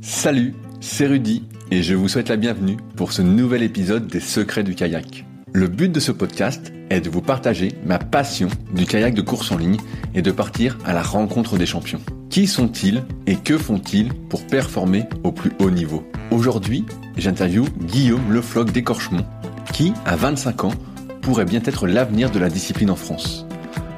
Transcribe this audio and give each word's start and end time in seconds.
Salut, 0.00 0.54
c'est 0.80 1.06
Rudy 1.06 1.42
et 1.70 1.82
je 1.82 1.94
vous 1.94 2.08
souhaite 2.08 2.28
la 2.28 2.36
bienvenue 2.36 2.76
pour 2.96 3.12
ce 3.12 3.22
nouvel 3.22 3.62
épisode 3.62 4.06
des 4.06 4.20
Secrets 4.20 4.62
du 4.62 4.74
kayak. 4.74 5.24
Le 5.52 5.68
but 5.68 5.90
de 5.90 6.00
ce 6.00 6.12
podcast 6.12 6.72
est 6.90 7.00
de 7.00 7.10
vous 7.10 7.20
partager 7.20 7.72
ma 7.84 7.98
passion 7.98 8.48
du 8.74 8.86
kayak 8.86 9.14
de 9.14 9.22
course 9.22 9.52
en 9.52 9.58
ligne 9.58 9.78
et 10.14 10.22
de 10.22 10.30
partir 10.30 10.78
à 10.84 10.92
la 10.92 11.02
rencontre 11.02 11.58
des 11.58 11.66
champions. 11.66 12.00
Qui 12.30 12.46
sont-ils 12.46 13.02
et 13.26 13.36
que 13.36 13.58
font-ils 13.58 14.12
pour 14.14 14.46
performer 14.46 15.04
au 15.24 15.32
plus 15.32 15.52
haut 15.58 15.70
niveau? 15.70 16.04
Aujourd'hui, 16.30 16.84
j'interviewe 17.16 17.68
Guillaume 17.82 18.32
Lefloc 18.32 18.72
d'Écorchemont 18.72 19.26
qui, 19.72 19.92
à 20.06 20.16
25 20.16 20.64
ans, 20.64 20.74
pourrait 21.20 21.44
bien 21.44 21.60
être 21.64 21.86
l'avenir 21.86 22.30
de 22.30 22.38
la 22.38 22.48
discipline 22.48 22.90
en 22.90 22.96
France. 22.96 23.46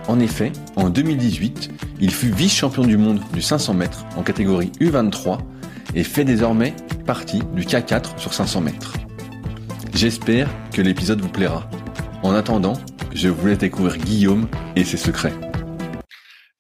En 0.09 0.19
effet, 0.19 0.53
en 0.77 0.91
2018, 0.91 1.71
il 2.01 2.11
fut 2.11 2.31
vice-champion 2.33 2.83
du 2.83 2.97
monde 2.97 3.21
du 3.33 3.41
500 3.41 3.75
mètres 3.75 4.05
en 4.17 4.23
catégorie 4.23 4.73
U23 4.81 5.39
et 5.95 6.05
fait 6.05 6.25
désormais 6.25 6.75
partie 7.07 7.41
du 7.55 7.63
K4 7.63 8.19
sur 8.19 8.33
500 8.33 8.61
mètres. 8.61 8.95
J'espère 9.95 10.49
que 10.73 10.81
l'épisode 10.83 11.21
vous 11.21 11.29
plaira. 11.29 11.69
En 12.23 12.35
attendant, 12.35 12.75
je 13.15 13.29
vous 13.29 13.47
laisse 13.47 13.59
découvrir 13.59 13.99
Guillaume 13.99 14.49
et 14.77 14.85
ses 14.85 14.97
secrets. 14.97 15.35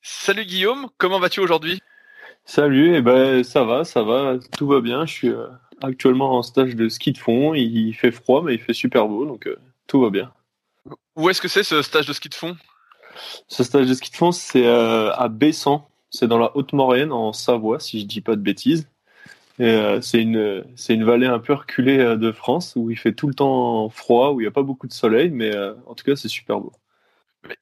Salut 0.03 0.45
Guillaume, 0.45 0.89
comment 0.99 1.19
vas-tu 1.19 1.41
aujourd'hui? 1.41 1.81
Salut, 2.45 2.97
eh 2.97 3.03
ben 3.03 3.45
ça 3.45 3.65
va, 3.65 3.85
ça 3.85 4.03
va, 4.03 4.37
tout 4.57 4.67
va 4.67 4.81
bien. 4.81 5.07
Je 5.07 5.13
suis 5.13 5.29
euh, 5.29 5.47
actuellement 5.81 6.37
en 6.37 6.43
stage 6.43 6.75
de 6.75 6.89
ski 6.89 7.12
de 7.12 7.19
fond. 7.19 7.55
Il 7.55 7.93
fait 7.95 8.11
froid, 8.11 8.43
mais 8.43 8.55
il 8.55 8.61
fait 8.61 8.73
super 8.75 9.07
beau, 9.07 9.25
donc 9.25 9.47
euh, 9.47 9.57
tout 9.87 10.01
va 10.01 10.11
bien. 10.11 10.33
Où 11.17 11.31
est-ce 11.31 11.41
que 11.41 11.49
c'est 11.49 11.62
ce 11.62 11.83
stage 11.83 12.07
de 12.07 12.12
ski 12.12 12.29
de 12.29 12.35
fond? 12.35 12.57
Ce 13.49 13.62
stage 13.62 13.87
de 13.87 13.95
ski 13.95 14.11
de 14.11 14.17
fond, 14.17 14.33
c'est 14.33 14.67
euh, 14.67 15.12
à 15.12 15.29
Bessan. 15.29 15.87
C'est 16.11 16.27
dans 16.27 16.39
la 16.39 16.55
Haute-Maurienne, 16.57 17.12
en 17.12 17.33
Savoie, 17.33 17.81
si 17.81 18.01
je 18.01 18.07
dis 18.07 18.21
pas 18.21 18.37
de 18.37 18.43
bêtises. 18.43 18.89
Euh, 19.62 20.01
c'est 20.01 20.21
une 20.21 20.65
c'est 20.75 20.95
une 20.95 21.05
vallée 21.05 21.27
un 21.27 21.39
peu 21.39 21.52
reculée 21.52 21.98
euh, 21.98 22.16
de 22.16 22.33
France 22.33 22.73
où 22.75 22.91
il 22.91 22.98
fait 22.98 23.12
tout 23.12 23.28
le 23.28 23.34
temps 23.34 23.89
froid, 23.91 24.33
où 24.33 24.41
il 24.41 24.45
n'y 24.45 24.48
a 24.48 24.53
pas 24.53 24.62
beaucoup 24.62 24.89
de 24.89 24.92
soleil, 24.92 25.31
mais 25.31 25.55
euh, 25.55 25.75
en 25.87 25.95
tout 25.95 26.05
cas 26.05 26.17
c'est 26.17 26.28
super 26.28 26.59
beau. 26.59 26.73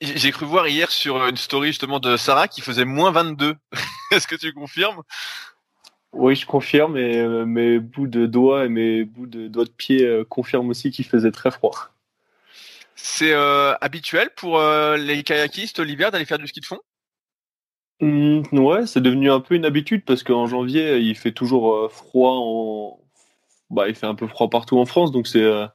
J'ai 0.00 0.30
cru 0.30 0.47
voir 0.47 0.66
hier 0.69 0.91
sur 0.91 1.27
une 1.27 1.36
story 1.36 1.69
justement 1.69 2.00
de 2.00 2.16
Sarah 2.16 2.48
qui 2.48 2.62
faisait 2.62 2.84
moins 2.84 3.10
22. 3.10 3.55
Est-ce 4.12 4.27
que 4.27 4.36
tu 4.36 4.52
confirmes? 4.52 5.02
Oui, 6.12 6.34
je 6.34 6.47
confirme 6.47 6.97
et 6.97 7.22
mes 7.47 7.78
bouts 7.78 8.08
de 8.08 8.27
doigts 8.27 8.64
et 8.64 8.69
mes 8.69 9.05
bouts 9.05 9.27
de 9.27 9.47
doigts 9.47 9.64
de 9.64 9.70
pied 9.70 10.25
confirment 10.28 10.69
aussi 10.69 10.91
qu'il 10.91 11.06
faisait 11.06 11.30
très 11.30 11.53
froid. 11.53 11.91
C'est 12.97 13.32
habituel 13.32 14.30
pour 14.36 14.60
les 14.60 15.22
kayakistes 15.22 15.78
l'hiver 15.78 16.10
d'aller 16.10 16.25
faire 16.25 16.38
du 16.38 16.48
ski 16.48 16.60
de 16.60 16.66
fond? 16.66 16.80
Mmh, 18.01 18.43
ouais, 18.53 18.87
c'est 18.87 19.01
devenu 19.03 19.31
un 19.31 19.41
peu 19.41 19.55
une 19.55 19.67
habitude 19.67 20.05
parce 20.06 20.23
qu'en 20.23 20.47
janvier, 20.47 20.98
il 20.98 21.17
fait 21.17 21.33
toujours 21.33 21.75
euh, 21.75 21.89
froid 21.89 22.33
en. 22.37 22.98
Bah, 23.70 23.89
il 23.89 23.95
fait 23.95 24.06
un 24.06 24.15
peu 24.15 24.27
froid 24.27 24.51
partout 24.51 24.79
en 24.79 24.87
France, 24.87 25.12
donc 25.12 25.27
c'est 25.27 25.43
euh, 25.43 25.67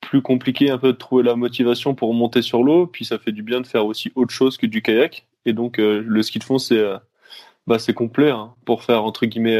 plus 0.00 0.22
compliqué 0.22 0.70
un 0.70 0.78
peu 0.78 0.92
de 0.92 0.98
trouver 0.98 1.24
la 1.24 1.36
motivation 1.36 1.94
pour 1.94 2.14
monter 2.14 2.42
sur 2.42 2.62
l'eau. 2.62 2.86
Puis 2.86 3.04
ça 3.04 3.18
fait 3.18 3.32
du 3.32 3.42
bien 3.42 3.60
de 3.60 3.66
faire 3.66 3.86
aussi 3.86 4.12
autre 4.14 4.32
chose 4.32 4.56
que 4.56 4.66
du 4.66 4.82
kayak. 4.82 5.26
Et 5.46 5.52
donc 5.52 5.78
euh, 5.80 6.02
le 6.06 6.22
ski 6.22 6.38
de 6.38 6.44
fond, 6.44 6.58
c'est 6.58 6.82
bah, 7.66 7.78
c'est 7.78 7.94
complet 7.94 8.30
hein, 8.30 8.54
pour 8.66 8.84
faire 8.84 9.04
entre 9.04 9.26
guillemets 9.26 9.58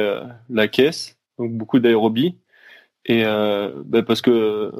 la 0.51 0.69
caisse, 0.69 1.19
donc 1.39 1.53
beaucoup 1.53 1.79
d'aérobie. 1.81 2.37
Et 3.07 3.25
bah, 3.25 4.03
parce 4.05 4.23
que 4.23 4.73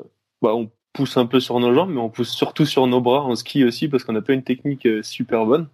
bah, 0.43 0.55
on 0.55 0.71
pousse 0.93 1.17
un 1.17 1.27
peu 1.27 1.41
sur 1.41 1.61
nos 1.61 1.75
jambes, 1.75 1.91
mais 1.91 2.01
on 2.01 2.11
pousse 2.11 2.31
surtout 2.31 2.67
sur 2.67 2.87
nos 2.87 3.01
bras 3.01 3.23
en 3.23 3.37
ski 3.37 3.65
aussi 3.65 3.89
parce 3.89 4.05
qu'on 4.05 4.13
n'a 4.13 4.23
pas 4.23 4.35
une 4.35 4.45
technique 4.45 4.89
super 5.03 5.47
bonne. 5.47 5.69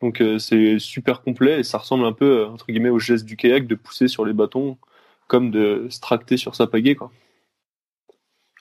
Donc 0.00 0.20
euh, 0.20 0.38
c'est 0.38 0.78
super 0.78 1.22
complet 1.22 1.60
et 1.60 1.64
ça 1.64 1.78
ressemble 1.78 2.04
un 2.04 2.12
peu 2.12 2.40
euh, 2.40 2.48
entre 2.48 2.66
guillemets 2.66 2.88
au 2.88 2.98
geste 2.98 3.24
du 3.24 3.36
kayak 3.36 3.66
de 3.66 3.74
pousser 3.74 4.06
sur 4.06 4.24
les 4.24 4.32
bâtons 4.32 4.78
comme 5.26 5.50
de 5.50 5.88
se 5.90 6.00
tracter 6.00 6.36
sur 6.36 6.54
sa 6.54 6.66
pagaie 6.66 6.94
quoi. 6.94 7.10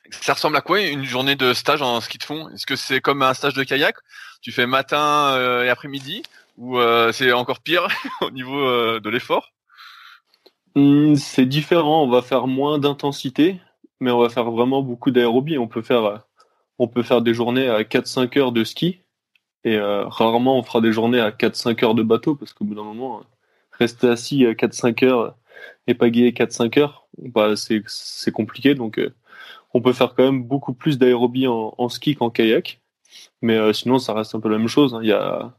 Ça 0.09 0.33
ressemble 0.33 0.55
à 0.55 0.61
quoi 0.61 0.81
une 0.81 1.03
journée 1.03 1.35
de 1.35 1.53
stage 1.53 1.81
en 1.81 1.99
ski 1.99 2.17
de 2.17 2.23
fond? 2.23 2.49
Est-ce 2.49 2.65
que 2.65 2.77
c'est 2.77 3.02
comme 3.02 3.21
un 3.21 3.33
stage 3.33 3.53
de 3.53 3.63
kayak? 3.63 3.95
Tu 4.42 4.52
fais 4.52 4.65
matin 4.65 5.33
euh, 5.36 5.65
et 5.65 5.70
après-midi? 5.70 6.23
Ou 6.58 6.80
c'est 7.11 7.31
encore 7.33 7.59
pire 7.59 7.87
au 8.21 8.31
niveau 8.31 8.99
de 8.99 9.09
l'effort? 9.09 9.52
Mmh, 10.76 11.15
C'est 11.15 11.45
différent. 11.45 12.03
On 12.03 12.09
va 12.09 12.21
faire 12.23 12.47
moins 12.47 12.80
d'intensité, 12.80 13.59
mais 13.99 14.09
on 14.09 14.20
va 14.20 14.30
faire 14.30 14.49
vraiment 14.49 14.81
beaucoup 14.81 15.11
d'aérobie. 15.11 15.58
On 15.58 15.67
peut 15.67 15.83
faire, 15.83 16.23
on 16.80 16.87
peut 16.87 17.03
faire 17.03 17.21
des 17.21 17.36
journées 17.36 17.70
à 17.70 17.83
4-5 17.83 18.39
heures 18.39 18.52
de 18.53 18.64
ski 18.64 19.02
et 19.64 19.76
euh, 19.76 20.08
rarement 20.08 20.58
on 20.58 20.64
fera 20.64 20.82
des 20.82 20.92
journées 20.92 21.20
à 21.20 21.32
4-5 21.32 21.84
heures 21.84 21.95
de 21.95 22.04
bateau 22.04 22.36
parce 22.36 22.54
qu'au 22.54 22.66
bout 22.66 22.76
d'un 22.76 22.84
moment, 22.84 23.22
rester 23.72 24.08
assis 24.08 24.45
à 24.45 24.54
4-5 24.54 25.06
heures 25.06 25.36
et 25.88 25.94
pagayer 25.94 26.32
4-5 26.32 26.80
heures, 26.80 27.08
bah, 27.18 27.54
c'est 27.56 28.32
compliqué. 28.32 28.76
Donc 28.76 29.00
euh, 29.00 29.14
on 29.73 29.82
peut 29.82 29.94
faire 29.94 30.16
quand 30.16 30.23
même 30.23 30.44
beaucoup 30.44 30.73
plus 30.73 30.98
d'aérobie 30.98 31.48
en, 31.48 31.90
ski 31.90 32.16
qu'en 32.16 32.30
kayak. 32.30 32.82
Mais 33.42 33.58
euh, 33.58 33.73
sinon, 33.73 34.00
ça 34.00 34.14
reste 34.14 34.36
un 34.36 34.40
peu 34.40 34.50
la 34.50 34.58
même 34.58 34.68
chose. 34.68 34.94
Hein. 34.94 35.00
Il 35.04 35.10
y 35.10 35.14
a 35.14 35.54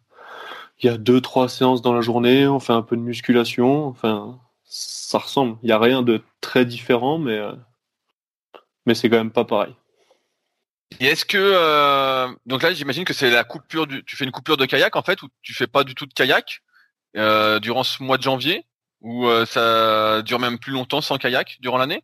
il 0.82 0.86
y 0.86 0.90
a 0.90 0.96
deux 0.98 1.20
trois 1.20 1.48
séances 1.48 1.82
dans 1.82 1.92
la 1.92 2.02
journée, 2.02 2.46
on 2.46 2.60
fait 2.60 2.72
un 2.72 2.82
peu 2.82 2.96
de 2.96 3.02
musculation, 3.02 3.86
enfin 3.86 4.38
ça 4.64 5.18
ressemble. 5.18 5.58
Il 5.62 5.68
y 5.68 5.72
a 5.72 5.78
rien 5.78 6.02
de 6.02 6.22
très 6.40 6.64
différent, 6.66 7.18
mais 7.18 7.40
mais 8.86 8.94
c'est 8.94 9.10
quand 9.10 9.16
même 9.16 9.32
pas 9.32 9.44
pareil. 9.44 9.74
Et 11.00 11.06
est-ce 11.06 11.24
que 11.24 11.38
euh, 11.38 12.28
donc 12.46 12.62
là 12.62 12.72
j'imagine 12.72 13.04
que 13.04 13.14
c'est 13.14 13.30
la 13.30 13.44
coupure 13.44 13.86
du 13.86 14.04
tu 14.04 14.16
fais 14.16 14.24
une 14.24 14.32
coupure 14.32 14.56
de 14.56 14.66
kayak 14.66 14.96
en 14.96 15.02
fait 15.02 15.22
ou 15.22 15.28
tu 15.42 15.54
fais 15.54 15.66
pas 15.66 15.84
du 15.84 15.94
tout 15.94 16.06
de 16.06 16.14
kayak 16.14 16.62
euh, 17.16 17.60
durant 17.60 17.84
ce 17.84 18.02
mois 18.02 18.18
de 18.18 18.22
janvier? 18.22 18.64
Ou 19.00 19.26
euh, 19.26 19.46
ça 19.46 20.22
dure 20.22 20.40
même 20.40 20.58
plus 20.58 20.72
longtemps 20.72 21.00
sans 21.00 21.18
kayak 21.18 21.58
durant 21.60 21.78
l'année? 21.78 22.02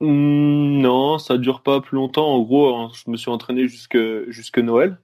Mmh, 0.00 0.80
Non, 0.80 1.18
ça 1.18 1.38
dure 1.38 1.62
pas 1.62 1.80
plus 1.80 1.96
longtemps. 1.96 2.34
En 2.34 2.40
gros, 2.40 2.74
hein, 2.76 2.90
je 2.94 3.10
me 3.10 3.16
suis 3.16 3.30
entraîné 3.30 3.66
jusque 3.66 4.58
Noël. 4.58 4.98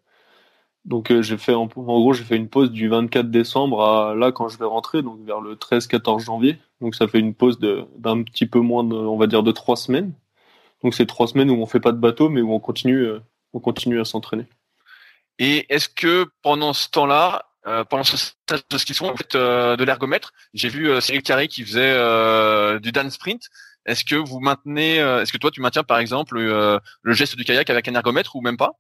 Donc 0.85 1.13
j'ai 1.21 1.37
fait 1.37 1.55
en, 1.55 1.67
gros 1.67 2.13
j'ai 2.15 2.25
fait 2.25 2.37
une 2.37 2.49
pause 2.49 2.71
du 2.71 2.89
24 2.89 3.31
décembre 3.31 3.83
à 3.83 4.15
là 4.15 4.33
quand 4.33 4.49
je 4.49 4.59
vais 4.59 4.65
rentrer 4.65 5.03
donc 5.03 5.21
vers 5.25 5.41
le 5.41 5.57
13-14 5.57 6.21
janvier. 6.21 6.59
Donc 6.81 6.95
ça 6.95 7.09
fait 7.09 7.19
une 7.19 7.35
pause 7.35 7.59
d'un 7.59 8.23
petit 8.23 8.47
peu 8.47 8.61
moins 8.61 8.85
de 8.85 8.95
on 8.95 9.19
va 9.19 9.27
dire 9.27 9.43
de 9.43 9.53
trois 9.53 9.77
semaines. 9.77 10.13
Donc 10.83 10.95
c'est 10.95 11.07
trois 11.07 11.27
semaines 11.27 11.51
où 11.51 11.61
on 11.61 11.67
fait 11.67 11.81
pas 11.81 11.93
de 11.93 11.99
bateau, 11.99 12.29
mais 12.29 12.41
où 12.41 12.53
on 12.53 12.61
continue, 12.61 13.03
euh, 13.03 13.21
on 13.53 13.61
continue 13.61 14.01
à 14.01 14.05
s'entraîner. 14.05 14.47
Et 15.39 15.67
est-ce 15.73 15.89
que 15.89 16.27
pendant 16.43 16.73
ce 16.73 16.89
temps-là, 16.91 17.47
euh, 17.67 17.85
pendant 17.85 18.05
ce 18.05 18.17
stage 18.17 18.61
de 18.71 18.79
ski 18.79 18.93
en 19.05 19.17
fait 19.17 19.35
euh, 19.35 19.77
de 19.77 19.85
l'ergomètre, 19.85 20.33
j'ai 20.55 20.69
vu 20.69 21.01
Cyril 21.01 21.23
Carré 21.23 21.49
qui 21.49 21.65
faisait 21.65 21.95
du 22.81 22.93
dance 22.93 23.15
sprint. 23.15 23.43
Est-ce 23.87 24.05
que 24.05 24.17
vous 24.17 24.41
maintenez, 24.41 24.97
est-ce 24.97 25.33
que 25.33 25.39
toi 25.39 25.51
tu 25.51 25.61
maintiens 25.61 25.85
par 25.85 25.99
exemple 25.99 26.39
le 26.39 27.13
geste 27.13 27.37
du 27.37 27.45
kayak 27.45 27.71
avec 27.71 27.89
un 27.89 27.95
ergomètre 27.95 28.37
ou 28.37 28.41
même 28.41 28.57
pas? 28.57 28.73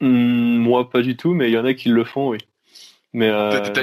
Mmh, 0.00 0.58
Moi 0.58 0.90
pas 0.90 1.02
du 1.02 1.16
tout, 1.16 1.34
mais 1.34 1.48
il 1.48 1.54
y 1.54 1.58
en 1.58 1.64
a 1.64 1.74
qui 1.74 1.88
le 1.88 2.04
font, 2.04 2.28
oui. 2.28 2.38
Mais 3.12 3.30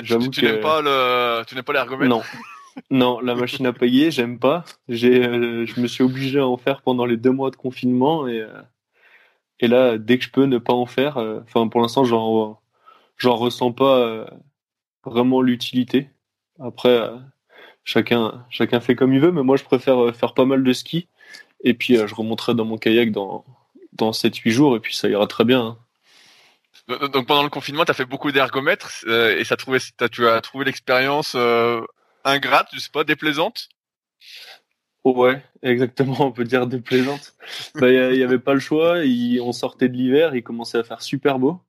j'avoue 0.03 0.29
tu, 0.29 0.41
tu 0.41 0.45
n'aimes 0.45 0.61
pas 0.61 0.81
le, 0.81 1.43
tu 1.45 1.55
n'aimes 1.55 1.63
pas 1.63 1.73
l'ergomètre? 1.73 2.09
Non. 2.09 2.21
Non, 2.89 3.19
la 3.19 3.35
machine 3.35 3.65
à 3.65 3.73
payer, 3.73 4.11
j'aime 4.11 4.39
pas. 4.39 4.65
J'ai, 4.89 5.25
euh, 5.25 5.65
je 5.65 5.79
me 5.79 5.87
suis 5.87 6.03
obligé 6.03 6.39
à 6.39 6.47
en 6.47 6.57
faire 6.57 6.81
pendant 6.81 7.05
les 7.05 7.17
deux 7.17 7.31
mois 7.31 7.51
de 7.51 7.55
confinement 7.55 8.27
et 8.27 8.41
euh, 8.41 8.61
et 9.59 9.67
là, 9.67 9.97
dès 9.97 10.17
que 10.17 10.25
je 10.25 10.31
peux 10.31 10.45
ne 10.45 10.57
pas 10.57 10.73
en 10.73 10.85
faire, 10.85 11.17
euh, 11.17 11.41
enfin 11.43 11.67
pour 11.67 11.81
l'instant, 11.81 12.03
j'en 12.03 12.59
j'en 13.17 13.35
ressens 13.35 13.71
pas 13.73 14.27
vraiment 15.05 15.41
l'utilité. 15.41 16.09
Après, 16.59 17.09
chacun 17.83 18.45
chacun 18.49 18.79
fait 18.81 18.95
comme 18.95 19.13
il 19.13 19.19
veut, 19.21 19.31
mais 19.31 19.43
moi 19.43 19.57
je 19.57 19.63
préfère 19.63 20.15
faire 20.15 20.33
pas 20.33 20.45
mal 20.45 20.63
de 20.63 20.73
ski 20.73 21.07
et 21.63 21.73
puis 21.73 21.95
je 21.95 22.15
remonterai 22.15 22.55
dans 22.55 22.65
mon 22.65 22.77
kayak 22.77 23.11
dans 23.11 23.45
dans 23.93 24.11
7-8 24.11 24.49
jours 24.51 24.75
et 24.75 24.79
puis 24.79 24.95
ça 24.95 25.09
ira 25.09 25.27
très 25.27 25.45
bien. 25.45 25.77
Hein. 26.89 27.09
Donc 27.13 27.27
pendant 27.27 27.43
le 27.43 27.49
confinement, 27.49 27.85
tu 27.85 27.91
as 27.91 27.93
fait 27.93 28.05
beaucoup 28.05 28.31
d'ergomètres 28.31 29.05
et 29.07 29.43
ça 29.45 29.57
trouvé, 29.57 29.79
tu 30.11 30.27
as 30.27 30.41
trouvé 30.41 30.65
l'expérience 30.65 31.35
ingrate, 32.23 32.69
je 32.73 32.79
sais 32.79 32.91
pas, 32.91 33.03
déplaisante? 33.03 33.69
Ouais, 35.03 35.43
exactement, 35.61 36.15
on 36.19 36.31
peut 36.31 36.45
dire 36.45 36.65
déplaisante. 36.65 37.33
Bah, 37.75 37.91
il 37.91 38.17
n'y 38.17 38.23
avait 38.23 38.39
pas 38.39 38.53
le 38.53 38.59
choix, 38.59 38.99
on 39.41 39.51
sortait 39.51 39.89
de 39.89 39.93
l'hiver, 39.97 40.35
il 40.35 40.43
commençait 40.43 40.77
à 40.77 40.83
faire 40.83 41.01
super 41.01 41.39
beau. 41.39 41.61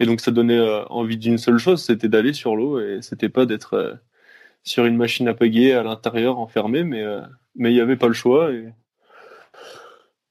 Et 0.00 0.06
donc 0.06 0.20
ça 0.20 0.30
donnait 0.30 0.58
euh, 0.58 0.84
envie 0.86 1.16
d'une 1.16 1.38
seule 1.38 1.58
chose, 1.58 1.84
c'était 1.84 2.08
d'aller 2.08 2.32
sur 2.32 2.56
l'eau 2.56 2.80
et 2.80 3.00
c'était 3.02 3.28
pas 3.28 3.46
d'être 3.46 3.74
euh, 3.74 3.94
sur 4.64 4.86
une 4.86 4.96
machine 4.96 5.28
à 5.28 5.34
pagayer 5.34 5.72
à 5.72 5.82
l'intérieur 5.82 6.38
enfermé, 6.38 6.84
mais 6.84 7.02
euh, 7.02 7.20
mais 7.54 7.70
il 7.70 7.74
n'y 7.74 7.80
avait 7.80 7.96
pas 7.96 8.08
le 8.08 8.14
choix 8.14 8.50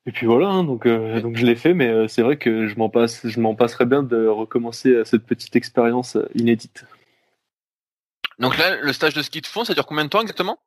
et 0.05 0.11
puis 0.11 0.25
voilà, 0.25 0.49
hein, 0.49 0.65
donc 0.65 0.85
donc 0.85 1.37
je 1.37 1.45
l'ai 1.45 1.55
fait, 1.55 1.73
mais 1.73 2.09
c'est 2.09 2.23
vrai 2.23 2.35
que 2.35 2.67
je 2.67 2.77
m'en 2.77 2.89
passe, 2.89 3.25
je 3.25 3.39
m'en 3.39 3.55
passerais 3.55 3.85
bien 3.85 4.03
de 4.03 4.27
recommencer 4.27 5.01
cette 5.05 5.25
petite 5.25 5.55
expérience 5.55 6.17
inédite. 6.35 6.85
Donc 8.39 8.57
là, 8.57 8.77
le 8.77 8.93
stage 8.93 9.13
de 9.13 9.21
ski 9.21 9.41
de 9.41 9.47
fond, 9.47 9.65
ça 9.65 9.73
dure 9.73 9.85
combien 9.85 10.05
de 10.05 10.09
temps 10.09 10.21
exactement? 10.21 10.59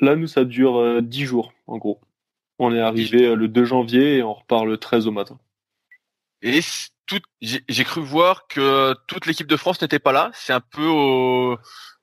Là, 0.00 0.16
nous, 0.16 0.26
ça 0.26 0.44
dure 0.44 1.02
10 1.02 1.22
euh, 1.22 1.26
jours, 1.26 1.52
en 1.66 1.78
gros. 1.78 2.00
On 2.58 2.74
est 2.74 2.80
arrivé 2.80 3.26
euh, 3.26 3.34
le 3.34 3.48
2 3.48 3.64
janvier 3.64 4.18
et 4.18 4.22
on 4.22 4.34
repart 4.34 4.64
le 4.64 4.78
13 4.78 5.06
au 5.06 5.12
matin. 5.12 5.38
Et 6.42 6.60
toute, 7.06 7.24
j'ai 7.40 7.84
cru 7.84 8.00
voir 8.00 8.46
que 8.46 8.94
toute 9.06 9.26
l'équipe 9.26 9.46
de 9.46 9.56
France 9.56 9.82
n'était 9.82 9.98
pas 9.98 10.12
là. 10.12 10.30
C'est 10.32 10.54
un 10.54 10.60
peu 10.60 11.56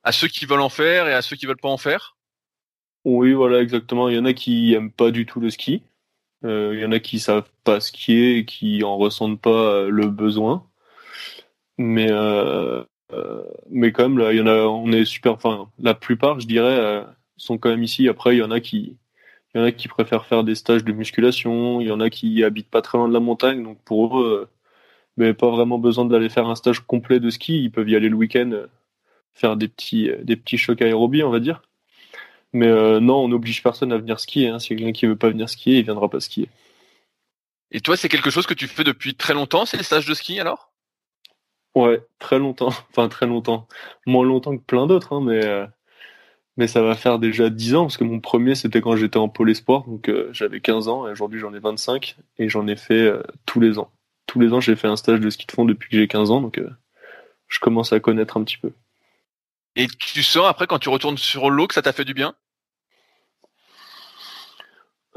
à 0.04 0.12
ceux 0.12 0.28
qui 0.28 0.45
veulent 0.45 0.62
en 0.62 0.69
faire 0.69 1.07
et 1.07 1.13
à 1.13 1.22
ceux 1.22 1.36
qui 1.36 1.45
veulent 1.45 1.57
pas 1.57 1.69
en 1.69 1.78
faire? 1.78 2.16
Oui, 3.04 3.33
voilà, 3.33 3.62
exactement. 3.62 4.10
Il 4.10 4.16
y 4.16 4.19
en 4.19 4.25
a 4.25 4.33
qui 4.33 4.74
aiment 4.74 4.92
pas 4.92 5.12
du 5.12 5.25
tout 5.25 5.40
le 5.40 5.50
ski. 5.50 5.83
Euh, 6.45 6.72
il 6.74 6.80
y 6.80 6.86
en 6.86 6.92
a 6.92 7.00
qui 7.00 7.19
savent 7.19 7.50
pas 7.63 7.80
skier 7.81 8.38
et 8.38 8.45
qui 8.45 8.83
en 8.83 8.98
ressentent 8.98 9.42
pas 9.42 9.50
euh, 9.50 9.90
le 9.90 10.07
besoin. 10.07 10.66
Mais 11.78 12.10
euh, 12.10 12.83
mais 13.69 13.92
quand 13.92 14.09
même, 14.09 14.18
là, 14.18 14.69
on 14.69 14.92
est 14.92 15.06
super. 15.06 15.33
Enfin, 15.33 15.69
la 15.80 15.94
plupart, 15.94 16.39
je 16.39 16.48
dirais, 16.48 17.06
sont 17.38 17.57
quand 17.57 17.69
même 17.69 17.83
ici. 17.83 18.07
Après, 18.09 18.36
il 18.36 18.39
y 18.39 18.44
en 18.44 18.51
a 18.51 18.59
qui, 18.59 18.98
il 19.56 19.89
préfèrent 19.89 20.25
faire 20.25 20.44
des 20.44 20.56
stages 20.56 20.83
de 20.83 20.92
musculation. 20.92 21.81
Il 21.81 21.88
y 21.88 21.92
en 21.92 22.00
a 22.00 22.09
qui 22.09 22.44
habitent 22.44 22.69
pas 22.69 22.81
très 22.81 22.98
loin 22.98 23.07
de 23.07 23.13
la 23.13 23.19
montagne, 23.19 23.63
donc 23.63 23.80
pour 23.83 24.19
eux, 24.19 24.50
mais 25.18 25.33
pas 25.33 25.50
vraiment 25.50 25.80
besoin 25.80 26.06
d'aller 26.06 26.30
faire 26.30 26.48
un 26.48 26.56
stage 26.56 26.81
complet 26.81 27.19
de 27.19 27.30
ski. 27.30 27.63
Ils 27.63 27.71
peuvent 27.71 27.89
y 27.89 27.95
aller 27.95 28.09
le 28.09 28.15
week-end, 28.15 28.51
faire 29.33 29.57
des 29.57 29.68
petits, 29.68 30.12
des 30.24 30.36
petits 30.36 30.57
chocs 30.57 30.81
aérobie, 30.81 31.24
on 31.24 31.31
va 31.31 31.39
dire. 31.39 31.62
Mais 32.54 32.68
euh, 32.68 33.00
non, 33.00 33.18
on 33.24 33.27
n'oblige 33.27 33.62
personne 33.63 33.92
à 33.92 33.98
venir 33.98 34.19
skier. 34.19 34.50
Hein. 34.50 34.59
Si 34.59 34.69
quelqu'un 34.69 34.92
qui 34.92 35.06
veut 35.06 35.15
pas 35.15 35.30
venir 35.30 35.50
skier, 35.50 35.80
il 35.80 35.83
viendra 35.83 36.09
pas 36.09 36.19
skier. 36.19 36.50
Et 37.71 37.81
toi, 37.81 37.98
c'est 37.98 38.09
quelque 38.09 38.30
chose 38.30 38.48
que 38.48 38.54
tu 38.54 38.68
fais 38.68 38.83
depuis 38.83 39.15
très 39.15 39.33
longtemps, 39.33 39.65
ces 39.65 39.83
stages 39.83 40.06
de 40.06 40.13
ski 40.13 40.39
alors? 40.39 40.71
Ouais, 41.75 42.02
très 42.19 42.40
longtemps. 42.40 42.69
Enfin, 42.90 43.08
très 43.10 43.28
longtemps. 43.28 43.68
Moins 44.06 44.25
longtemps 44.25 44.58
que 44.58 44.64
plein 44.64 44.88
d'autres, 44.88 45.14
hein, 45.14 45.22
mais 45.22 45.46
euh, 45.46 45.66
mais 46.58 46.68
ça 46.68 46.81
va 46.81 46.96
faire 46.96 47.19
déjà 47.19 47.50
10 47.50 47.75
ans 47.75 47.84
parce 47.84 47.98
que 47.98 48.04
mon 48.04 48.19
premier 48.19 48.56
c'était 48.56 48.81
quand 48.81 48.96
j'étais 48.96 49.18
en 49.18 49.30
pôle 49.30 49.52
espoir, 49.52 49.84
donc 49.86 50.10
euh, 50.10 50.30
j'avais 50.34 50.60
15 50.62 50.88
ans 50.88 51.08
et 51.08 51.12
aujourd'hui 51.12 51.40
j'en 51.40 51.54
ai 51.54 51.60
25 51.60 52.18
et 52.40 52.50
j'en 52.50 52.68
ai 52.68 52.75
fait 52.75 53.12
tous 53.46 53.60
les 53.60 53.80
ans. 53.80 53.92
Tous 54.25 54.40
les 54.40 54.54
ans, 54.54 54.60
j'ai 54.60 54.75
fait 54.75 54.88
un 54.88 54.98
stage 54.98 55.22
de 55.22 55.30
ski 55.30 55.46
de 55.48 55.52
fond 55.52 55.66
depuis 55.66 55.90
que 55.90 55.98
j'ai 55.98 56.08
15 56.08 56.31
ans, 56.31 56.42
donc 56.42 56.60
je 57.48 57.60
commence 57.60 57.94
à 57.94 58.00
connaître 58.00 58.38
un 58.38 58.44
petit 58.44 58.58
peu. 58.58 58.74
Et 59.75 59.88
tu 59.88 60.24
sens 60.24 60.48
après 60.48 60.68
quand 60.68 60.80
tu 60.80 60.90
retournes 60.90 61.18
sur 61.18 61.50
l'eau 61.50 61.68
que 61.68 61.75
ça 61.75 61.84
t'a 61.84 61.94
fait 61.94 62.06
du 62.06 62.16
bien? 62.16 62.36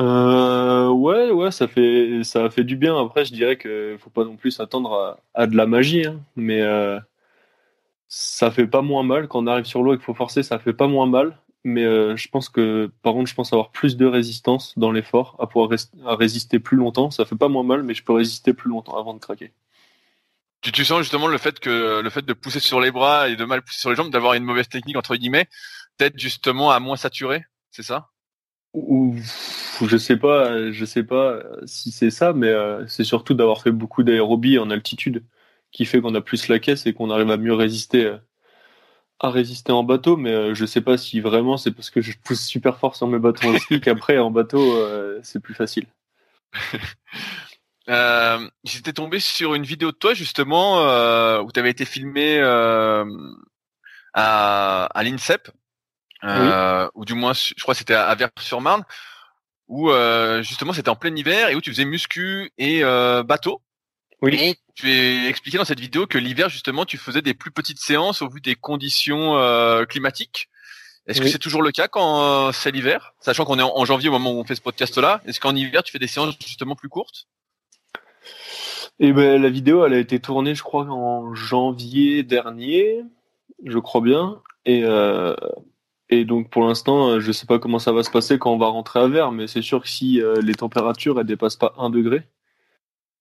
Euh, 0.01 0.89
ouais, 0.89 1.31
ouais, 1.31 1.51
ça 1.51 1.69
fait 1.69 2.23
ça 2.25 2.49
fait 2.51 2.65
du 2.65 2.77
bien. 2.77 2.99
Après, 2.99 3.25
je 3.25 3.33
dirais 3.33 3.57
que 3.57 3.97
faut 4.01 4.11
pas 4.11 4.25
non 4.25 4.37
plus 4.37 4.51
s'attendre 4.51 5.19
à, 5.35 5.47
de 5.47 5.57
la 5.57 5.67
magie, 5.67 6.07
hein. 6.07 6.21
mais 6.37 6.63
euh, 6.63 6.99
ça 8.09 8.51
fait 8.51 8.67
pas 8.67 8.83
moins 8.83 9.03
mal 9.03 9.29
quand 9.29 9.41
on 9.45 9.47
arrive 9.47 9.67
sur 9.67 9.83
l'eau 9.83 9.95
et 9.95 9.97
qu'il 9.97 10.05
faut 10.05 10.15
forcer. 10.15 10.43
Ça 10.43 10.59
fait 10.59 10.73
pas 10.73 10.87
moins 10.87 11.07
mal, 11.07 11.39
mais 11.65 11.85
euh, 11.85 12.17
je 12.17 12.29
pense 12.29 12.49
que 12.49 12.91
par 13.03 13.13
contre, 13.13 13.29
je 13.29 13.35
pense 13.35 13.53
avoir 13.53 13.71
plus 13.71 13.97
de 13.97 14.07
résistance 14.07 14.79
dans 14.79 14.91
l'effort, 14.93 15.37
à 15.39 15.47
pouvoir 15.47 15.71
résister 16.19 16.59
plus 16.59 16.77
longtemps. 16.79 17.11
Ça 17.11 17.25
fait 17.27 17.37
pas 17.37 17.49
moins 17.49 17.65
mal, 17.65 17.83
mais 17.83 17.95
je 17.95 18.03
peux 18.05 18.15
résister 18.15 18.55
plus 18.55 18.71
longtemps 18.71 18.99
avant 18.99 19.15
de 19.15 19.19
craquer. 19.21 19.53
Tu, 20.63 20.73
tu 20.73 20.85
sens 20.85 21.01
justement 21.01 21.27
le 21.27 21.39
fait 21.39 21.59
que 21.61 22.01
le 22.01 22.11
fait 22.11 22.23
de 22.25 22.33
pousser 22.33 22.61
sur 22.61 22.81
les 22.81 22.91
bras 22.91 23.29
et 23.29 23.37
de 23.37 23.45
mal 23.45 23.63
pousser 23.63 23.81
sur 23.81 23.91
les 23.91 23.97
jambes, 23.97 24.11
d'avoir 24.11 24.35
une 24.35 24.45
mauvaise 24.45 24.69
technique 24.69 24.97
entre 24.97 25.17
guillemets, 25.17 25.49
peut-être 25.99 26.19
justement 26.19 26.71
à 26.71 26.81
moins 26.81 26.97
saturer, 26.97 27.45
c'est 27.71 27.83
ça? 27.83 28.09
Ou 28.73 29.17
je 29.87 29.97
sais 29.97 30.17
pas, 30.17 30.71
je 30.71 30.85
sais 30.85 31.03
pas 31.03 31.43
si 31.67 31.91
c'est 31.91 32.11
ça, 32.11 32.33
mais 32.33 32.49
euh, 32.49 32.87
c'est 32.87 33.05
surtout 33.05 33.35
d'avoir 33.35 33.63
fait 33.63 33.73
beaucoup 33.73 34.03
d'aérobie 34.03 34.59
en 34.59 34.71
altitude 34.71 35.25
qui 35.73 35.85
fait 35.87 36.01
qu'on 36.01 36.15
a 36.15 36.21
plus 36.21 36.49
la 36.49 36.59
caisse 36.59 36.87
et 36.87 36.95
qu'on 36.95 37.11
arrive 37.11 37.31
à 37.31 37.37
mieux 37.37 37.55
résister 37.55 38.07
euh, 38.07 38.19
à 39.21 39.31
résister 39.31 39.73
en 39.73 39.85
bateau. 39.85 40.17
Mais 40.17 40.33
euh, 40.33 40.55
je 40.55 40.67
sais 40.67 40.81
pas 40.83 40.97
si 40.99 41.21
vraiment 41.21 41.57
c'est 41.57 41.73
parce 41.73 41.91
que 41.91 42.01
je 42.01 42.13
pousse 42.25 42.45
super 42.47 42.79
fort 42.79 42.97
sur 42.97 43.09
mes 43.09 43.19
bateaux 43.19 43.49
en 43.49 43.59
ski 43.59 43.81
qu'après 43.83 44.19
en 44.19 44.31
bateau 44.31 44.79
c'est 45.23 45.41
plus 45.41 45.55
facile. 45.55 45.87
Euh, 47.89 48.49
J'étais 48.65 48.93
tombé 48.93 49.21
sur 49.21 49.55
une 49.55 49.65
vidéo 49.65 49.91
de 49.91 49.97
toi 49.97 50.15
justement 50.15 50.81
euh, 50.81 51.41
où 51.43 51.51
tu 51.51 51.59
avais 51.59 51.71
été 51.71 51.85
filmé 51.85 52.39
euh, 52.39 53.05
à, 54.15 54.85
à 54.85 55.03
l'INSEP, 55.03 55.51
euh, 56.25 56.89
ou 56.95 57.05
du 57.05 57.15
moins 57.15 57.33
je 57.33 57.55
crois 57.61 57.75
que 57.75 57.79
c'était 57.79 57.95
à 57.95 58.15
Vers-sur-Marne, 58.15 58.85
où 59.69 59.91
euh, 59.91 60.43
justement 60.43 60.73
c'était 60.73 60.89
en 60.89 60.97
plein 60.97 61.15
hiver 61.15 61.49
et 61.49 61.55
où 61.55 61.61
tu 61.61 61.71
faisais 61.71 61.85
muscu 61.85 62.53
et 62.59 62.83
euh, 62.85 63.23
bateau. 63.23 63.63
Oui. 64.23 64.35
Et 64.35 64.59
tu 64.75 64.87
as 64.87 65.29
expliqué 65.29 65.57
dans 65.57 65.65
cette 65.65 65.81
vidéo 65.81 66.07
que 66.07 66.19
l'hiver 66.19 66.49
justement 66.51 66.85
tu 66.85 66.99
faisais 66.99 67.23
des 67.23 67.35
plus 67.35 67.51
petites 67.51 67.81
séances 67.81 68.21
au 68.21 68.29
vu 68.29 68.41
des 68.41 68.55
conditions 68.55 69.37
climatiques. 69.89 70.49
Est-ce 71.07 71.21
que 71.21 71.29
c'est 71.29 71.39
toujours 71.39 71.63
le 71.63 71.73
cas 71.73 71.89
quand 71.89 72.53
c'est 72.53 72.71
l'hiver, 72.71 73.15
sachant 73.21 73.45
qu'on 73.45 73.59
est 73.59 73.63
en 73.63 73.85
janvier 73.85 74.11
au 74.11 74.13
moment 74.13 74.33
où 74.33 74.39
on 74.39 74.45
fait 74.45 74.55
ce 74.55 74.61
podcast-là 74.61 75.23
Est-ce 75.27 75.41
qu'en 75.41 75.57
hiver 75.57 75.83
tu 75.83 75.91
fais 75.93 75.99
des 75.99 76.07
séances 76.07 76.35
justement 76.45 76.77
plus 76.77 76.91
courtes? 76.91 77.27
Et 79.03 79.15
ben, 79.15 79.41
la 79.41 79.49
vidéo, 79.49 79.87
elle 79.87 79.95
a 79.95 79.99
été 79.99 80.21
tournée, 80.21 80.55
je 80.55 80.63
crois, 80.63 80.85
en 80.85 81.35
janvier 81.35 82.23
dernier, 82.23 83.01
je 83.65 83.79
crois 83.79 84.03
bien. 84.03 84.43
Et, 84.67 84.83
euh, 84.85 85.35
et 86.11 86.25
donc, 86.25 86.51
pour 86.51 86.67
l'instant, 86.67 87.21
je 87.21 87.33
sais 87.33 87.47
pas 87.47 87.59
comment 87.59 87.79
ça 87.79 87.93
va 87.93 88.03
se 88.03 88.11
passer 88.11 88.39
quand 88.39 88.53
on 88.53 88.59
va 88.59 88.67
rentrer 88.67 89.01
à 89.01 89.09
Verre, 89.09 89.33
mais 89.33 89.47
c'est 89.47 89.63
sûr 89.63 89.83
que 89.83 89.89
si 89.89 90.21
euh, 90.21 90.41
les 90.43 90.55
températures, 90.55 91.19
elles 91.21 91.27
dépassent 91.27 91.57
pas 91.57 91.75
1 91.79 91.91
degré, 91.91 92.23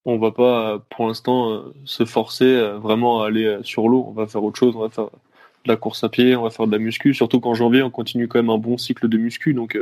on 0.06 0.18
va 0.18 0.32
pas, 0.32 0.80
pour 0.90 1.08
l'instant, 1.08 1.52
euh, 1.52 1.74
se 1.86 2.06
forcer 2.06 2.62
vraiment 2.82 3.22
à 3.22 3.28
aller 3.28 3.60
sur 3.64 3.88
l'eau. 3.88 4.06
On 4.08 4.14
va 4.14 4.28
faire 4.28 4.44
autre 4.44 4.58
chose, 4.60 4.76
on 4.76 4.82
va 4.82 4.90
faire 4.90 5.06
de 5.06 5.70
la 5.70 5.76
course 5.78 6.04
à 6.04 6.10
pied, 6.10 6.36
on 6.36 6.44
va 6.44 6.50
faire 6.50 6.68
de 6.68 6.72
la 6.72 6.80
muscu, 6.80 7.14
surtout 7.14 7.40
qu'en 7.40 7.54
janvier, 7.54 7.84
on 7.84 7.90
continue 7.92 8.28
quand 8.28 8.40
même 8.40 8.50
un 8.50 8.58
bon 8.58 8.78
cycle 8.78 9.08
de 9.08 9.18
muscu, 9.18 9.54
donc 9.54 9.78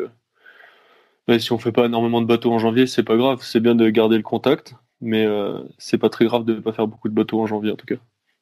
si 1.39 1.51
on 1.51 1.57
fait 1.57 1.71
pas 1.71 1.85
énormément 1.85 2.21
de 2.21 2.25
bateaux 2.25 2.51
en 2.53 2.59
janvier, 2.59 2.87
c'est 2.87 3.03
pas 3.03 3.17
grave. 3.17 3.39
C'est 3.41 3.59
bien 3.59 3.75
de 3.75 3.89
garder 3.89 4.17
le 4.17 4.23
contact, 4.23 4.75
mais 5.01 5.25
euh, 5.25 5.59
c'est 5.77 5.97
pas 5.97 6.09
très 6.09 6.25
grave 6.25 6.45
de 6.45 6.55
pas 6.55 6.71
faire 6.71 6.87
beaucoup 6.87 7.09
de 7.09 7.13
bateaux 7.13 7.41
en 7.41 7.47
janvier 7.47 7.71
en 7.71 7.75
tout 7.75 7.85
cas. 7.85 7.95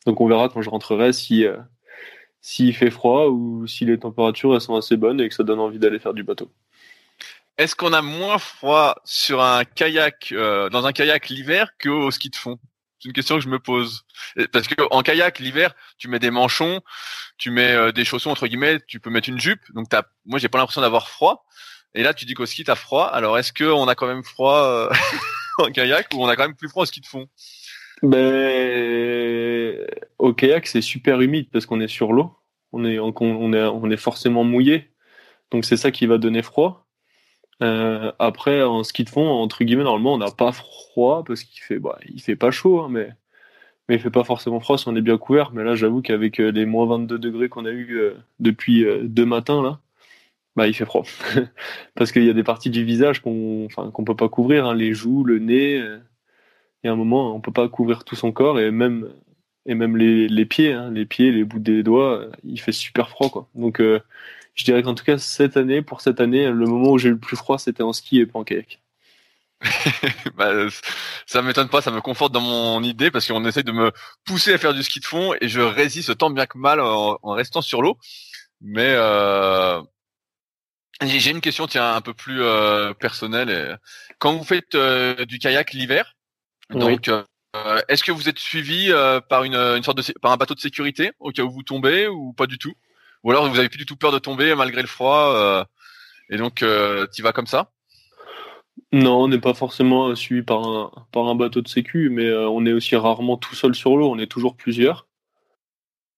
Donc 0.06 0.22
on 0.22 0.28
verra 0.28 0.50
quand 0.50 0.62
je 0.62 0.70
rentrerai 0.70 1.12
si 1.12 1.46
euh, 1.46 1.58
s'il 2.46 2.76
fait 2.76 2.92
froid 2.92 3.26
ou 3.26 3.66
si 3.66 3.86
les 3.86 3.98
températures 3.98 4.62
sont 4.62 4.76
assez 4.76 4.98
bonnes 4.98 5.20
et 5.20 5.28
que 5.28 5.34
ça 5.34 5.44
donne 5.44 5.60
envie 5.60 5.80
d'aller 5.80 5.98
faire 5.98 6.14
du 6.14 6.22
bateau. 6.22 6.52
Est-ce 7.58 7.76
qu'on 7.76 7.92
a 7.92 8.04
moins 8.04 8.38
froid 8.38 9.02
sur 9.04 9.42
un 9.42 9.66
kayak 9.66 10.32
euh, 10.32 10.70
dans 10.70 10.86
un 10.86 10.92
kayak 10.92 11.30
l'hiver 11.30 11.72
qu'au 11.84 12.12
ski 12.12 12.30
de 12.30 12.36
fond? 12.36 12.60
C'est 13.00 13.10
une 13.10 13.14
question 13.14 13.38
que 13.38 13.42
je 13.42 13.50
me 13.50 13.58
pose. 13.58 14.06
Parce 14.52 14.68
que 14.68 14.76
en 14.92 15.02
kayak 15.02 15.40
l'hiver, 15.40 15.74
tu 15.98 16.08
mets 16.08 16.20
des 16.20 16.30
manchons, 16.30 16.82
tu 17.40 17.50
mets 17.50 17.92
des 17.94 18.06
chaussons 18.06 18.30
entre 18.30 18.46
guillemets, 18.46 18.80
tu 18.88 19.00
peux 19.00 19.10
mettre 19.10 19.30
une 19.30 19.40
jupe. 19.40 19.62
Donc 19.74 19.90
t'as, 19.90 20.04
moi 20.26 20.38
j'ai 20.38 20.48
pas 20.48 20.60
l'impression 20.60 20.82
d'avoir 20.82 21.10
froid. 21.10 21.48
Et 21.96 22.04
là 22.04 22.14
tu 22.14 22.26
dis 22.26 22.36
qu'au 22.36 22.46
ski 22.46 22.64
t'as 22.64 22.76
froid. 22.76 23.08
Alors 23.08 23.40
est-ce 23.40 23.54
qu'on 23.54 23.88
a 23.88 23.96
quand 23.96 24.08
même 24.08 24.24
froid 24.24 24.92
en 25.58 25.72
kayak 25.72 26.14
ou 26.14 26.24
on 26.24 26.28
a 26.28 26.36
quand 26.36 26.44
même 26.44 26.56
plus 26.56 26.70
froid 26.70 26.84
au 26.84 26.86
ski 26.86 27.02
de 27.02 27.08
fond? 27.08 27.28
Ben, 28.02 29.88
Au 30.20 30.34
kayak, 30.34 30.68
c'est 30.68 30.82
super 30.82 31.22
humide 31.22 31.48
parce 31.52 31.66
qu'on 31.66 31.80
est 31.80 31.88
sur 31.88 32.14
l'eau. 32.14 32.32
On 32.72 32.84
est, 32.86 33.00
on, 33.00 33.54
est, 33.54 33.64
on 33.64 33.90
est 33.90 33.98
forcément 33.98 34.44
mouillé. 34.44 34.90
Donc 35.52 35.66
c'est 35.66 35.78
ça 35.78 35.92
qui 35.92 36.06
va 36.06 36.18
donner 36.18 36.42
froid. 36.42 36.86
Euh, 37.64 38.12
après, 38.20 38.64
en 38.64 38.84
ski 38.84 39.04
de 39.04 39.10
fond, 39.10 39.28
entre 39.28 39.64
guillemets, 39.64 39.84
normalement, 39.84 40.14
on 40.14 40.18
n'a 40.18 40.32
pas 40.32 40.52
froid 40.52 41.24
parce 41.26 41.44
qu'il 41.44 41.62
fait, 41.64 41.80
bah, 41.80 41.98
il 42.10 42.22
fait 42.22 42.36
pas 42.36 42.52
chaud, 42.52 42.82
hein, 42.82 42.90
mais, 42.90 43.10
mais 43.90 43.96
il 43.96 44.02
fait 44.02 44.12
pas 44.12 44.24
forcément 44.24 44.60
froid 44.60 44.78
si 44.78 44.88
on 44.88 44.96
est 44.96 45.02
bien 45.02 45.18
couvert. 45.18 45.52
Mais 45.54 45.64
là, 45.64 45.76
j'avoue 45.76 46.02
qu'avec 46.02 46.40
euh, 46.40 46.52
les 46.52 46.66
moins 46.66 46.86
22 46.88 47.20
degrés 47.20 47.50
qu'on 47.50 47.66
a 47.66 47.72
eu 47.72 47.98
euh, 47.98 48.16
depuis 48.40 48.86
deux 49.04 49.26
matins, 49.26 49.62
là, 49.64 49.80
bah, 50.56 50.68
il 50.68 50.74
fait 50.74 50.86
froid. 50.86 51.04
Parce 51.96 52.12
qu'il 52.12 52.26
y 52.26 52.30
a 52.30 52.34
des 52.34 52.44
parties 52.44 52.70
du 52.70 52.84
visage 52.86 53.22
qu'on 53.22 53.66
enfin, 53.66 53.92
qu'on 53.92 54.06
peut 54.06 54.16
pas 54.16 54.30
couvrir, 54.30 54.68
hein, 54.68 54.76
les 54.76 54.94
joues, 54.94 55.24
le 55.24 55.40
nez. 55.40 55.82
Euh. 56.86 56.88
Y 56.88 56.90
a 56.90 56.94
un 56.94 56.96
moment, 56.96 57.36
on 57.36 57.42
peut 57.42 57.52
pas 57.52 57.68
couvrir 57.70 58.04
tout 58.04 58.16
son 58.16 58.32
corps 58.32 58.60
et 58.60 58.72
même, 58.72 59.10
et 59.66 59.76
même 59.76 59.98
les, 59.98 60.28
les 60.28 60.46
pieds, 60.46 60.74
hein, 60.74 60.92
les 60.92 61.06
pieds, 61.06 61.32
les 61.32 61.44
bouts 61.44 61.60
des 61.60 61.84
doigts, 61.84 62.20
euh, 62.20 62.32
il 62.44 62.60
fait 62.60 62.72
super 62.72 63.10
froid. 63.10 63.30
Quoi. 63.30 63.48
Donc, 63.56 63.82
euh, 63.82 64.00
je 64.56 64.64
dirais 64.66 64.84
qu'en 64.84 64.96
tout 64.96 65.04
cas, 65.04 65.18
cette 65.18 65.58
année, 65.58 65.82
pour 65.82 66.02
cette 66.02 66.20
année, 66.22 66.50
le 66.50 66.66
moment 66.66 66.92
où 66.92 66.98
j'ai 66.98 67.10
le 67.10 67.20
plus 67.20 67.38
froid, 67.38 67.60
c'était 67.60 67.84
en 67.84 67.94
ski 67.94 68.20
et 68.20 68.26
pas 68.26 68.40
en 68.40 68.44
kayak. 68.44 68.82
bah, 70.36 70.52
ça 71.26 71.42
m'étonne 71.42 71.70
pas, 71.70 71.82
ça 71.82 71.92
me 71.92 72.02
conforte 72.02 72.34
dans 72.34 72.42
mon 72.42 72.84
idée 72.84 73.12
parce 73.12 73.28
qu'on 73.28 73.46
essaie 73.46 73.64
de 73.64 73.72
me 73.72 73.92
pousser 74.26 74.54
à 74.54 74.58
faire 74.58 74.74
du 74.74 74.84
ski 74.84 75.00
de 75.00 75.06
fond 75.06 75.34
et 75.42 75.48
je 75.48 75.62
résiste 75.62 76.18
tant 76.18 76.30
bien 76.30 76.46
que 76.46 76.58
mal 76.58 76.80
en, 76.82 77.18
restant 77.24 77.62
sur 77.62 77.82
l'eau. 77.82 77.98
Mais 78.62 78.90
euh, 78.90 79.82
j'ai 81.02 81.32
une 81.32 81.42
question, 81.42 81.68
tiens, 81.68 81.96
un 81.96 82.02
peu 82.02 82.14
plus 82.14 82.42
euh, 82.42 82.94
personnelle. 82.94 83.80
Quand 84.20 84.34
vous 84.36 84.44
faites 84.44 84.76
euh, 84.76 85.26
du 85.26 85.40
kayak 85.40 85.74
l'hiver, 85.74 86.15
donc, 86.72 87.08
euh, 87.08 87.24
est-ce 87.88 88.04
que 88.04 88.12
vous 88.12 88.30
êtes 88.30 88.40
suivi 88.40 88.92
par 89.30 89.44
une, 89.44 89.56
une, 89.56 89.84
sorte 89.84 89.98
de 89.98 90.14
par 90.20 90.32
un 90.32 90.38
bateau 90.38 90.56
de 90.56 90.60
sécurité 90.60 91.12
au 91.20 91.32
cas 91.32 91.44
où 91.44 91.52
vous 91.52 91.64
tombez 91.64 92.08
ou 92.08 92.34
pas 92.34 92.48
du 92.48 92.58
tout? 92.58 92.74
Ou 93.24 93.32
alors 93.32 93.50
vous 93.50 93.60
avez 93.60 93.70
plus 93.70 93.78
du 93.78 93.86
tout 93.86 93.96
peur 93.96 94.12
de 94.12 94.20
tomber 94.20 94.54
malgré 94.56 94.82
le 94.82 94.88
froid 94.88 95.66
et 96.30 96.38
donc 96.38 96.64
tu 97.14 97.22
vas 97.22 97.32
comme 97.32 97.48
ça? 97.48 97.72
Non, 98.92 99.24
on 99.24 99.28
n'est 99.30 99.40
pas 99.40 99.54
forcément 99.54 100.14
suivi 100.16 100.44
par 100.44 100.68
un 100.68 100.92
par 101.12 101.28
un 101.28 101.36
bateau 101.36 101.62
de 101.62 101.68
sécu, 101.68 102.10
mais 102.10 102.32
on 102.34 102.66
est 102.66 102.74
aussi 102.74 102.96
rarement 102.96 103.38
tout 103.38 103.56
seul 103.56 103.74
sur 103.74 103.96
l'eau. 103.96 104.12
On 104.12 104.20
est 104.20 104.28
toujours 104.28 104.56
plusieurs. 104.58 105.08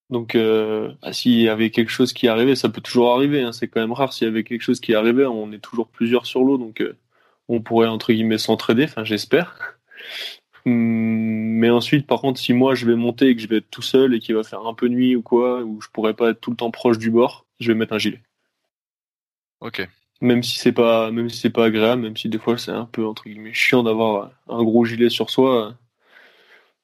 Donc, 0.10 0.36
euh, 0.36 0.94
bah, 1.02 1.12
s'il 1.12 1.34
y 1.34 1.50
avait 1.50 1.70
quelque 1.70 1.90
chose 1.92 2.14
qui 2.14 2.28
arrivait, 2.28 2.56
ça 2.56 2.70
peut 2.70 2.82
toujours 2.82 3.14
arriver. 3.14 3.42
Hein, 3.42 3.52
c'est 3.52 3.68
quand 3.68 3.82
même 3.82 3.92
rare. 3.92 4.14
S'il 4.14 4.28
y 4.28 4.30
avait 4.30 4.44
quelque 4.44 4.62
chose 4.62 4.80
qui 4.80 4.96
arrivait, 4.96 5.26
on 5.26 5.52
est 5.52 5.60
toujours 5.60 5.90
plusieurs 5.90 6.26
sur 6.26 6.44
l'eau, 6.44 6.58
donc 6.58 6.82
euh, 6.82 6.98
on 7.50 7.62
pourrait 7.62 7.88
entre 7.88 8.14
guillemets 8.14 8.38
s'entraider. 8.38 8.86
Enfin, 8.86 9.04
j'espère. 9.04 9.78
Mais 10.70 11.70
ensuite, 11.70 12.06
par 12.08 12.20
contre, 12.20 12.42
si 12.42 12.52
moi 12.52 12.76
je 12.76 12.86
vais 12.86 12.98
monter 12.98 13.28
et 13.30 13.36
que 13.36 13.42
je 13.42 13.48
vais 13.48 13.58
être 13.58 13.72
tout 13.72 13.82
seul 13.82 14.14
et 14.14 14.20
qu'il 14.20 14.36
va 14.36 14.44
faire 14.44 14.68
un 14.68 14.74
peu 14.74 14.90
nuit 14.90 15.16
ou 15.16 15.22
quoi, 15.22 15.64
ou 15.64 15.80
je 15.82 15.88
pourrais 15.94 16.14
pas 16.14 16.32
être 16.32 16.42
tout 16.42 16.52
le 16.52 16.58
temps 16.58 16.72
proche 16.72 16.98
du 16.98 17.10
bord, 17.10 17.46
je 17.62 17.72
vais 17.72 17.78
mettre 17.78 17.94
un 17.94 17.98
gilet. 17.98 18.22
Ok. 19.62 19.88
Même 20.20 20.44
si 20.44 20.60
c'est 20.60 20.74
pas, 20.74 21.10
même 21.10 21.30
si 21.30 21.38
c'est 21.40 21.52
pas 21.52 21.66
agréable, 21.66 22.02
même 22.02 22.18
si 22.18 22.28
des 22.28 22.38
fois 22.38 22.58
c'est 22.58 22.72
un 22.72 22.84
peu 22.86 23.06
entre 23.06 23.24
guillemets 23.24 23.54
chiant 23.54 23.82
d'avoir 23.82 24.32
un 24.50 24.62
gros 24.64 24.84
gilet 24.84 25.10
sur 25.10 25.30
soi. 25.30 25.76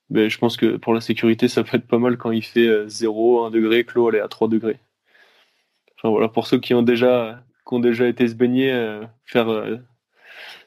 Mais 0.10 0.30
je 0.30 0.38
pense 0.38 0.56
que 0.56 0.78
pour 0.78 0.94
la 0.94 1.02
sécurité, 1.02 1.50
ça 1.50 1.64
peut 1.66 1.76
être 1.76 1.88
pas 1.88 2.00
mal 2.00 2.18
quand 2.18 2.32
il 2.32 2.44
fait 2.44 2.88
0, 2.88 3.44
euh, 3.46 3.48
1 3.48 3.52
degré, 3.52 3.84
que 3.84 3.96
l'eau 3.96 4.10
elle 4.10 4.16
est 4.16 4.22
à 4.22 4.30
3 4.30 4.48
degrés. 4.48 4.80
Enfin 5.98 6.10
voilà, 6.10 6.30
pour 6.30 6.48
ceux 6.48 6.60
qui 6.60 6.74
ont 6.74 6.84
déjà, 6.84 7.44
qui 7.68 7.74
ont 7.74 7.80
déjà 7.80 8.08
été 8.08 8.28
se 8.30 8.36
baigner, 8.36 8.72
euh, 8.72 9.04
faire 9.26 9.50
euh, 9.50 9.78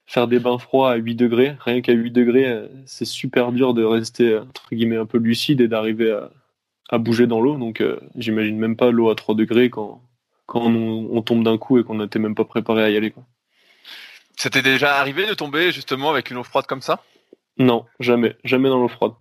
faire 0.07 0.29
des 0.29 0.39
bains 0.39 0.59
froids 0.59 0.93
à 0.93 0.97
8 0.97 1.15
degrés. 1.15 1.57
Rien 1.61 1.81
qu'à 1.81 1.93
8 1.93 2.11
degrés, 2.11 2.47
euh, 2.47 2.69
c'est 2.87 3.05
super 3.05 3.53
dur 3.53 3.75
de 3.75 3.85
rester 3.85 4.39
entre 4.39 4.69
guillemets 4.73 4.97
un 4.97 5.07
peu 5.07 5.19
lucide 5.19 5.61
et 5.61 5.69
d'arriver 5.69 6.13
à, 6.13 6.31
à, 6.89 6.99
bouger 6.99 7.27
dans 7.27 7.41
l'eau. 7.41 7.57
Donc 7.57 7.81
euh, 7.81 7.99
j'imagine 8.17 8.59
même 8.59 8.77
pas 8.77 8.91
l'eau 8.91 9.11
à 9.11 9.15
3 9.15 9.35
degrés 9.35 9.71
quand, 9.71 10.03
quand 10.47 10.63
on, 10.63 11.09
on 11.11 11.23
tombe 11.23 11.45
d'un 11.45 11.59
coup 11.59 11.79
et 11.79 11.85
qu'on 11.85 11.97
n'était 11.97 12.19
même 12.19 12.35
pas 12.35 12.45
préparé 12.45 12.83
à 12.85 12.91
y 12.91 12.97
aller. 12.97 13.11
Quoi. 13.11 13.25
C'était 14.37 14.63
déjà 14.63 14.97
arrivé 14.99 15.27
de 15.27 15.35
tomber 15.35 15.73
justement 15.73 16.11
avec 16.11 16.31
une 16.31 16.37
eau 16.37 16.45
froide 16.45 16.67
comme 16.67 16.83
ça? 16.83 17.03
Non, 17.59 17.87
jamais. 18.01 18.37
Jamais 18.45 18.69
dans 18.69 18.79
l'eau 18.79 18.89
froide. 18.89 19.13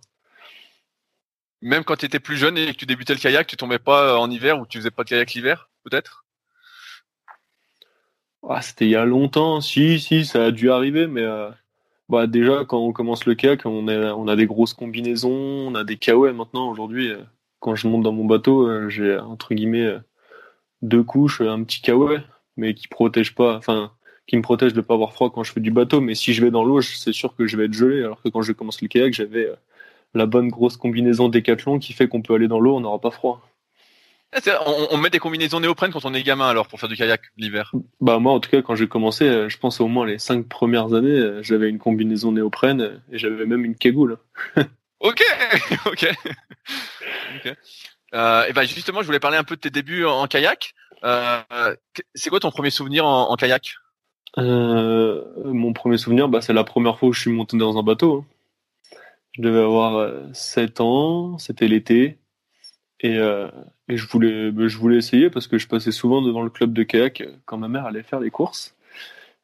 Même 1.62 1.84
quand 1.84 1.96
tu 1.96 2.06
étais 2.06 2.20
plus 2.20 2.36
jeune 2.36 2.58
et 2.58 2.72
que 2.72 2.76
tu 2.76 2.84
débutais 2.84 3.14
le 3.14 3.18
kayak, 3.18 3.46
tu 3.46 3.56
tombais 3.56 3.78
pas 3.78 4.18
en 4.18 4.30
hiver 4.30 4.60
ou 4.60 4.66
tu 4.66 4.78
faisais 4.78 4.90
pas 4.90 5.04
de 5.04 5.08
kayak 5.08 5.32
l'hiver, 5.32 5.70
peut-être? 5.84 6.25
Ah, 8.48 8.62
c'était 8.62 8.86
il 8.86 8.90
y 8.90 8.96
a 8.96 9.04
longtemps, 9.04 9.60
si, 9.60 9.98
si, 10.00 10.24
ça 10.24 10.44
a 10.46 10.50
dû 10.50 10.70
arriver, 10.70 11.06
mais 11.06 11.22
euh, 11.22 11.50
bah, 12.08 12.26
déjà, 12.26 12.64
quand 12.64 12.78
on 12.78 12.92
commence 12.92 13.26
le 13.26 13.34
kayak, 13.34 13.66
on, 13.66 13.88
a 14.28 14.36
des 14.36 14.46
grosses 14.46 14.74
combinaisons, 14.74 15.30
on 15.30 15.74
a 15.74 15.84
des 15.84 15.96
KOM 15.96 16.36
maintenant. 16.36 16.70
Aujourd'hui, 16.70 17.10
euh, 17.10 17.22
quand 17.60 17.74
je 17.74 17.88
monte 17.88 18.02
dans 18.04 18.12
mon 18.12 18.24
bateau, 18.24 18.68
euh, 18.68 18.88
j'ai 18.88 19.18
entre 19.18 19.54
guillemets 19.54 19.96
deux 20.82 21.02
couches, 21.02 21.40
un 21.40 21.62
petit 21.64 21.82
KOM, 21.82 22.22
mais 22.56 22.74
qui 22.74 22.88
protège 22.88 23.34
pas, 23.34 23.56
enfin, 23.56 23.92
qui 24.26 24.36
me 24.36 24.42
protège 24.42 24.74
de 24.74 24.80
pas 24.80 24.94
avoir 24.94 25.12
froid 25.12 25.30
quand 25.30 25.42
je 25.44 25.52
fais 25.52 25.60
du 25.60 25.70
bateau. 25.72 26.00
Mais 26.00 26.14
si 26.14 26.32
je 26.32 26.44
vais 26.44 26.50
dans 26.50 26.64
l'eau, 26.64 26.80
c'est 26.82 27.12
sûr 27.12 27.34
que 27.36 27.46
je 27.46 27.56
vais 27.56 27.66
être 27.66 27.74
gelé, 27.74 28.02
alors 28.04 28.22
que 28.22 28.28
quand 28.28 28.42
je 28.42 28.52
commence 28.52 28.80
le 28.82 28.88
kayak, 28.88 29.12
j'avais 29.14 29.50
la 30.14 30.26
bonne 30.26 30.48
grosse 30.48 30.76
combinaison 30.76 31.28
Décathlon 31.28 31.78
qui 31.78 31.92
fait 31.92 32.08
qu'on 32.08 32.22
peut 32.22 32.34
aller 32.34 32.48
dans 32.48 32.60
l'eau, 32.60 32.76
on 32.76 32.80
n'aura 32.80 33.00
pas 33.00 33.10
froid. 33.10 33.42
On, 34.34 34.88
on, 34.90 34.96
met 34.98 35.08
des 35.08 35.18
combinaisons 35.18 35.60
néoprène 35.60 35.92
quand 35.92 36.04
on 36.04 36.12
est 36.12 36.22
gamin 36.22 36.48
alors 36.48 36.66
pour 36.66 36.78
faire 36.78 36.88
du 36.88 36.96
kayak 36.96 37.22
l'hiver. 37.36 37.72
Bah 38.00 38.18
moi 38.18 38.32
en 38.32 38.40
tout 38.40 38.50
cas 38.50 38.60
quand 38.60 38.74
j'ai 38.74 38.88
commencé, 38.88 39.24
euh, 39.24 39.48
je 39.48 39.56
pense 39.56 39.80
au 39.80 39.86
moins 39.86 40.04
les 40.04 40.18
cinq 40.18 40.46
premières 40.46 40.92
années, 40.92 41.08
euh, 41.08 41.42
j'avais 41.42 41.70
une 41.70 41.78
combinaison 41.78 42.32
néoprène 42.32 42.80
euh, 42.82 42.98
et 43.10 43.18
j'avais 43.18 43.46
même 43.46 43.64
une 43.64 43.76
cagoule. 43.76 44.18
ok, 45.00 45.24
ok. 45.86 46.06
okay. 47.38 47.54
Euh, 48.14 48.46
et 48.46 48.52
ben 48.52 48.62
justement, 48.62 49.00
je 49.00 49.06
voulais 49.06 49.20
parler 49.20 49.36
un 49.36 49.44
peu 49.44 49.56
de 49.56 49.60
tes 49.60 49.70
débuts 49.70 50.04
en, 50.04 50.20
en 50.20 50.26
kayak. 50.26 50.74
Euh, 51.04 51.42
c'est 52.14 52.30
quoi 52.30 52.40
ton 52.40 52.50
premier 52.50 52.70
souvenir 52.70 53.06
en, 53.06 53.30
en 53.30 53.36
kayak? 53.36 53.76
Euh, 54.38 55.22
Mon 55.44 55.72
premier 55.72 55.98
souvenir, 55.98 56.28
bah, 56.28 56.40
c'est 56.40 56.52
la 56.52 56.64
première 56.64 56.98
fois 56.98 57.08
où 57.08 57.12
je 57.12 57.20
suis 57.20 57.32
monté 57.32 57.56
dans 57.56 57.78
un 57.78 57.82
bateau. 57.82 58.18
Hein. 58.18 58.96
Je 59.32 59.42
devais 59.42 59.60
avoir 59.60 60.12
7 60.32 60.80
ans, 60.80 61.38
c'était 61.38 61.68
l'été. 61.68 62.18
Et, 63.00 63.18
euh, 63.18 63.48
et, 63.88 63.96
je 63.96 64.06
voulais, 64.06 64.50
bah, 64.50 64.68
je 64.68 64.78
voulais 64.78 64.96
essayer 64.96 65.30
parce 65.30 65.46
que 65.46 65.58
je 65.58 65.68
passais 65.68 65.92
souvent 65.92 66.22
devant 66.22 66.42
le 66.42 66.50
club 66.50 66.72
de 66.72 66.82
kayak 66.82 67.22
quand 67.44 67.58
ma 67.58 67.68
mère 67.68 67.86
allait 67.86 68.02
faire 68.02 68.20
les 68.20 68.30
courses. 68.30 68.74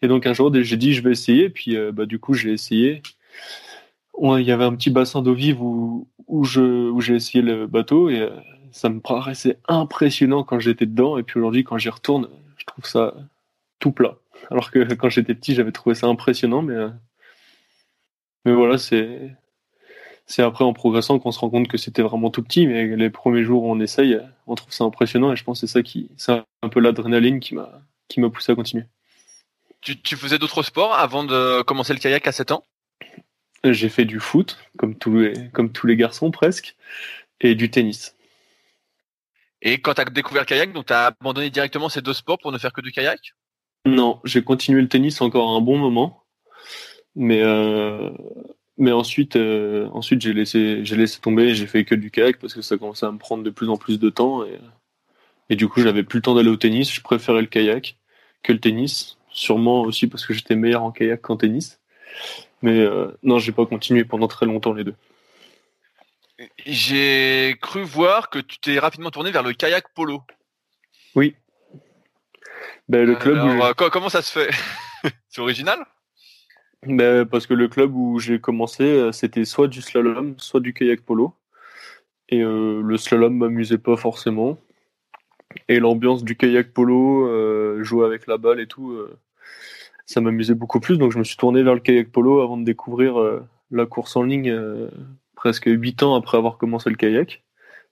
Et 0.00 0.08
donc 0.08 0.26
un 0.26 0.32
jour, 0.32 0.52
j'ai 0.54 0.76
dit 0.76 0.94
je 0.94 1.02
vais 1.02 1.12
essayer. 1.12 1.50
Puis 1.50 1.76
euh, 1.76 1.92
bah, 1.92 2.06
du 2.06 2.18
coup, 2.18 2.34
j'ai 2.34 2.52
essayé. 2.52 3.02
Il 4.20 4.42
y 4.42 4.52
avait 4.52 4.64
un 4.64 4.74
petit 4.74 4.90
bassin 4.90 5.22
d'eau 5.22 5.34
vive 5.34 5.62
où, 5.62 6.06
j'ai 6.44 7.14
essayé 7.14 7.42
le 7.42 7.66
bateau 7.66 8.08
et 8.08 8.20
euh, 8.20 8.30
ça 8.70 8.88
me 8.88 9.00
paraissait 9.00 9.58
impressionnant 9.68 10.44
quand 10.44 10.60
j'étais 10.60 10.86
dedans. 10.86 11.18
Et 11.18 11.22
puis 11.22 11.38
aujourd'hui, 11.38 11.64
quand 11.64 11.78
j'y 11.78 11.90
retourne, 11.90 12.28
je 12.56 12.64
trouve 12.66 12.86
ça 12.86 13.14
tout 13.80 13.92
plat. 13.92 14.16
Alors 14.50 14.70
que 14.70 14.94
quand 14.94 15.08
j'étais 15.10 15.34
petit, 15.34 15.54
j'avais 15.54 15.72
trouvé 15.72 15.94
ça 15.94 16.06
impressionnant, 16.08 16.62
mais 16.62 16.76
mais 18.44 18.52
voilà, 18.54 18.78
c'est 18.78 19.36
c'est 20.26 20.42
après 20.42 20.64
en 20.64 20.72
progressant 20.72 21.18
qu'on 21.18 21.32
se 21.32 21.38
rend 21.38 21.50
compte 21.50 21.68
que 21.68 21.76
c'était 21.76 22.02
vraiment 22.02 22.30
tout 22.30 22.42
petit, 22.42 22.66
mais 22.66 22.96
les 22.96 23.10
premiers 23.10 23.44
jours 23.44 23.64
où 23.64 23.70
on 23.70 23.80
essaye, 23.80 24.18
on 24.46 24.54
trouve 24.54 24.72
ça 24.72 24.84
impressionnant 24.84 25.32
et 25.32 25.36
je 25.36 25.44
pense 25.44 25.60
que 25.60 25.66
c'est 25.66 25.72
ça 25.72 25.82
qui, 25.82 26.10
c'est 26.16 26.42
un 26.62 26.68
peu 26.68 26.80
l'adrénaline 26.80 27.40
qui 27.40 27.54
m'a, 27.54 27.82
qui 28.08 28.20
m'a 28.20 28.30
poussé 28.30 28.52
à 28.52 28.54
continuer. 28.54 28.84
Tu, 29.80 30.00
tu 30.00 30.16
faisais 30.16 30.38
d'autres 30.38 30.62
sports 30.62 30.94
avant 30.94 31.24
de 31.24 31.62
commencer 31.62 31.92
le 31.92 31.98
kayak 31.98 32.26
à 32.26 32.32
7 32.32 32.52
ans? 32.52 32.64
J'ai 33.64 33.88
fait 33.88 34.04
du 34.04 34.20
foot, 34.20 34.58
comme 34.76 34.96
tous 34.96 35.18
les, 35.18 35.48
comme 35.52 35.70
tous 35.70 35.86
les 35.86 35.96
garçons 35.96 36.30
presque, 36.30 36.76
et 37.40 37.54
du 37.54 37.70
tennis. 37.70 38.16
Et 39.60 39.80
quand 39.80 39.94
tu 39.94 40.00
as 40.00 40.04
découvert 40.04 40.42
le 40.42 40.46
kayak, 40.46 40.72
donc 40.72 40.86
tu 40.86 40.92
as 40.92 41.06
abandonné 41.06 41.50
directement 41.50 41.88
ces 41.88 42.02
deux 42.02 42.14
sports 42.14 42.38
pour 42.38 42.50
ne 42.52 42.58
faire 42.58 42.72
que 42.72 42.80
du 42.80 42.90
kayak? 42.90 43.34
Non, 43.84 44.20
j'ai 44.24 44.42
continué 44.42 44.80
le 44.80 44.88
tennis 44.88 45.20
encore 45.20 45.50
un 45.50 45.60
bon 45.60 45.78
moment, 45.78 46.24
mais 47.14 47.42
euh, 47.42 48.10
mais 48.78 48.92
ensuite, 48.92 49.36
euh, 49.36 49.88
ensuite 49.92 50.22
j'ai 50.22 50.32
laissé, 50.32 50.84
j'ai 50.84 50.96
laissé 50.96 51.20
tomber. 51.20 51.54
J'ai 51.54 51.66
fait 51.66 51.84
que 51.84 51.94
du 51.94 52.10
kayak 52.10 52.38
parce 52.38 52.54
que 52.54 52.62
ça 52.62 52.76
commençait 52.76 53.06
à 53.06 53.12
me 53.12 53.18
prendre 53.18 53.42
de 53.42 53.50
plus 53.50 53.68
en 53.68 53.76
plus 53.76 53.98
de 53.98 54.10
temps 54.10 54.44
et, 54.44 54.58
et 55.50 55.56
du 55.56 55.68
coup, 55.68 55.80
j'avais 55.82 56.02
plus 56.02 56.18
le 56.18 56.22
temps 56.22 56.34
d'aller 56.34 56.48
au 56.48 56.56
tennis. 56.56 56.92
Je 56.92 57.00
préférais 57.00 57.42
le 57.42 57.46
kayak 57.46 57.96
que 58.42 58.52
le 58.52 58.60
tennis, 58.60 59.18
sûrement 59.30 59.82
aussi 59.82 60.06
parce 60.06 60.26
que 60.26 60.34
j'étais 60.34 60.56
meilleur 60.56 60.82
en 60.82 60.92
kayak 60.92 61.20
qu'en 61.20 61.36
tennis. 61.36 61.80
Mais 62.62 62.80
euh, 62.80 63.10
non, 63.22 63.38
j'ai 63.38 63.52
pas 63.52 63.66
continué 63.66 64.04
pendant 64.04 64.28
très 64.28 64.46
longtemps 64.46 64.72
les 64.72 64.84
deux. 64.84 64.94
J'ai 66.64 67.56
cru 67.60 67.82
voir 67.82 68.30
que 68.30 68.38
tu 68.38 68.58
t'es 68.58 68.78
rapidement 68.78 69.10
tourné 69.10 69.30
vers 69.30 69.42
le 69.42 69.52
kayak 69.52 69.92
polo. 69.94 70.22
Oui. 71.14 71.36
Ben, 72.88 73.04
le 73.06 73.14
club. 73.14 73.38
Alors, 73.38 73.74
comment 73.76 74.08
ça 74.08 74.22
se 74.22 74.32
fait? 74.32 74.50
C'est 75.28 75.40
original? 75.40 75.84
Parce 77.30 77.46
que 77.46 77.54
le 77.54 77.68
club 77.68 77.94
où 77.94 78.18
j'ai 78.18 78.40
commencé, 78.40 78.84
euh, 78.84 79.12
c'était 79.12 79.44
soit 79.44 79.68
du 79.68 79.80
slalom, 79.82 80.34
soit 80.38 80.60
du 80.60 80.74
kayak 80.74 81.02
polo. 81.02 81.34
Et 82.28 82.40
euh, 82.42 82.82
le 82.82 82.96
slalom 82.96 83.36
m'amusait 83.36 83.78
pas 83.78 83.96
forcément. 83.96 84.58
Et 85.68 85.80
l'ambiance 85.80 86.24
du 86.24 86.36
kayak 86.36 86.72
polo, 86.72 87.26
euh, 87.28 87.82
jouer 87.84 88.06
avec 88.06 88.26
la 88.26 88.38
balle 88.38 88.60
et 88.60 88.66
tout, 88.66 88.96
ça 90.06 90.20
m'amusait 90.20 90.54
beaucoup 90.54 90.80
plus. 90.80 90.98
Donc 90.98 91.12
je 91.12 91.18
me 91.18 91.24
suis 91.24 91.36
tourné 91.36 91.62
vers 91.62 91.74
le 91.74 91.80
kayak 91.80 92.10
polo 92.10 92.40
avant 92.40 92.56
de 92.56 92.64
découvrir 92.64 93.14
la 93.70 93.86
course 93.86 94.16
en 94.16 94.22
ligne 94.22 94.54
presque 95.36 95.66
8 95.66 96.02
ans 96.02 96.14
après 96.14 96.38
avoir 96.38 96.58
commencé 96.58 96.90
le 96.90 96.96
kayak. 96.96 97.42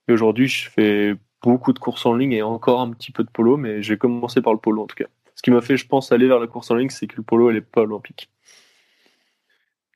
Et 0.07 0.13
aujourd'hui, 0.13 0.47
je 0.47 0.69
fais 0.69 1.15
beaucoup 1.43 1.73
de 1.73 1.79
courses 1.79 2.05
en 2.05 2.15
ligne 2.15 2.33
et 2.33 2.41
encore 2.41 2.81
un 2.81 2.91
petit 2.91 3.11
peu 3.11 3.23
de 3.23 3.29
polo, 3.29 3.57
mais 3.57 3.81
j'ai 3.83 3.97
commencé 3.97 4.41
par 4.41 4.53
le 4.53 4.59
polo 4.59 4.83
en 4.83 4.87
tout 4.87 4.95
cas. 4.95 5.07
Ce 5.35 5.41
qui 5.43 5.51
m'a 5.51 5.61
fait, 5.61 5.77
je 5.77 5.87
pense, 5.87 6.11
aller 6.11 6.27
vers 6.27 6.39
la 6.39 6.47
course 6.47 6.71
en 6.71 6.75
ligne, 6.75 6.89
c'est 6.89 7.07
que 7.07 7.17
le 7.17 7.23
polo, 7.23 7.49
elle 7.49 7.57
est 7.57 7.61
pas 7.61 7.81
olympique. 7.81 8.29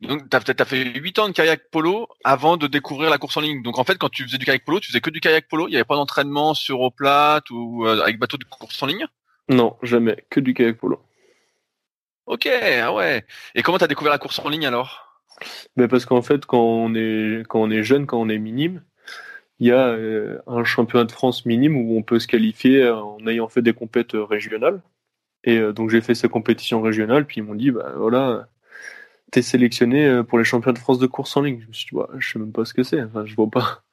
Donc, 0.02 0.30
tu 0.30 0.36
as, 0.36 0.42
as, 0.60 0.66
fait 0.66 0.84
8 0.84 1.20
ans 1.20 1.28
de 1.30 1.34
kayak 1.34 1.70
polo 1.72 2.08
avant 2.24 2.58
de 2.58 2.68
découvrir 2.68 3.10
la 3.10 3.18
course 3.18 3.38
en 3.38 3.42
ligne. 3.42 3.62
Donc, 3.64 3.80
en 3.80 3.84
fait, 3.84 3.98
quand 3.98 4.10
tu 4.10 4.24
faisais 4.24 4.38
du 4.38 4.46
kayak 4.46 4.66
polo, 4.66 4.80
tu 4.80 4.88
faisais 4.88 5.00
que 5.00 5.10
du 5.10 5.22
kayak 5.22 5.48
polo? 5.48 5.68
Il 5.68 5.72
n'y 5.72 5.78
avait 5.78 5.86
pas 5.86 5.96
d'entraînement 5.96 6.54
sur 6.54 6.82
eau 6.82 6.92
plate 6.92 7.50
ou 7.50 7.86
euh, 7.86 8.02
avec 8.02 8.20
bateau 8.20 8.38
de 8.38 8.44
course 8.44 8.82
en 8.84 8.88
ligne? 8.88 9.06
Non, 9.48 9.78
jamais. 9.84 10.26
Que 10.30 10.40
du 10.40 10.54
kayak 10.54 10.78
polo. 10.78 11.02
Ok, 12.26 12.48
ah 12.48 12.94
ouais. 12.94 13.26
Et 13.54 13.62
comment 13.62 13.78
tu 13.78 13.84
as 13.84 13.88
découvert 13.88 14.12
la 14.12 14.18
course 14.18 14.40
en 14.40 14.50
ligne 14.50 14.66
alors? 14.66 15.22
Ben 15.78 15.88
Parce 15.88 16.06
qu'en 16.06 16.22
fait, 16.22 16.46
quand 16.46 16.62
on, 16.62 16.94
est, 16.96 17.44
quand 17.48 17.62
on 17.62 17.70
est 17.70 17.84
jeune, 17.84 18.06
quand 18.06 18.20
on 18.20 18.30
est 18.30 18.40
minime, 18.40 18.84
il 19.60 19.68
y 19.68 19.72
a 19.72 19.88
euh, 19.88 20.40
un 20.48 20.66
championnat 20.66 21.06
de 21.06 21.12
France 21.12 21.46
minime 21.46 21.78
où 21.78 21.98
on 21.98 22.04
peut 22.04 22.20
se 22.20 22.28
qualifier 22.28 22.90
en 22.90 23.26
ayant 23.28 23.48
fait 23.48 23.62
des 23.62 23.74
compètes 23.74 24.14
régionales. 24.14 24.82
Et 25.46 25.58
euh, 25.58 25.72
donc, 25.72 25.90
j'ai 25.90 26.02
fait 26.02 26.16
ces 26.16 26.28
compétitions 26.28 26.82
régionales, 26.82 27.26
puis 27.26 27.38
ils 27.38 27.44
m'ont 27.44 27.56
dit, 27.56 27.72
bah 27.72 27.94
voilà 27.96 28.48
sélectionné 29.42 30.06
euh, 30.06 30.24
pour 30.24 30.38
les 30.38 30.44
championnats 30.44 30.74
de 30.74 30.80
France 30.80 31.00
de 31.00 31.08
course 31.08 31.36
en 31.38 31.42
ligne. 31.42 31.60
Je 31.62 31.68
me 31.68 31.74
suis 31.74 31.88
dit, 31.92 31.96
ouais, 31.96 32.06
je 32.18 32.32
sais 32.32 32.40
même 32.40 32.52
pas 32.52 32.66
ce 32.66 32.74
que 32.74 32.84
c'est. 32.84 33.02
Enfin, 33.02 33.26
je 33.26 33.36
vois 33.36 33.50
pas. 33.50 33.84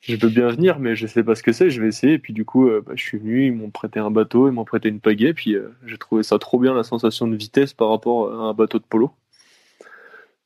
Je 0.00 0.16
veux 0.16 0.28
bien 0.28 0.48
venir, 0.48 0.80
mais 0.80 0.96
je 0.96 1.06
sais 1.06 1.24
pas 1.24 1.34
ce 1.34 1.42
que 1.42 1.52
c'est. 1.52 1.70
Je 1.70 1.80
vais 1.80 1.88
essayer. 1.88 2.14
Et 2.14 2.18
puis 2.18 2.34
du 2.34 2.44
coup, 2.44 2.68
euh, 2.68 2.82
bah, 2.84 2.92
je 2.94 3.02
suis 3.02 3.16
venu. 3.16 3.46
Ils 3.46 3.54
m'ont 3.54 3.70
prêté 3.70 4.00
un 4.00 4.10
bateau, 4.10 4.48
ils 4.48 4.52
m'ont 4.52 4.66
prêté 4.66 4.90
une 4.90 5.00
pagaie. 5.00 5.32
Puis 5.32 5.54
euh, 5.54 5.74
j'ai 5.86 5.96
trouvé 5.96 6.22
ça 6.22 6.38
trop 6.38 6.58
bien, 6.58 6.74
la 6.74 6.82
sensation 6.82 7.26
de 7.26 7.34
vitesse 7.34 7.72
par 7.72 7.88
rapport 7.88 8.30
à 8.30 8.50
un 8.50 8.52
bateau 8.52 8.78
de 8.78 8.84
polo. 8.84 9.12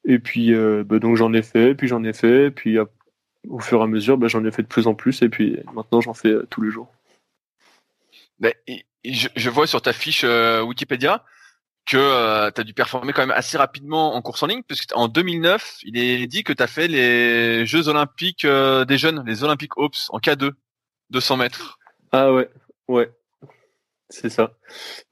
Et 0.05 0.21
puis 0.21 0.55
bah, 0.85 1.01
donc 1.01 1.17
j'en 1.17 1.33
ai 1.33 1.43
fait, 1.43 1.75
puis 1.75 1.89
j'en 1.89 2.05
ai 2.05 2.13
fait, 2.13 2.53
puis 2.53 2.79
au 3.49 3.59
fur 3.59 3.81
et 3.81 3.83
à 3.83 3.87
mesure, 3.89 4.17
bah, 4.17 4.29
j'en 4.29 4.45
ai 4.45 4.53
fait 4.53 4.63
de 4.63 4.69
plus 4.69 4.87
en 4.87 4.95
plus. 4.95 5.23
Et 5.23 5.29
puis 5.29 5.59
maintenant, 5.75 6.01
j'en 6.01 6.15
fais 6.15 6.35
tous 6.51 6.63
les 6.63 6.71
jours. 6.71 6.93
Je, 9.05 9.51
vois 9.51 9.67
sur 9.67 9.83
ta 9.83 9.93
fiche 9.93 10.25
Wikipédia 10.25 11.25
que 11.89 11.97
euh, 11.97 12.51
tu 12.51 12.61
as 12.61 12.65
dû 12.65 12.75
performer 12.75 13.15
quand 13.15 13.23
même 13.23 13.37
assez 13.37 13.57
rapidement 13.57 14.15
en 14.15 14.21
course 14.21 14.43
en 14.43 14.47
ligne, 14.47 14.63
puisque 14.63 14.95
en 14.95 15.09
2009, 15.09 15.79
il 15.85 15.99
est 15.99 16.27
dit 16.27 16.45
que 16.45 16.53
tu 16.53 16.63
as 16.63 16.67
fait 16.67 16.87
les 16.87 17.65
Jeux 17.65 17.89
olympiques 17.89 18.45
euh, 18.45 18.85
des 18.85 18.99
jeunes, 18.99 19.25
les 19.27 19.43
Olympiques 19.43 19.77
Ops, 19.79 20.09
en 20.13 20.19
K2, 20.19 20.53
200 21.11 21.39
mètres. 21.39 21.79
Ah 22.13 22.33
ouais, 22.33 22.51
ouais, 22.89 23.11
c'est 24.11 24.29
ça. 24.29 24.53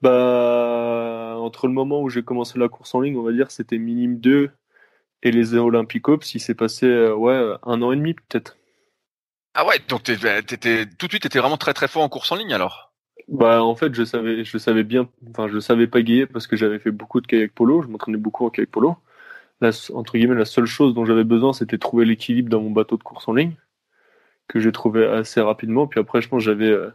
Bah, 0.03 1.37
entre 1.39 1.67
le 1.67 1.73
moment 1.73 2.03
où 2.03 2.11
j'ai 2.11 2.23
commencé 2.23 2.59
la 2.59 2.69
course 2.69 2.95
en 2.95 3.01
ligne, 3.01 3.17
on 3.17 3.23
va 3.23 3.33
dire, 3.33 3.51
c'était 3.51 3.79
minime 3.79 4.21
2 4.21 4.51
Et 5.23 5.31
les 5.31 5.55
Olympicops, 5.55 6.35
il 6.35 6.41
s'est 6.41 6.55
passé 6.55 6.87
ouais 7.09 7.55
un 7.63 7.81
an 7.81 7.93
et 7.93 7.97
demi 7.97 8.13
peut-être. 8.13 8.59
Ah 9.55 9.67
ouais, 9.67 9.79
donc 9.89 10.03
t'étais 10.03 10.85
tout 10.85 11.07
de 11.07 11.13
suite, 11.13 11.23
t'étais 11.23 11.39
vraiment 11.39 11.57
très 11.57 11.73
très 11.73 11.89
fort 11.89 12.03
en 12.03 12.11
course 12.11 12.31
en 12.31 12.37
ligne 12.37 12.53
alors? 12.53 12.86
Bah 13.29 13.63
en 13.65 13.75
fait, 13.75 13.93
je 13.95 14.05
savais, 14.05 14.45
je 14.45 14.59
savais 14.59 14.85
bien, 14.85 15.09
enfin 15.31 15.49
je 15.49 15.59
savais 15.59 15.89
pagayer 15.89 16.27
parce 16.27 16.47
que 16.47 16.57
j'avais 16.57 16.79
fait 16.79 16.93
beaucoup 16.93 17.21
de 17.21 17.27
kayak 17.27 17.53
polo, 17.53 17.83
je 17.83 17.89
m'entraînais 17.89 18.19
beaucoup 18.19 18.47
en 18.47 18.51
kayak 18.51 18.71
polo. 18.71 18.97
La, 19.61 19.71
entre 19.95 20.15
guillemets, 20.19 20.37
la 20.37 20.45
seule 20.47 20.67
chose 20.67 20.95
dont 20.95 21.05
j'avais 21.07 21.25
besoin, 21.25 21.53
c'était 21.55 21.79
trouver 21.79 22.05
l'équilibre 22.07 22.51
dans 22.51 22.61
mon 22.63 22.71
bateau 22.73 22.97
de 22.99 23.03
course 23.05 23.29
en 23.29 23.35
ligne, 23.35 23.55
que 24.49 24.61
j'ai 24.61 24.73
trouvé 24.73 25.07
assez 25.07 25.41
rapidement. 25.41 25.87
Puis 25.89 26.01
après, 26.01 26.23
je 26.23 26.29
pense 26.29 26.43
j'avais 26.43 26.71
euh, 26.71 26.91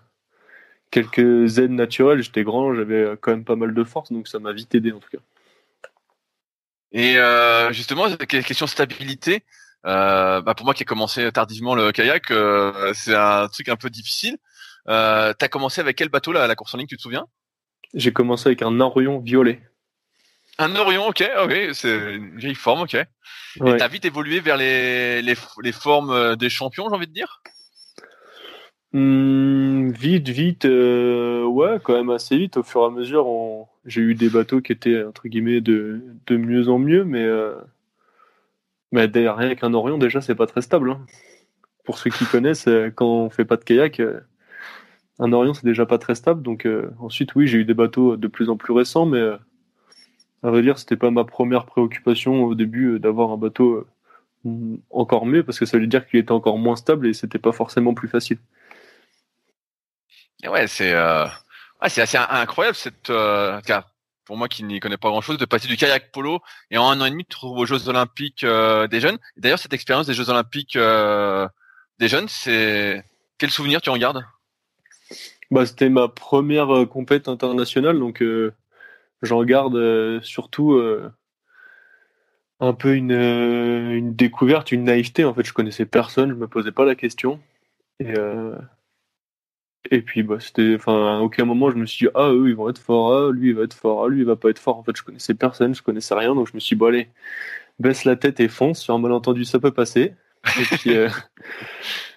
quelques 0.91 1.59
aides 1.59 1.71
naturelles. 1.71 2.21
J'étais 2.23 2.43
grand, 2.43 2.73
j'avais 2.75 3.01
euh, 3.03 3.15
quand 3.19 3.31
même 3.31 3.45
pas 3.45 3.55
mal 3.57 3.73
de 3.73 3.83
force, 3.83 4.11
donc 4.11 4.27
ça 4.27 4.39
m'a 4.39 4.53
vite 4.53 4.75
aidé 4.75 4.91
en 4.93 5.00
tout 5.00 5.09
cas. 5.09 5.19
Et 6.91 7.17
euh, 7.17 7.71
justement, 7.71 8.05
question 8.17 8.67
stabilité. 8.67 9.43
Euh, 9.85 10.41
bah 10.41 10.53
pour 10.53 10.65
moi 10.65 10.73
qui 10.75 10.83
ai 10.83 10.85
commencé 10.85 11.31
tardivement 11.31 11.73
le 11.73 11.91
kayak, 11.91 12.29
euh, 12.31 12.93
c'est 12.93 13.15
un 13.15 13.47
truc 13.47 13.69
un 13.69 13.75
peu 13.77 13.89
difficile. 13.89 14.38
Euh, 14.88 15.33
T'as 15.38 15.47
commencé 15.47 15.81
avec 15.81 15.97
quel 15.97 16.09
bateau 16.09 16.31
là, 16.31 16.47
la 16.47 16.55
course 16.55 16.73
en 16.73 16.77
ligne, 16.77 16.88
tu 16.88 16.97
te 16.97 17.01
souviens? 17.01 17.25
J'ai 17.93 18.13
commencé 18.13 18.47
avec 18.47 18.61
un 18.61 18.79
Orion 18.79 19.19
violet. 19.19 19.61
Un 20.57 20.75
Orion, 20.75 21.07
ok, 21.07 21.23
ok, 21.43 21.53
c'est 21.73 22.15
une 22.15 22.38
vieille 22.38 22.55
forme, 22.55 22.81
ok. 22.81 22.95
Et 22.95 23.07
t'as 23.77 23.88
vite 23.88 24.05
évolué 24.05 24.39
vers 24.39 24.57
les, 24.57 25.21
les, 25.21 25.35
les 25.63 25.71
formes 25.71 26.11
euh, 26.11 26.35
des 26.35 26.50
champions, 26.50 26.88
j'ai 26.89 26.95
envie 26.95 27.07
de 27.07 27.13
dire? 27.13 27.41
Mmh, 28.93 29.91
Vite, 29.91 30.29
vite, 30.29 30.65
euh, 30.65 31.43
ouais, 31.43 31.79
quand 31.83 31.93
même 31.93 32.09
assez 32.09 32.38
vite. 32.38 32.57
Au 32.57 32.63
fur 32.63 32.81
et 32.81 32.85
à 32.85 32.89
mesure, 32.89 33.27
on... 33.27 33.67
j'ai 33.85 34.01
eu 34.01 34.15
des 34.15 34.29
bateaux 34.29 34.61
qui 34.61 34.71
étaient, 34.71 35.03
entre 35.03 35.27
guillemets, 35.27 35.61
de, 35.61 36.01
de 36.27 36.38
mieux 36.38 36.69
en 36.69 36.79
mieux, 36.79 37.03
mais, 37.03 37.23
euh... 37.23 37.55
mais 38.91 39.05
rien 39.05 39.55
qu'un 39.55 39.73
Orion, 39.73 39.97
déjà, 39.97 40.21
c'est 40.21 40.35
pas 40.35 40.47
très 40.47 40.61
stable. 40.61 40.91
Hein. 40.91 41.05
Pour 41.83 41.97
ceux 41.97 42.09
qui 42.09 42.25
connaissent, 42.25 42.69
quand 42.95 43.07
on 43.07 43.29
fait 43.29 43.45
pas 43.45 43.57
de 43.57 43.63
kayak, 43.63 44.00
euh, 44.00 44.19
un 45.21 45.31
Orion, 45.31 45.53
c'est 45.53 45.65
déjà 45.65 45.85
pas 45.85 45.97
très 45.97 46.15
stable. 46.15 46.41
Donc 46.41 46.67
ensuite, 46.99 47.35
oui, 47.35 47.47
j'ai 47.47 47.59
eu 47.59 47.65
des 47.65 47.73
bateaux 47.73 48.17
de 48.17 48.27
plus 48.27 48.49
en 48.49 48.57
plus 48.57 48.73
récents, 48.73 49.05
mais 49.05 49.21
à 50.43 50.49
vrai 50.49 50.61
dire, 50.61 50.79
c'était 50.79 50.97
pas 50.97 51.11
ma 51.11 51.23
première 51.23 51.65
préoccupation 51.65 52.43
au 52.43 52.55
début 52.55 52.95
euh, 52.95 52.99
d'avoir 52.99 53.31
un 53.31 53.37
bateau 53.37 53.87
euh, 54.45 54.77
encore 54.89 55.25
mieux 55.25 55.43
parce 55.43 55.59
que 55.59 55.65
ça 55.65 55.77
veut 55.77 55.85
dire 55.85 56.07
qu'il 56.07 56.19
était 56.19 56.31
encore 56.31 56.57
moins 56.57 56.75
stable 56.75 57.07
et 57.07 57.13
c'était 57.13 57.39
pas 57.39 57.51
forcément 57.51 57.93
plus 57.93 58.07
facile. 58.07 58.39
Et 60.43 60.47
ouais, 60.47 60.65
c'est 60.67 60.93
euh... 60.93 61.27
assez 61.79 62.17
incroyable 62.17 62.75
cette 62.75 63.11
euh... 63.11 63.61
pour 64.25 64.37
moi 64.37 64.47
qui 64.47 64.63
n'y 64.63 64.79
connais 64.79 64.97
pas 64.97 65.09
grand 65.09 65.21
chose 65.21 65.37
de 65.37 65.45
passer 65.45 65.67
du 65.67 65.77
kayak 65.77 66.11
polo 66.11 66.39
et 66.71 66.79
en 66.79 66.89
un 66.89 66.99
an 67.01 67.05
et 67.05 67.11
demi 67.11 67.23
tu 67.25 67.29
trouves 67.29 67.59
aux 67.59 67.65
Jeux 67.67 67.87
Olympiques 67.87 68.43
euh, 68.43 68.87
des 68.87 68.99
jeunes. 68.99 69.19
D'ailleurs, 69.37 69.59
cette 69.59 69.73
expérience 69.73 70.07
des 70.07 70.15
Jeux 70.15 70.31
Olympiques 70.31 70.75
des 70.77 72.07
jeunes, 72.07 72.27
c'est 72.27 73.05
quel 73.37 73.51
souvenir 73.51 73.81
tu 73.81 73.91
en 73.91 73.97
gardes? 73.97 74.25
Bah, 75.51 75.65
c'était 75.65 75.89
ma 75.89 76.08
première 76.08 76.88
compète 76.89 77.27
internationale 77.27 78.00
donc 78.00 78.24
j'en 79.22 79.43
garde 79.43 79.75
euh, 79.75 80.20
surtout 80.22 80.74
euh, 80.74 81.12
un 82.60 82.74
peu 82.74 82.96
une, 82.96 83.12
euh, 83.12 84.00
découverte, 84.03 84.72
une 84.72 84.84
naïveté. 84.84 85.25
En 85.25 85.34
fait, 85.34 85.46
je 85.46 85.53
connaissais 85.53 85.86
personne, 85.86 86.29
je 86.29 86.36
me 86.36 86.48
posais 86.48 86.72
pas 86.72 86.86
la 86.86 86.96
question. 86.96 87.39
Et, 89.89 90.01
puis, 90.01 90.24
bah, 90.24 90.39
c'était, 90.39 90.75
enfin, 90.75 91.17
à 91.17 91.20
aucun 91.20 91.43
moment 91.43 91.70
je 91.70 91.75
me 91.75 91.86
suis 91.86 92.05
dit, 92.05 92.12
ah, 92.15 92.29
eux, 92.31 92.50
ils 92.50 92.55
vont 92.55 92.70
être 92.70 92.79
forts, 92.79 93.13
ah, 93.13 93.31
lui, 93.31 93.50
il 93.50 93.55
va 93.55 93.63
être 93.63 93.74
fort, 93.74 94.05
ah, 94.05 94.10
lui, 94.10 94.20
il 94.22 94.25
va 94.25 94.36
pas 94.36 94.50
être 94.50 94.60
fort. 94.60 94.77
En 94.77 94.84
fait, 94.84 94.96
je 94.96 95.03
connaissais 95.03 95.34
personne, 95.34 95.75
je 95.75 95.81
connaissais 95.81 96.13
rien, 96.13 96.34
donc 96.36 96.48
je 96.48 96.53
me 96.53 96.60
suis 96.60 96.75
dit, 96.75 96.79
bon, 96.79 96.88
allez, 96.88 97.10
baisse 97.79 98.05
la 98.05 98.15
tête 98.15 98.39
et 98.39 98.48
fonce. 98.48 98.79
Sur 98.79 98.93
un 98.96 99.00
malentendu, 99.00 99.43
ça 99.43 99.60
peut 99.60 99.72
passer. 99.72 100.13
Et 100.86 101.08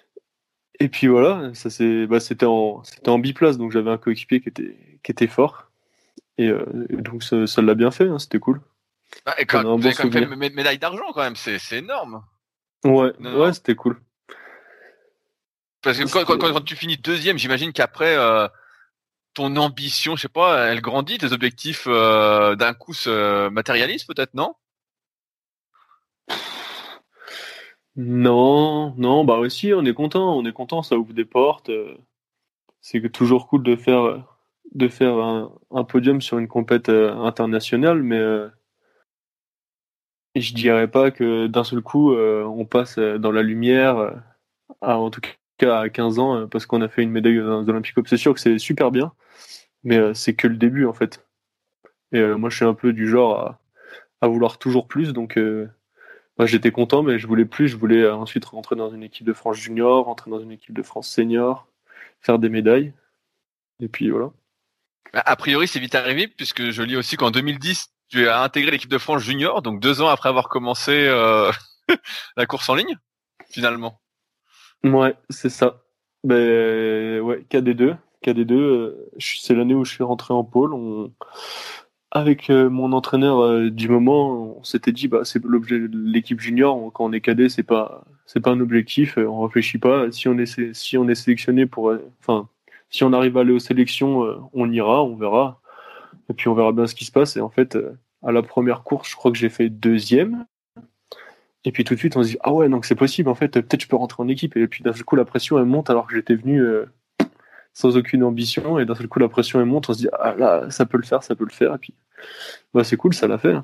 et 0.79 0.89
puis 0.89 1.07
voilà, 1.07 1.53
ça 1.53 1.69
c'est, 1.69 2.07
bah, 2.07 2.19
c'était 2.19 2.45
en, 2.45 2.83
c'était 2.83 3.09
en 3.09 3.19
biplace, 3.19 3.57
donc 3.57 3.71
j'avais 3.71 3.91
un 3.91 3.97
coéquipier 3.97 4.41
qui 4.41 4.49
était, 4.49 4.77
qui 5.03 5.11
était 5.11 5.27
fort. 5.27 5.71
Et, 6.37 6.49
euh, 6.49 6.65
donc 6.89 7.23
ça 7.23 7.61
l'a 7.61 7.75
bien 7.75 7.91
fait, 7.91 8.07
hein, 8.07 8.19
c'était 8.19 8.39
cool. 8.39 8.61
Ah, 9.25 9.35
et 9.39 9.45
quand, 9.45 9.63
vous 9.63 9.85
avez 9.85 9.95
quand 9.95 10.13
même 10.13 10.39
fait 10.39 10.49
médaille 10.49 10.77
d'argent 10.77 11.11
quand 11.13 11.21
même, 11.21 11.35
c'est 11.35 11.59
énorme. 11.71 12.23
Ouais, 12.83 13.13
ouais, 13.19 13.53
c'était 13.53 13.75
cool. 13.75 13.99
Parce 15.81 15.97
que 15.97 16.11
quand, 16.11 16.25
quand, 16.25 16.37
quand, 16.37 16.61
tu 16.61 16.75
finis 16.75 16.97
deuxième, 16.97 17.37
j'imagine 17.37 17.71
qu'après 17.71 18.17
euh, 18.17 18.47
ton 19.33 19.55
ambition, 19.55 20.15
je 20.15 20.23
sais 20.23 20.27
pas, 20.27 20.67
elle 20.67 20.81
grandit, 20.81 21.17
tes 21.17 21.31
objectifs 21.31 21.85
euh, 21.87 22.55
d'un 22.55 22.73
coup 22.73 22.93
se 22.93 23.49
matérialisent 23.49 24.03
peut-être, 24.03 24.33
non? 24.33 24.55
Non, 27.97 28.64
non, 28.97 29.25
bah 29.25 29.37
aussi, 29.37 29.73
on 29.73 29.85
est 29.85 29.93
content, 29.93 30.37
on 30.37 30.45
est 30.45 30.53
content, 30.53 30.83
ça 30.83 30.97
ouvre 30.97 31.13
des 31.13 31.25
portes. 31.25 31.69
Euh, 31.69 31.97
c'est 32.81 33.01
toujours 33.11 33.47
cool 33.47 33.63
de 33.63 33.75
faire 33.75 34.23
de 34.73 34.89
un, 35.71 35.83
podium 35.85 36.21
sur 36.21 36.37
une 36.37 36.47
compète 36.47 36.89
euh, 36.89 37.13
internationale, 37.15 38.03
mais 38.03 38.17
euh, 38.17 38.49
je 40.35 40.53
dirais 40.53 40.89
pas 40.89 41.11
que 41.11 41.47
d'un 41.47 41.63
seul 41.63 41.81
coup 41.81 42.13
on 42.15 42.65
passe 42.65 42.99
dans 42.99 43.31
la 43.31 43.41
lumière, 43.41 44.13
en 44.81 45.09
tout 45.09 45.21
cas 45.57 45.79
à 45.79 45.89
15 45.89 46.19
ans, 46.19 46.47
parce 46.47 46.65
qu'on 46.65 46.81
a 46.81 46.89
fait 46.89 47.03
une 47.03 47.11
médaille 47.11 47.39
aux 47.39 47.69
Olympiques. 47.69 47.95
C'est 48.07 48.17
sûr 48.17 48.33
que 48.33 48.39
c'est 48.41 48.59
super 48.59 48.91
bien, 48.91 49.13
mais 49.83 50.13
c'est 50.13 50.35
que 50.35 50.47
le 50.47 50.57
début 50.57 50.85
en 50.85 50.93
fait. 50.93 51.25
Et 52.11 52.21
moi 52.35 52.49
je 52.49 52.57
suis 52.57 52.65
un 52.65 52.73
peu 52.73 52.93
du 52.93 53.07
genre 53.07 53.57
à, 54.21 54.27
vouloir 54.27 54.57
toujours 54.57 54.87
plus, 54.87 55.13
donc 55.13 55.39
moi 56.37 56.45
j'étais 56.45 56.71
content, 56.71 57.03
mais 57.03 57.19
je 57.19 57.27
voulais 57.27 57.45
plus. 57.45 57.67
Je 57.67 57.77
voulais 57.77 58.09
ensuite 58.09 58.45
rentrer 58.45 58.75
dans 58.75 58.89
une 58.89 59.03
équipe 59.03 59.25
de 59.25 59.33
France 59.33 59.57
junior, 59.57 60.05
rentrer 60.05 60.31
dans 60.31 60.39
une 60.39 60.51
équipe 60.51 60.73
de 60.73 60.83
France 60.83 61.09
senior, 61.09 61.67
faire 62.21 62.39
des 62.39 62.49
médailles. 62.49 62.93
Et 63.79 63.87
puis 63.87 64.09
voilà. 64.09 64.31
Bah, 65.13 65.23
a 65.25 65.35
priori, 65.35 65.67
c'est 65.67 65.79
vite 65.79 65.95
arrivé 65.95 66.27
puisque 66.27 66.71
je 66.71 66.83
lis 66.83 66.97
aussi 66.97 67.15
qu'en 67.15 67.31
2010, 67.31 67.89
tu 68.09 68.27
as 68.27 68.41
intégré 68.41 68.71
l'équipe 68.71 68.89
de 68.89 68.97
France 68.97 69.23
junior, 69.23 69.61
donc 69.61 69.79
deux 69.79 70.01
ans 70.01 70.07
après 70.07 70.29
avoir 70.29 70.49
commencé 70.49 70.91
euh, 70.91 71.51
la 72.37 72.45
course 72.45 72.69
en 72.69 72.75
ligne, 72.75 72.97
finalement. 73.49 74.01
Ouais, 74.83 75.15
c'est 75.29 75.49
ça. 75.49 75.81
Ben 76.23 77.21
ouais, 77.21 77.45
KD2, 77.49 77.97
KD2, 78.23 78.53
euh, 78.53 79.09
c'est 79.19 79.55
l'année 79.55 79.73
où 79.73 79.85
je 79.85 79.91
suis 79.91 80.03
rentré 80.03 80.33
en 80.33 80.43
pôle. 80.43 80.73
Avec 82.15 82.49
euh, 82.49 82.69
mon 82.69 82.93
entraîneur 82.93 83.69
du 83.69 83.89
moment, 83.89 84.57
on 84.57 84.63
s'était 84.63 84.91
dit 84.91 85.07
bah 85.07 85.21
c'est 85.23 85.43
l'objet 85.43 85.79
de 85.79 85.97
l'équipe 85.97 86.39
junior. 86.39 86.91
Quand 86.93 87.05
on 87.05 87.11
est 87.11 87.21
KD, 87.21 87.49
c'est 87.49 87.63
pas 87.63 88.03
c'est 88.25 88.39
pas 88.39 88.51
un 88.51 88.59
objectif. 88.59 89.17
On 89.17 89.41
réfléchit 89.41 89.77
pas. 89.77 90.11
Si 90.11 90.27
on 90.27 90.37
est 90.39 90.73
si 90.73 90.97
on 90.97 91.07
est 91.07 91.15
sélectionné 91.15 91.67
pour, 91.67 91.93
enfin 92.21 92.49
si 92.89 93.03
on 93.03 93.13
arrive 93.13 93.37
à 93.37 93.41
aller 93.41 93.51
aux 93.51 93.59
sélections, 93.59 94.23
euh, 94.23 94.37
on 94.53 94.71
ira, 94.71 95.03
on 95.03 95.15
verra. 95.15 95.59
Et 96.29 96.33
puis 96.33 96.47
on 96.47 96.55
verra 96.55 96.71
bien 96.71 96.87
ce 96.87 96.95
qui 96.95 97.05
se 97.05 97.11
passe. 97.11 97.37
Et 97.37 97.41
en 97.41 97.49
fait, 97.49 97.75
euh, 97.75 97.97
à 98.23 98.31
la 98.31 98.41
première 98.41 98.83
course, 98.83 99.09
je 99.09 99.15
crois 99.15 99.31
que 99.31 99.37
j'ai 99.37 99.49
fait 99.49 99.69
deuxième. 99.69 100.45
Et 101.65 101.71
puis 101.71 101.83
tout 101.83 101.95
de 101.95 101.99
suite, 101.99 102.15
on 102.15 102.23
se 102.23 102.29
dit, 102.29 102.37
ah 102.41 102.53
ouais, 102.53 102.69
donc 102.69 102.85
c'est 102.85 102.95
possible, 102.95 103.27
en 103.29 103.35
fait, 103.35 103.49
peut-être 103.49 103.81
je 103.81 103.87
peux 103.87 103.95
rentrer 103.95 104.21
en 104.23 104.27
équipe. 104.27 104.55
Et 104.55 104.67
puis 104.67 104.83
d'un 104.83 104.93
seul 104.93 105.03
coup, 105.03 105.15
la 105.15 105.25
pression, 105.25 105.57
elle 105.59 105.65
monte 105.65 105.89
alors 105.89 106.07
que 106.07 106.15
j'étais 106.15 106.35
venu 106.35 106.61
euh, 106.61 106.85
sans 107.73 107.97
aucune 107.97 108.23
ambition. 108.23 108.79
Et 108.79 108.85
d'un 108.85 108.95
seul 108.95 109.07
coup, 109.07 109.19
la 109.19 109.29
pression, 109.29 109.59
elle 109.59 109.65
monte, 109.65 109.89
on 109.89 109.93
se 109.93 109.99
dit, 109.99 110.09
ah 110.13 110.35
là, 110.35 110.69
ça 110.69 110.85
peut 110.85 110.97
le 110.97 111.03
faire, 111.03 111.23
ça 111.23 111.35
peut 111.35 111.45
le 111.45 111.51
faire. 111.51 111.73
Et 111.75 111.79
puis, 111.79 111.93
bah, 112.73 112.83
c'est 112.83 112.97
cool, 112.97 113.13
ça 113.13 113.27
l'a 113.27 113.37
fait. 113.37 113.55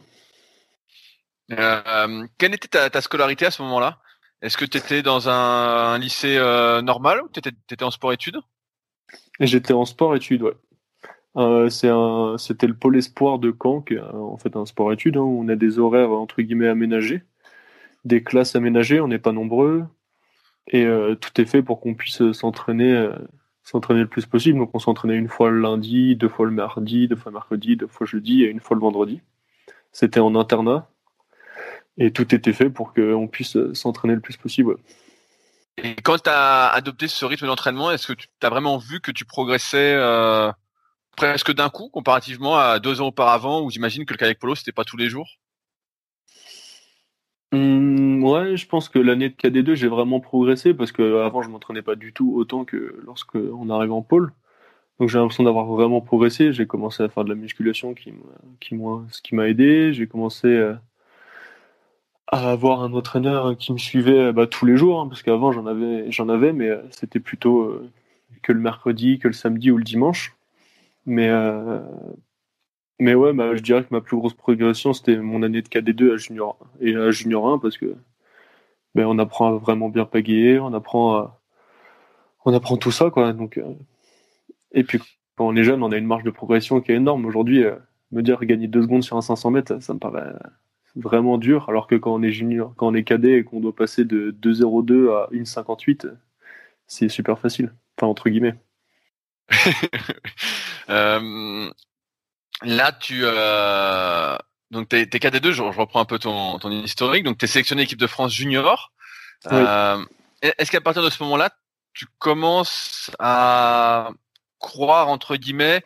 Hein. 1.50 2.28
quelle 2.38 2.54
était 2.54 2.90
ta, 2.90 3.02
scolarité 3.02 3.46
à 3.46 3.52
ce 3.52 3.62
moment-là? 3.64 4.00
Est-ce 4.42 4.58
que 4.58 4.66
tu 4.66 4.78
étais 4.78 5.02
dans 5.02 5.30
un, 5.30 5.98
lycée 6.00 6.38
normal 6.84 7.22
ou 7.24 7.30
tu 7.30 7.40
étais, 7.40 7.84
en 7.84 7.92
sport-études? 7.92 8.40
J'étais 9.40 9.74
en 9.74 9.86
sport-études, 9.86 10.44
ouais. 10.44 10.56
Euh, 11.38 11.70
c'était 12.38 12.68
le 12.68 12.74
pôle 12.74 12.98
espoir 12.98 13.40
de 13.40 13.56
Caen, 13.62 13.82
qui 13.82 13.94
est 13.96 14.02
en 14.02 14.38
fait 14.38 14.56
un 14.56 14.66
sport-études, 14.66 15.18
hein, 15.18 15.22
où 15.22 15.42
on 15.42 15.48
a 15.48 15.56
des 15.56 15.80
horaires 15.80 16.12
entre 16.12 16.42
guillemets 16.42 16.68
aménagés, 16.68 17.24
des 18.06 18.24
classes 18.24 18.56
aménagées, 18.56 19.00
on 19.00 19.08
n'est 19.08 19.20
pas 19.20 19.32
nombreux, 19.32 19.86
et 20.68 20.86
euh, 20.86 21.16
tout 21.16 21.40
est 21.40 21.46
fait 21.46 21.64
pour 21.64 21.80
qu'on 21.80 21.96
puisse 21.96 22.32
s'entraîner 22.34 22.94
euh, 22.94 23.14
s'entraîner 23.64 24.02
le 24.02 24.08
plus 24.08 24.26
possible. 24.26 24.60
Donc 24.60 24.72
on 24.74 24.80
s'entraînait 24.80 25.16
une 25.16 25.28
fois 25.28 25.50
le 25.50 25.60
lundi, 25.60 26.16
deux 26.16 26.30
fois 26.30 26.46
le 26.46 26.52
mardi, 26.52 27.08
deux 27.08 27.16
fois 27.16 27.32
le 27.32 27.36
mercredi, 27.36 27.76
deux 27.76 27.88
fois 27.88 28.08
jeudi 28.08 28.44
et 28.44 28.48
une 28.48 28.60
fois 28.60 28.76
le 28.76 28.82
vendredi. 28.82 29.22
C'était 29.92 30.20
en 30.20 30.36
internat, 30.36 30.90
et 31.98 32.12
tout 32.12 32.34
était 32.34 32.54
fait 32.54 32.70
pour 32.70 32.94
qu'on 32.94 33.28
puisse 33.28 33.58
s'entraîner 33.74 34.16
le 34.16 34.22
plus 34.22 34.38
possible. 34.38 34.78
Et 35.78 35.96
quand 35.96 36.18
tu 36.24 36.30
as 36.30 36.70
adopté 36.70 37.08
ce 37.08 37.26
rythme 37.26 37.48
d'entraînement, 37.48 37.92
est-ce 37.92 38.08
que 38.08 38.14
tu 38.14 38.28
as 38.42 38.50
vraiment 38.50 38.78
vu 38.78 39.02
que 39.02 39.12
tu 39.12 39.26
progressais 39.26 39.94
euh, 39.96 40.52
presque 41.16 41.54
d'un 41.54 41.70
coup 41.70 41.90
comparativement 41.90 42.58
à 42.58 42.80
deux 42.80 43.02
ans 43.02 43.08
auparavant 43.08 43.62
où 43.62 43.70
j'imagine 43.70 44.06
que 44.06 44.14
le 44.14 44.18
kayak 44.18 44.40
polo 44.40 44.56
c'était 44.56 44.72
pas 44.72 44.84
tous 44.84 44.98
les 44.98 45.10
jours? 45.10 45.28
Mmh, 47.52 48.24
Ouais, 48.24 48.56
je 48.58 48.68
pense 48.68 48.90
que 48.90 49.00
l'année 49.00 49.30
de 49.30 49.36
KD2 49.36 49.76
j'ai 49.76 49.88
vraiment 49.88 50.20
progressé 50.20 50.74
parce 50.74 50.92
que 50.92 51.22
avant 51.24 51.42
je 51.42 51.50
m'entraînais 51.50 51.82
pas 51.82 51.96
du 51.96 52.14
tout 52.14 52.34
autant 52.36 52.66
que 52.66 53.02
lorsque 53.06 53.36
on 53.36 53.70
arrive 53.70 53.92
en 53.92 54.02
pôle. 54.02 54.32
Donc 55.00 55.10
j'ai 55.10 55.20
l'impression 55.20 55.44
d'avoir 55.44 55.66
vraiment 55.68 56.02
progressé. 56.02 56.54
J'ai 56.54 56.68
commencé 56.68 57.04
à 57.04 57.10
faire 57.10 57.24
de 57.26 57.30
la 57.30 57.36
musculation 57.36 57.94
qui 57.96 58.14
qui 58.60 58.78
ce 59.12 59.22
qui 59.22 59.36
m'a 59.36 59.50
aidé. 59.50 59.94
J'ai 59.94 60.08
commencé 60.08 60.48
euh, 60.48 60.76
à 62.28 62.52
avoir 62.52 62.82
un 62.84 62.94
entraîneur 62.94 63.58
qui 63.58 63.74
me 63.74 63.78
suivait 63.78 64.32
bah, 64.34 64.48
tous 64.48 64.66
les 64.66 64.78
jours, 64.78 65.02
hein, 65.02 65.08
parce 65.08 65.22
qu'avant 65.24 65.52
j'en 65.52 65.66
avais, 65.66 66.12
j'en 66.12 66.30
avais, 66.30 66.54
mais 66.54 66.70
c'était 66.92 67.20
plutôt 67.20 67.82
que 68.44 68.54
le 68.54 68.60
mercredi, 68.60 69.20
que 69.20 69.28
le 69.28 69.34
samedi 69.34 69.72
ou 69.72 69.78
le 69.78 69.84
dimanche. 69.84 70.36
Mais 71.06 71.30
mais 73.02 73.16
ouais, 73.16 73.34
bah, 73.34 73.56
je 73.56 73.62
dirais 73.62 73.84
que 73.84 73.90
ma 73.92 74.02
plus 74.02 74.18
grosse 74.18 74.34
progression, 74.36 74.94
c'était 74.94 75.18
mon 75.18 75.44
année 75.44 75.62
de 75.62 75.68
KD2 75.68 76.14
à 76.14 76.18
Junior 76.18 76.58
et 76.80 76.96
à 76.96 77.12
Junior 77.12 77.48
1 77.48 77.60
parce 77.60 77.78
que 77.78 77.96
ben, 78.96 79.06
on 79.08 79.18
apprend 79.20 79.48
à 79.56 79.58
vraiment 79.58 79.90
bien 79.90 80.06
pagayer, 80.06 80.60
on 80.60 80.74
apprend 80.74 81.32
on 82.46 82.54
apprend 82.54 82.78
tout 82.78 82.92
ça, 82.92 83.10
quoi. 83.10 83.34
Donc, 83.34 83.58
euh, 83.58 83.74
et 84.72 84.84
puis, 84.84 85.00
quand 85.36 85.48
on 85.48 85.56
est 85.56 85.64
jeune, 85.64 85.84
on 85.84 85.92
a 85.92 85.98
une 85.98 86.06
marge 86.06 86.24
de 86.24 86.32
progression 86.32 86.82
qui 86.82 86.92
est 86.92 86.96
énorme. 86.96 87.26
Aujourd'hui, 87.26 87.64
euh, 87.64 87.76
me 88.12 88.22
dire 88.22 88.44
gagner 88.46 88.68
deux 88.68 88.84
secondes 88.84 89.04
sur 89.04 89.18
un 89.18 89.22
500 89.22 89.52
mètres, 89.52 89.82
ça, 89.82 89.94
me 89.94 90.00
paraît 90.00 90.34
vraiment 90.96 91.38
dur, 91.38 91.70
alors 91.70 91.88
que 91.88 91.96
quand 91.96 92.14
on 92.14 92.22
est 92.24 92.32
junior, 92.32 92.74
quand 92.76 92.88
on 92.88 92.94
est 92.94 93.04
cadet 93.04 93.40
et 93.40 93.44
qu'on 93.44 93.62
doit 93.62 93.76
passer 93.76 94.06
de 94.06 94.32
2,02 94.32 95.10
à 95.12 95.30
1,58, 95.32 96.14
c'est 96.88 97.10
super 97.10 97.40
facile. 97.40 97.74
Enfin, 97.98 98.08
entre 98.08 98.30
guillemets. 98.30 98.56
euh, 100.90 101.72
Là, 102.64 102.92
tu 102.92 103.22
euh, 103.24 104.38
donc 104.70 104.90
t'es, 104.90 105.06
t'es 105.06 105.18
KD2, 105.18 105.52
je, 105.52 105.64
reprends 105.64 106.02
un 106.02 106.06
peu 106.06 106.20
ton, 106.20 106.60
ton 106.60 106.72
historique. 106.72 107.24
Donc 107.24 107.38
t'es 107.38 107.48
sélectionné 107.48 107.84
équipe 107.84 108.00
de 108.00 108.08
France 108.08 108.34
junior. 108.34 108.92
Euh, 109.52 110.04
est-ce 110.42 110.72
qu'à 110.72 110.82
partir 110.82 111.04
de 111.04 111.10
ce 111.10 111.22
moment-là, 111.24 111.50
tu 111.94 112.06
commences 112.20 113.12
à 113.20 114.12
croire 114.60 115.10
entre 115.10 115.36
guillemets 115.36 115.84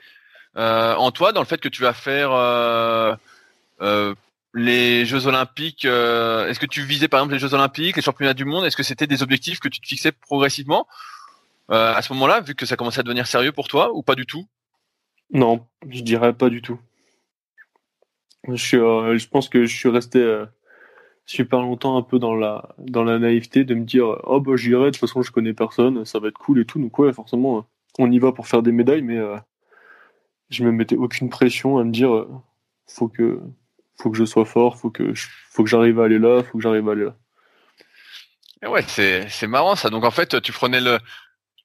euh, 0.57 0.95
en 0.95 1.11
toi, 1.11 1.31
dans 1.33 1.41
le 1.41 1.45
fait 1.45 1.59
que 1.59 1.67
tu 1.67 1.81
vas 1.81 1.93
faire 1.93 2.31
euh, 2.31 3.15
euh 3.81 4.15
les 4.57 5.05
Jeux 5.05 5.27
Olympiques 5.27 5.83
euh, 5.83 6.47
Est-ce 6.47 6.61
que 6.61 6.65
tu 6.65 6.81
visais 6.83 7.09
par 7.09 7.19
exemple 7.19 7.33
les 7.33 7.39
Jeux 7.39 7.53
Olympiques, 7.53 7.97
les 7.97 8.01
Championnats 8.01 8.33
du 8.33 8.45
monde? 8.45 8.65
Est-ce 8.65 8.77
que 8.77 8.83
c'était 8.83 9.05
des 9.05 9.21
objectifs 9.21 9.59
que 9.59 9.67
tu 9.67 9.81
te 9.81 9.85
fixais 9.85 10.13
progressivement 10.13 10.87
euh, 11.71 11.93
à 11.93 12.01
ce 12.01 12.13
moment-là, 12.13 12.39
vu 12.39 12.55
que 12.55 12.65
ça 12.65 12.77
commençait 12.77 13.01
à 13.01 13.03
devenir 13.03 13.27
sérieux 13.27 13.51
pour 13.51 13.67
toi, 13.67 13.91
ou 13.93 14.01
pas 14.01 14.15
du 14.15 14.25
tout? 14.25 14.47
Non, 15.31 15.65
je 15.89 16.01
dirais 16.01 16.33
pas 16.33 16.49
du 16.49 16.61
tout. 16.61 16.79
Je, 18.47 18.77
euh, 18.77 19.17
je 19.17 19.27
pense 19.27 19.49
que 19.49 19.65
je 19.65 19.75
suis 19.75 19.89
resté 19.89 20.19
euh, 20.19 20.45
super 21.25 21.61
longtemps 21.61 21.97
un 21.97 22.03
peu 22.03 22.19
dans 22.19 22.35
la, 22.35 22.75
dans 22.77 23.03
la 23.03 23.17
naïveté 23.17 23.63
de 23.63 23.73
me 23.73 23.85
dire 23.85 24.19
oh 24.23 24.39
bah 24.39 24.55
j'irai, 24.55 24.85
de 24.85 24.89
toute 24.91 24.99
façon 24.99 25.23
je 25.23 25.31
connais 25.31 25.53
personne, 25.53 26.05
ça 26.05 26.19
va 26.19 26.27
être 26.27 26.37
cool 26.37 26.59
et 26.59 26.65
tout. 26.65 26.79
Donc 26.79 26.97
ouais, 26.99 27.11
forcément, 27.11 27.65
on 27.97 28.11
y 28.11 28.19
va 28.19 28.31
pour 28.31 28.47
faire 28.47 28.61
des 28.61 28.71
médailles, 28.71 29.01
mais 29.01 29.17
euh, 29.17 29.37
je 30.49 30.63
me 30.63 30.71
mettais 30.71 30.95
aucune 30.95 31.29
pression 31.29 31.79
à 31.79 31.83
me 31.83 31.91
dire 31.91 32.27
faut 32.87 33.07
que 33.07 33.39
faut 33.97 34.11
que 34.11 34.17
je 34.17 34.25
sois 34.25 34.45
fort, 34.45 34.77
faut 34.77 34.91
que 34.91 35.13
faut 35.49 35.63
que 35.63 35.69
j'arrive 35.69 35.99
à 35.99 36.05
aller 36.05 36.19
là, 36.19 36.43
faut 36.43 36.57
que 36.57 36.63
j'arrive 36.63 36.87
à 36.89 36.91
aller 36.91 37.05
là. 37.05 37.15
Et 38.61 38.67
ouais, 38.67 38.83
c'est 38.83 39.47
marrant 39.47 39.75
ça. 39.75 39.89
Donc 39.89 40.03
en 40.03 40.11
fait, 40.11 40.41
tu 40.41 40.51
prenais 40.51 40.81
le 40.81 40.99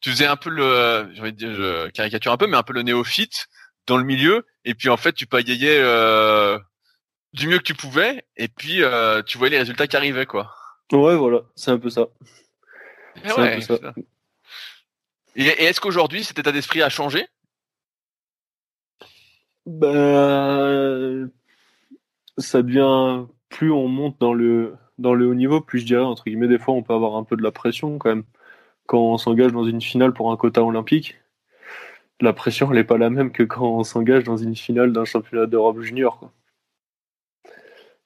tu 0.01 0.11
faisais 0.11 0.27
un 0.27 0.37
peu 0.37 0.51
le, 0.51 1.11
j'ai 1.15 1.21
envie 1.21 1.33
de 1.33 1.37
dire, 1.37 1.55
je 1.55 1.89
caricature 1.91 2.33
un 2.33 2.37
peu, 2.37 2.47
mais 2.47 2.57
un 2.57 2.63
peu 2.63 2.73
le 2.73 2.83
néophyte 2.83 3.49
dans 3.87 3.97
le 3.97 4.05
milieu, 4.05 4.47
et 4.65 4.75
puis 4.75 4.89
en 4.89 4.97
fait 4.97 5.13
tu 5.13 5.27
pagayais 5.27 5.79
euh, 5.79 6.59
du 7.33 7.49
mieux 7.49 7.59
que 7.59 7.65
tu 7.65 7.75
pouvais, 7.75 8.25
et 8.37 8.49
puis 8.49 8.83
euh, 8.83 9.23
tu 9.23 9.39
voyais 9.39 9.53
les 9.53 9.59
résultats 9.59 9.87
qui 9.87 9.97
arrivaient, 9.97 10.27
quoi. 10.27 10.55
Ouais, 10.93 11.17
voilà, 11.17 11.43
c'est 11.55 11.71
un 11.71 11.79
peu 11.79 11.91
ça. 11.91 12.07
Et, 13.25 13.33
ouais, 13.33 13.57
peu 13.57 13.61
ça. 13.61 13.79
et, 15.37 15.45
est-ce 15.45 15.81
qu'aujourd'hui 15.81 16.25
cet 16.25 16.39
état 16.39 16.53
d'esprit 16.53 16.83
a 16.83 16.89
changé? 16.89 17.27
Ben, 19.67 21.31
ça 22.39 22.63
devient 22.63 23.27
plus 23.51 23.71
on 23.71 23.89
monte 23.89 24.19
dans 24.21 24.33
le 24.33 24.75
dans 24.99 25.13
le 25.13 25.27
haut 25.27 25.35
niveau, 25.35 25.61
plus 25.61 25.81
je 25.81 25.87
dirais 25.87 26.03
entre 26.03 26.25
guillemets 26.25 26.49
des 26.49 26.59
fois 26.59 26.75
on 26.75 26.83
peut 26.83 26.95
avoir 26.95 27.17
un 27.17 27.25
peu 27.25 27.37
de 27.37 27.43
la 27.43 27.53
pression 27.53 27.99
quand 27.99 28.09
même 28.09 28.25
quand 28.91 28.99
on 28.99 29.19
s'engage 29.19 29.53
dans 29.53 29.63
une 29.63 29.81
finale 29.81 30.13
pour 30.13 30.33
un 30.33 30.37
quota 30.37 30.65
olympique, 30.65 31.17
la 32.21 32.33
pression 32.33 32.73
n'est 32.73 32.83
pas 32.83 32.99
la 32.99 33.09
même 33.09 33.31
que 33.31 33.45
quand 33.45 33.65
on 33.79 33.85
s'engage 33.85 34.25
dans 34.25 34.37
une 34.37 34.57
finale 34.57 34.93
d'un 34.93 35.05
championnat 35.05 35.47
d'Europe 35.47 35.79
junior. 35.81 36.33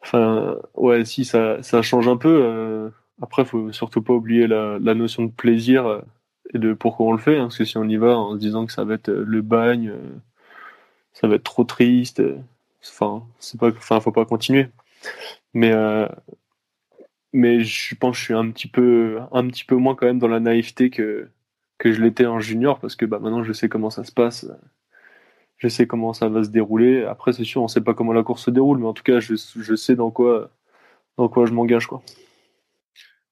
Enfin, 0.02 0.58
ouais, 0.74 1.06
si 1.06 1.24
ça, 1.24 1.62
change 1.80 2.06
un 2.06 2.18
peu. 2.18 2.38
Euh, 2.44 2.90
après, 3.22 3.46
faut 3.46 3.72
surtout 3.72 4.02
pas 4.02 4.12
oublier 4.12 4.46
la, 4.46 4.78
notion 4.78 5.24
de 5.24 5.30
plaisir 5.30 5.86
euh, 5.86 6.02
et 6.52 6.58
de 6.58 6.74
pourquoi 6.74 7.06
on 7.06 7.12
le 7.12 7.18
fait. 7.18 7.38
Hein, 7.38 7.44
parce 7.44 7.56
que 7.56 7.64
si 7.64 7.78
on 7.78 7.88
y 7.88 7.96
va 7.96 8.18
en 8.18 8.34
se 8.34 8.38
disant 8.38 8.66
que 8.66 8.72
ça 8.72 8.84
va 8.84 8.94
être 8.94 9.08
euh, 9.08 9.24
le 9.26 9.40
bagne, 9.40 9.90
ça 11.14 11.28
va 11.28 11.36
être 11.36 11.44
trop 11.44 11.64
triste. 11.64 12.22
Enfin, 12.82 13.24
c'est 13.38 13.58
pas, 13.58 13.68
enfin, 13.68 14.00
faut 14.00 14.12
pas 14.12 14.26
continuer. 14.26 14.68
Mais 15.54 15.72
mais 17.34 17.64
je 17.64 17.96
pense 17.96 18.12
que 18.12 18.18
je 18.20 18.24
suis 18.26 18.34
un 18.34 18.48
petit 18.52 18.68
peu 18.68 19.18
un 19.32 19.48
petit 19.48 19.64
peu 19.64 19.74
moins 19.74 19.96
quand 19.96 20.06
même 20.06 20.20
dans 20.20 20.28
la 20.28 20.38
naïveté 20.40 20.88
que 20.88 21.28
que 21.78 21.92
je 21.92 22.00
l'étais 22.00 22.26
en 22.26 22.38
junior 22.38 22.78
parce 22.78 22.94
que 22.94 23.04
bah 23.04 23.18
maintenant 23.18 23.42
je 23.42 23.52
sais 23.52 23.68
comment 23.68 23.90
ça 23.90 24.04
se 24.04 24.12
passe. 24.12 24.46
Je 25.56 25.68
sais 25.68 25.86
comment 25.86 26.12
ça 26.12 26.28
va 26.28 26.44
se 26.44 26.50
dérouler. 26.50 27.04
Après 27.04 27.32
c'est 27.32 27.44
sûr 27.44 27.60
on 27.62 27.68
sait 27.68 27.80
pas 27.80 27.92
comment 27.92 28.12
la 28.12 28.22
course 28.22 28.44
se 28.44 28.50
déroule 28.50 28.78
mais 28.78 28.86
en 28.86 28.94
tout 28.94 29.02
cas 29.02 29.18
je, 29.18 29.34
je 29.34 29.74
sais 29.74 29.96
dans 29.96 30.12
quoi 30.12 30.50
dans 31.18 31.28
quoi 31.28 31.46
je 31.46 31.52
m'engage 31.52 31.88
quoi. 31.88 32.02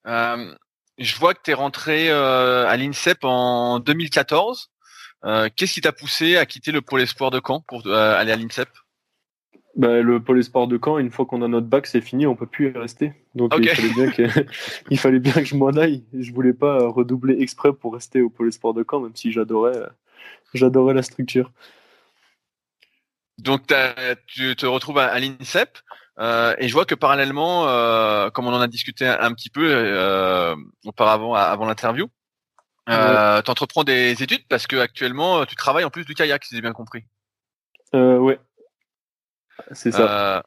Euh, 0.08 0.52
je 0.98 1.16
vois 1.16 1.34
que 1.34 1.40
tu 1.44 1.52
es 1.52 1.54
rentré 1.54 2.10
euh, 2.10 2.66
à 2.66 2.76
l'INSEP 2.76 3.18
en 3.22 3.78
2014 3.78 4.70
euh, 5.24 5.48
qu'est-ce 5.54 5.74
qui 5.74 5.80
t'a 5.80 5.92
poussé 5.92 6.36
à 6.36 6.44
quitter 6.44 6.72
le 6.72 6.82
pôle 6.82 7.02
espoir 7.02 7.30
de 7.30 7.40
Caen 7.44 7.60
pour 7.60 7.86
aller 7.86 8.32
à 8.32 8.36
l'INSEP? 8.36 8.68
Bah, 9.74 10.00
le 10.02 10.20
pôle 10.20 10.38
espoir 10.38 10.66
de 10.66 10.78
Caen, 10.82 10.98
une 10.98 11.10
fois 11.10 11.24
qu'on 11.24 11.42
a 11.42 11.48
notre 11.48 11.66
bac, 11.66 11.86
c'est 11.86 12.00
fini, 12.00 12.26
on 12.26 12.36
peut 12.36 12.46
plus 12.46 12.70
y 12.70 12.78
rester. 12.78 13.12
Donc 13.34 13.54
il, 13.58 13.68
fallait 13.68 13.94
bien 13.94 14.10
que, 14.10 14.22
il 14.90 14.98
fallait 14.98 15.18
bien 15.18 15.32
que 15.32 15.44
je 15.44 15.56
m'en 15.56 15.70
aille. 15.70 16.04
Je 16.12 16.32
voulais 16.32 16.52
pas 16.52 16.86
redoubler 16.88 17.40
exprès 17.40 17.72
pour 17.72 17.94
rester 17.94 18.20
au 18.20 18.30
pôle 18.30 18.48
espoir 18.48 18.74
de 18.74 18.84
Caen, 18.88 19.00
même 19.00 19.16
si 19.16 19.32
j'adorais, 19.32 19.78
j'adorais 20.54 20.94
la 20.94 21.02
structure. 21.02 21.50
Donc 23.38 23.72
tu 24.26 24.54
te 24.56 24.66
retrouves 24.66 24.98
à, 24.98 25.18
l'INSEP 25.18 25.78
euh, 26.18 26.54
et 26.58 26.68
je 26.68 26.72
vois 26.74 26.84
que 26.84 26.94
parallèlement, 26.94 27.66
euh, 27.66 28.30
comme 28.30 28.46
on 28.46 28.52
en 28.52 28.60
a 28.60 28.68
discuté 28.68 29.06
un, 29.06 29.32
petit 29.32 29.48
peu 29.48 29.66
euh, 29.66 30.54
auparavant, 30.84 31.34
avant 31.34 31.64
l'interview, 31.64 32.08
euh, 32.88 33.40
tu 33.42 33.50
entreprends 33.50 33.84
des 33.84 34.22
études 34.22 34.46
parce 34.48 34.66
que 34.66 34.76
actuellement 34.76 35.44
tu 35.46 35.54
travailles 35.54 35.84
en 35.84 35.90
plus 35.90 36.04
du 36.04 36.14
kayak, 36.14 36.44
si 36.44 36.54
j'ai 36.54 36.60
bien 36.60 36.72
compris. 36.72 37.04
Euh, 37.94 38.18
ouais, 38.18 38.38
c'est 39.72 39.92
ça. 39.92 40.36
Euh, 40.36 40.42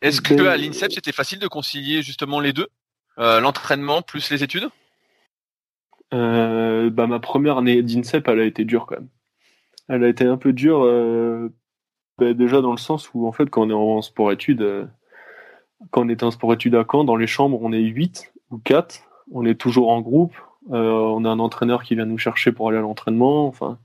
est-ce 0.00 0.20
que 0.20 0.46
à 0.46 0.56
l'INSEP 0.56 0.92
c'était 0.92 1.12
facile 1.12 1.38
de 1.38 1.48
concilier 1.48 2.02
justement 2.02 2.40
les 2.40 2.52
deux, 2.52 2.68
euh, 3.18 3.40
l'entraînement 3.40 4.02
plus 4.02 4.30
les 4.30 4.42
études? 4.42 4.68
Euh, 6.14 6.90
bah, 6.90 7.06
ma 7.06 7.18
première 7.18 7.58
année 7.58 7.82
d'INSEP, 7.82 8.28
elle 8.28 8.40
a 8.40 8.44
été 8.44 8.64
dure 8.64 8.86
quand 8.86 8.96
même. 8.96 9.08
Elle 9.88 10.04
a 10.04 10.08
été 10.08 10.24
un 10.24 10.36
peu 10.36 10.52
dure, 10.52 10.80
bah, 12.18 12.34
déjà 12.34 12.60
dans 12.60 12.72
le 12.72 12.78
sens 12.78 13.12
où 13.14 13.26
en 13.26 13.32
fait 13.32 13.48
quand 13.50 13.62
on 13.62 13.70
est 13.70 13.72
en 13.72 14.02
sport-études, 14.02 14.88
quand 15.90 16.02
on 16.04 16.08
est 16.08 16.22
en 16.22 16.30
sport-études 16.30 16.74
à 16.74 16.84
Caen, 16.90 17.04
dans 17.04 17.16
les 17.16 17.26
chambres 17.26 17.60
on 17.62 17.72
est 17.72 17.80
8 17.80 18.32
ou 18.50 18.58
4, 18.58 19.00
on 19.32 19.44
est 19.46 19.54
toujours 19.54 19.90
en 19.90 20.00
groupe, 20.00 20.34
on 20.68 21.24
a 21.24 21.28
un 21.28 21.38
entraîneur 21.38 21.82
qui 21.82 21.94
vient 21.94 22.04
nous 22.04 22.18
chercher 22.18 22.52
pour 22.52 22.68
aller 22.68 22.78
à 22.78 22.82
l'entraînement, 22.82 23.46
enfin 23.46 23.78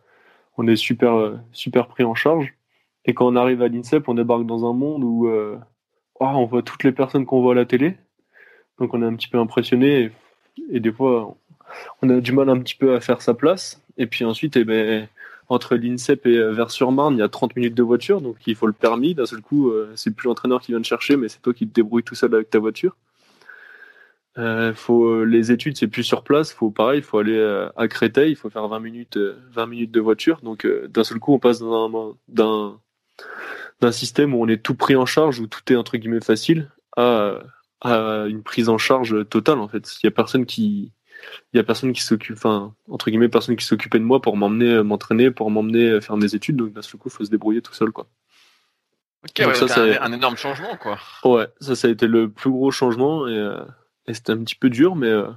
on 0.58 0.68
est 0.68 0.76
super 0.76 1.40
super 1.54 1.88
pris 1.88 2.04
en 2.04 2.16
charge. 2.16 2.54
Et 3.06 3.13
quand 3.13 3.28
on 3.28 3.36
arrive 3.36 3.62
à 3.62 3.68
l'INSEP, 3.68 4.08
on 4.08 4.13
débarque 4.13 4.46
dans 4.46 4.70
un 4.70 4.74
monde 4.74 5.04
où 5.04 5.28
euh, 5.28 5.58
oh, 6.20 6.26
on 6.26 6.46
voit 6.46 6.62
toutes 6.62 6.84
les 6.84 6.92
personnes 6.92 7.26
qu'on 7.26 7.42
voit 7.42 7.54
à 7.54 7.56
la 7.56 7.66
télé. 7.66 7.98
Donc 8.80 8.94
on 8.94 9.02
est 9.02 9.06
un 9.06 9.16
petit 9.16 9.28
peu 9.28 9.39
impressionné 9.39 10.12
et, 10.70 10.80
des 10.80 10.92
fois 10.92 11.36
on 12.02 12.10
a 12.10 12.20
du 12.20 12.32
mal 12.32 12.50
un 12.50 12.60
petit 12.60 12.76
peu 12.76 12.96
à 12.96 13.02
faire 13.02 13.22
sa 13.22 13.34
place. 13.34 13.82
Et 13.98 14.08
puis 14.08 14.26
ensuite, 14.26 14.56
eh 14.58 14.63
ben, 14.63 15.08
entre 15.50 15.76
l'INSEP 15.76 16.26
et 16.28 16.38
euh, 16.38 16.52
Vers-sur-Marne, 16.52 17.16
il 17.16 17.20
y 17.20 17.24
a 17.24 17.30
30 17.30 17.56
minutes 17.56 17.76
de 17.76 17.84
voiture, 17.84 18.22
donc 18.22 18.38
il 18.48 18.56
faut 18.56 18.68
le 18.68 18.74
permis. 18.74 19.16
D'un 19.16 19.26
seul 19.26 19.42
coup, 19.42 19.70
euh, 19.70 19.92
c'est 19.96 20.16
plus 20.16 20.28
l'entraîneur 20.28 20.62
qui 20.62 20.72
vient 20.72 20.82
te 20.82 20.88
chercher, 20.88 21.18
mais 21.18 21.28
c'est 21.28 21.42
toi 21.42 21.54
qui 21.54 21.68
te 21.68 21.74
débrouilles 21.74 22.04
tout 22.04 22.16
seul 22.16 22.34
avec 22.34 22.50
ta 22.50 22.60
voiture. 22.60 22.96
Faut 24.76 25.24
les 25.26 25.52
études, 25.52 25.78
c'est 25.78 25.88
plus 25.88 26.04
sur 26.04 26.24
place. 26.24 26.54
Faut 26.54 26.72
pareil, 26.72 27.00
il 27.00 27.04
faut 27.04 27.20
aller 27.20 27.39
à 27.76 27.88
Créteil, 27.88 28.32
il 28.32 28.36
faut 28.36 28.50
faire 28.50 28.68
20 28.68 28.80
minutes, 28.80 29.20
20 29.52 29.68
minutes 29.68 29.92
de 29.92 30.00
voiture. 30.00 30.39
Donc 30.42 30.66
d'un 30.66 31.04
seul 31.04 31.20
coup, 31.20 31.36
on 31.36 31.39
passe 31.39 31.62
d'un 31.62 32.80
d'un 33.82 33.91
système 33.91 34.34
où 34.34 34.41
on 34.43 34.47
est 34.47 34.63
tout 34.63 34.76
pris 34.76 34.95
en 34.95 35.06
charge, 35.06 35.39
où 35.39 35.47
tout 35.47 35.62
est 35.71 35.76
entre 35.76 35.97
guillemets 35.97 36.21
facile, 36.21 36.71
à, 36.97 37.39
à 37.82 38.26
une 38.28 38.43
prise 38.43 38.69
en 38.69 38.78
charge 38.78 39.28
totale 39.30 39.60
en 39.60 39.67
fait. 39.67 39.89
Il 40.02 40.06
y 40.06 40.08
a 40.08 40.12
personne 40.12 40.45
qui 40.45 40.91
il 41.54 41.58
y 41.58 41.60
a 41.60 41.63
personne 41.63 41.93
qui 41.93 42.02
s'occupe, 42.02 42.36
enfin 42.36 42.73
entre 42.89 43.10
guillemets 43.10 43.30
personne 43.30 43.56
qui 43.56 43.65
s'occupait 43.65 43.99
de 43.99 44.04
moi 44.04 44.21
pour 44.21 44.36
m'emmener 44.36 44.84
m'entraîner, 44.84 45.32
pour 45.32 45.49
m'emmener 45.52 46.02
faire 46.02 46.17
mes 46.17 46.36
études. 46.36 46.58
Donc 46.58 46.73
d'un 46.73 46.82
seul 46.82 46.99
coup, 46.99 47.10
faut 47.10 47.26
se 47.26 47.30
débrouiller 47.30 47.62
tout 47.62 47.73
seul 47.73 47.91
quoi. 47.91 48.08
Ok, 49.23 49.56
ça, 49.56 49.67
c'est 49.69 49.97
un, 49.99 50.12
énorme 50.12 50.36
changement 50.36 50.76
quoi. 50.76 50.99
Ouais, 51.23 51.47
ça 51.62 51.76
ça 51.76 51.88
a 51.88 51.91
été 51.91 52.08
le 52.08 52.30
plus 52.30 52.49
gros 52.49 52.71
changement 52.71 53.28
et, 53.28 53.38
euh, 53.38 53.63
et 54.08 54.13
c'était 54.13 54.34
un 54.34 54.43
petit 54.43 54.56
peu 54.56 54.69
dur, 54.69 54.95
mais 54.95 55.08
euh, 55.08 55.30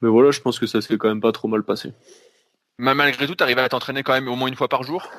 mais 0.00 0.08
voilà, 0.08 0.30
je 0.30 0.40
pense 0.40 0.58
que 0.58 0.66
ça 0.66 0.80
s'est 0.80 0.98
quand 0.98 1.08
même 1.08 1.20
pas 1.20 1.32
trop 1.32 1.48
mal 1.48 1.62
passé. 1.62 1.92
Mais 2.78 2.94
malgré 2.94 3.26
tout, 3.26 3.34
tu 3.34 3.42
arrives 3.42 3.58
à 3.58 3.68
t'entraîner 3.68 4.02
quand 4.02 4.12
même 4.12 4.28
au 4.28 4.36
moins 4.36 4.48
une 4.48 4.56
fois 4.56 4.68
par 4.68 4.82
jour? 4.82 5.10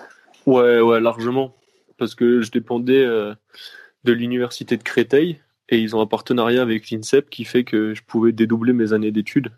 Ouais, 0.46 0.80
ouais, 0.80 1.00
largement. 1.00 1.56
Parce 1.98 2.14
que 2.14 2.42
je 2.42 2.52
dépendais, 2.52 3.04
euh, 3.04 3.34
de 4.06 4.14
l'université 4.14 4.78
de 4.78 4.84
Créteil 4.84 5.42
et 5.68 5.80
ils 5.80 5.96
ont 5.96 6.02
un 6.02 6.06
partenariat 6.06 6.62
avec 6.62 6.90
l'INSEP 6.90 7.30
qui 7.30 7.44
fait 7.44 7.64
que 7.64 7.94
je 7.94 8.04
pouvais 8.04 8.32
dédoubler 8.32 8.72
mes 8.72 8.94
années 8.94 9.12
d'études 9.12 9.52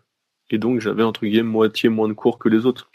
et 0.50 0.58
donc 0.58 0.80
j'avais 0.80 1.02
entre 1.02 1.26
guillemets 1.26 1.42
moitié 1.42 1.90
moins 1.90 2.08
de 2.08 2.14
cours 2.14 2.38
que 2.38 2.48
les 2.48 2.66
autres. 2.66 2.90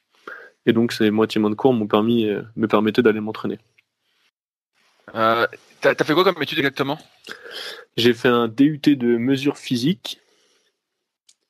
Et 0.65 0.73
donc 0.73 0.91
ces 0.91 1.11
moitié 1.11 1.39
moins 1.39 1.51
de 1.51 1.55
cours 1.55 1.73
m'ont 1.73 1.87
permis 1.87 2.27
euh, 2.27 2.41
me 2.55 2.67
permettaient 2.67 3.03
d'aller 3.03 3.19
m'entraîner. 3.19 3.59
Euh, 5.15 5.45
T'as 5.79 5.93
as 5.99 6.03
fait 6.03 6.13
quoi 6.13 6.23
comme 6.23 6.41
étude 6.41 6.57
exactement? 6.57 6.97
J'ai 7.97 8.13
fait 8.13 8.29
un 8.29 8.47
DUT 8.47 8.79
de 8.79 9.17
mesure 9.17 9.57
physique 9.57 10.19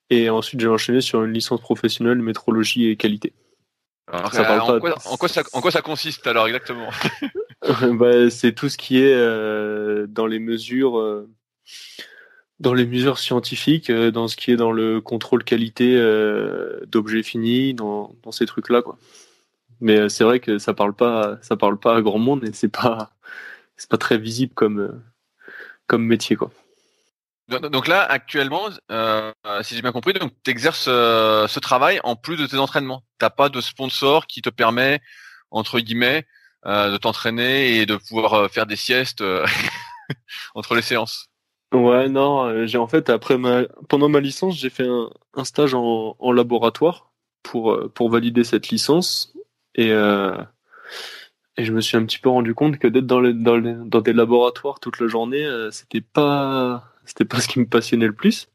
et 0.10 0.30
ensuite 0.30 0.60
j'ai 0.60 0.68
enchaîné 0.68 1.00
sur 1.02 1.24
une 1.24 1.32
licence 1.32 1.62
professionnelle 1.62 2.18
métrologie 2.18 2.88
et 2.88 2.98
qualité. 2.98 3.32
Alors, 4.14 4.32
ça 4.32 4.44
parle 4.44 4.62
en, 4.62 4.68
pas 4.68 4.80
quoi, 4.80 4.96
en, 5.06 5.18
quoi 5.18 5.28
ça, 5.28 5.42
en, 5.54 5.62
quoi 5.62 5.72
ça, 5.72 5.82
consiste 5.82 6.28
alors 6.28 6.46
exactement? 6.48 6.90
Bah, 7.94 8.30
C'est 8.30 8.54
tout 8.54 8.70
ce 8.70 8.78
qui 8.78 9.00
est 9.00 9.14
euh, 9.14 10.06
dans 10.06 10.28
les 10.28 10.38
mesures, 10.38 11.00
euh, 11.00 11.28
dans 12.60 12.76
les 12.76 12.86
mesures 12.86 13.18
scientifiques, 13.18 13.90
euh, 13.90 14.12
dans 14.12 14.28
ce 14.28 14.36
qui 14.36 14.52
est 14.52 14.56
dans 14.56 14.72
le 14.72 15.02
contrôle 15.02 15.44
qualité 15.44 15.96
d'objets 16.86 17.24
finis, 17.24 17.74
dans, 17.74 18.16
dans 18.22 18.32
ces 18.32 18.46
trucs-là, 18.46 18.82
quoi. 18.84 18.98
Mais 19.82 20.08
c'est 20.10 20.24
vrai 20.24 20.40
que 20.40 20.60
ça 20.60 20.74
parle 20.74 20.94
pas, 20.94 21.40
ça 21.42 21.58
parle 21.58 21.80
pas 21.80 21.96
à 21.96 22.02
grand 22.02 22.20
monde 22.20 22.44
et 22.44 22.54
c'est 22.54 22.70
pas, 22.70 23.12
c'est 23.78 23.90
pas 23.90 23.98
très 23.98 24.20
visible 24.20 24.54
comme, 24.54 25.02
comme 25.88 26.06
métier, 26.06 26.36
quoi. 26.36 26.52
Donc 27.50 27.88
là, 27.88 28.02
actuellement, 28.04 28.70
euh, 28.90 29.34
si 29.64 29.76
j'ai 29.76 29.82
bien 29.82 29.92
compris, 29.92 30.14
donc 30.14 30.32
tu 30.44 30.52
exerces 30.52 30.86
euh, 30.88 31.46
ce 31.48 31.60
travail 31.60 32.00
en 32.04 32.16
plus 32.16 32.38
de 32.38 32.46
tes 32.46 32.58
entraînements. 32.58 33.04
T'as 33.20 33.30
pas 33.30 33.50
de 33.50 33.60
sponsor 33.60 34.28
qui 34.28 34.42
te 34.42 34.50
permet, 34.50 35.02
entre 35.52 35.80
guillemets, 35.80 36.26
euh, 36.66 36.92
de 36.92 36.98
t'entraîner 36.98 37.76
et 37.78 37.86
de 37.86 37.98
pouvoir 37.98 38.50
faire 38.50 38.66
des 38.66 38.78
siestes 38.78 39.22
entre 40.56 40.74
les 40.74 40.82
séances. 40.82 41.28
Ouais, 41.74 42.08
non, 42.08 42.66
j'ai 42.66 42.78
en 42.78 42.88
fait 42.88 43.10
après 43.10 43.38
ma 43.38 43.64
pendant 43.90 44.08
ma 44.08 44.20
licence, 44.20 44.56
j'ai 44.58 44.70
fait 44.70 44.88
un, 44.88 45.44
stage 45.44 45.74
en, 45.74 46.16
laboratoire 46.32 47.12
pour 47.42 47.92
pour 47.94 48.10
valider 48.10 48.44
cette 48.44 48.70
licence 48.70 49.34
et 49.74 49.90
et 49.90 51.66
je 51.66 51.74
me 51.74 51.82
suis 51.82 51.98
un 51.98 52.06
petit 52.06 52.20
peu 52.20 52.30
rendu 52.30 52.54
compte 52.54 52.78
que 52.78 52.88
d'être 52.88 53.08
dans, 53.08 53.22
dans, 53.22 53.60
dans 53.60 54.02
des 54.02 54.14
laboratoires 54.14 54.80
toute 54.80 55.00
la 55.00 55.08
journée, 55.08 55.48
c'était 55.72 56.02
pas 56.02 56.93
c'était 57.06 57.26
pas 57.26 57.40
ce 57.40 57.48
qui 57.48 57.60
me 57.60 57.66
passionnait 57.66 58.08
le 58.08 58.14
plus. 58.14 58.48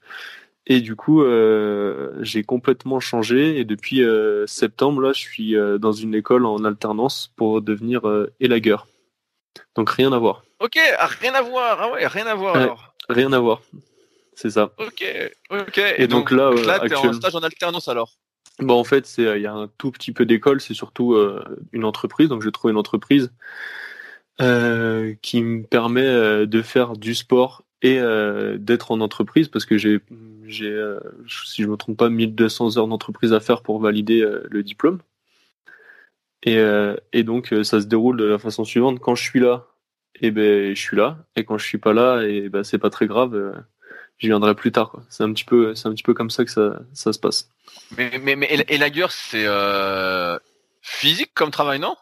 Et 0.71 0.83
du 0.83 0.97
coup, 0.97 1.23
euh, 1.23 2.13
j'ai 2.21 2.45
complètement 2.45 3.01
changé. 3.01 3.59
Et 3.59 3.65
depuis 3.65 4.03
euh, 4.03 4.47
septembre, 4.47 5.01
là, 5.01 5.13
je 5.15 5.21
suis 5.21 5.57
euh, 5.57 5.79
dans 5.79 5.93
une 5.93 6.15
école 6.15 6.45
en 6.45 6.63
alternance 6.63 7.33
pour 7.37 7.63
devenir 7.63 8.03
élagueur. 8.39 8.87
Donc 9.75 9.91
rien 9.91 10.13
à 10.13 10.19
voir. 10.19 10.45
Ok, 10.61 10.79
ah, 10.99 11.07
rien 11.07 11.35
à 11.35 11.41
voir. 11.41 11.79
Ah 11.81 11.91
ouais, 11.91 12.07
rien 12.07 12.27
à 12.27 12.35
voir. 12.35 12.57
alors. 12.57 12.95
Rien 13.09 13.33
à 13.33 13.39
voir. 13.39 13.63
C'est 14.35 14.51
ça. 14.51 14.71
Ok, 14.79 15.03
ok. 15.51 15.81
Et, 15.97 16.07
donc, 16.07 16.31
là, 16.31 16.51
donc 16.51 16.65
là, 16.67 16.81
t'es 16.81 16.95
en 16.95 17.13
stage 17.15 17.35
en 17.35 17.41
alternance 17.41 17.89
alors. 17.89 18.13
Bon, 18.59 18.79
en 18.79 18.85
fait, 18.85 19.07
c'est 19.07 19.23
il 19.23 19.43
y 19.43 19.47
a 19.47 19.55
un 19.55 19.69
tout 19.79 19.91
petit 19.91 20.13
peu 20.13 20.27
d'école. 20.27 20.61
C'est 20.61 20.75
surtout 20.75 21.17
une 21.73 21.85
entreprise. 21.87 22.29
Donc 22.29 22.43
j'ai 22.43 22.53
trouvé 22.53 22.73
une 22.73 22.79
entreprise 22.79 23.33
qui 24.39 25.43
me 25.43 25.63
permet 25.63 26.47
de 26.47 26.63
faire 26.63 26.93
du 26.93 27.15
sport 27.15 27.65
et 27.83 27.99
euh, 27.99 28.57
d'être 28.59 28.91
en 28.91 29.01
entreprise 29.01 29.49
parce 29.49 29.65
que 29.65 29.79
j'ai 29.79 30.01
j'ai 30.47 30.71
euh, 30.71 30.99
si 31.29 31.63
je 31.63 31.69
me 31.69 31.77
trompe 31.77 31.99
pas 31.99 32.09
1200 32.09 32.77
heures 32.77 32.89
d'entreprise 32.89 33.33
à 33.33 33.41
faire 33.41 33.63
pour 33.63 33.81
valider 33.81 34.21
euh, 34.23 34.47
le 34.51 34.63
diplôme. 34.63 35.01
Et 36.43 36.59
euh, 36.59 36.97
et 37.13 37.23
donc 37.23 37.53
euh, 37.53 37.63
ça 37.65 37.81
se 37.81 37.87
déroule 37.87 38.17
de 38.17 38.25
la 38.25 38.39
façon 38.39 38.65
suivante. 38.65 38.99
Quand 39.01 39.15
je 39.15 39.23
suis 39.23 39.41
là 39.41 39.67
et 40.21 40.29
eh 40.29 40.31
ben 40.31 40.75
je 40.75 40.81
suis 40.81 40.97
là. 40.97 41.19
Et 41.37 41.45
quand 41.45 41.59
je 41.59 41.67
suis 41.67 41.79
pas 41.79 41.93
là 41.93 42.23
et 42.23 42.49
ben 42.49 42.65
c'est 42.65 42.79
pas 42.79 42.91
très 42.91 43.07
grave 43.07 43.65
je 44.17 44.27
viendrai 44.27 44.57
plus 44.57 44.73
tard 44.73 44.91
quoi. 44.91 45.05
C'est 45.09 45.23
un 45.23 45.33
petit 45.33 45.45
peu 45.45 45.75
c'est 45.77 45.87
un 45.87 45.93
petit 45.93 46.03
peu 46.03 46.15
comme 46.15 46.31
ça 46.31 46.45
que 46.45 46.51
ça 46.51 46.81
ça 46.93 47.13
se 47.13 47.19
passe. 47.21 47.51
Mais 47.97 48.19
mais 48.21 48.35
mais 48.35 48.49
et 48.69 48.79
la 48.79 48.91
gueule 48.91 49.11
c'est 49.11 49.47
physique 50.83 51.31
comme 51.35 51.51
travail 51.51 51.79
non? 51.79 51.95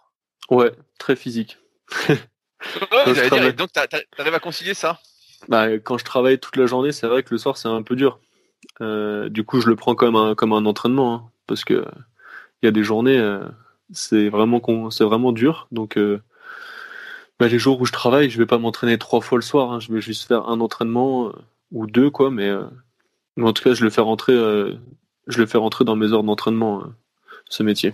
Ouais 0.50 0.72
très 0.98 1.16
physique. 1.16 1.58
Ouais, 2.90 3.12
dire, 3.12 3.54
donc 3.54 3.70
t'arrives 3.70 4.34
à 4.34 4.40
concilier 4.40 4.74
ça? 4.74 4.98
Bah, 5.48 5.72
quand 5.78 5.98
je 5.98 6.04
travaille 6.04 6.38
toute 6.38 6.56
la 6.56 6.66
journée, 6.66 6.92
c'est 6.92 7.06
vrai 7.06 7.22
que 7.22 7.32
le 7.32 7.38
soir 7.38 7.56
c'est 7.56 7.68
un 7.68 7.82
peu 7.82 7.96
dur. 7.96 8.18
Euh, 8.80 9.28
du 9.28 9.44
coup, 9.44 9.60
je 9.60 9.68
le 9.68 9.76
prends 9.76 9.94
comme 9.94 10.16
un 10.16 10.34
comme 10.34 10.52
un 10.52 10.66
entraînement 10.66 11.14
hein, 11.14 11.30
parce 11.46 11.64
que 11.64 11.84
il 12.62 12.66
y 12.66 12.68
a 12.68 12.72
des 12.72 12.82
journées, 12.82 13.18
euh, 13.18 13.46
c'est 13.92 14.28
vraiment 14.28 15.32
dur. 15.32 15.68
Donc, 15.72 15.96
euh, 15.98 16.20
bah, 17.38 17.48
les 17.48 17.58
jours 17.58 17.80
où 17.80 17.86
je 17.86 17.92
travaille, 17.92 18.30
je 18.30 18.38
vais 18.38 18.46
pas 18.46 18.58
m'entraîner 18.58 18.98
trois 18.98 19.20
fois 19.20 19.38
le 19.38 19.42
soir. 19.42 19.72
Hein, 19.72 19.80
je 19.80 19.92
vais 19.92 20.00
juste 20.00 20.26
faire 20.28 20.48
un 20.48 20.60
entraînement 20.60 21.32
ou 21.72 21.86
deux 21.86 22.10
quoi, 22.10 22.30
mais, 22.30 22.50
mais, 23.36 23.46
en 23.46 23.52
tout 23.52 23.62
cas, 23.62 23.74
je 23.74 23.84
le 23.84 23.90
fais 23.90 24.00
rentrer, 24.00 24.34
je 24.34 25.38
le 25.38 25.46
fais 25.46 25.58
rentrer 25.58 25.84
dans 25.84 25.96
mes 25.96 26.12
heures 26.12 26.24
d'entraînement 26.24 26.84
ce 27.48 27.62
métier. 27.62 27.92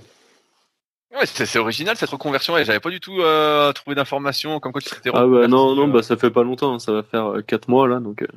Ouais, 1.12 1.26
c'est 1.26 1.58
original 1.58 1.94
cette 1.96 2.08
reconversion 2.08 2.56
et 2.56 2.64
j'avais 2.64 2.80
pas 2.80 2.88
du 2.88 2.98
tout 2.98 3.20
euh, 3.20 3.70
trouvé 3.72 3.94
d'informations 3.94 4.60
comme 4.60 4.72
quoi 4.72 4.80
tu 4.80 4.88
t'étais 4.88 5.10
Ah 5.12 5.26
bah 5.26 5.46
non 5.46 5.74
non 5.74 5.86
euh. 5.88 5.92
bah 5.92 6.02
ça 6.02 6.16
fait 6.16 6.30
pas 6.30 6.42
longtemps, 6.42 6.78
ça 6.78 6.90
va 6.92 7.02
faire 7.02 7.34
4 7.46 7.68
euh, 7.68 7.70
mois 7.70 7.86
là 7.86 8.00
donc 8.00 8.22
euh, 8.22 8.28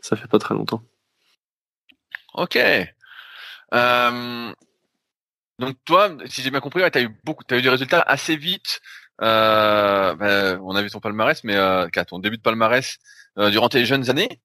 ça 0.00 0.14
fait 0.14 0.28
pas 0.28 0.38
très 0.38 0.54
longtemps. 0.54 0.82
OK. 2.34 2.56
Euh, 3.74 4.52
donc 5.58 5.76
toi, 5.84 6.16
si 6.26 6.42
j'ai 6.42 6.50
bien 6.50 6.60
compris, 6.60 6.82
ouais, 6.82 6.90
tu 6.92 6.98
as 6.98 7.02
eu 7.02 7.08
beaucoup 7.24 7.42
tu 7.42 7.54
as 7.54 7.58
eu 7.58 7.62
des 7.62 7.70
résultats 7.70 8.02
assez 8.02 8.36
vite. 8.36 8.80
Euh, 9.20 10.14
bah, 10.14 10.60
on 10.62 10.76
a 10.76 10.82
vu 10.82 10.90
ton 10.90 11.00
palmarès 11.00 11.42
mais 11.42 11.56
euh, 11.56 11.88
ton 12.06 12.18
début 12.18 12.36
de 12.36 12.42
palmarès 12.42 12.98
durant 13.36 13.68
tes 13.68 13.84
jeunes 13.84 14.10
années. 14.10 14.40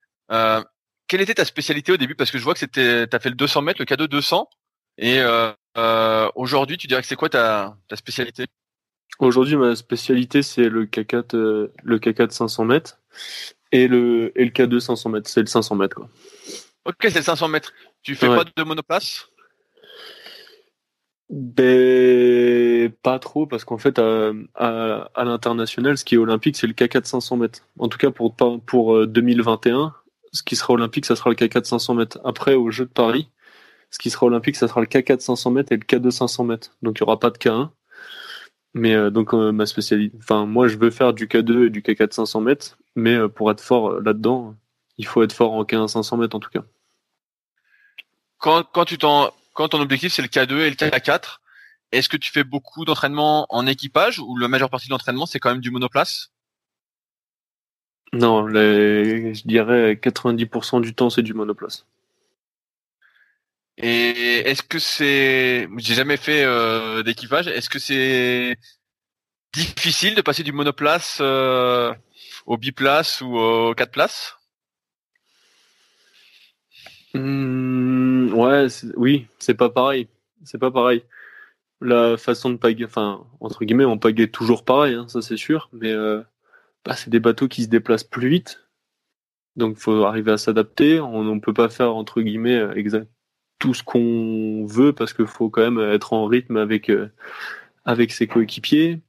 quelle 1.08 1.21
était 1.21 1.36
ta 1.36 1.45
spécialité 1.45 1.91
au 1.91 1.97
début? 1.97 2.15
Parce 2.15 2.32
que 2.32 2.39
je 2.39 2.43
vois 2.43 2.54
que 2.54 2.60
c'était 2.60 3.08
tu 3.08 3.15
as 3.15 3.19
fait 3.19 3.30
le 3.30 3.36
200 3.36 3.62
mètres, 3.62 3.80
le 3.80 3.86
K2 3.86 4.08
200 4.08 4.50
et 4.97 5.19
euh, 5.19 5.52
aujourd'hui, 6.36 6.77
tu 6.77 6.88
dirais 6.88 7.01
que 7.01 7.07
c'est 7.07 7.15
quoi 7.15 7.29
ta, 7.29 7.77
ta 7.88 7.95
spécialité? 7.95 8.45
Aujourd'hui, 9.19 9.55
ma 9.55 9.75
spécialité, 9.75 10.41
c'est 10.41 10.67
le 10.67 10.86
K4, 10.86 11.36
euh, 11.36 11.71
le 11.84 11.99
K4 11.99 12.31
500 12.31 12.65
mètres 12.65 12.99
et 13.71 13.88
le, 13.88 14.31
et 14.36 14.45
le 14.45 14.51
K2 14.51 14.79
500 14.79 15.10
mètres. 15.10 15.29
C'est 15.29 15.41
le 15.41 15.45
500 15.45 15.75
mètres, 15.75 15.95
quoi. 15.95 16.10
Ok, 16.86 16.95
c'est 17.01 17.17
le 17.17 17.21
500 17.23 17.47
mètres. 17.47 17.71
Tu 18.01 18.15
fais 18.15 18.27
ouais. 18.27 18.36
pas 18.36 18.43
de 18.43 18.63
monoplace? 18.63 19.27
Ben, 21.29 22.91
pas 23.03 23.19
trop, 23.19 23.45
parce 23.45 23.63
qu'en 23.63 23.77
fait, 23.77 23.99
à, 23.99 24.31
à, 24.55 25.12
à 25.13 25.23
l'international, 25.23 25.99
ce 25.99 26.03
qui 26.03 26.15
est 26.15 26.17
olympique, 26.17 26.57
c'est 26.57 26.67
le 26.67 26.73
K4 26.73 27.05
500 27.05 27.38
mètres. 27.38 27.60
En 27.77 27.89
tout 27.89 27.99
cas, 27.99 28.10
pour, 28.10 28.36
pour 28.65 29.05
2021, 29.05 29.93
ce 30.34 30.41
qui 30.41 30.55
sera 30.55 30.73
olympique, 30.73 31.05
ça 31.05 31.15
sera 31.15 31.29
le 31.29 31.36
K4 31.36 31.63
500 31.65 31.93
mètres. 31.93 32.19
Après, 32.25 32.55
au 32.55 32.71
Jeux 32.71 32.86
de 32.86 32.89
Paris, 32.89 33.29
ce 33.91 33.99
qui 33.99 34.10
sera 34.10 34.25
olympique, 34.25 34.56
ça 34.56 34.67
sera 34.67 34.82
le 34.82 34.88
K4 34.88 35.19
500 35.19 35.51
mètres 35.51 35.71
et 35.71 35.77
le 35.77 35.84
K2 35.84 36.10
500 36.12 36.45
mètres. 36.45 36.75
Donc 36.82 36.97
il 36.97 37.01
y 37.01 37.04
aura 37.04 37.19
pas 37.19 37.30
de 37.30 37.38
K1. 37.38 37.69
Mais 38.73 38.95
euh, 38.95 39.10
donc 39.10 39.34
euh, 39.34 39.51
ma 39.51 39.65
spécialité, 39.65 40.15
enfin 40.17 40.45
moi 40.45 40.69
je 40.69 40.77
veux 40.77 40.91
faire 40.91 41.13
du 41.13 41.27
K2 41.27 41.67
et 41.67 41.69
du 41.69 41.82
K4 41.82 42.13
500 42.13 42.39
mètres, 42.39 42.77
mais 42.95 43.15
euh, 43.15 43.27
pour 43.27 43.51
être 43.51 43.60
fort 43.60 43.91
euh, 43.91 44.01
là-dedans, 44.01 44.56
il 44.97 45.06
faut 45.06 45.21
être 45.23 45.34
fort 45.34 45.51
en 45.51 45.63
K1 45.63 45.89
500 45.89 46.15
mètres 46.17 46.36
en 46.38 46.39
tout 46.39 46.49
cas. 46.49 46.63
Quand, 48.38 48.63
quand 48.63 48.86
tu 48.86 48.97
t'en, 48.97 49.30
quand 49.54 49.67
ton 49.67 49.82
objectif 49.82 50.13
c'est 50.13 50.21
le 50.21 50.30
K2 50.30 50.60
et 50.60 50.69
le 50.69 50.75
K4, 50.77 51.39
est-ce 51.91 52.08
que 52.08 52.15
tu 52.15 52.32
fais 52.32 52.45
beaucoup 52.45 52.86
d'entraînement 52.86 53.45
en 53.49 53.67
équipage 53.67 54.19
ou 54.19 54.38
la 54.38 54.47
majeure 54.47 54.69
partie 54.69 54.88
de 54.88 54.91
l'entraînement 54.91 55.25
c'est 55.25 55.39
quand 55.39 55.51
même 55.51 55.60
du 55.60 55.71
monoplace? 55.71 56.32
Non, 58.13 58.45
les, 58.45 59.34
je 59.34 59.43
dirais 59.45 59.95
90% 59.95 60.80
du 60.80 60.95
temps 60.95 61.10
c'est 61.10 61.23
du 61.23 61.34
monoplace. 61.34 61.86
Et 63.77 64.39
est-ce 64.49 64.63
que 64.63 64.79
c'est, 64.79 65.67
j'ai 65.77 65.93
jamais 65.95 66.17
fait 66.17 66.43
euh, 66.43 67.03
d'équipage, 67.03 67.47
est-ce 67.47 67.69
que 67.69 67.79
c'est 67.79 68.57
difficile 69.53 70.15
de 70.15 70.21
passer 70.21 70.43
du 70.43 70.51
monoplace 70.51 71.19
euh, 71.21 71.93
au 72.45 72.57
biplace 72.57 73.21
ou 73.21 73.38
au 73.38 73.73
quatre 73.75 73.91
places 73.91 74.38
mmh, 77.13 78.34
Ouais, 78.34 78.67
oui, 78.95 79.27
c'est 79.39 79.55
pas 79.55 79.69
pareil. 79.69 80.07
C'est 80.43 80.57
pas 80.60 80.71
pareil. 80.71 81.03
La 81.81 82.17
façon 82.17 82.51
de 82.51 82.57
pagayer, 82.57 82.86
enfin 82.86 83.25
entre 83.39 83.65
guillemets, 83.65 83.86
on 83.86 83.97
pagaie 83.97 84.27
toujours 84.29 84.65
pareil, 84.65 84.95
hein, 84.95 85.07
ça 85.10 85.21
c'est 85.21 85.38
sûr, 85.38 85.69
mais 85.73 85.91
euh, 85.91 86.21
bah, 86.86 86.95
c'est 86.95 87.10
des 87.10 87.19
bateaux 87.19 87.47
qui 87.47 87.63
se 87.63 87.69
déplacent 87.69 88.03
plus 88.03 88.29
vite, 88.29 88.62
donc 89.55 89.77
faut 89.77 90.05
arriver 90.05 90.31
à 90.31 90.38
s'adapter. 90.38 90.99
On 91.01 91.23
ne 91.23 91.39
peut 91.39 91.53
pas 91.53 91.69
faire 91.69 91.95
entre 91.95 92.21
guillemets 92.21 92.62
exact 92.75 93.11
tout 93.62 93.76
ce 93.76 93.84
qu'on 93.84 94.65
veut 94.65 94.91
parce 94.91 95.13
qu'il 95.13 95.28
faut 95.28 95.50
quand 95.50 95.62
même 95.62 95.80
être 95.80 96.13
en 96.13 96.26
rythme 96.26 96.58
avec 96.58 96.89
euh, 96.89 97.10
avec 97.86 98.12
ses 98.12 98.28
coéquipiers. 98.28 99.00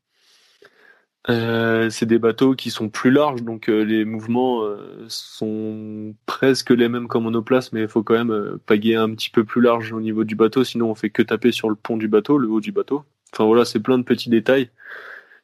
Euh, 1.31 1.89
c'est 1.89 2.07
des 2.07 2.19
bateaux 2.19 2.55
qui 2.55 2.71
sont 2.71 2.89
plus 2.89 3.13
larges, 3.13 3.43
donc 3.43 3.69
euh, 3.69 3.83
les 3.83 4.05
mouvements 4.05 4.65
euh, 4.65 5.05
sont 5.09 6.15
presque 6.27 6.71
les 6.71 6.89
mêmes 6.89 7.07
qu'en 7.07 7.21
monoplace, 7.21 7.73
mais 7.73 7.83
il 7.83 7.89
faut 7.89 8.03
quand 8.03 8.15
même 8.15 8.33
euh, 8.33 8.61
paguer 8.67 8.97
un 8.97 9.09
petit 9.15 9.31
peu 9.31 9.45
plus 9.45 9.61
large 9.61 9.93
au 9.93 10.01
niveau 10.01 10.25
du 10.25 10.35
bateau, 10.35 10.65
sinon 10.65 10.91
on 10.91 10.97
fait 10.97 11.11
que 11.11 11.23
taper 11.23 11.53
sur 11.53 11.71
le 11.71 11.77
pont 11.77 11.97
du 11.97 12.09
bateau, 12.09 12.39
le 12.39 12.49
haut 12.49 12.61
du 12.61 12.73
bateau. 12.73 13.05
Enfin 13.33 13.45
voilà, 13.45 13.65
c'est 13.65 13.79
plein 13.79 13.99
de 13.99 14.03
petits 14.03 14.31
détails 14.31 14.69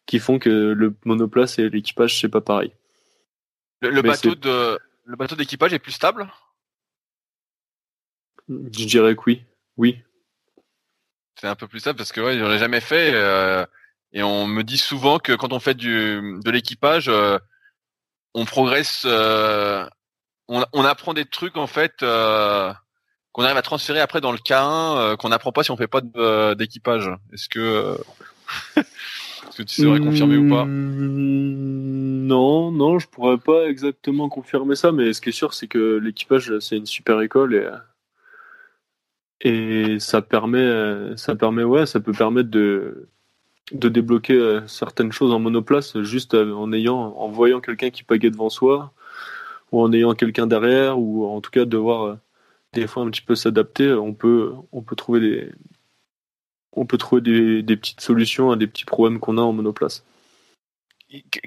qui 0.06 0.18
font 0.18 0.40
que 0.40 0.50
le 0.50 0.94
monoplace 1.04 1.60
et 1.60 1.70
l'équipage 1.70 2.20
c'est 2.20 2.28
pas 2.28 2.40
pareil. 2.40 2.72
Le, 3.80 4.02
bateau 4.02 4.34
de 4.34 4.78
le 5.04 5.16
bateau 5.16 5.36
d'équipage 5.36 5.72
est 5.72 5.78
plus 5.78 5.92
stable? 5.92 6.28
Je 8.48 8.86
dirais 8.86 9.14
que 9.14 9.22
oui. 9.26 9.42
Oui. 9.76 10.02
C'est 11.40 11.46
un 11.46 11.54
peu 11.54 11.68
plus 11.68 11.80
stable 11.80 11.96
parce 11.96 12.12
que 12.12 12.20
ouais, 12.20 12.38
j'en 12.38 12.50
ai 12.50 12.58
jamais 12.58 12.80
fait 12.80 13.12
euh, 13.14 13.64
et 14.12 14.22
on 14.22 14.46
me 14.46 14.62
dit 14.62 14.78
souvent 14.78 15.18
que 15.18 15.32
quand 15.32 15.52
on 15.52 15.60
fait 15.60 15.74
du 15.74 16.40
de 16.44 16.50
l'équipage, 16.50 17.08
euh, 17.08 17.38
on 18.34 18.44
progresse, 18.44 19.04
euh, 19.06 19.86
on, 20.48 20.64
on, 20.72 20.84
apprend 20.84 21.14
des 21.14 21.24
trucs 21.24 21.56
en 21.56 21.68
fait 21.68 21.94
qu'on 22.00 23.44
arrive 23.44 23.56
à 23.56 23.62
transférer 23.62 24.00
après 24.00 24.20
dans 24.20 24.32
le 24.32 24.38
K1 24.38 25.16
qu'on 25.16 25.28
n'apprend 25.28 25.52
pas 25.52 25.62
si 25.62 25.70
on 25.70 25.76
fait 25.76 25.86
pas 25.86 26.00
d'équipage. 26.56 27.08
Est-ce 27.32 27.48
que 27.48 27.96
est-ce 28.76 29.58
que 29.58 29.62
tu 29.62 29.82
saurais 29.82 30.00
confirmer 30.00 30.38
ou 30.38 30.48
pas? 30.48 30.64
Mmh, 30.64 32.26
Non, 32.26 32.72
non, 32.72 32.98
je 32.98 33.06
pourrais 33.06 33.38
pas 33.38 33.66
exactement 33.68 34.28
confirmer 34.28 34.74
ça, 34.74 34.90
mais 34.90 35.12
ce 35.12 35.20
qui 35.20 35.28
est 35.28 35.32
sûr, 35.32 35.54
c'est 35.54 35.68
que 35.68 35.98
l'équipage, 36.02 36.58
c'est 36.58 36.78
une 36.78 36.86
super 36.86 37.20
école 37.20 37.54
et 37.54 37.68
et 39.40 39.98
ça 40.00 40.22
permet, 40.22 41.16
ça 41.16 41.36
permet, 41.36 41.64
ouais, 41.64 41.86
ça 41.86 42.00
peut 42.00 42.12
permettre 42.12 42.50
de 43.72 43.88
débloquer 43.88 44.34
euh, 44.34 44.66
certaines 44.66 45.12
choses 45.12 45.32
en 45.32 45.38
monoplace 45.38 46.00
juste 46.02 46.34
euh, 46.34 46.52
en 46.54 46.72
ayant, 46.72 46.98
en 47.16 47.28
voyant 47.28 47.60
quelqu'un 47.60 47.90
qui 47.90 48.02
pagaie 48.02 48.30
devant 48.30 48.50
soi, 48.50 48.92
ou 49.72 49.82
en 49.82 49.92
ayant 49.92 50.14
quelqu'un 50.14 50.46
derrière, 50.46 50.98
ou 50.98 51.26
en 51.26 51.40
tout 51.40 51.50
cas 51.50 51.64
devoir 51.64 52.02
euh, 52.02 52.14
des 52.72 52.86
fois 52.86 53.02
un 53.02 53.10
petit 53.10 53.22
peu 53.22 53.34
s'adapter. 53.34 53.92
On 53.92 54.14
peut, 54.14 54.54
trouver 54.96 55.20
des 57.20 57.76
petites 57.76 58.00
solutions 58.00 58.50
à 58.50 58.56
des 58.56 58.66
petits 58.66 58.84
problèmes 58.84 59.20
qu'on 59.20 59.38
a 59.38 59.42
en 59.42 59.52
monoplace. 59.52 60.04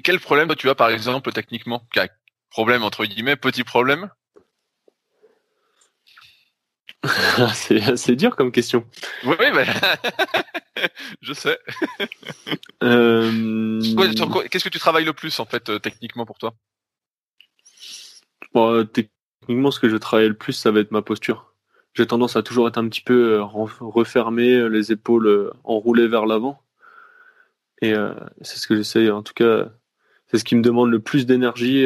Quel 0.02 0.18
problème 0.18 0.52
tu 0.56 0.68
as 0.68 0.74
par 0.74 0.90
exemple 0.90 1.32
techniquement? 1.32 1.82
Problème 2.50 2.82
entre 2.82 3.04
guillemets, 3.04 3.36
petit 3.36 3.64
problème? 3.64 4.10
c'est 7.54 7.82
assez 7.82 8.14
dur 8.14 8.36
comme 8.36 8.52
question. 8.52 8.84
Oui, 9.24 9.34
bah, 9.38 9.64
je 11.20 11.32
sais. 11.32 11.58
Euh, 12.82 13.80
qu'est-ce 14.50 14.64
que 14.64 14.68
tu 14.68 14.78
travailles 14.78 15.04
le 15.04 15.12
plus 15.12 15.40
en 15.40 15.44
fait 15.44 15.68
euh, 15.68 15.78
techniquement 15.78 16.26
pour 16.26 16.38
toi? 16.38 16.54
Bon, 18.54 18.86
Techniquement, 18.86 19.72
ce 19.72 19.80
que 19.80 19.88
je 19.88 19.96
travaille 19.96 20.28
le 20.28 20.34
plus, 20.34 20.52
ça 20.52 20.70
va 20.70 20.80
être 20.80 20.92
ma 20.92 21.02
posture. 21.02 21.52
J'ai 21.94 22.06
tendance 22.06 22.36
à 22.36 22.42
toujours 22.42 22.68
être 22.68 22.78
un 22.78 22.88
petit 22.88 23.00
peu 23.00 23.32
euh, 23.32 23.42
refermé, 23.42 24.68
les 24.68 24.92
épaules 24.92 25.52
enroulées 25.64 26.06
vers 26.06 26.26
l'avant. 26.26 26.62
Et 27.80 27.94
c'est 28.42 28.58
ce 28.58 28.68
que 28.68 28.76
j'essaye, 28.76 29.10
en 29.10 29.24
tout 29.24 29.34
cas, 29.34 29.68
c'est 30.28 30.38
ce 30.38 30.44
qui 30.44 30.54
me 30.54 30.62
demande 30.62 30.92
le 30.92 31.00
plus 31.00 31.26
d'énergie. 31.26 31.84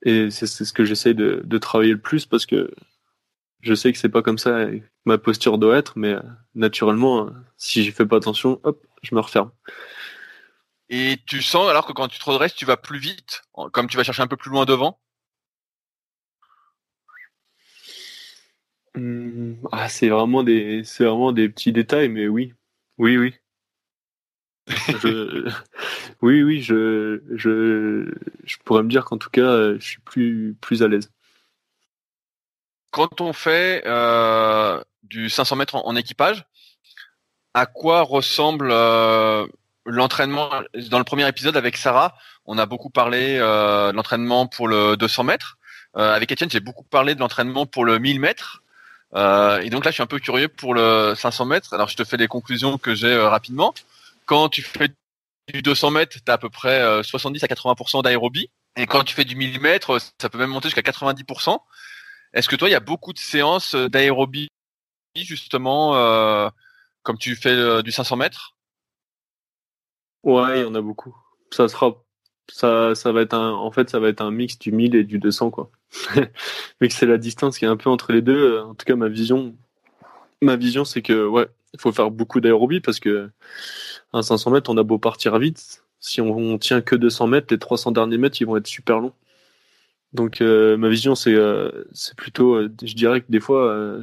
et 0.00 0.30
c'est 0.30 0.46
ce 0.46 0.72
que 0.72 0.86
j'essaye 0.86 1.14
de, 1.14 1.42
de 1.44 1.58
travailler 1.58 1.92
le 1.92 2.00
plus 2.00 2.24
parce 2.24 2.46
que 2.46 2.70
je 3.60 3.74
sais 3.74 3.92
que 3.92 3.98
c'est 3.98 4.08
pas 4.08 4.22
comme 4.22 4.38
ça 4.38 4.66
que 4.66 4.80
ma 5.04 5.18
posture 5.18 5.58
doit 5.58 5.76
être, 5.76 5.94
mais 5.96 6.14
euh, 6.14 6.22
naturellement, 6.54 7.26
euh, 7.26 7.30
si 7.56 7.82
j'y 7.82 7.92
fais 7.92 8.06
pas 8.06 8.16
attention, 8.16 8.60
hop, 8.62 8.84
je 9.02 9.14
me 9.14 9.20
referme. 9.20 9.50
Et 10.90 11.18
tu 11.26 11.42
sens 11.42 11.68
alors 11.68 11.86
que 11.86 11.92
quand 11.92 12.08
tu 12.08 12.18
te 12.18 12.24
redresses, 12.24 12.54
tu 12.54 12.64
vas 12.64 12.76
plus 12.76 12.98
vite, 12.98 13.42
comme 13.72 13.88
tu 13.88 13.96
vas 13.96 14.04
chercher 14.04 14.22
un 14.22 14.26
peu 14.26 14.36
plus 14.36 14.50
loin 14.50 14.64
devant? 14.64 14.98
Mmh, 18.94 19.66
ah, 19.72 19.88
c'est 19.88 20.08
vraiment 20.08 20.42
des, 20.42 20.82
c'est 20.84 21.04
vraiment 21.04 21.32
des 21.32 21.48
petits 21.48 21.72
détails, 21.72 22.08
mais 22.08 22.26
oui, 22.26 22.54
oui, 22.96 23.16
oui. 23.18 23.34
oui, 26.22 26.42
oui, 26.42 26.62
je, 26.62 27.22
je, 27.34 28.12
je 28.44 28.56
pourrais 28.64 28.82
me 28.82 28.88
dire 28.88 29.04
qu'en 29.04 29.18
tout 29.18 29.30
cas, 29.30 29.74
je 29.74 29.84
suis 29.84 30.00
plus, 30.00 30.56
plus 30.60 30.82
à 30.82 30.88
l'aise 30.88 31.10
quand 32.98 33.20
on 33.20 33.32
fait 33.32 33.84
euh, 33.86 34.82
du 35.04 35.30
500 35.30 35.54
mètres 35.54 35.76
en, 35.76 35.94
équipage, 35.94 36.44
à 37.54 37.64
quoi 37.66 38.02
ressemble 38.02 38.70
euh, 38.72 39.46
l'entraînement 39.86 40.50
Dans 40.90 40.98
le 40.98 41.04
premier 41.04 41.28
épisode 41.28 41.56
avec 41.56 41.76
Sarah, 41.76 42.16
on 42.44 42.58
a 42.58 42.66
beaucoup 42.66 42.90
parlé 42.90 43.38
euh, 43.38 43.92
de 43.92 43.96
l'entraînement 43.96 44.48
pour 44.48 44.66
le 44.66 44.96
200 44.96 45.22
mètres. 45.22 45.58
avec 45.94 46.32
Étienne, 46.32 46.50
j'ai 46.50 46.58
beaucoup 46.58 46.82
parlé 46.82 47.14
de 47.14 47.20
l'entraînement 47.20 47.66
pour 47.66 47.84
le 47.84 48.00
1000 48.00 48.18
mètres. 48.18 48.64
et 49.14 49.70
donc 49.70 49.84
là, 49.84 49.92
je 49.92 49.94
suis 49.94 50.02
un 50.02 50.06
peu 50.06 50.18
curieux 50.18 50.48
pour 50.48 50.74
le 50.74 51.14
500 51.14 51.44
mètres. 51.44 51.74
Alors, 51.74 51.88
je 51.88 51.96
te 51.96 52.02
fais 52.02 52.16
des 52.16 52.26
conclusions 52.26 52.78
que 52.78 52.96
j'ai 52.96 53.16
rapidement. 53.16 53.74
Quand 54.26 54.48
tu 54.48 54.62
fais 54.62 54.88
du 55.54 55.62
200 55.62 55.92
mètres, 55.92 56.16
tu 56.16 56.30
as 56.32 56.34
à 56.34 56.38
peu 56.38 56.50
près 56.50 57.04
70 57.04 57.44
à 57.44 57.46
80% 57.46 58.02
d'aérobie. 58.02 58.50
Et 58.74 58.88
quand 58.88 59.04
tu 59.04 59.14
fais 59.14 59.24
du 59.24 59.36
1000 59.36 59.60
mètres, 59.60 59.98
ça 60.20 60.28
peut 60.28 60.38
même 60.38 60.50
monter 60.50 60.68
jusqu'à 60.68 60.82
90%. 60.82 61.58
Est-ce 62.34 62.48
que 62.48 62.56
toi, 62.56 62.68
il 62.68 62.72
y 62.72 62.76
a 62.76 62.80
beaucoup 62.80 63.12
de 63.12 63.18
séances 63.18 63.74
euh, 63.74 63.88
d'aérobie, 63.88 64.48
justement, 65.16 65.96
euh, 65.96 66.48
comme 67.02 67.18
tu 67.18 67.34
fais 67.36 67.50
euh, 67.50 67.82
du 67.82 67.90
500 67.90 68.16
mètres? 68.16 68.54
Ouais, 70.22 70.60
il 70.60 70.62
y 70.62 70.66
en 70.66 70.74
a 70.74 70.80
beaucoup. 70.80 71.16
Ça 71.50 71.68
sera, 71.68 72.02
ça, 72.48 72.92
va 73.12 73.22
être 73.22 73.34
en 73.34 73.70
fait, 73.70 73.88
ça 73.88 73.98
va 73.98 74.08
être 74.08 74.20
un 74.20 74.30
mix 74.30 74.58
du 74.58 74.72
1000 74.72 74.94
et 74.94 75.04
du 75.04 75.18
200, 75.18 75.50
quoi. 75.50 75.70
Mais 76.80 76.88
que 76.88 76.94
c'est 76.94 77.06
la 77.06 77.16
distance 77.16 77.58
qui 77.58 77.64
est 77.64 77.68
un 77.68 77.76
peu 77.76 77.88
entre 77.88 78.12
les 78.12 78.20
deux. 78.20 78.60
En 78.60 78.74
tout 78.74 78.84
cas, 78.84 78.96
ma 78.96 79.08
vision, 79.08 79.56
ma 80.42 80.56
vision, 80.56 80.84
c'est 80.84 81.02
que, 81.02 81.26
ouais, 81.26 81.48
il 81.72 81.80
faut 81.80 81.92
faire 81.92 82.10
beaucoup 82.10 82.40
d'aérobie 82.40 82.80
parce 82.80 83.00
que 83.00 83.30
un 84.12 84.22
500 84.22 84.50
mètres, 84.50 84.70
on 84.70 84.76
a 84.76 84.82
beau 84.82 84.98
partir 84.98 85.38
vite. 85.38 85.82
Si 86.00 86.20
on, 86.20 86.36
on 86.36 86.58
tient 86.58 86.80
que 86.82 86.94
200 86.96 87.26
mètres, 87.26 87.46
les 87.50 87.58
300 87.58 87.92
derniers 87.92 88.18
mètres, 88.18 88.40
ils 88.40 88.46
vont 88.46 88.56
être 88.56 88.66
super 88.66 89.00
longs. 89.00 89.14
Donc 90.12 90.40
euh, 90.40 90.76
ma 90.76 90.88
vision 90.88 91.14
c'est 91.14 91.34
euh, 91.34 91.84
c'est 91.92 92.16
plutôt 92.16 92.54
euh, 92.54 92.72
je 92.82 92.94
dirais 92.94 93.20
que 93.20 93.26
des 93.28 93.40
fois 93.40 93.98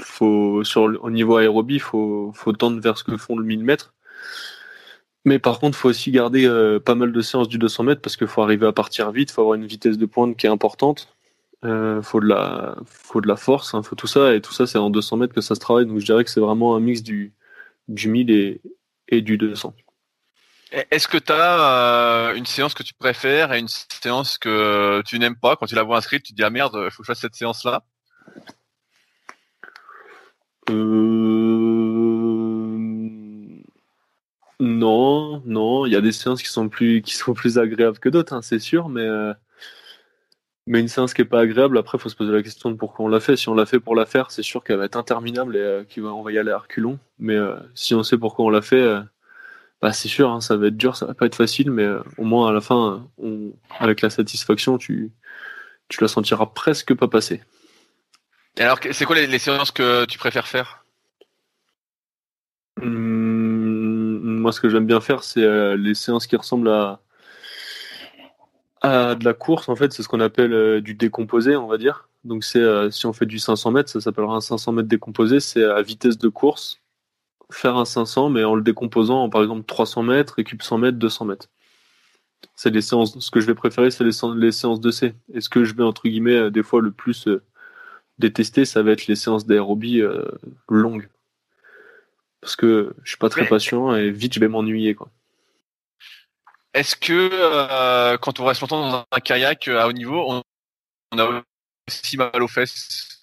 faut 0.00 0.62
sur 0.64 0.82
au 1.02 1.10
niveau 1.10 1.36
aérobie 1.36 1.78
faut 1.78 2.32
faut 2.34 2.52
tendre 2.52 2.80
vers 2.80 2.98
ce 2.98 3.04
que 3.04 3.16
font 3.16 3.36
le 3.36 3.44
1000 3.44 3.64
mètres. 3.64 3.94
Mais 5.24 5.38
par 5.40 5.58
contre, 5.58 5.76
faut 5.76 5.88
aussi 5.88 6.12
garder 6.12 6.48
pas 6.84 6.94
mal 6.94 7.12
de 7.12 7.20
séances 7.20 7.48
du 7.48 7.58
200 7.58 7.82
mètres 7.84 8.00
parce 8.00 8.16
qu'il 8.16 8.28
faut 8.28 8.42
arriver 8.42 8.66
à 8.66 8.72
partir 8.72 9.10
vite, 9.10 9.30
faut 9.32 9.40
avoir 9.40 9.54
une 9.56 9.66
vitesse 9.66 9.98
de 9.98 10.06
pointe 10.06 10.36
qui 10.36 10.46
est 10.46 10.50
importante, 10.50 11.08
euh, 11.64 12.02
faut 12.02 12.20
de 12.20 12.26
la, 12.26 12.76
faut 12.86 13.20
de 13.20 13.28
la 13.28 13.36
force, 13.36 13.74
hein, 13.74 13.82
faut 13.82 13.96
tout 13.96 14.06
ça 14.06 14.34
et 14.34 14.40
tout 14.40 14.52
ça 14.52 14.66
c'est 14.66 14.78
en 14.78 14.90
200 14.90 15.16
mètres 15.18 15.34
que 15.34 15.40
ça 15.40 15.54
se 15.56 15.60
travaille. 15.60 15.86
Donc 15.86 15.98
je 15.98 16.04
dirais 16.06 16.24
que 16.24 16.30
c'est 16.30 16.40
vraiment 16.40 16.76
un 16.76 16.80
mix 16.80 17.02
du 17.02 17.32
du 17.88 18.08
1000 18.08 18.30
et, 18.30 18.60
et 19.08 19.22
du 19.22 19.38
200. 19.38 19.74
Est-ce 20.72 21.06
que 21.06 21.18
tu 21.18 21.32
as 21.32 22.30
euh, 22.30 22.34
une 22.34 22.46
séance 22.46 22.74
que 22.74 22.82
tu 22.82 22.94
préfères 22.94 23.52
et 23.52 23.58
une 23.60 23.68
séance 23.68 24.36
que 24.38 25.02
tu 25.06 25.18
n'aimes 25.18 25.36
pas? 25.36 25.56
Quand 25.56 25.66
tu 25.66 25.76
la 25.76 25.84
vois 25.84 25.96
inscrite, 25.98 26.24
tu 26.24 26.32
te 26.32 26.36
dis 26.36 26.42
ah 26.42 26.50
merde, 26.50 26.76
il 26.84 26.90
faut 26.90 27.02
que 27.02 27.06
je 27.06 27.12
fasse 27.12 27.20
cette 27.20 27.36
séance-là 27.36 27.84
euh... 30.70 32.06
Non, 34.58 35.42
non, 35.44 35.86
il 35.86 35.92
y 35.92 35.96
a 35.96 36.00
des 36.00 36.12
séances 36.12 36.42
qui 36.42 36.48
sont 36.48 36.68
plus 36.68 37.02
qui 37.02 37.14
sont 37.14 37.34
plus 37.34 37.58
agréables 37.58 37.98
que 37.98 38.08
d'autres, 38.08 38.32
hein, 38.32 38.42
c'est 38.42 38.58
sûr, 38.58 38.88
mais 38.88 39.02
euh, 39.02 39.34
mais 40.66 40.80
une 40.80 40.88
séance 40.88 41.14
qui 41.14 41.22
est 41.22 41.24
pas 41.26 41.40
agréable, 41.40 41.78
après, 41.78 41.98
faut 41.98 42.08
se 42.08 42.16
poser 42.16 42.32
la 42.32 42.42
question 42.42 42.70
de 42.70 42.76
pourquoi 42.76 43.04
on 43.04 43.08
l'a 43.08 43.20
fait. 43.20 43.36
Si 43.36 43.48
on 43.48 43.54
l'a 43.54 43.66
fait 43.66 43.80
pour 43.80 43.94
la 43.94 44.06
faire, 44.06 44.30
c'est 44.30 44.42
sûr 44.42 44.64
qu'elle 44.64 44.78
va 44.78 44.86
être 44.86 44.96
interminable 44.96 45.56
et 45.56 45.60
euh, 45.60 45.84
qu'on 45.84 46.22
va 46.22 46.32
y 46.32 46.38
aller 46.38 46.50
à 46.50 46.58
reculons. 46.58 46.98
Mais 47.18 47.36
si 47.74 47.94
on 47.94 48.02
sait 48.02 48.18
pourquoi 48.18 48.46
on 48.46 48.50
l'a 48.50 48.62
fait 48.62 49.00
bah, 49.82 49.92
c'est 49.92 50.08
sûr, 50.08 50.30
hein, 50.30 50.40
ça 50.40 50.56
va 50.56 50.68
être 50.68 50.76
dur, 50.76 50.96
ça 50.96 51.06
va 51.06 51.14
pas 51.14 51.26
être 51.26 51.34
facile, 51.34 51.70
mais 51.70 51.84
euh, 51.84 52.00
au 52.16 52.24
moins 52.24 52.48
à 52.48 52.52
la 52.52 52.60
fin, 52.60 53.06
on, 53.18 53.52
avec 53.78 54.00
la 54.00 54.10
satisfaction, 54.10 54.78
tu, 54.78 55.12
tu 55.88 56.00
la 56.00 56.08
sentiras 56.08 56.46
presque 56.46 56.94
pas 56.94 57.08
passer. 57.08 57.42
Et 58.56 58.62
alors, 58.62 58.78
c'est 58.90 59.04
quoi 59.04 59.16
les, 59.16 59.38
séances 59.38 59.70
que 59.70 60.06
tu 60.06 60.18
préfères 60.18 60.48
faire? 60.48 60.84
Mmh, 62.80 64.40
Moi, 64.40 64.50
ce 64.52 64.60
que 64.62 64.70
j'aime 64.70 64.86
bien 64.86 65.00
faire, 65.00 65.22
c'est 65.22 65.42
euh, 65.42 65.76
les 65.76 65.94
séances 65.94 66.26
qui 66.26 66.36
ressemblent 66.36 66.70
à, 66.70 67.00
à 68.80 69.14
de 69.14 69.24
la 69.26 69.34
course. 69.34 69.68
En 69.68 69.76
fait, 69.76 69.92
c'est 69.92 70.02
ce 70.02 70.08
qu'on 70.08 70.20
appelle 70.20 70.54
euh, 70.54 70.80
du 70.80 70.94
décomposé, 70.94 71.54
on 71.54 71.66
va 71.66 71.76
dire. 71.76 72.08
Donc, 72.24 72.44
c'est 72.44 72.90
si 72.90 73.06
on 73.06 73.12
fait 73.12 73.26
du 73.26 73.38
500 73.38 73.70
mètres, 73.72 73.90
ça 73.90 74.00
s'appellera 74.00 74.36
un 74.36 74.40
500 74.40 74.72
mètres 74.72 74.88
décomposé. 74.88 75.38
C'est 75.38 75.62
à 75.62 75.82
vitesse 75.82 76.18
de 76.18 76.28
course 76.28 76.80
faire 77.52 77.76
un 77.76 77.84
500, 77.84 78.30
mais 78.30 78.44
en 78.44 78.54
le 78.54 78.62
décomposant 78.62 79.22
en 79.24 79.30
par 79.30 79.42
exemple 79.42 79.64
300 79.66 80.02
mètres, 80.02 80.34
récup 80.36 80.62
100 80.62 80.78
mètres, 80.78 80.98
200 80.98 81.24
mètres. 81.26 81.48
C'est 82.54 82.70
les 82.70 82.82
séances. 82.82 83.18
Ce 83.18 83.30
que 83.30 83.40
je 83.40 83.46
vais 83.46 83.54
préférer, 83.54 83.90
c'est 83.90 84.04
les, 84.04 84.12
séances 84.52 84.80
de 84.80 84.90
C. 84.90 85.14
Et 85.32 85.40
ce 85.40 85.48
que 85.48 85.64
je 85.64 85.74
vais 85.74 85.82
entre 85.82 86.02
guillemets 86.08 86.36
euh, 86.36 86.50
des 86.50 86.62
fois 86.62 86.80
le 86.80 86.90
plus 86.90 87.28
euh, 87.28 87.42
détester, 88.18 88.64
ça 88.64 88.82
va 88.82 88.92
être 88.92 89.06
les 89.06 89.16
séances 89.16 89.46
d'aérobie 89.46 90.00
euh, 90.00 90.24
longues. 90.68 91.08
Parce 92.40 92.56
que 92.56 92.94
je 93.02 93.10
suis 93.10 93.18
pas 93.18 93.28
très 93.28 93.46
patient 93.46 93.94
et 93.94 94.10
vite 94.10 94.34
je 94.34 94.40
vais 94.40 94.48
m'ennuyer 94.48 94.94
quoi. 94.94 95.10
Est-ce 96.74 96.94
que 96.94 98.16
quand 98.18 98.38
on 98.38 98.44
reste 98.44 98.60
longtemps 98.60 98.90
dans 98.90 99.04
un 99.10 99.20
kayak 99.20 99.66
à 99.68 99.88
haut 99.88 99.92
niveau, 99.92 100.22
on, 100.30 100.42
on 101.12 101.18
a 101.18 101.42
aussi 101.88 102.18
mal 102.18 102.42
aux 102.42 102.48
fesses? 102.48 103.15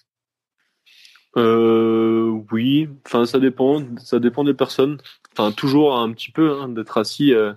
Euh, 1.36 2.42
oui, 2.52 2.88
enfin 3.06 3.26
ça 3.26 3.40
dépend, 3.40 3.82
ça 3.98 4.20
dépend 4.20 4.44
des 4.44 4.54
personnes. 4.54 4.98
Enfin 5.32 5.52
toujours 5.52 5.98
un 5.98 6.12
petit 6.12 6.30
peu 6.30 6.52
hein, 6.60 6.68
d'être 6.68 6.98
assis 6.98 7.32
euh, 7.34 7.52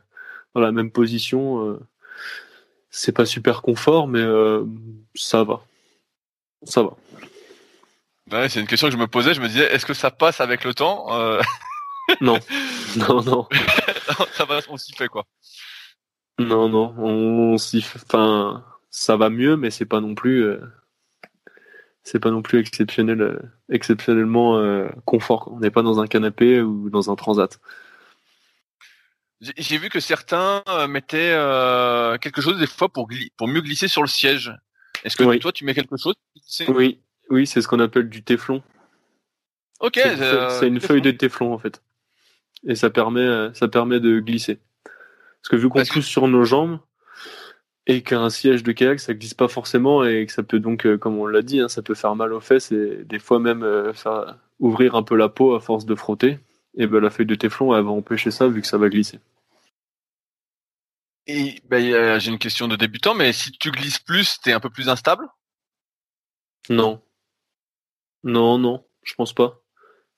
dans 0.55 0.61
la 0.61 0.71
même 0.71 0.91
position. 0.91 1.65
Euh. 1.67 1.79
c'est 2.89 3.11
pas 3.11 3.25
super 3.25 3.61
confort, 3.61 4.07
mais 4.07 4.19
euh, 4.21 4.65
ça 5.15 5.43
va. 5.43 5.61
Ça 6.63 6.81
va. 6.83 6.97
Ouais, 8.31 8.49
c'est 8.49 8.59
une 8.59 8.67
question 8.67 8.87
que 8.87 8.93
je 8.93 8.99
me 8.99 9.07
posais. 9.07 9.33
Je 9.33 9.41
me 9.41 9.47
disais, 9.47 9.71
est-ce 9.73 9.85
que 9.85 9.93
ça 9.93 10.11
passe 10.11 10.41
avec 10.41 10.63
le 10.63 10.73
temps 10.73 11.13
euh? 11.13 11.41
Non, 12.21 12.39
non, 12.95 13.21
non. 13.23 13.47
ça 14.31 14.45
va, 14.45 14.59
on 14.69 14.77
s'y 14.77 14.93
fait 14.93 15.09
quoi. 15.09 15.25
Non, 16.39 16.69
non, 16.69 16.95
on 16.97 17.57
s'y 17.57 17.81
fait. 17.81 17.99
Enfin, 18.05 18.63
ça 18.89 19.17
va 19.17 19.29
mieux, 19.29 19.57
mais 19.57 19.71
c'est 19.71 19.85
pas 19.85 19.99
non 19.99 20.15
plus. 20.15 20.57
Euh, 22.07 22.11
c'est 22.11 22.19
pas 22.19 22.31
non 22.31 22.41
plus 22.41 22.59
exceptionnel, 22.59 23.39
exceptionnellement 23.69 24.61
confort. 25.05 25.51
On 25.53 25.59
n'est 25.59 25.71
pas 25.71 25.83
dans 25.83 25.99
un 25.99 26.07
canapé 26.07 26.61
ou 26.61 26.89
dans 26.89 27.11
un 27.11 27.15
transat. 27.15 27.59
J'ai 29.41 29.77
vu 29.77 29.89
que 29.89 29.99
certains 29.99 30.63
mettaient 30.89 31.35
quelque 32.21 32.41
chose 32.41 32.59
des 32.59 32.67
fois 32.67 32.89
pour, 32.89 33.07
pour 33.37 33.47
mieux 33.47 33.61
glisser 33.61 33.87
sur 33.87 34.01
le 34.01 34.07
siège. 34.07 34.51
Est-ce 35.03 35.15
que 35.15 35.37
toi 35.37 35.51
tu 35.51 35.65
mets 35.65 35.73
quelque 35.73 35.97
chose 35.97 36.15
Oui, 36.69 36.99
oui, 37.29 37.45
c'est 37.45 37.61
ce 37.61 37.67
qu'on 37.67 37.79
appelle 37.79 38.09
du 38.09 38.23
téflon. 38.23 38.63
Ok. 39.79 39.99
C'est 40.03 40.21
euh, 40.21 40.61
une 40.61 40.79
feuille 40.79 41.01
de 41.01 41.11
téflon 41.11 41.53
en 41.53 41.59
fait, 41.59 41.83
et 42.65 42.75
ça 42.75 42.89
permet, 42.89 43.21
euh, 43.21 43.53
ça 43.53 43.67
permet 43.67 43.99
de 43.99 44.19
glisser. 44.19 44.59
Parce 44.85 45.49
que 45.49 45.55
vu 45.55 45.69
qu'on 45.69 45.83
pousse 45.83 46.05
sur 46.05 46.27
nos 46.27 46.43
jambes 46.43 46.79
et 47.87 48.03
qu'un 48.03 48.29
siège 48.29 48.61
de 48.63 48.71
kayak 48.71 48.99
ça 48.99 49.13
glisse 49.15 49.33
pas 49.33 49.47
forcément 49.47 50.03
et 50.05 50.25
que 50.27 50.31
ça 50.31 50.43
peut 50.43 50.59
donc, 50.59 50.85
euh, 50.85 50.97
comme 50.97 51.17
on 51.17 51.25
l'a 51.25 51.41
dit, 51.41 51.59
hein, 51.61 51.69
ça 51.69 51.81
peut 51.81 51.95
faire 51.95 52.15
mal 52.15 52.33
aux 52.33 52.41
fesses 52.41 52.71
et 52.71 53.03
des 53.05 53.19
fois 53.19 53.39
même 53.39 53.93
faire 53.93 54.37
ouvrir 54.59 54.93
un 54.95 55.03
peu 55.03 55.15
la 55.15 55.29
peau 55.29 55.55
à 55.55 55.59
force 55.59 55.85
de 55.85 55.95
frotter. 55.95 56.39
Et 56.75 56.85
ben 56.85 56.99
la 56.99 57.09
feuille 57.09 57.25
de 57.25 57.35
téflon 57.35 57.75
elle 57.75 57.83
va 57.83 57.89
empêcher 57.89 58.29
ça 58.29 58.47
vu 58.47 58.61
que 58.61 58.67
ça 58.67 58.77
va 58.77 58.89
glisser. 58.89 59.19
Et 61.27 61.61
ben, 61.67 62.19
j'ai 62.19 62.31
une 62.31 62.39
question 62.39 62.67
de 62.69 62.75
débutant, 62.77 63.13
mais 63.13 63.33
si 63.33 63.51
tu 63.51 63.71
glisses 63.71 63.99
plus, 63.99 64.39
t'es 64.41 64.53
un 64.53 64.61
peu 64.61 64.69
plus 64.69 64.87
instable? 64.87 65.27
Non. 66.69 67.01
Non, 68.23 68.57
non, 68.57 68.85
je 69.03 69.13
pense 69.15 69.33
pas. 69.33 69.61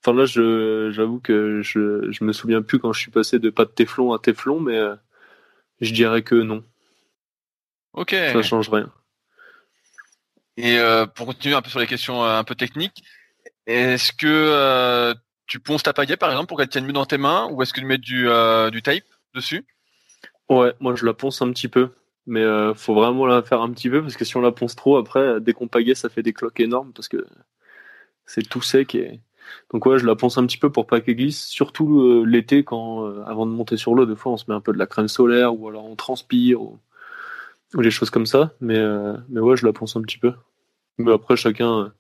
Enfin 0.02 0.16
là, 0.18 0.26
je, 0.26 0.92
j'avoue 0.92 1.20
que 1.20 1.62
je, 1.62 2.12
je 2.12 2.24
me 2.24 2.32
souviens 2.34 2.62
plus 2.62 2.80
quand 2.80 2.94
je 2.94 3.02
suis 3.02 3.12
passé 3.12 3.40
de 3.40 3.50
pas 3.50 3.66
de 3.66 3.72
téflon 3.72 4.14
à 4.14 4.20
téflon, 4.20 4.60
mais 4.60 4.78
euh, 4.78 4.96
je 5.82 5.94
dirais 5.94 6.24
que 6.24 6.36
non. 6.36 6.64
Ok. 7.94 8.12
Ça 8.12 8.42
change 8.42 8.70
rien. 8.70 8.92
Et 10.58 10.78
euh, 10.78 11.06
pour 11.06 11.26
continuer 11.26 11.56
un 11.56 11.62
peu 11.62 11.70
sur 11.70 11.80
les 11.80 11.88
questions 11.88 12.24
euh, 12.24 12.38
un 12.38 12.44
peu 12.44 12.56
techniques, 12.56 13.04
est-ce 13.66 14.12
que 14.12 15.14
tu 15.48 15.60
ponces 15.60 15.84
ta 15.84 15.94
pagaie 15.94 16.18
par 16.18 16.30
exemple 16.30 16.48
pour 16.48 16.58
qu'elle 16.58 16.70
tienne 16.70 16.86
mieux 16.86 16.94
dans 16.94 17.06
tes 17.06 17.18
mains, 17.18 17.48
ou 17.52 17.62
est-ce 17.62 17.74
que 17.74 17.80
tu 17.80 17.86
mets 17.86 17.98
du, 17.98 18.28
du 18.72 18.82
tape 18.82 19.04
dessus? 19.34 19.66
Ouais, 20.50 20.74
moi 20.80 20.96
je 20.96 21.06
la 21.06 21.14
ponce 21.14 21.42
un 21.42 21.52
petit 21.52 21.68
peu. 21.68 21.92
Mais 22.26 22.44
faut 22.76 22.94
vraiment 22.94 23.26
la 23.26 23.42
faire 23.42 23.62
un 23.62 23.72
petit 23.72 23.90
peu 23.90 24.02
parce 24.02 24.16
que 24.16 24.26
si 24.26 24.38
on 24.38 24.42
la 24.42 24.52
ponce 24.52 24.76
trop, 24.76 24.98
après, 24.98 25.40
dès 25.40 25.54
qu'on 25.54 25.68
pagaie, 25.68 25.96
ça 25.96 26.10
fait 26.10 26.22
des 26.22 26.34
cloques 26.34 26.60
énormes 26.60 26.94
parce 26.94 27.08
que 27.08 27.26
c'est 28.30 28.48
tout 28.48 28.62
sec 28.62 28.96
et 28.96 29.20
donc 29.74 29.86
ouais 29.86 29.98
je 29.98 30.06
la 30.06 30.16
ponce 30.16 30.38
un 30.38 30.46
petit 30.46 30.58
peu 30.58 30.72
pour 30.72 30.86
pas 30.86 31.02
qu'elle 31.02 31.16
glisse 31.16 31.46
surtout 31.46 32.02
euh, 32.02 32.24
l'été 32.24 32.64
quand 32.64 33.06
euh, 33.06 33.24
avant 33.26 33.48
de 33.48 33.52
monter 33.52 33.76
sur 33.76 33.96
l'eau 33.96 34.06
des 34.06 34.16
fois 34.16 34.34
on 34.34 34.38
se 34.38 34.46
met 34.48 34.56
un 34.56 34.62
peu 34.62 34.72
de 34.72 34.78
la 34.78 34.86
crème 34.86 35.08
solaire 35.08 35.60
ou 35.60 35.68
alors 35.68 35.86
on 35.86 35.96
transpire 35.96 36.62
ou, 36.62 36.80
des 37.76 37.92
choses 37.92 38.10
comme 38.10 38.26
ça 38.26 38.54
mais 38.62 38.78
euh, 38.78 39.16
mais 39.30 39.40
ouais 39.40 39.56
je 39.58 39.66
la 39.66 39.74
ponce 39.74 39.96
un 39.96 40.02
petit 40.02 40.18
peu 40.18 40.34
mais 40.98 41.12
après 41.12 41.36
chacun 41.36 41.94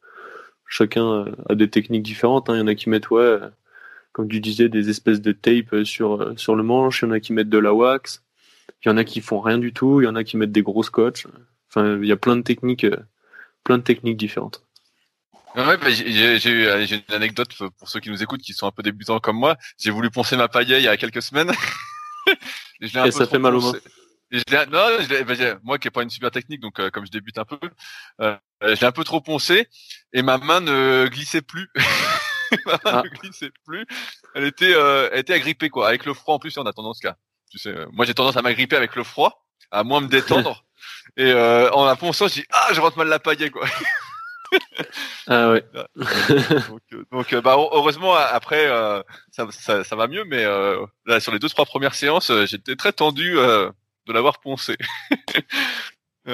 chacun 0.67 1.25
a 1.47 1.55
des 1.55 1.69
techniques 1.69 2.03
différentes 2.03 2.49
hein. 2.49 2.55
il 2.55 2.59
y 2.59 2.61
en 2.61 2.67
a 2.67 2.75
qui 2.75 2.89
mettent 2.89 3.09
ouais 3.11 3.39
comme 4.11 4.27
tu 4.27 4.39
disais 4.39 4.69
des 4.69 4.89
espèces 4.89 5.21
de 5.21 5.31
tape 5.31 5.83
sur 5.83 6.33
sur 6.37 6.55
le 6.55 6.63
manche 6.63 7.01
il 7.01 7.05
y 7.05 7.07
en 7.09 7.11
a 7.11 7.19
qui 7.19 7.33
mettent 7.33 7.49
de 7.49 7.57
la 7.57 7.73
wax 7.73 8.23
il 8.83 8.89
y 8.89 8.91
en 8.91 8.97
a 8.97 9.03
qui 9.03 9.21
font 9.21 9.39
rien 9.39 9.57
du 9.57 9.73
tout 9.73 10.01
il 10.01 10.05
y 10.05 10.07
en 10.07 10.15
a 10.15 10.23
qui 10.23 10.37
mettent 10.37 10.51
des 10.51 10.63
gros 10.63 10.83
scotch 10.83 11.27
enfin 11.69 11.97
il 12.01 12.07
y 12.07 12.11
a 12.11 12.17
plein 12.17 12.35
de 12.35 12.41
techniques 12.41 12.87
plein 13.63 13.77
de 13.77 13.83
techniques 13.83 14.17
différentes 14.17 14.63
Ouais, 15.55 15.77
bah, 15.77 15.89
j'ai 15.89 16.95
une 16.95 17.15
anecdote 17.15 17.49
pour 17.77 17.89
ceux 17.89 17.99
qui 17.99 18.09
nous 18.09 18.21
écoutent, 18.21 18.41
qui 18.41 18.53
sont 18.53 18.67
un 18.67 18.71
peu 18.71 18.83
débutants 18.83 19.19
comme 19.19 19.37
moi. 19.37 19.57
J'ai 19.79 19.89
voulu 19.89 20.11
poncer 20.11 20.37
ma 20.37 20.47
paille 20.47 20.67
il 20.69 20.81
y 20.83 20.87
a 20.87 20.95
quelques 20.95 21.23
semaines. 21.23 21.51
et, 22.81 22.87
ça 22.87 23.25
fait 23.25 23.39
mal 23.39 23.55
aux 23.55 23.61
mains. 23.61 23.79
Non, 24.31 24.97
bah, 25.25 25.35
moi 25.63 25.79
qui 25.79 25.87
n'ai 25.87 25.91
pas 25.91 26.03
une 26.03 26.09
super 26.09 26.31
technique, 26.31 26.61
donc 26.61 26.79
euh, 26.79 26.89
comme 26.89 27.05
je 27.05 27.11
débute 27.11 27.37
un 27.37 27.45
peu, 27.45 27.59
euh, 28.21 28.37
j'ai 28.61 28.85
un 28.85 28.91
peu 28.91 29.03
trop 29.03 29.21
poncé 29.21 29.67
et 30.13 30.21
ma 30.21 30.37
main 30.37 30.61
ne 30.61 31.07
glissait 31.07 31.41
plus. 31.41 31.69
ma 32.65 32.73
main 32.73 32.79
ah. 32.85 33.01
ne 33.03 33.09
glissait 33.09 33.51
plus. 33.65 33.85
Elle 34.35 34.45
était, 34.45 34.73
euh, 34.73 35.09
elle 35.11 35.19
était 35.19 35.33
agrippée 35.33 35.69
quoi. 35.69 35.87
Avec 35.87 36.05
le 36.05 36.13
froid 36.13 36.35
en 36.35 36.39
plus, 36.39 36.57
on 36.57 36.65
a 36.65 36.73
tendance 36.73 36.99
qu'à, 36.99 37.17
tu 37.49 37.57
sais, 37.57 37.69
euh, 37.69 37.87
moi 37.91 38.05
j'ai 38.05 38.13
tendance 38.13 38.37
à 38.37 38.41
m'agripper 38.41 38.75
avec 38.75 38.95
le 38.95 39.03
froid, 39.03 39.45
à 39.71 39.83
moins 39.83 40.01
me 40.01 40.07
détendre. 40.09 40.65
et 41.17 41.33
en 41.33 41.85
la 41.85 41.95
ponçant, 41.95 42.27
je 42.27 42.33
dis 42.35 42.45
ah, 42.51 42.69
je 42.73 42.81
rentre 42.81 42.97
mal 42.97 43.07
la 43.07 43.19
paille 43.19 43.49
quoi 43.49 43.67
ah 45.27 45.51
ouais. 45.51 45.63
donc, 47.11 47.33
euh, 47.33 47.37
euh, 47.37 47.41
bah, 47.41 47.55
heureusement 47.57 48.15
après 48.15 48.67
euh, 48.67 49.01
ça, 49.31 49.47
ça, 49.51 49.83
ça, 49.83 49.95
va 49.95 50.07
mieux, 50.07 50.23
mais 50.23 50.43
là 51.05 51.19
sur 51.19 51.31
les 51.31 51.39
deux 51.39 51.49
trois 51.49 51.65
premières 51.65 51.95
séances, 51.95 52.31
j'étais 52.45 52.75
très 52.75 52.93
tendu 52.93 53.37
de 54.09 54.13
l'avoir 54.13 54.39
poncé. 54.39 54.75
Tout 56.25 56.31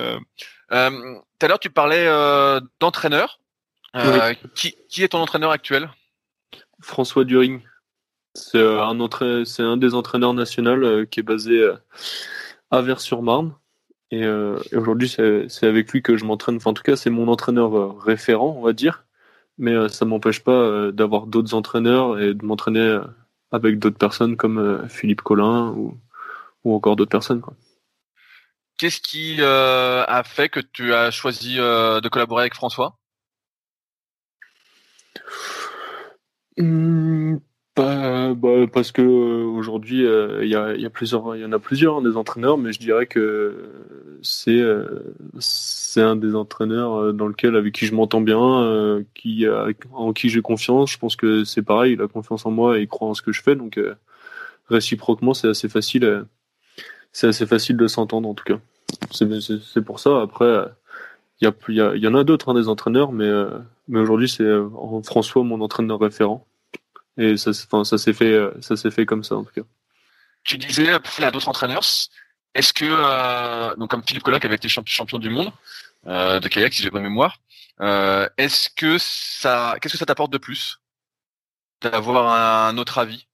à 0.70 1.48
l'heure 1.48 1.60
tu 1.60 1.70
parlais 1.70 2.08
d'entraîneur. 2.80 3.40
Qui, 4.56 4.76
qui 4.90 5.04
est 5.04 5.10
ton 5.10 5.20
entraîneur 5.20 5.52
actuel? 5.52 5.90
François 6.82 7.24
During. 7.24 7.62
C'est 8.34 8.62
un, 8.62 9.46
c'est 9.46 9.64
un 9.64 9.78
des 9.78 9.94
entraîneurs 9.94 10.34
nationaux 10.34 11.06
qui 11.06 11.22
est 11.22 11.24
basé 11.24 11.70
à 12.72 12.82
Vers-sur-Marne. 12.82 13.54
Euh, 14.14 14.60
et, 14.72 14.78
aujourd'hui, 14.78 15.10
c'est 15.10 15.68
avec 15.68 15.92
lui 15.92 16.02
que 16.02 16.18
je 16.18 16.26
m'entraîne. 16.26 16.58
Enfin, 16.58 16.72
en 16.72 16.74
tout 16.74 16.84
cas, 16.84 16.96
c'est 16.96 17.10
mon 17.10 17.28
entraîneur 17.28 17.76
euh, 17.78 17.92
référent, 18.00 18.56
on 18.58 18.62
va 18.62 18.74
dire. 18.74 19.06
Mais 19.58 19.74
euh, 19.74 19.88
ça 19.88 20.06
m'empêche 20.06 20.44
pas 20.44 20.92
d'avoir 20.92 21.28
d'autres 21.28 21.54
entraîneurs 21.54 22.20
et 22.20 22.34
de 22.34 22.46
m'entraîner 22.46 23.00
avec 23.52 23.80
d'autres 23.80 23.98
personnes 23.98 24.36
comme 24.36 24.88
Philippe 24.90 25.22
Collin 25.22 25.70
ou, 25.78 25.98
ou 26.64 26.76
encore 26.76 26.96
d'autres 26.96 27.12
personnes. 27.12 27.42
Qu'est-ce 28.78 29.00
qui 29.02 29.42
a 29.42 30.24
fait 30.26 30.50
que 30.50 30.60
tu 30.60 30.94
as 30.94 31.12
choisi 31.12 31.56
de 31.56 32.08
collaborer 32.10 32.44
avec 32.44 32.56
François? 32.56 32.98
Mmh, 36.58 37.38
bah, 37.76 38.34
parce 38.72 38.92
que 38.94 39.02
euh, 39.02 39.46
aujourd'hui, 39.46 40.06
euh, 40.06 40.44
il 40.44 40.48
y, 40.50 40.54
y, 40.54 41.46
en 41.46 41.52
a 41.52 41.60
plusieurs 41.60 42.02
des 42.02 42.16
entraîneurs, 42.16 42.58
mais 42.58 42.72
je 42.72 42.80
dirais 42.80 43.06
que 43.08 43.72
c'est 44.22 44.52
euh, 44.52 45.14
c'est 45.40 46.02
un 46.02 46.16
des 46.16 46.36
entraîneurs 46.36 47.14
dans 47.14 47.28
lequel 47.28 47.56
avec 47.58 47.74
qui 47.74 47.86
je 47.86 47.94
m'entends 47.94 48.22
bien, 48.22 49.04
qui 49.14 49.46
en 49.94 50.14
qui 50.14 50.30
j'ai 50.30 50.42
confiance. 50.42 50.92
Je 50.92 50.98
pense 50.98 51.16
que 51.16 51.44
c'est 51.44 51.62
pareil, 51.62 51.94
il 51.94 52.02
a 52.02 52.08
confiance 52.08 52.46
en 52.46 52.52
moi 52.52 52.78
et 52.80 52.84
il 52.84 52.88
croit 52.88 53.10
en 53.10 53.14
ce 53.14 53.22
que 53.22 53.34
je 53.34 53.42
fais, 53.42 53.56
donc 53.56 53.80
réciproquement, 54.70 55.34
c'est 55.34 55.50
assez 55.50 55.70
facile, 55.70 56.26
c'est 57.16 57.28
assez 57.28 57.48
facile 57.48 57.78
de 57.78 57.88
s'entendre 57.88 58.28
en 58.28 58.34
tout 58.34 58.44
cas. 58.44 58.60
C'est 59.10 59.82
pour 59.82 60.02
ça. 60.02 60.22
Après, 60.22 60.66
il 61.40 61.50
y, 61.70 61.76
y, 61.80 62.08
en 62.08 62.16
a 62.16 62.24
d'autres 62.26 62.50
hein, 62.50 62.54
des 62.54 62.68
entraîneurs, 62.68 63.14
mais 63.14 63.30
mais 63.88 64.00
aujourd'hui, 64.00 64.28
c'est 64.28 64.44
François 65.04 65.44
mon 65.44 65.62
entraîneur 65.62 66.00
référent. 66.00 66.46
Et 67.18 67.38
ça, 67.38 67.54
ça 67.54 67.98
s'est 67.98 68.12
fait, 68.12 68.34
euh, 68.34 68.52
ça 68.60 68.76
s'est 68.76 68.92
fait 68.92 69.06
comme 69.06 69.24
ça 69.24 69.36
en 69.36 69.46
tout 69.46 69.54
cas. 69.54 69.62
Tu 70.44 70.58
disais 70.58 70.90
à 70.90 71.32
d'autres 71.32 71.48
entraîneurs, 71.48 71.86
est-ce 72.54 72.74
que 72.74 72.86
euh, 72.86 73.76
donc 73.78 73.90
comme 73.90 74.04
Philippe 74.06 74.24
Collat 74.24 74.42
qui 74.42 74.48
avait 74.48 74.58
été 74.58 74.68
du 74.68 75.30
monde 75.30 75.52
euh, 76.08 76.42
de 76.42 76.48
kayak 76.50 76.74
si 76.74 76.84
j'ai 76.84 76.90
bonne 76.90 77.04
mémoire, 77.04 77.40
euh, 77.80 78.28
est-ce 78.38 78.70
que 78.70 78.98
ça, 79.00 79.78
qu'est-ce 79.82 79.94
que 79.94 80.00
ça 80.00 80.06
t'apporte 80.06 80.34
de 80.34 80.38
plus 80.38 80.82
d'avoir 81.82 82.68
un 82.68 82.78
autre 82.78 82.98
avis 82.98 83.28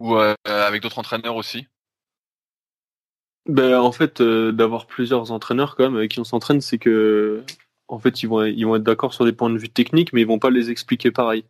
ou 0.00 0.16
euh, 0.16 0.34
avec 0.44 0.82
d'autres 0.82 0.98
entraîneurs 0.98 1.36
aussi? 1.36 1.68
Ben, 3.46 3.78
en 3.78 3.92
fait, 3.92 4.20
euh, 4.20 4.52
d'avoir 4.52 4.86
plusieurs 4.86 5.30
entraîneurs 5.30 5.76
quand 5.76 5.84
même 5.84 5.96
avec 5.96 6.12
qui 6.12 6.20
on 6.20 6.24
s'entraîne, 6.24 6.60
c'est 6.60 6.78
que 6.78 7.42
en 7.88 7.98
fait 7.98 8.22
ils 8.22 8.26
vont 8.26 8.44
ils 8.44 8.64
vont 8.64 8.76
être 8.76 8.82
d'accord 8.82 9.12
sur 9.12 9.24
des 9.24 9.32
points 9.32 9.50
de 9.50 9.58
vue 9.58 9.68
techniques, 9.68 10.12
mais 10.12 10.22
ils 10.22 10.26
vont 10.26 10.38
pas 10.38 10.50
les 10.50 10.70
expliquer 10.70 11.10
pareil. 11.10 11.44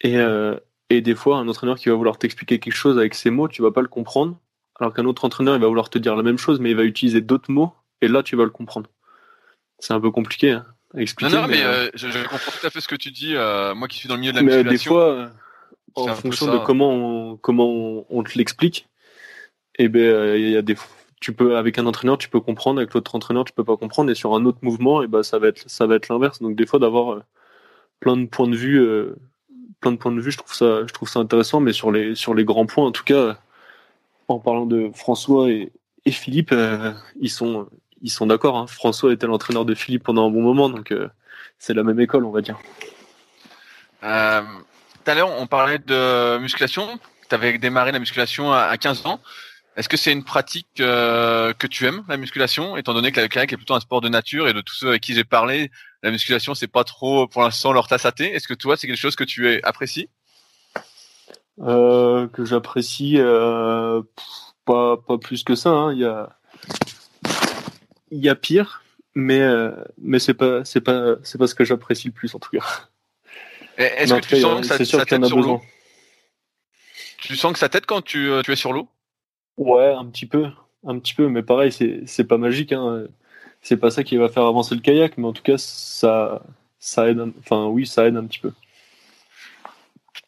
Et, 0.00 0.16
euh, 0.18 0.56
et 0.88 1.00
des 1.00 1.14
fois, 1.14 1.38
un 1.38 1.48
entraîneur 1.48 1.78
qui 1.78 1.88
va 1.88 1.94
vouloir 1.94 2.18
t'expliquer 2.18 2.58
quelque 2.58 2.74
chose 2.74 2.98
avec 2.98 3.14
ses 3.14 3.30
mots, 3.30 3.48
tu 3.48 3.62
vas 3.62 3.70
pas 3.70 3.82
le 3.82 3.88
comprendre. 3.88 4.38
Alors 4.78 4.94
qu'un 4.94 5.04
autre 5.04 5.24
entraîneur, 5.24 5.56
il 5.56 5.60
va 5.60 5.68
vouloir 5.68 5.90
te 5.90 5.98
dire 5.98 6.16
la 6.16 6.22
même 6.22 6.38
chose, 6.38 6.58
mais 6.58 6.70
il 6.70 6.76
va 6.76 6.84
utiliser 6.84 7.20
d'autres 7.20 7.50
mots, 7.50 7.72
et 8.00 8.08
là, 8.08 8.22
tu 8.22 8.34
vas 8.34 8.44
le 8.44 8.50
comprendre. 8.50 8.88
C'est 9.78 9.92
un 9.92 10.00
peu 10.00 10.10
compliqué 10.10 10.52
hein, 10.52 10.66
à 10.94 11.00
expliquer. 11.00 11.34
Non, 11.34 11.42
non, 11.42 11.48
mais, 11.48 11.62
euh, 11.62 11.90
je, 11.94 12.08
je, 12.08 12.22
comprends 12.22 12.50
tout 12.58 12.66
à 12.66 12.70
fait 12.70 12.80
ce 12.80 12.88
que 12.88 12.96
tu 12.96 13.10
dis. 13.10 13.34
Euh, 13.34 13.74
moi 13.74 13.88
qui 13.88 13.98
suis 13.98 14.08
dans 14.08 14.14
le 14.14 14.20
milieu 14.20 14.32
de 14.32 14.38
la 14.38 14.42
mais 14.42 14.64
des 14.64 14.78
fois, 14.78 15.30
en 15.94 16.14
fonction 16.14 16.46
de 16.46 16.58
comment 16.58 16.92
on, 16.92 17.36
comment 17.36 18.04
on, 18.08 18.22
te 18.22 18.36
l'explique, 18.38 18.88
eh 19.76 19.88
ben 19.88 20.36
il 20.36 20.50
y 20.50 20.56
a 20.56 20.62
des 20.62 20.76
tu 21.20 21.32
peux 21.32 21.56
avec 21.56 21.78
un 21.78 21.86
entraîneur 21.86 22.18
tu 22.18 22.28
peux 22.28 22.40
comprendre 22.40 22.80
avec 22.80 22.94
l'autre 22.94 23.14
entraîneur 23.14 23.44
tu 23.44 23.52
peux 23.52 23.64
pas 23.64 23.76
comprendre 23.76 24.10
et 24.10 24.14
sur 24.14 24.34
un 24.34 24.44
autre 24.46 24.58
mouvement 24.62 25.02
et 25.02 25.04
eh 25.04 25.08
ben 25.08 25.22
ça 25.22 25.38
va 25.38 25.48
être 25.48 25.68
ça 25.68 25.86
va 25.86 25.98
l'inverse 26.08 26.40
donc 26.40 26.56
des 26.56 26.66
fois 26.66 26.78
d'avoir 26.78 27.22
plein 28.00 28.16
de 28.16 28.26
points 28.26 28.48
de 28.48 28.56
vue 28.56 29.14
plein 29.80 29.92
de 29.92 29.96
points 29.96 30.12
de 30.12 30.20
vue. 30.20 30.30
Je 30.30 30.38
trouve 30.38 30.54
ça, 30.54 30.86
je 30.86 31.18
intéressant, 31.18 31.60
mais 31.60 31.72
sur 31.72 31.90
les, 31.90 32.14
sur 32.14 32.34
les 32.34 32.44
grands 32.44 32.66
points, 32.66 32.86
en 32.86 32.92
tout 32.92 33.04
cas, 33.04 33.38
en 34.28 34.38
parlant 34.38 34.66
de 34.66 34.90
François 34.94 35.50
et, 35.50 35.72
Philippe, 36.06 36.52
ils 37.20 37.30
sont, 37.30 37.68
ils 38.02 38.10
sont 38.10 38.26
d'accord. 38.26 38.56
Hein. 38.56 38.66
François 38.66 39.12
était 39.12 39.26
l'entraîneur 39.26 39.64
de 39.64 39.74
Philippe 39.74 40.02
pendant 40.02 40.26
un 40.26 40.30
bon 40.30 40.42
moment, 40.42 40.68
donc 40.68 40.92
c'est 41.58 41.74
la 41.74 41.84
même 41.84 42.00
école, 42.00 42.24
on 42.24 42.32
va 42.32 42.40
dire. 42.40 42.58
tout 44.00 44.06
à 44.06 45.14
l'heure, 45.14 45.30
on 45.38 45.46
parlait 45.46 45.78
de 45.78 46.38
musculation. 46.38 46.98
Tu 47.28 47.34
avais 47.36 47.58
démarré 47.58 47.92
la 47.92 48.00
musculation 48.00 48.52
à 48.52 48.76
15 48.76 49.06
ans. 49.06 49.20
Est-ce 49.80 49.88
que 49.88 49.96
c'est 49.96 50.12
une 50.12 50.24
pratique 50.24 50.78
euh, 50.80 51.54
que 51.54 51.66
tu 51.66 51.86
aimes, 51.86 52.04
la 52.06 52.18
musculation, 52.18 52.76
étant 52.76 52.92
donné 52.92 53.12
que 53.12 53.20
la 53.20 53.28
kayak 53.28 53.50
est 53.50 53.56
plutôt 53.56 53.72
un 53.72 53.80
sport 53.80 54.02
de 54.02 54.10
nature 54.10 54.46
et 54.46 54.52
de 54.52 54.60
tous 54.60 54.74
ceux 54.74 54.90
avec 54.90 55.00
qui 55.00 55.14
j'ai 55.14 55.24
parlé, 55.24 55.70
la 56.02 56.10
musculation 56.10 56.54
c'est 56.54 56.66
pas 56.66 56.84
trop 56.84 57.26
pour 57.26 57.40
l'instant 57.40 57.72
leur 57.72 57.88
tasse 57.88 58.04
à 58.04 58.12
thé. 58.12 58.30
Est-ce 58.30 58.46
que 58.46 58.52
toi 58.52 58.76
c'est 58.76 58.86
quelque 58.86 58.98
chose 58.98 59.16
que 59.16 59.24
tu 59.24 59.58
apprécies? 59.62 60.10
Euh, 61.60 62.28
Que 62.28 62.44
j'apprécie 62.44 63.14
euh, 63.16 64.02
pas 64.66 64.98
pas 64.98 65.16
plus 65.16 65.44
que 65.44 65.54
ça. 65.54 65.70
Hein. 65.70 65.94
Il 65.94 66.00
y 66.00 66.04
a 66.04 66.28
il 68.10 68.18
y 68.18 68.28
a 68.28 68.34
pire, 68.34 68.82
mais 69.14 69.40
mais 69.96 70.18
c'est 70.18 70.34
pas 70.34 70.62
c'est 70.66 70.82
pas 70.82 71.14
c'est 71.22 71.38
pas 71.38 71.46
ce 71.46 71.54
que 71.54 71.64
j'apprécie 71.64 72.08
le 72.08 72.12
plus 72.12 72.34
en 72.34 72.38
tout 72.38 72.50
cas. 72.50 72.66
Est-ce 73.78 74.12
que 74.12 74.20
tu 74.26 74.40
sens 74.42 74.60
que 74.60 74.66
ça, 74.66 74.84
ça 74.84 75.06
t'aide 75.06 75.24
sur 75.24 75.40
l'eau? 75.40 75.62
Tu 77.16 77.34
sens 77.34 77.54
que 77.54 77.58
ça 77.58 77.70
t'aide 77.70 77.86
quand 77.86 78.02
tu, 78.02 78.30
tu 78.44 78.52
es 78.52 78.56
sur 78.56 78.74
l'eau? 78.74 78.86
Ouais, 79.60 79.92
un 79.92 80.06
petit 80.06 80.26
peu, 80.26 80.46
un 80.86 80.98
petit 80.98 81.14
peu, 81.14 81.28
mais 81.28 81.42
pareil, 81.42 81.70
c'est 81.70 82.24
pas 82.24 82.38
magique. 82.38 82.72
Hein. 82.72 83.04
C'est 83.62 83.76
pas 83.76 83.90
ça 83.90 84.02
qui 84.02 84.16
va 84.16 84.30
faire 84.30 84.44
avancer 84.44 84.74
le 84.74 84.80
kayak, 84.80 85.18
mais 85.18 85.26
en 85.26 85.32
tout 85.32 85.42
cas, 85.42 85.58
ça 85.58 86.42
ça 86.80 87.08
aide. 87.08 87.20
Enfin, 87.38 87.66
oui, 87.66 87.86
ça 87.86 88.06
aide 88.06 88.16
un 88.16 88.24
petit 88.24 88.38
peu. 88.38 88.52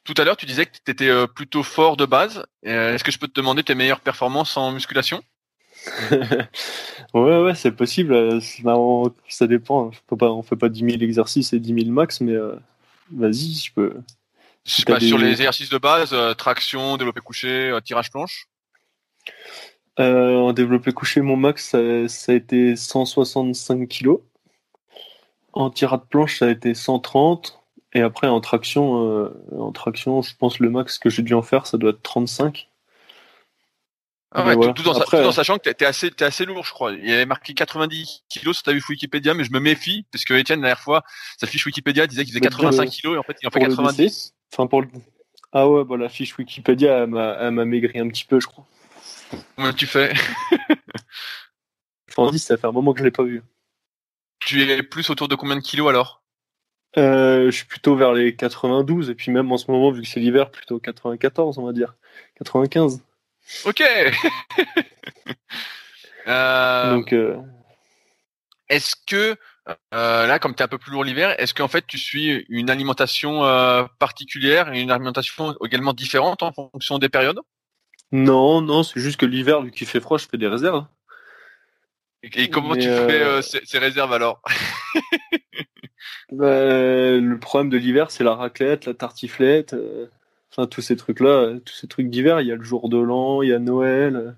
Tout 0.05 0.15
à 0.19 0.25
l'heure, 0.25 0.37
tu 0.37 0.47
disais 0.47 0.67
que 0.67 0.73
tu 0.85 0.91
étais 0.91 1.09
euh, 1.09 1.27
plutôt 1.27 1.63
fort 1.63 1.97
de 1.97 2.05
base. 2.05 2.45
Euh, 2.67 2.95
est-ce 2.95 3.03
que 3.03 3.11
je 3.11 3.19
peux 3.19 3.29
te 3.29 3.41
demander 3.41 3.63
tes 3.63 3.75
meilleures 3.75 4.01
performances 4.01 4.57
en 4.57 4.71
musculation? 4.71 5.23
Ouais, 7.15 7.43
ouais, 7.43 7.55
c'est 7.55 7.73
possible. 7.73 8.15
Euh, 8.15 8.41
ça 9.29 9.47
dépend. 9.47 9.89
On 9.89 9.93
fait 9.93 10.17
pas, 10.17 10.31
on 10.31 10.43
fait 10.43 10.57
pas 10.57 10.71
10 10.71 10.93
000 10.93 11.03
exercices 11.03 11.53
et 11.53 11.61
10 11.61 11.85
000 11.85 11.91
max, 11.91 12.23
mais 12.23 12.35
vas-y, 13.11 13.53
je 13.55 13.71
peux. 13.71 13.95
Je 14.65 14.73
sais 14.73 14.85
pas, 14.85 14.99
sur 14.99 15.19
les 15.19 15.29
exercices 15.29 15.69
de 15.69 15.77
base, 15.77 16.15
traction, 16.39 16.97
développé 16.97 17.21
couché, 17.21 17.77
tirage 17.85 18.11
planche? 18.11 18.47
Euh, 20.01 20.37
en 20.37 20.53
développé 20.53 20.93
couché, 20.93 21.21
mon 21.21 21.37
max, 21.37 21.71
ça, 21.71 21.79
a 21.79 22.35
été 22.35 22.77
165 22.77 23.89
kg. 23.89 24.17
En 25.53 25.71
tirade 25.71 26.07
planche, 26.09 26.39
ça 26.39 26.47
a 26.47 26.51
été 26.51 26.75
130. 26.75 27.61
Et 27.95 28.01
après, 28.01 28.27
en 28.27 28.41
traction, 28.41 29.07
euh, 29.07 29.29
en 29.59 29.71
traction, 29.71 30.23
je 30.23 30.35
pense 30.35 30.59
le 30.61 30.71
max 30.71 30.99
que 30.99 31.11
j'ai 31.11 31.23
dû 31.23 31.35
en 31.35 31.43
faire, 31.43 31.67
ça 31.67 31.77
doit 31.77 31.91
être 31.91 32.03
35. 32.03 32.69
Ah 34.35 34.47
ouais, 34.47 34.73
tout, 34.73 34.89
en, 34.89 35.33
sachant 35.33 35.59
que 35.59 35.69
t'es 35.69 35.85
assez, 35.85 36.07
es 36.07 36.23
assez 36.23 36.47
lourd, 36.47 36.65
je 36.65 36.71
crois. 36.71 36.93
Il 36.93 37.07
y 37.07 37.13
avait 37.13 37.27
marqué 37.27 37.53
90 37.53 38.25
kilos 38.31 38.57
sur 38.57 38.63
ta 38.63 38.73
fiche 38.73 38.89
Wikipédia, 38.89 39.35
mais 39.35 39.45
je 39.45 39.53
me 39.53 39.61
méfie, 39.61 40.07
parce 40.11 40.25
que 40.25 40.33
Etienne, 40.33 40.61
la 40.61 40.69
dernière 40.69 40.83
fois, 40.83 41.03
sa 41.37 41.47
fiche 41.47 41.67
Wikipédia 41.67 42.07
disait 42.07 42.25
qu'il 42.25 42.33
faisait 42.33 42.41
85 42.41 42.89
kilos, 42.89 43.17
et 43.17 43.19
en 43.19 43.23
fait, 43.23 43.37
il 43.43 43.49
en 43.49 43.51
fait 43.51 43.61
90. 43.61 44.33
Enfin, 44.51 44.67
pour 44.67 44.85
Ah 45.53 45.69
ouais, 45.69 45.85
bah, 45.85 45.99
la 45.99 46.09
fiche 46.09 46.39
Wikipédia, 46.39 47.01
elle 47.01 47.51
m'a 47.51 47.65
maigri 47.67 47.99
un 47.99 48.09
petit 48.09 48.25
peu, 48.25 48.41
je 48.41 48.47
crois. 48.47 48.65
Comment 49.57 49.73
tu 49.73 49.87
fais 49.87 50.13
dis 52.31 52.39
ça 52.39 52.57
fait 52.57 52.67
un 52.67 52.73
moment 52.73 52.93
que 52.93 53.01
je 53.01 53.05
l'ai 53.05 53.11
pas 53.11 53.23
vu. 53.23 53.43
Tu 54.41 54.63
es 54.63 54.83
plus 54.83 55.09
autour 55.11 55.29
de 55.29 55.35
combien 55.35 55.57
de 55.57 55.61
kilos 55.61 55.89
alors 55.89 56.23
euh, 56.97 57.47
Je 57.47 57.57
suis 57.57 57.67
plutôt 57.67 57.97
vers 57.97 58.13
les 58.13 58.35
92 58.35 59.11
et 59.11 59.15
puis 59.15 59.31
même 59.31 59.51
en 59.53 59.57
ce 59.57 59.71
moment, 59.71 59.91
vu 59.91 60.03
que 60.03 60.09
c'est 60.09 60.21
l'hiver, 60.21 60.51
plutôt 60.51 60.79
94, 60.79 61.59
on 61.59 61.67
va 61.67 61.73
dire. 61.73 61.95
95. 62.37 63.03
Ok. 63.65 63.83
Euh, 66.29 66.93
Donc. 66.93 67.13
Euh, 67.13 67.37
est-ce 68.69 68.95
que 69.09 69.37
là, 69.91 70.39
comme 70.39 70.55
tu 70.55 70.63
es 70.63 70.65
un 70.65 70.69
peu 70.69 70.79
plus 70.79 70.93
lourd 70.93 71.03
l'hiver, 71.03 71.35
est-ce 71.41 71.53
qu'en 71.53 71.67
fait 71.67 71.85
tu 71.85 71.99
suis 71.99 72.47
une 72.49 72.71
alimentation 72.71 73.41
particulière 73.99 74.73
et 74.73 74.81
une 74.81 74.93
alimentation 74.93 75.57
également 75.65 75.93
différente 75.93 76.45
en 76.45 76.53
fonction 76.53 77.01
des 77.01 77.09
périodes 77.09 77.41
non, 78.13 78.61
non, 78.61 78.83
c'est 78.83 79.01
juste 79.01 79.19
que 79.19 79.27
l'hiver, 79.27 79.63
vu 79.63 79.71
qu'il 79.71 79.87
fait 79.87 80.01
froid, 80.01 80.19
je 80.19 80.29
fais 80.29 80.37
des 80.37 80.47
réserves. 80.47 80.85
Et, 82.23 82.51
comment 82.51 82.75
tu 82.75 82.83
fais 82.83 83.23
euh, 83.23 83.39
euh, 83.39 83.43
ces, 83.43 83.79
réserves 83.79 84.13
alors? 84.13 84.43
Bah, 86.31 86.47
Le 86.47 87.37
problème 87.39 87.69
de 87.69 87.77
l'hiver, 87.77 88.11
c'est 88.11 88.25
la 88.25 88.35
raclette, 88.35 88.87
la 88.87 88.95
tartiflette, 88.95 89.75
euh, 89.75 90.07
enfin 90.51 90.67
tous 90.67 90.81
ces 90.81 90.97
trucs-là, 90.97 91.59
tous 91.65 91.75
ces 91.75 91.89
trucs 91.89 92.09
d'hiver. 92.09 92.41
Il 92.41 92.47
y 92.47 92.53
a 92.53 92.57
le 92.57 92.63
jour 92.63 92.89
de 92.89 92.97
l'an, 92.97 93.43
il 93.43 93.51
y 93.51 93.53
a 93.53 93.59
Noël, 93.59 94.35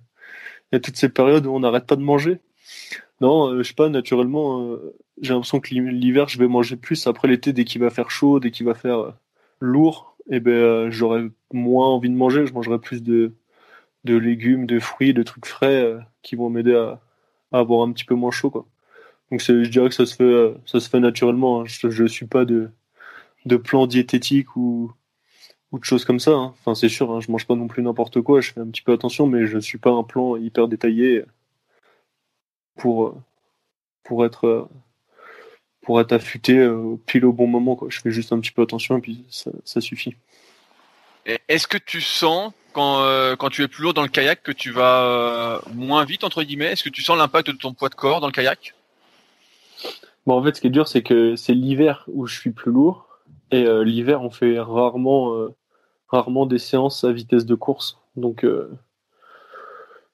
il 0.72 0.76
y 0.76 0.76
a 0.76 0.80
toutes 0.80 0.96
ces 0.96 1.08
périodes 1.08 1.46
où 1.46 1.54
on 1.54 1.60
n'arrête 1.60 1.86
pas 1.86 1.94
de 1.94 2.02
manger. 2.02 2.40
Non, 3.20 3.56
je 3.56 3.62
sais 3.62 3.74
pas, 3.74 3.88
naturellement, 3.88 4.76
j'ai 5.20 5.34
l'impression 5.34 5.60
que 5.60 5.72
l'hiver, 5.72 6.28
je 6.28 6.38
vais 6.38 6.48
manger 6.48 6.76
plus. 6.76 7.06
Après 7.06 7.28
l'été, 7.28 7.52
dès 7.52 7.64
qu'il 7.64 7.80
va 7.80 7.90
faire 7.90 8.10
chaud, 8.10 8.40
dès 8.40 8.50
qu'il 8.50 8.66
va 8.66 8.74
faire 8.74 9.12
lourd, 9.60 10.16
et 10.30 10.36
eh 10.36 10.40
ben, 10.40 10.90
j'aurai 10.90 11.28
moins 11.52 11.88
envie 11.88 12.10
de 12.10 12.16
manger, 12.16 12.46
je 12.46 12.52
mangerai 12.54 12.80
plus 12.80 13.02
de 13.04 13.34
de 14.04 14.16
légumes, 14.16 14.66
de 14.66 14.78
fruits, 14.78 15.14
de 15.14 15.22
trucs 15.22 15.46
frais 15.46 15.82
euh, 15.82 16.00
qui 16.22 16.36
vont 16.36 16.50
m'aider 16.50 16.74
à, 16.74 17.00
avoir 17.52 17.86
un 17.86 17.92
petit 17.92 18.04
peu 18.04 18.14
moins 18.14 18.30
chaud. 18.30 18.50
Quoi. 18.50 18.66
Donc 19.30 19.40
je 19.40 19.68
dirais 19.68 19.88
que 19.88 19.94
ça 19.94 20.06
se 20.06 20.14
fait, 20.14 20.24
euh, 20.24 20.54
ça 20.66 20.80
se 20.80 20.88
fait 20.88 21.00
naturellement. 21.00 21.62
Hein. 21.62 21.64
Je 21.66 22.02
ne 22.02 22.08
suis 22.08 22.26
pas 22.26 22.44
de, 22.44 22.70
de 23.46 23.56
plan 23.56 23.86
diététique 23.86 24.56
ou, 24.56 24.92
ou 25.72 25.78
de 25.78 25.84
choses 25.84 26.04
comme 26.04 26.20
ça. 26.20 26.32
Hein. 26.32 26.54
Enfin, 26.60 26.74
c'est 26.74 26.88
sûr, 26.88 27.10
hein, 27.12 27.20
je 27.20 27.30
mange 27.30 27.46
pas 27.46 27.54
non 27.54 27.68
plus 27.68 27.82
n'importe 27.82 28.20
quoi, 28.20 28.40
je 28.40 28.52
fais 28.52 28.60
un 28.60 28.68
petit 28.68 28.82
peu 28.82 28.92
attention, 28.92 29.26
mais 29.26 29.46
je 29.46 29.58
suis 29.58 29.78
pas 29.78 29.90
un 29.90 30.02
plan 30.02 30.36
hyper 30.36 30.68
détaillé 30.68 31.24
pour, 32.76 33.20
pour 34.02 34.24
être 34.24 34.68
pour 35.84 36.00
être 36.00 36.12
affûté 36.12 36.58
euh, 36.58 36.96
pile 37.06 37.26
au 37.26 37.32
bon 37.32 37.46
moment. 37.46 37.76
Quoi. 37.76 37.88
Je 37.90 38.00
fais 38.00 38.10
juste 38.10 38.32
un 38.32 38.40
petit 38.40 38.52
peu 38.52 38.62
attention 38.62 38.96
et 38.96 39.00
puis 39.00 39.24
ça 39.28 39.80
suffit. 39.80 40.16
Est-ce 41.48 41.66
que 41.66 41.78
tu 41.78 42.00
sens 42.00 42.52
quand, 42.74 43.00
euh, 43.00 43.36
quand 43.36 43.48
tu 43.48 43.62
es 43.62 43.68
plus 43.68 43.82
lourd 43.82 43.94
dans 43.94 44.02
le 44.02 44.08
kayak 44.08 44.42
que 44.42 44.52
tu 44.52 44.70
vas 44.70 45.04
euh, 45.04 45.58
moins 45.74 46.04
vite 46.04 46.24
entre 46.24 46.42
guillemets? 46.42 46.72
Est-ce 46.72 46.84
que 46.84 46.90
tu 46.90 47.02
sens 47.02 47.16
l'impact 47.16 47.50
de 47.50 47.56
ton 47.56 47.72
poids 47.72 47.88
de 47.88 47.94
corps 47.94 48.20
dans 48.20 48.26
le 48.26 48.32
kayak? 48.32 48.74
Bon, 50.26 50.38
en 50.38 50.42
fait, 50.42 50.56
ce 50.56 50.60
qui 50.60 50.66
est 50.66 50.70
dur, 50.70 50.88
c'est 50.88 51.02
que 51.02 51.36
c'est 51.36 51.54
l'hiver 51.54 52.04
où 52.08 52.26
je 52.26 52.38
suis 52.38 52.50
plus 52.50 52.72
lourd 52.72 53.08
et 53.50 53.64
euh, 53.64 53.84
l'hiver 53.84 54.22
on 54.22 54.30
fait 54.30 54.58
rarement 54.58 55.32
rarement 56.08 56.46
des 56.46 56.58
séances 56.58 57.04
à 57.04 57.12
vitesse 57.12 57.46
de 57.46 57.54
course, 57.54 57.98
donc 58.16 58.46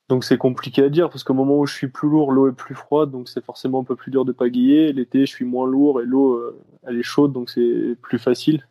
donc 0.09 0.25
c'est 0.25 0.39
compliqué 0.39 0.83
à 0.83 0.89
dire 0.89 1.09
parce 1.09 1.23
qu'au 1.23 1.35
moment 1.35 1.59
où 1.59 1.67
je 1.67 1.75
suis 1.75 1.89
plus 1.89 2.09
lourd, 2.09 2.33
l'eau 2.33 2.49
est 2.49 2.57
plus 2.57 2.75
froide, 2.75 3.11
donc 3.11 3.29
c'est 3.29 3.45
forcément 3.45 3.81
un 3.81 3.85
peu 3.85 3.95
plus 3.95 4.11
dur 4.11 4.25
de 4.25 4.33
pagayer. 4.33 4.93
L'été, 4.93 5.21
je 5.21 5.31
suis 5.31 5.45
moins 5.45 5.67
lourd 5.67 6.01
et 6.01 6.05
l'eau 6.05 6.43
elle 6.83 6.99
est 6.99 7.05
chaude, 7.05 7.33
donc 7.33 7.49
c'est 7.49 7.97
plus 8.03 8.19
facile. 8.19 8.67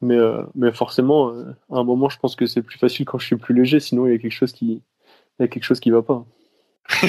Mais, 0.00 0.16
euh, 0.16 0.42
mais 0.54 0.72
forcément, 0.72 1.30
euh, 1.30 1.56
à 1.70 1.78
un 1.78 1.84
moment, 1.84 2.08
je 2.08 2.18
pense 2.18 2.36
que 2.36 2.46
c'est 2.46 2.62
plus 2.62 2.78
facile 2.78 3.06
quand 3.06 3.18
je 3.18 3.26
suis 3.26 3.36
plus 3.36 3.54
léger, 3.54 3.80
sinon 3.80 4.06
il 4.06 4.12
y 4.12 4.14
a 4.14 4.18
quelque 4.18 4.32
chose 4.32 4.52
qui, 4.52 4.82
il 5.38 5.42
y 5.42 5.44
a 5.44 5.48
quelque 5.48 5.64
chose 5.64 5.80
qui 5.80 5.90
va 5.90 6.02
pas. 6.02 6.24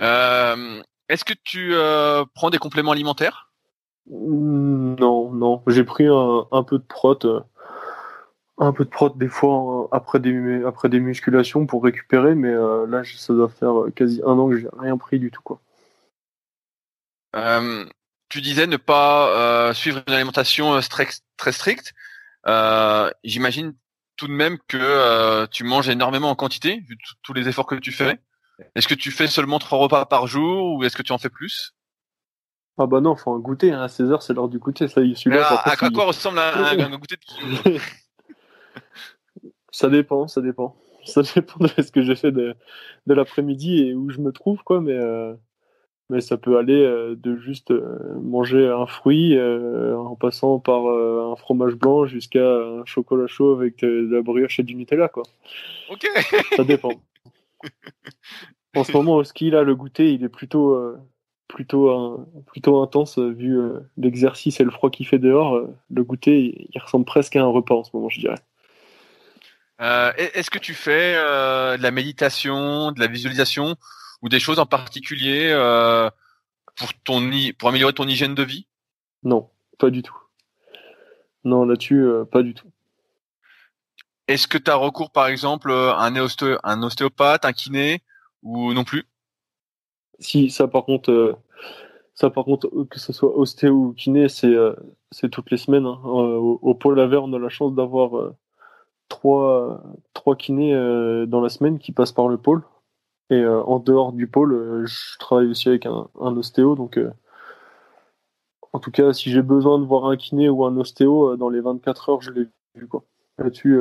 euh, 0.00 0.82
Est-ce 1.08 1.24
que 1.24 1.34
tu 1.44 1.74
prends 2.34 2.50
des 2.50 2.58
compléments 2.58 2.92
alimentaires? 2.92 3.50
Non, 4.10 5.30
non. 5.32 5.62
J'ai 5.66 5.84
pris 5.84 6.06
un, 6.06 6.46
un, 6.50 6.62
peu 6.62 6.78
de 6.78 6.84
prot, 6.84 7.18
un 8.58 8.72
peu 8.72 8.84
de 8.84 8.90
prot 8.90 9.10
des 9.10 9.28
fois 9.28 9.88
après 9.92 10.18
des 10.18 10.64
après 10.64 10.88
des 10.88 11.00
musculations 11.00 11.66
pour 11.66 11.84
récupérer, 11.84 12.34
mais 12.34 12.52
là, 12.52 13.02
ça 13.04 13.32
doit 13.34 13.48
faire 13.48 13.84
quasi 13.94 14.20
un 14.24 14.38
an 14.38 14.48
que 14.48 14.58
j'ai 14.58 14.68
rien 14.78 14.96
pris 14.96 15.18
du 15.18 15.30
tout, 15.30 15.42
quoi 15.42 15.60
tu 18.28 18.40
disais 18.40 18.66
ne 18.66 18.76
pas 18.76 19.28
euh, 19.30 19.72
suivre 19.72 20.02
une 20.06 20.14
alimentation 20.14 20.74
euh, 20.74 20.80
très 21.36 21.52
stricte. 21.52 21.94
Euh, 22.46 23.10
J'imagine 23.24 23.74
tout 24.16 24.26
de 24.26 24.32
même 24.32 24.58
que 24.68 24.76
euh, 24.78 25.46
tu 25.46 25.64
manges 25.64 25.88
énormément 25.88 26.30
en 26.30 26.34
quantité, 26.34 26.82
vu 26.86 26.98
tous 27.22 27.32
les 27.32 27.48
efforts 27.48 27.66
que 27.66 27.76
tu 27.76 27.92
fais. 27.92 28.18
Est-ce 28.74 28.88
que 28.88 28.94
tu 28.94 29.10
fais 29.12 29.28
seulement 29.28 29.58
trois 29.60 29.78
repas 29.78 30.04
par 30.04 30.26
jour 30.26 30.74
ou 30.74 30.84
est-ce 30.84 30.96
que 30.96 31.02
tu 31.02 31.12
en 31.12 31.18
fais 31.18 31.30
plus? 31.30 31.74
Ah 32.76 32.86
bah 32.86 33.00
non, 33.00 33.16
faut 33.16 33.32
un 33.32 33.38
goûter. 33.38 33.72
Hein. 33.72 33.82
À 33.82 33.86
16h, 33.86 34.20
c'est 34.20 34.34
l'heure 34.34 34.48
du 34.48 34.58
goûter. 34.58 34.88
Ça, 34.88 35.00
celui-là, 35.00 35.46
à, 35.46 35.70
à 35.70 35.76
quoi 35.76 36.04
ressemble 36.04 36.38
un, 36.38 36.64
un, 36.64 36.96
goûter 36.98 37.16
de 37.64 37.78
Ça 39.70 39.88
dépend, 39.88 40.26
ça 40.26 40.40
dépend. 40.40 40.76
Ça 41.04 41.22
dépend 41.22 41.64
de 41.64 41.68
ce 41.82 41.90
que 41.90 42.02
j'ai 42.02 42.16
fait 42.16 42.32
de, 42.32 42.54
de 43.06 43.14
l'après-midi 43.14 43.78
et 43.82 43.94
où 43.94 44.10
je 44.10 44.18
me 44.18 44.32
trouve, 44.32 44.62
quoi. 44.62 44.80
Mais 44.80 44.92
euh, 44.92 45.34
mais 46.10 46.20
ça 46.20 46.36
peut 46.36 46.58
aller 46.58 46.82
euh, 46.82 47.14
de 47.16 47.36
juste 47.36 47.70
euh, 47.70 47.98
manger 48.20 48.68
un 48.68 48.86
fruit 48.86 49.36
euh, 49.36 49.96
en 49.96 50.16
passant 50.16 50.58
par 50.58 50.86
un 50.86 51.36
fromage 51.36 51.74
blanc 51.74 52.06
jusqu'à 52.06 52.46
un 52.46 52.84
chocolat 52.84 53.26
chaud 53.26 53.52
avec 53.52 53.80
de 53.80 54.08
la 54.10 54.22
brioche 54.22 54.58
et 54.58 54.62
du 54.62 54.74
Nutella 54.74 55.08
quoi. 55.08 55.22
Ok. 55.90 56.06
Ça 56.56 56.64
dépend. 56.64 56.92
en 58.76 58.84
ce 58.84 58.92
moment 58.92 59.16
au 59.16 59.24
ski 59.24 59.50
là 59.50 59.62
le 59.62 59.74
goûter 59.74 60.12
il 60.12 60.22
est 60.22 60.28
plutôt 60.28 60.78
plutôt 61.48 62.26
plutôt 62.46 62.80
intense 62.80 63.18
vu 63.18 63.58
l'exercice 63.96 64.60
et 64.60 64.64
le 64.64 64.70
froid 64.70 64.90
qu'il 64.90 65.06
fait 65.06 65.18
dehors. 65.18 65.60
le 65.90 66.04
goûter 66.04 66.68
il, 66.72 66.80
ressemble 66.80 67.04
presque 67.04 67.36
à 67.36 67.42
un 67.42 67.46
repas 67.46 67.74
en 67.74 67.84
ce 67.84 67.90
moment 67.94 68.08
je 68.08 68.20
dirais. 68.20 68.36
Euh, 69.80 70.12
est-ce 70.16 70.50
que 70.50 70.58
tu 70.58 70.74
fais 70.74 71.14
euh, 71.16 71.76
de 71.76 71.82
la 71.82 71.90
méditation, 71.90 72.90
de 72.92 73.00
la 73.00 73.06
visualisation? 73.06 73.76
Ou 74.22 74.28
des 74.28 74.40
choses 74.40 74.58
en 74.58 74.66
particulier 74.66 75.50
euh, 75.52 76.10
pour 76.76 76.94
ton 77.04 77.30
pour 77.58 77.68
améliorer 77.68 77.92
ton 77.92 78.06
hygiène 78.06 78.34
de 78.34 78.42
vie? 78.42 78.66
Non, 79.22 79.50
pas 79.78 79.90
du 79.90 80.02
tout. 80.02 80.16
Non, 81.44 81.64
là-dessus, 81.64 82.06
pas 82.30 82.42
du 82.42 82.54
tout. 82.54 82.68
Est-ce 84.26 84.46
que 84.46 84.58
tu 84.58 84.70
as 84.70 84.76
recours 84.76 85.10
par 85.10 85.28
exemple 85.28 85.72
à 85.72 86.00
un, 86.00 86.14
un 86.14 86.82
ostéopathe, 86.82 87.44
un 87.44 87.52
kiné 87.52 88.02
ou 88.42 88.74
non 88.74 88.84
plus? 88.84 89.04
Si, 90.18 90.50
ça 90.50 90.68
par 90.68 90.84
contre, 90.84 91.38
ça 92.14 92.28
par 92.28 92.44
contre, 92.44 92.68
que 92.90 92.98
ce 92.98 93.12
soit 93.12 93.36
ostéo 93.36 93.74
ou 93.74 93.92
kiné, 93.92 94.28
c'est 94.28 95.30
toutes 95.30 95.50
les 95.50 95.56
semaines. 95.56 95.86
Hein. 95.86 96.00
Au, 96.04 96.58
au, 96.60 96.74
pôle 96.74 97.00
Aver, 97.00 97.18
on 97.18 97.32
a 97.32 97.38
la 97.38 97.48
chance 97.48 97.74
d'avoir 97.74 98.34
trois, 99.08 99.82
trois 100.14 100.36
kinés 100.36 100.74
euh, 100.74 101.26
dans 101.26 101.40
la 101.40 101.48
semaine 101.48 101.78
qui 101.78 101.92
passent 101.92 102.12
par 102.12 102.28
le 102.28 102.38
pôle. 102.38 102.62
Et 103.30 103.36
euh, 103.36 103.62
en 103.62 103.78
dehors 103.78 104.12
du 104.12 104.26
pôle, 104.26 104.54
euh, 104.54 104.86
je 104.86 105.18
travaille 105.18 105.48
aussi 105.48 105.68
avec 105.68 105.86
un, 105.86 106.08
ostéo. 106.14 106.74
Donc, 106.74 106.98
en 108.72 108.78
tout 108.78 108.90
cas, 108.90 109.12
si 109.12 109.30
j'ai 109.30 109.42
besoin 109.42 109.78
de 109.78 109.84
voir 109.84 110.06
un 110.06 110.16
kiné 110.16 110.48
ou 110.48 110.64
un 110.64 110.76
ostéo, 110.76 111.36
dans 111.36 111.48
les 111.48 111.60
24 111.60 112.08
heures, 112.08 112.22
je 112.22 112.30
l'ai 112.30 112.46
vu. 112.74 112.88
Là-dessus, 113.38 113.80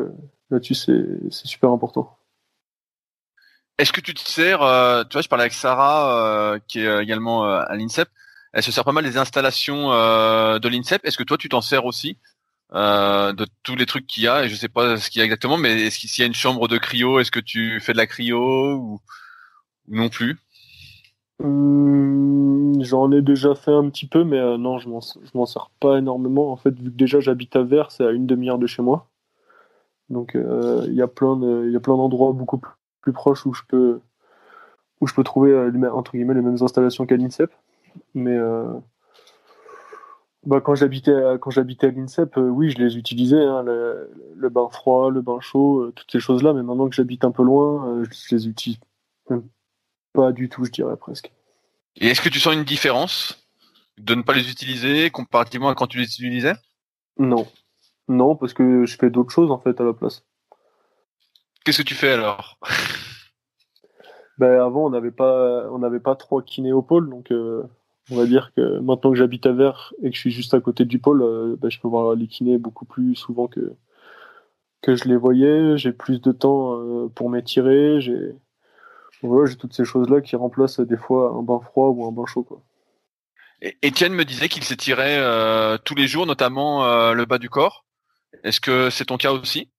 là-dessus 0.52 0.76
c'est, 0.76 1.30
super 1.30 1.72
important. 1.72 2.18
Est-ce 3.78 3.92
que 3.92 4.02
tu 4.02 4.14
te 4.14 4.20
sers, 4.20 4.60
tu 4.60 5.14
vois, 5.14 5.22
je 5.22 5.28
parlais 5.28 5.44
avec 5.44 5.54
Sarah, 5.54 6.58
qui 6.68 6.80
est 6.80 7.04
également 7.04 7.44
à 7.44 7.76
l'INSEP, 7.76 8.10
elle 8.54 8.64
se 8.64 8.72
sert 8.72 8.84
pas 8.84 8.92
mal 8.92 9.04
des 9.04 9.18
installations 9.18 9.90
de 9.90 10.68
l'INSEP. 10.68 11.06
Est-ce 11.06 11.18
que 11.18 11.24
toi, 11.24 11.38
tu 11.38 11.50
t'en 11.50 11.62
sers 11.62 11.86
aussi 11.86 12.18
euh, 12.74 13.32
de 13.32 13.48
tous 13.64 13.76
les 13.76 13.86
trucs 13.86 14.08
qu'il 14.08 14.24
y 14.24 14.28
a? 14.28 14.44
Et 14.44 14.50
je 14.50 14.56
sais 14.56 14.68
pas 14.68 14.98
ce 14.98 15.10
qu'il 15.10 15.20
y 15.20 15.22
a 15.22 15.26
exactement 15.26 15.58
mais 15.58 15.84
est-ce 15.84 16.00
qu'il 16.00 16.10
y 16.20 16.24
a 16.24 16.26
une 16.26 16.36
chambre 16.36 16.68
de 16.68 16.78
cryo 16.78 17.20
est-ce 17.20 17.32
que 17.32 17.40
tu 17.40 17.80
fais 17.80 17.94
de 17.94 17.98
la 17.98 18.08
cryo 18.08 18.74
ou, 18.76 19.02
non 19.88 20.10
plus. 20.10 20.38
Hum, 21.44 22.82
j'en 22.82 23.12
ai 23.12 23.22
déjà 23.22 23.54
fait 23.54 23.72
un 23.72 23.90
petit 23.90 24.08
peu 24.08 24.24
mais 24.24 24.40
euh, 24.40 24.58
non 24.58 24.80
je 24.80 24.90
m'en 24.90 25.46
sers 25.46 25.70
pas 25.80 25.98
énormément. 25.98 26.52
En 26.52 26.56
fait 26.56 26.78
vu 26.80 26.92
que 26.92 26.98
déjà 26.98 27.20
j'habite 27.20 27.56
à 27.56 27.64
Vers 27.64 27.92
c'est 27.92 28.06
à 28.06 28.12
une 28.12 28.26
demi-heure 28.26 28.60
de 28.60 28.68
chez 28.68 28.82
moi. 28.82 29.08
Donc 30.10 30.36
euh, 30.36 30.86
il 30.88 30.96
y 30.96 31.02
a 31.02 31.08
plein 31.08 31.36
d'endroits 31.36 32.34
beaucoup 32.34 32.58
plus, 33.02 33.14
proches 33.14 33.46
où 33.46 33.54
je 33.54 33.64
peux 33.70 35.24
trouver 35.24 35.54
guillemets 36.14 36.34
les 36.34 36.42
mêmes 36.42 36.58
installations 36.62 37.06
qu'à 37.06 37.18
l'INSEP. 37.18 37.52
Mais 38.14 38.38
bah, 40.48 40.62
quand 40.62 40.76
j'habitais 40.76 41.12
à 41.14 41.92
l'INSEP, 41.92 42.38
euh, 42.38 42.48
oui, 42.48 42.70
je 42.70 42.78
les 42.78 42.98
utilisais, 42.98 43.44
hein, 43.44 43.64
le, 43.64 44.50
bain 44.50 44.70
froid, 44.70 45.12
le 45.12 45.22
bain 45.22 45.42
chaud, 45.42 45.82
euh, 45.82 45.92
toutes 45.94 46.10
ces 46.10 46.22
choses-là. 46.22 46.54
Mais 46.54 46.64
maintenant 46.64 46.88
que 46.88 46.96
j'habite 46.96 47.26
un 47.26 47.32
peu 47.32 47.44
loin, 47.44 47.86
euh, 47.90 48.06
je 48.10 48.34
les 48.34 48.48
utilise 48.48 48.80
pas 50.18 50.32
du 50.32 50.50
tout, 50.50 50.66
je 50.66 50.72
dirais 50.72 50.98
presque. 50.98 51.32
Et 51.96 52.08
est-ce 52.08 52.22
que 52.22 52.30
tu 52.30 52.40
sens 52.40 52.56
une 52.56 52.64
différence 52.64 53.48
de 54.00 54.16
ne 54.16 54.24
pas 54.24 54.34
les 54.34 54.50
utiliser 54.50 55.12
comparativement 55.12 55.70
à 55.70 55.76
quand 55.76 55.86
tu 55.86 56.00
les 56.00 56.06
utilisais? 56.06 56.56
Non, 57.20 57.48
non, 58.08 58.36
parce 58.36 58.54
que 58.54 58.86
je 58.86 58.98
fais 58.98 59.12
d'autres 59.12 59.32
choses 59.32 59.52
en 59.52 59.60
fait 59.60 59.80
à 59.80 59.84
la 59.84 59.94
place. 59.94 60.24
Qu'est-ce 61.64 61.84
que 61.84 61.88
tu 61.88 61.96
fais 61.96 62.12
alors? 62.12 62.60
Ben, 64.40 64.62
avant, 64.62 64.86
on 64.86 64.92
n'avait 64.92 65.10
pas, 65.10 65.68
on 65.72 65.80
n'avait 65.80 66.00
pas 66.00 66.16
trois 66.16 66.44
kinéopoles, 66.44 67.10
donc 67.10 67.32
on 68.12 68.16
va 68.16 68.26
dire 68.26 68.52
que 68.56 68.80
maintenant 68.80 69.12
que 69.12 69.18
j'habite 69.18 69.46
à 69.46 69.52
Vers 69.52 69.94
et 70.02 70.10
que 70.10 70.16
je 70.16 70.20
suis 70.20 70.32
juste 70.32 70.54
à 70.54 70.62
côté 70.62 70.86
du 70.86 71.00
pôle, 71.00 71.24
euh, 71.24 71.56
bah, 71.60 71.70
je 71.70 71.80
peux 71.80 71.88
voir 71.88 72.16
les 72.16 72.28
kinés 72.28 72.58
beaucoup 72.58 72.86
plus 72.86 73.16
souvent 73.16 73.48
que, 73.48 73.74
que 74.82 74.96
je 74.96 75.06
les 75.06 75.18
voyais. 75.18 75.78
J'ai 75.78 75.92
plus 75.92 76.22
de 76.22 76.32
temps 76.32 76.76
euh, 76.80 77.08
pour 77.10 77.30
m'étirer. 77.30 78.00
J'ai 78.00 78.36
voilà, 79.22 79.50
j'ai 79.50 79.56
toutes 79.56 79.74
ces 79.74 79.86
choses-là 79.86 80.22
qui 80.22 80.36
remplacent 80.36 80.80
des 80.80 80.98
fois 80.98 81.32
un 81.32 81.42
bain 81.42 81.60
froid 81.60 81.90
ou 81.90 82.06
un 82.06 82.12
bain 82.12 82.26
chaud. 82.26 82.44
Quoi. 82.44 82.62
Étienne 83.82 84.14
me 84.14 84.26
disait 84.26 84.50
qu'il 84.50 84.64
s'étirait 84.64 85.18
euh, 85.18 85.78
tous 85.84 85.96
les 85.96 86.08
jours, 86.08 86.26
notamment 86.26 87.14
le 87.14 87.26
bas 87.26 87.38
du 87.38 87.50
corps. 87.50 87.86
Est-ce 88.44 88.62
que 88.62 88.90
c'est 88.90 89.06
ton 89.06 89.18
cas 89.18 89.32
aussi? 89.32 89.70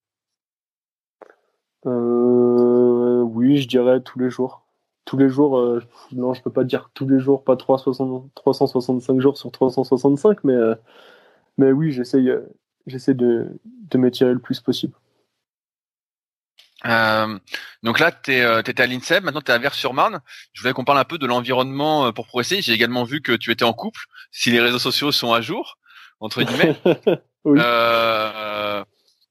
Oui, 1.84 3.58
je 3.58 3.68
dirais 3.68 4.00
tous 4.02 4.18
les 4.18 4.30
jours 4.30 4.68
tous 5.08 5.16
les 5.16 5.30
jours, 5.30 5.58
euh, 5.58 5.82
non, 6.12 6.34
je 6.34 6.42
peux 6.42 6.52
pas 6.52 6.64
dire 6.64 6.90
tous 6.92 7.08
les 7.08 7.18
jours, 7.18 7.42
pas 7.42 7.56
365 7.56 9.20
jours 9.20 9.38
sur 9.38 9.50
365, 9.50 10.44
mais, 10.44 10.52
euh, 10.52 10.74
mais 11.56 11.72
oui, 11.72 11.92
j'essaye 11.92 12.28
euh, 12.28 12.42
j'essaie 12.86 13.14
de, 13.14 13.58
de 13.64 13.98
m'étirer 13.98 14.34
le 14.34 14.38
plus 14.38 14.60
possible. 14.60 14.92
Donc 16.84 17.98
là, 17.98 18.12
tu 18.12 18.32
étais 18.32 18.80
à 18.80 18.86
l'INSEP, 18.86 19.24
maintenant 19.24 19.40
tu 19.40 19.50
es 19.50 19.54
à 19.54 19.58
Vers-sur-Marne. 19.58 20.20
Je 20.52 20.60
voulais 20.60 20.72
qu'on 20.72 20.84
parle 20.84 20.98
un 20.98 21.04
peu 21.04 21.18
de 21.18 21.26
l'environnement 21.26 22.12
pour 22.12 22.26
progresser. 22.26 22.62
J'ai 22.62 22.72
également 22.72 23.04
vu 23.04 23.20
que 23.20 23.32
tu 23.32 23.50
étais 23.50 23.64
en 23.64 23.72
couple, 23.72 24.00
si 24.30 24.50
les 24.50 24.60
réseaux 24.60 24.78
sociaux 24.78 25.12
sont 25.12 25.32
à 25.32 25.40
jour, 25.40 25.78
entre 26.20 26.42
guillemets. 26.42 26.76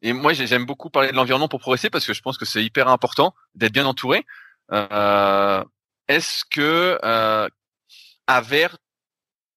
et 0.01 0.13
moi, 0.13 0.33
j'aime 0.33 0.65
beaucoup 0.65 0.89
parler 0.89 1.11
de 1.11 1.15
l'environnement 1.15 1.47
pour 1.47 1.59
progresser 1.59 1.89
parce 1.89 2.05
que 2.05 2.13
je 2.13 2.21
pense 2.21 2.37
que 2.37 2.45
c'est 2.45 2.63
hyper 2.63 2.87
important 2.87 3.33
d'être 3.55 3.73
bien 3.73 3.85
entouré. 3.85 4.25
Euh, 4.71 5.63
est-ce 6.07 6.43
que 6.45 6.99
euh, 7.03 7.49
à 8.27 8.41
Vert, 8.41 8.77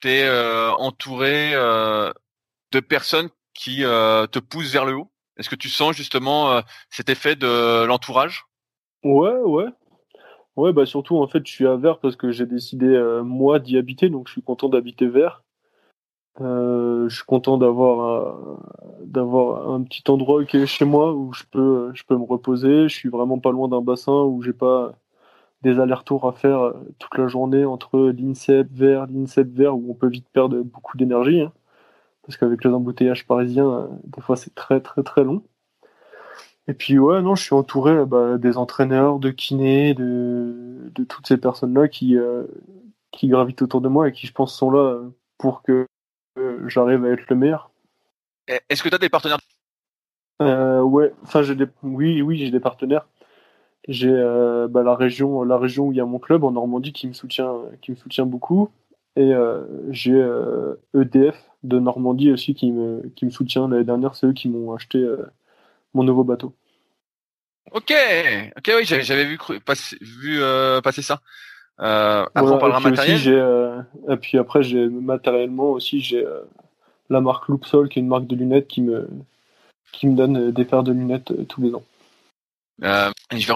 tu 0.01 0.09
es 0.09 0.25
euh, 0.25 0.73
entouré 0.73 1.53
de 1.53 2.81
personnes 2.81 3.29
qui 3.55 3.79
te 3.79 4.39
poussent 4.39 4.73
vers 4.73 4.85
le 4.85 4.95
haut? 4.95 5.10
Est-ce 5.41 5.51
que 5.51 5.57
tu 5.57 5.69
sens 5.69 5.97
justement 5.97 6.61
cet 6.91 7.09
effet 7.09 7.35
de 7.35 7.85
l'entourage? 7.85 8.45
Ouais, 9.03 9.39
ouais. 9.39 9.67
Ouais, 10.57 10.73
bah 10.73 10.87
surtout 10.87 11.17
en 11.17 11.27
fait, 11.27 11.47
je 11.47 11.53
suis 11.53 11.67
à 11.67 11.77
Vert 11.77 11.99
parce 11.99 12.17
que 12.17 12.31
j'ai 12.31 12.47
décidé 12.47 13.21
moi 13.25 13.59
d'y 13.59 13.79
habiter, 13.79 14.11
donc 14.11 14.29
je 14.29 14.33
suis 14.33 14.43
content 14.43 14.69
d'habiter 14.69 15.07
Vert. 15.07 15.43
je 16.39 17.09
suis 17.09 17.25
content 17.25 17.57
d'avoir 17.57 18.37
un 19.71 19.83
petit 19.83 20.03
endroit 20.09 20.45
qui 20.45 20.59
est 20.59 20.67
chez 20.67 20.85
moi 20.85 21.15
où 21.15 21.33
je 21.33 21.45
peux 21.51 21.91
je 21.95 22.05
peux 22.05 22.17
me 22.17 22.25
reposer. 22.25 22.89
Je 22.89 22.95
suis 22.95 23.09
vraiment 23.09 23.39
pas 23.39 23.51
loin 23.51 23.69
d'un 23.69 23.81
bassin 23.81 24.23
où 24.23 24.43
j'ai 24.43 24.53
pas 24.53 24.93
des 25.63 25.79
allers-retours 25.79 26.27
à 26.27 26.33
faire 26.33 26.61
euh, 26.61 26.73
toute 26.99 27.17
la 27.19 27.29
journée 27.29 27.65
entre 27.65 28.11
l'INSEP 28.11 28.69
vers 28.73 29.07
l'INSEP 29.07 29.49
vers 29.53 29.77
où 29.77 29.91
on 29.91 29.95
peut 29.95 30.09
vite 30.09 30.27
perdre 30.33 30.61
beaucoup 30.63 30.97
d'énergie. 30.97 31.43
Hein. 31.43 31.53
Parce 32.31 32.39
qu'avec 32.39 32.63
les 32.63 32.71
embouteillages 32.71 33.27
parisiens, 33.27 33.69
euh, 33.69 33.87
des 34.05 34.21
fois 34.21 34.37
c'est 34.37 34.55
très 34.55 34.81
très 34.81 35.03
très 35.03 35.25
long. 35.25 35.43
Et 36.69 36.75
puis 36.75 36.97
ouais, 36.97 37.21
non, 37.23 37.35
je 37.35 37.43
suis 37.43 37.57
entouré 37.57 38.07
bah, 38.07 38.39
des 38.39 38.57
entraîneurs, 38.57 39.19
de 39.19 39.31
kinés, 39.31 39.95
de, 39.95 40.93
de 40.95 41.03
toutes 41.03 41.27
ces 41.27 41.39
personnes-là 41.39 41.89
qui, 41.89 42.17
euh, 42.17 42.45
qui 43.11 43.27
gravitent 43.27 43.63
autour 43.63 43.81
de 43.81 43.89
moi 43.89 44.07
et 44.07 44.13
qui 44.13 44.29
je 44.29 44.33
pense 44.33 44.57
sont 44.57 44.71
là 44.71 45.01
pour 45.39 45.63
que 45.63 45.87
j'arrive 46.67 47.05
à 47.05 47.09
être 47.09 47.29
le 47.29 47.35
meilleur. 47.35 47.73
Est-ce 48.47 48.85
que 48.85 48.89
tu 48.89 48.95
as 48.95 48.99
des 48.99 49.09
partenaires? 49.09 49.41
Ouais, 50.39 51.13
enfin 51.25 51.43
j'ai 51.43 51.57
des, 51.57 51.67
oui, 51.83 52.23
oui, 52.23 52.37
j'ai 52.37 52.53
des 52.53 52.61
partenaires. 52.61 53.09
J'ai 53.89 54.13
euh, 54.15 54.69
bah, 54.69 54.85
la 54.85 54.95
région, 54.95 55.43
la 55.43 55.59
région 55.59 55.89
où 55.89 55.93
il 55.93 55.99
y 55.99 56.01
a 56.01 56.07
mon 56.07 56.21
club 56.21 56.45
en 56.45 56.53
Normandie 56.53 56.93
qui 56.93 57.09
me 57.09 57.13
soutient, 57.13 57.57
qui 57.83 57.91
me 57.91 57.97
soutient 57.97 58.25
beaucoup. 58.25 58.71
Et 59.17 59.35
euh, 59.35 59.65
j'ai 59.91 60.13
EDF 60.13 60.19
euh, 60.95 61.31
e 61.31 61.33
de 61.65 61.79
Normandie 61.79 62.33
aussi 62.33 62.55
qui 62.55 62.71
me, 62.73 63.03
qui 63.17 63.25
me 63.25 63.31
soutient. 63.31 63.69
L'année 63.69 63.85
dernière, 63.85 64.15
c'est 64.15 64.27
eux 64.27 64.33
qui 64.33 64.49
m'ont 64.49 64.75
acheté 64.75 65.05
mon 65.95 66.05
nouveau 66.05 66.25
bateau. 66.25 66.55
Ok, 67.73 67.93
ok, 68.57 68.73
oui, 68.77 68.85
j'avais 68.85 69.25
vu, 69.25 69.39
passer, 69.65 69.97
vu 70.01 70.41
passer 70.83 71.03
ça. 71.03 71.21
après, 71.79 72.51
on 72.51 72.59
parlera 72.59 72.81
matériel. 72.81 73.87
et 74.09 74.17
puis 74.17 74.39
après, 74.39 74.63
j'ai 74.63 74.89
matériellement 74.89 75.71
aussi, 75.71 76.01
j'ai 76.01 76.25
la 77.11 77.21
marque 77.21 77.49
Loopsol, 77.49 77.89
qui 77.89 77.99
est 77.99 78.03
une 78.03 78.09
marque 78.09 78.27
de 78.27 78.37
lunettes 78.37 78.69
qui 78.69 78.81
me, 78.81 79.09
qui 79.93 80.07
me 80.07 80.17
donne 80.17 80.51
des 80.53 80.65
paires 80.65 80.85
de 80.85 80.93
lunettes 80.93 81.47
tous 81.49 81.61
les 81.61 81.75
ans. 81.75 81.85
Euh, 82.83 83.11
je 83.33 83.47
vais 83.47 83.55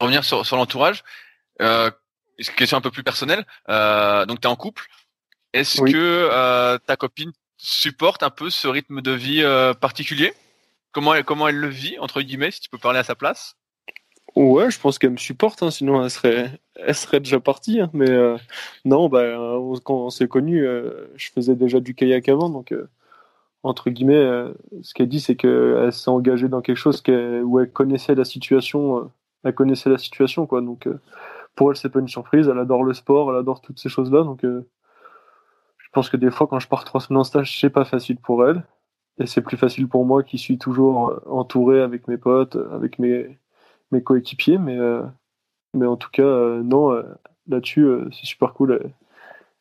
revenir 0.00 0.24
sur, 0.24 0.44
sur 0.44 0.56
l'entourage. 0.56 1.04
Euh, 2.40 2.44
question 2.56 2.76
un 2.76 2.80
peu 2.80 2.90
plus 2.90 3.02
personnelle. 3.02 3.44
Euh, 3.68 4.26
donc, 4.26 4.40
tu 4.40 4.48
es 4.48 4.50
en 4.50 4.56
couple. 4.56 4.86
Est-ce 5.52 5.80
que 5.80 5.94
euh, 5.94 6.78
ta 6.78 6.96
copine 6.96 7.32
supporte 7.56 8.22
un 8.22 8.30
peu 8.30 8.50
ce 8.50 8.68
rythme 8.68 9.00
de 9.00 9.12
vie 9.12 9.42
euh, 9.42 9.72
particulier? 9.74 10.34
Comment 10.92 11.14
elle, 11.14 11.24
comment 11.24 11.48
elle 11.48 11.56
le 11.56 11.68
vit, 11.68 11.98
entre 11.98 12.20
guillemets, 12.20 12.50
si 12.50 12.60
tu 12.60 12.68
peux 12.68 12.78
parler 12.78 12.98
à 12.98 13.04
sa 13.04 13.14
place? 13.14 13.56
Ouais, 14.34 14.70
je 14.70 14.78
pense 14.78 14.98
qu'elle 14.98 15.12
me 15.12 15.16
supporte, 15.16 15.62
hein, 15.62 15.70
sinon 15.70 16.04
elle 16.04 16.10
serait, 16.10 16.50
elle 16.74 16.94
serait 16.94 17.20
déjà 17.20 17.40
partie. 17.40 17.80
Hein, 17.80 17.90
mais 17.94 18.10
euh, 18.10 18.36
non, 18.84 19.08
bah, 19.08 19.22
quand 19.82 19.94
on 19.94 20.10
s'est 20.10 20.28
connus, 20.28 20.66
je 21.16 21.30
faisais 21.34 21.54
déjà 21.54 21.80
du 21.80 21.94
kayak 21.94 22.28
avant, 22.28 22.50
donc 22.50 22.74
entre 23.62 23.88
guillemets, 23.88 24.52
ce 24.82 24.92
qu'elle 24.92 25.08
dit, 25.08 25.20
c'est 25.20 25.36
qu'elle 25.36 25.90
s'est 25.90 26.10
engagée 26.10 26.48
dans 26.48 26.60
quelque 26.60 26.76
chose 26.76 27.02
où 27.08 27.60
elle 27.60 27.70
connaissait 27.70 28.14
la 28.14 28.26
situation, 28.26 29.10
elle 29.42 29.54
connaissait 29.54 29.88
la 29.88 29.98
situation, 29.98 30.46
quoi. 30.46 30.60
Donc, 30.60 30.86
pour 31.56 31.70
elle, 31.70 31.76
c'est 31.76 31.88
pas 31.88 32.00
une 32.00 32.08
surprise. 32.08 32.48
Elle 32.48 32.58
adore 32.58 32.84
le 32.84 32.94
sport, 32.94 33.32
elle 33.32 33.38
adore 33.38 33.60
toutes 33.60 33.80
ces 33.80 33.88
choses-là. 33.88 34.22
Donc, 34.22 34.42
je 34.44 35.88
pense 35.92 36.08
que 36.08 36.16
des 36.16 36.30
fois, 36.30 36.46
quand 36.46 36.60
je 36.60 36.68
pars 36.68 36.84
trois 36.84 37.00
semaines 37.00 37.20
en 37.20 37.24
stage, 37.24 37.58
c'est 37.60 37.70
pas 37.70 37.84
facile 37.84 38.18
pour 38.18 38.46
elle. 38.46 38.62
et 39.18 39.26
c'est 39.26 39.40
plus 39.40 39.56
facile 39.56 39.88
pour 39.88 40.04
moi 40.04 40.22
qui 40.22 40.38
suis 40.38 40.58
toujours 40.58 41.20
entouré 41.26 41.80
avec 41.80 42.06
mes 42.08 42.18
potes, 42.18 42.56
avec 42.72 42.98
mes, 42.98 43.38
mes 43.90 44.02
coéquipiers. 44.02 44.58
Mais, 44.58 44.78
mais 45.74 45.86
en 45.86 45.96
tout 45.96 46.10
cas, 46.10 46.22
non, 46.22 47.02
là-dessus, 47.48 47.88
c'est 48.12 48.26
super 48.26 48.52
cool. 48.52 48.92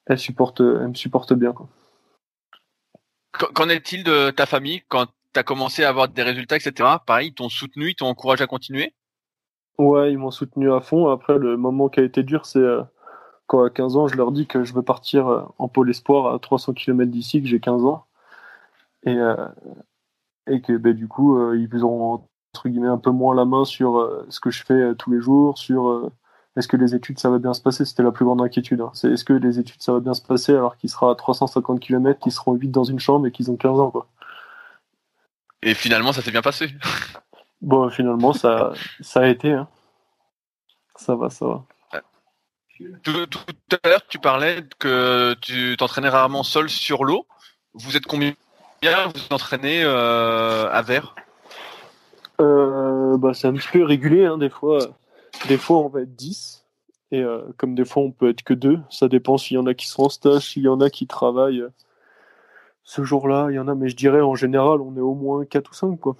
Elle, 0.05 0.19
supporte, 0.19 0.59
elle 0.59 0.89
me 0.89 0.93
supporte 0.93 1.33
bien. 1.33 1.53
Qu'en 3.31 3.69
est-il 3.69 4.03
de 4.03 4.31
ta 4.31 4.45
famille 4.45 4.81
quand 4.87 5.07
tu 5.33 5.39
as 5.39 5.43
commencé 5.43 5.83
à 5.83 5.89
avoir 5.89 6.07
des 6.07 6.23
résultats, 6.23 6.55
etc. 6.55 6.89
Pareil, 7.05 7.29
ils 7.29 7.33
t'ont 7.33 7.49
soutenu, 7.49 7.89
ils 7.89 7.95
t'ont 7.95 8.07
encouragé 8.07 8.43
à 8.43 8.47
continuer? 8.47 8.93
Ouais, 9.77 10.11
ils 10.11 10.17
m'ont 10.17 10.31
soutenu 10.31 10.71
à 10.71 10.79
fond. 10.79 11.09
Après, 11.09 11.37
le 11.37 11.57
moment 11.57 11.89
qui 11.89 11.99
a 11.99 12.03
été 12.03 12.23
dur, 12.23 12.45
c'est 12.45 12.63
quand 13.47 13.63
à 13.63 13.69
15 13.69 13.97
ans, 13.97 14.07
je 14.07 14.15
leur 14.15 14.31
dis 14.31 14.47
que 14.47 14.63
je 14.63 14.73
veux 14.73 14.81
partir 14.81 15.27
euh, 15.27 15.43
en 15.57 15.67
pôle 15.67 15.89
espoir 15.89 16.33
à 16.33 16.39
300 16.39 16.73
km 16.73 17.11
d'ici, 17.11 17.41
que 17.41 17.47
j'ai 17.47 17.59
15 17.59 17.85
ans. 17.85 18.05
Et, 19.03 19.17
euh, 19.17 19.35
et 20.47 20.61
que 20.61 20.73
ben, 20.77 20.93
du 20.93 21.07
coup, 21.07 21.37
euh, 21.37 21.57
ils 21.57 21.85
ont 21.85 22.23
entre 22.53 22.69
guillemets 22.69 22.87
un 22.87 22.97
peu 22.97 23.11
moins 23.11 23.35
la 23.35 23.45
main 23.45 23.65
sur 23.65 24.09
ce 24.29 24.39
que 24.39 24.49
je 24.49 24.63
fais 24.63 24.95
tous 24.95 25.11
les 25.11 25.19
jours, 25.19 25.57
sur 25.57 26.09
est-ce 26.55 26.69
que 26.69 26.77
les 26.77 26.95
études 26.95 27.19
ça 27.19 27.29
va 27.29 27.37
bien 27.37 27.53
se 27.53 27.61
passer? 27.61 27.83
C'était 27.83 28.03
la 28.03 28.11
plus 28.11 28.23
grande 28.23 28.41
inquiétude. 28.41 28.79
Hein. 28.79 28.91
C'est 28.93 29.11
est-ce 29.11 29.25
que 29.25 29.33
les 29.33 29.59
études 29.59 29.83
ça 29.83 29.91
va 29.91 29.99
bien 29.99 30.13
se 30.13 30.21
passer 30.21 30.53
alors 30.53 30.77
qu'il 30.77 30.89
sera 30.89 31.11
à 31.11 31.15
350 31.15 31.81
km, 31.81 32.17
qu'ils 32.17 32.31
seront 32.31 32.53
8 32.53 32.69
dans 32.69 32.85
une 32.85 32.99
chambre 32.99 33.27
et 33.27 33.31
qu'ils 33.31 33.51
ont 33.51 33.57
15 33.57 33.79
ans. 33.79 33.91
Quoi? 33.91 34.07
Et 35.63 35.73
finalement, 35.73 36.13
ça 36.13 36.21
s'est 36.21 36.31
bien 36.31 36.41
passé. 36.41 36.69
Bon, 37.65 37.89
finalement, 37.89 38.31
ça, 38.31 38.73
ça 39.01 39.21
a 39.21 39.27
été. 39.27 39.51
Hein. 39.51 39.67
Ça 40.95 41.15
va, 41.15 41.31
ça 41.31 41.47
va. 41.47 41.65
Tout, 43.01 43.11
à 43.83 43.89
l'heure, 43.89 44.05
tu 44.07 44.19
parlais 44.19 44.63
que 44.77 45.33
tu 45.41 45.75
t'entraînais 45.75 46.09
rarement 46.09 46.43
seul 46.43 46.69
sur 46.69 47.03
l'eau. 47.03 47.25
Vous 47.73 47.97
êtes 47.97 48.05
combien? 48.05 48.33
Vous 48.83 49.33
entraînez 49.33 49.83
euh, 49.83 50.69
à 50.69 50.83
verre 50.83 51.15
euh, 52.39 53.17
bah, 53.17 53.33
C'est 53.33 53.47
un 53.47 53.53
petit 53.53 53.67
peu 53.71 53.83
régulier. 53.83 54.25
Hein, 54.25 54.37
des, 54.37 54.51
fois, 54.51 54.77
des 55.47 55.57
fois, 55.57 55.77
on 55.77 55.87
va 55.87 56.01
être 56.01 56.15
10. 56.15 56.67
Et 57.13 57.23
euh, 57.23 57.41
comme 57.57 57.73
des 57.73 57.85
fois, 57.85 58.03
on 58.03 58.11
peut 58.11 58.29
être 58.29 58.43
que 58.43 58.53
2. 58.53 58.79
Ça 58.91 59.07
dépend 59.07 59.39
s'il 59.39 59.55
y 59.55 59.57
en 59.57 59.65
a 59.65 59.73
qui 59.73 59.87
sont 59.87 60.03
en 60.03 60.09
stage, 60.09 60.51
s'il 60.51 60.63
y 60.63 60.67
en 60.67 60.81
a 60.81 60.91
qui 60.91 61.07
travaillent 61.07 61.65
ce 62.83 63.03
jour-là. 63.03 63.47
Il 63.49 63.55
y 63.55 63.59
en 63.59 63.67
a, 63.67 63.73
mais 63.73 63.89
je 63.89 63.95
dirais 63.95 64.21
en 64.21 64.35
général, 64.35 64.81
on 64.81 64.95
est 64.95 65.01
au 65.01 65.15
moins 65.15 65.45
4 65.45 65.71
ou 65.71 65.73
5. 65.73 65.99
Quoi. 65.99 66.15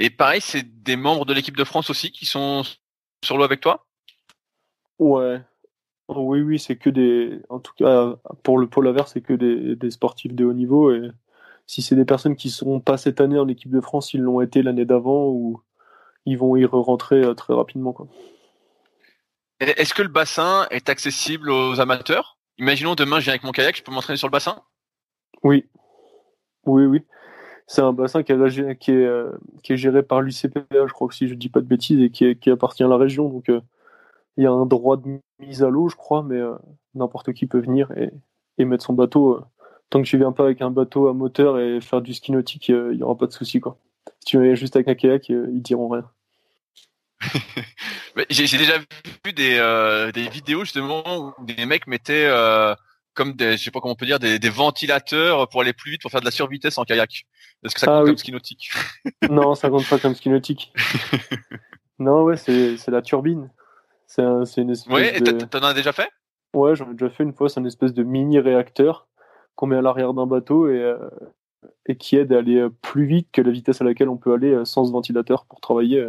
Et 0.00 0.08
pareil, 0.08 0.40
c'est 0.40 0.82
des 0.82 0.96
membres 0.96 1.26
de 1.26 1.34
l'équipe 1.34 1.56
de 1.56 1.62
France 1.62 1.90
aussi 1.90 2.10
qui 2.10 2.24
sont 2.24 2.62
sur 3.22 3.36
l'eau 3.36 3.44
avec 3.44 3.60
toi? 3.60 3.86
Ouais, 4.98 5.42
oui, 6.08 6.40
oui, 6.40 6.58
c'est 6.58 6.76
que 6.76 6.88
des. 6.88 7.38
En 7.50 7.60
tout 7.60 7.74
cas, 7.76 8.16
pour 8.42 8.58
le 8.58 8.66
pôle 8.66 8.88
vert, 8.88 9.08
c'est 9.08 9.20
que 9.20 9.34
des, 9.34 9.90
sportifs 9.90 10.32
de 10.32 10.46
haut 10.46 10.54
niveau. 10.54 10.90
Et 10.90 11.10
si 11.66 11.82
c'est 11.82 11.96
des 11.96 12.06
personnes 12.06 12.34
qui 12.34 12.48
ne 12.48 12.52
seront 12.52 12.80
pas 12.80 12.96
cette 12.96 13.20
année 13.20 13.38
en 13.38 13.46
équipe 13.46 13.70
de 13.70 13.80
France, 13.82 14.14
ils 14.14 14.22
l'ont 14.22 14.40
été 14.40 14.62
l'année 14.62 14.86
d'avant 14.86 15.28
ou 15.28 15.60
ils 16.24 16.38
vont 16.38 16.56
y 16.56 16.64
rentrer 16.64 17.22
euh, 17.22 17.34
très 17.34 17.52
rapidement. 17.52 17.94
Est-ce 19.60 19.92
que 19.92 20.02
le 20.02 20.08
bassin 20.08 20.66
est 20.70 20.88
accessible 20.88 21.50
aux 21.50 21.78
amateurs? 21.78 22.38
Imaginons 22.56 22.94
demain, 22.94 23.20
je 23.20 23.24
viens 23.24 23.34
avec 23.34 23.44
mon 23.44 23.52
kayak, 23.52 23.76
je 23.76 23.82
peux 23.82 23.92
m'entraîner 23.92 24.16
sur 24.16 24.28
le 24.28 24.32
bassin? 24.32 24.62
Oui. 25.42 25.66
Oui, 26.64 26.84
oui. 26.86 27.02
C'est 27.70 27.82
un 27.82 27.92
bassin 27.92 28.24
qui, 28.24 28.32
est, 28.32 28.90
euh, 28.90 29.30
géré 29.62 30.02
par 30.02 30.22
l'UCPA, 30.22 30.64
je 30.72 30.92
crois 30.92 31.08
si 31.12 31.28
je 31.28 31.34
ne 31.34 31.38
dis 31.38 31.48
pas 31.48 31.60
de 31.60 31.66
bêtises, 31.66 32.00
et 32.02 32.10
qui, 32.10 32.50
appartient 32.50 32.82
à 32.82 32.88
la 32.88 32.96
région. 32.96 33.28
Donc. 33.28 33.48
Euh, 33.48 33.60
il 34.36 34.44
y 34.44 34.46
a 34.46 34.50
un 34.50 34.66
droit 34.66 34.96
de 34.96 35.20
mise 35.38 35.62
à 35.62 35.68
l'eau, 35.68 35.88
je 35.88 35.96
crois, 35.96 36.22
mais 36.22 36.36
euh, 36.36 36.54
n'importe 36.94 37.32
qui 37.32 37.46
peut 37.46 37.60
venir 37.60 37.92
et, 38.58 38.64
mettre 38.64 38.84
son 38.84 38.94
bateau. 38.94 39.40
Tant 39.88 40.02
que 40.02 40.06
tu 40.08 40.18
viens 40.18 40.32
pas 40.32 40.44
avec 40.44 40.62
un 40.62 40.70
bateau 40.70 41.08
à 41.08 41.14
moteur 41.14 41.58
et 41.60 41.80
faire 41.80 42.00
du 42.00 42.12
ski 42.12 42.32
nautique, 42.32 42.68
il 42.68 42.90
n'y 42.90 43.02
aura 43.02 43.16
pas 43.16 43.26
de 43.26 43.32
souci. 43.32 43.60
Quoi. 43.60 43.76
Si 44.20 44.26
tu 44.26 44.42
viens 44.42 44.54
juste 44.54 44.74
avec 44.76 44.88
un 44.88 44.94
kayak, 44.94 45.28
ils 45.28 45.62
diront 45.62 45.88
rien. 45.88 46.10
J'ai 48.30 48.58
déjà 48.58 48.78
vu 49.24 49.32
des, 49.32 50.10
des 50.14 50.28
vidéos 50.28 50.64
justement 50.64 51.02
où 51.18 51.44
des 51.44 51.66
mecs 51.66 51.86
mettaient 51.86 52.28
comme 53.20 53.34
des, 53.34 53.58
je 53.58 53.64
sais 53.64 53.70
pas 53.70 53.80
comment 53.80 53.92
on 53.92 53.96
peut 53.96 54.06
dire, 54.06 54.18
des, 54.18 54.38
ventilateurs 54.48 55.46
pour 55.50 55.60
aller 55.60 55.74
plus 55.74 55.90
vite, 55.90 56.00
pour 56.00 56.10
faire 56.10 56.20
de 56.20 56.24
la 56.24 56.30
survitesse 56.30 56.78
en 56.78 56.84
kayak. 56.84 57.26
Est-ce 57.62 57.74
que 57.74 57.80
ça 57.80 57.86
compte 57.86 57.96
ah 58.00 58.04
comme 58.06 58.16
ski 58.16 58.32
nautique 58.32 58.70
Non, 59.28 59.54
ça 59.54 59.68
compte 59.68 59.86
pas 59.86 59.98
comme 59.98 60.14
ski 60.14 60.30
nautique. 60.30 60.72
non, 61.98 62.22
ouais, 62.24 62.38
c'est 62.38 62.88
la 62.88 63.02
turbine. 63.02 63.50
C'est 64.06 64.22
une 64.56 64.70
espèce 64.70 64.92
ouais, 64.92 65.20
t'en 65.20 65.58
as 65.58 65.74
déjà 65.74 65.92
fait? 65.92 66.08
Ouais, 66.54 66.74
j'en 66.74 66.90
ai 66.90 66.94
déjà 66.94 67.10
fait 67.10 67.24
une 67.24 67.34
fois. 67.34 67.50
C'est 67.50 67.60
une 67.60 67.66
espèce 67.66 67.92
de 67.92 68.02
mini 68.02 68.40
réacteur 68.40 69.06
qu'on 69.54 69.66
met 69.66 69.76
à 69.76 69.82
l'arrière 69.82 70.14
d'un 70.14 70.26
bateau 70.26 70.70
et, 70.70 70.80
euh, 70.80 70.96
et 71.84 71.96
qui 71.96 72.16
aide 72.16 72.32
à 72.32 72.38
aller 72.38 72.56
euh, 72.56 72.70
plus 72.70 73.04
vite 73.04 73.28
que 73.32 73.42
la 73.42 73.50
vitesse 73.50 73.82
à 73.82 73.84
laquelle 73.84 74.08
on 74.08 74.16
peut 74.16 74.32
aller 74.32 74.50
euh, 74.50 74.64
sans 74.64 74.86
ce 74.86 74.92
ventilateur 74.92 75.44
pour 75.44 75.60
travailler 75.60 76.08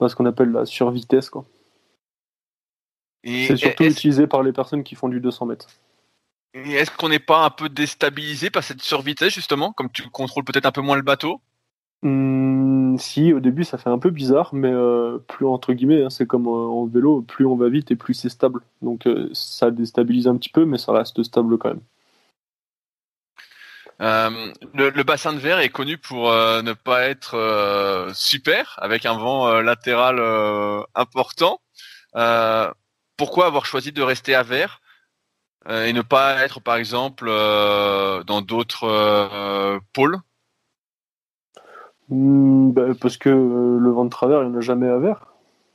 dans 0.00 0.08
ce 0.08 0.16
qu'on 0.16 0.26
appelle 0.26 0.50
la 0.50 0.66
survitesse. 0.66 1.30
Quoi. 1.30 1.44
C'est 3.24 3.56
surtout 3.56 3.84
utilisé 3.84 4.26
par 4.26 4.42
les 4.42 4.52
personnes 4.52 4.82
qui 4.82 4.96
font 4.96 5.08
du 5.08 5.20
200 5.20 5.46
mètres. 5.46 5.68
Et 6.54 6.72
est-ce 6.72 6.90
qu'on 6.90 7.08
n'est 7.08 7.18
pas 7.18 7.44
un 7.44 7.50
peu 7.50 7.68
déstabilisé 7.68 8.50
par 8.50 8.62
cette 8.62 8.82
survitesse 8.82 9.32
justement, 9.32 9.72
comme 9.72 9.90
tu 9.90 10.02
contrôles 10.10 10.44
peut-être 10.44 10.66
un 10.66 10.72
peu 10.72 10.82
moins 10.82 10.96
le 10.96 11.02
bateau? 11.02 11.40
Mmh, 12.02 12.98
si, 12.98 13.32
au 13.32 13.40
début, 13.40 13.64
ça 13.64 13.78
fait 13.78 13.88
un 13.88 13.98
peu 13.98 14.10
bizarre, 14.10 14.50
mais 14.52 14.72
euh, 14.72 15.18
plus 15.28 15.46
entre 15.46 15.72
guillemets, 15.72 16.02
hein, 16.02 16.10
c'est 16.10 16.26
comme 16.26 16.48
en 16.48 16.84
vélo, 16.86 17.22
plus 17.22 17.46
on 17.46 17.56
va 17.56 17.68
vite 17.68 17.90
et 17.90 17.96
plus 17.96 18.14
c'est 18.14 18.28
stable. 18.28 18.60
Donc 18.82 19.06
euh, 19.06 19.30
ça 19.32 19.70
déstabilise 19.70 20.26
un 20.28 20.36
petit 20.36 20.50
peu, 20.50 20.64
mais 20.64 20.78
ça 20.78 20.92
reste 20.92 21.22
stable 21.22 21.56
quand 21.58 21.68
même. 21.68 21.80
Euh, 24.00 24.52
le, 24.74 25.02
bassin 25.04 25.32
de 25.32 25.38
verre 25.38 25.60
est 25.60 25.68
connu 25.68 25.96
pour 25.96 26.24
ne 26.30 26.72
pas 26.72 27.04
être 27.04 28.10
super, 28.14 28.76
avec 28.82 29.06
un 29.06 29.16
vent 29.16 29.60
latéral 29.60 30.20
important. 30.96 31.60
pourquoi 33.16 33.46
avoir 33.46 33.64
choisi 33.64 33.92
de 33.92 34.02
rester 34.02 34.34
à 34.34 34.42
verre? 34.42 34.81
Et 35.68 35.92
ne 35.92 36.02
pas 36.02 36.44
être, 36.44 36.60
par 36.60 36.76
exemple, 36.76 37.26
dans 37.26 38.42
d'autres 38.42 39.80
pôles? 39.92 40.20
Hmm, 42.12 42.70
bah, 42.72 42.88
parce 43.00 43.16
que 43.16 43.30
euh, 43.30 43.78
le 43.78 43.90
vent 43.90 44.04
de 44.04 44.10
travers, 44.10 44.42
il 44.42 44.50
n'y 44.50 44.54
en 44.54 44.58
a 44.58 44.60
jamais 44.60 44.88
à 44.88 44.98
verre. 44.98 45.28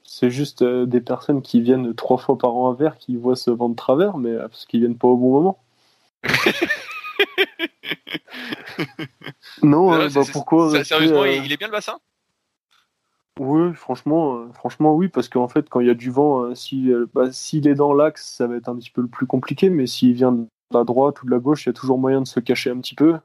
C'est 0.03 0.29
juste 0.29 0.61
euh, 0.61 0.85
des 0.85 1.01
personnes 1.01 1.41
qui 1.41 1.61
viennent 1.61 1.95
trois 1.95 2.19
fois 2.19 2.37
par 2.37 2.55
an 2.55 2.71
à 2.71 2.75
verre 2.75 2.99
qui 2.99 3.15
voient 3.15 3.35
ce 3.35 3.49
vent 3.49 3.69
de 3.69 3.75
travers, 3.75 4.17
mais 4.17 4.29
euh, 4.29 4.47
parce 4.47 4.67
qu'ils 4.67 4.81
viennent 4.81 4.99
pas 4.99 5.07
au 5.07 5.17
bon 5.17 5.31
moment. 5.31 5.57
non, 9.63 9.89
bah, 9.89 10.09
pourquoi 10.31 10.83
Sérieusement, 10.83 11.25
il 11.25 11.51
est 11.51 11.57
bien 11.57 11.67
le 11.67 11.71
bassin? 11.71 11.97
Oui, 13.39 13.73
franchement, 13.75 14.47
franchement, 14.53 14.95
oui, 14.95 15.09
parce 15.09 15.29
qu'en 15.29 15.47
fait, 15.47 15.69
quand 15.69 15.79
il 15.79 15.87
y 15.87 15.89
a 15.89 15.93
du 15.93 16.09
vent, 16.09 16.49
bah, 17.13 17.31
s'il 17.31 17.67
est 17.67 17.75
dans 17.75 17.93
l'axe, 17.93 18.33
ça 18.35 18.47
va 18.47 18.55
être 18.55 18.69
un 18.69 18.75
petit 18.75 18.91
peu 18.91 19.01
le 19.01 19.07
plus 19.07 19.27
compliqué, 19.27 19.69
mais 19.69 19.85
s'il 19.87 20.13
vient 20.13 20.31
de 20.31 20.47
la 20.71 20.83
droite 20.83 21.21
ou 21.21 21.25
de 21.25 21.31
la 21.31 21.39
gauche, 21.39 21.65
il 21.65 21.69
y 21.69 21.71
a 21.71 21.73
toujours 21.73 21.99
moyen 21.99 22.21
de 22.21 22.27
se 22.27 22.39
cacher 22.39 22.71
un 22.71 22.79
petit 22.79 22.95
peu. 22.95 23.17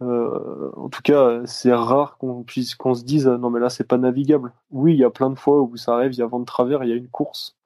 Euh, 0.00 0.70
en 0.76 0.88
tout 0.88 1.02
cas, 1.02 1.44
c'est 1.44 1.72
rare 1.72 2.18
qu'on 2.18 2.44
puisse 2.44 2.74
qu'on 2.76 2.94
se 2.94 3.02
dise 3.04 3.26
non 3.26 3.50
mais 3.50 3.58
là 3.60 3.68
c'est 3.68 3.84
pas 3.86 3.98
navigable. 3.98 4.52
Oui, 4.70 4.94
il 4.94 4.98
y 4.98 5.04
a 5.04 5.10
plein 5.10 5.30
de 5.30 5.38
fois 5.38 5.60
où 5.62 5.76
ça 5.76 5.94
arrive, 5.94 6.12
il 6.12 6.18
y 6.18 6.22
a 6.22 6.26
vent 6.26 6.40
de 6.40 6.44
travers, 6.44 6.84
il 6.84 6.90
y 6.90 6.92
a 6.92 6.96
une 6.96 7.08
course 7.08 7.56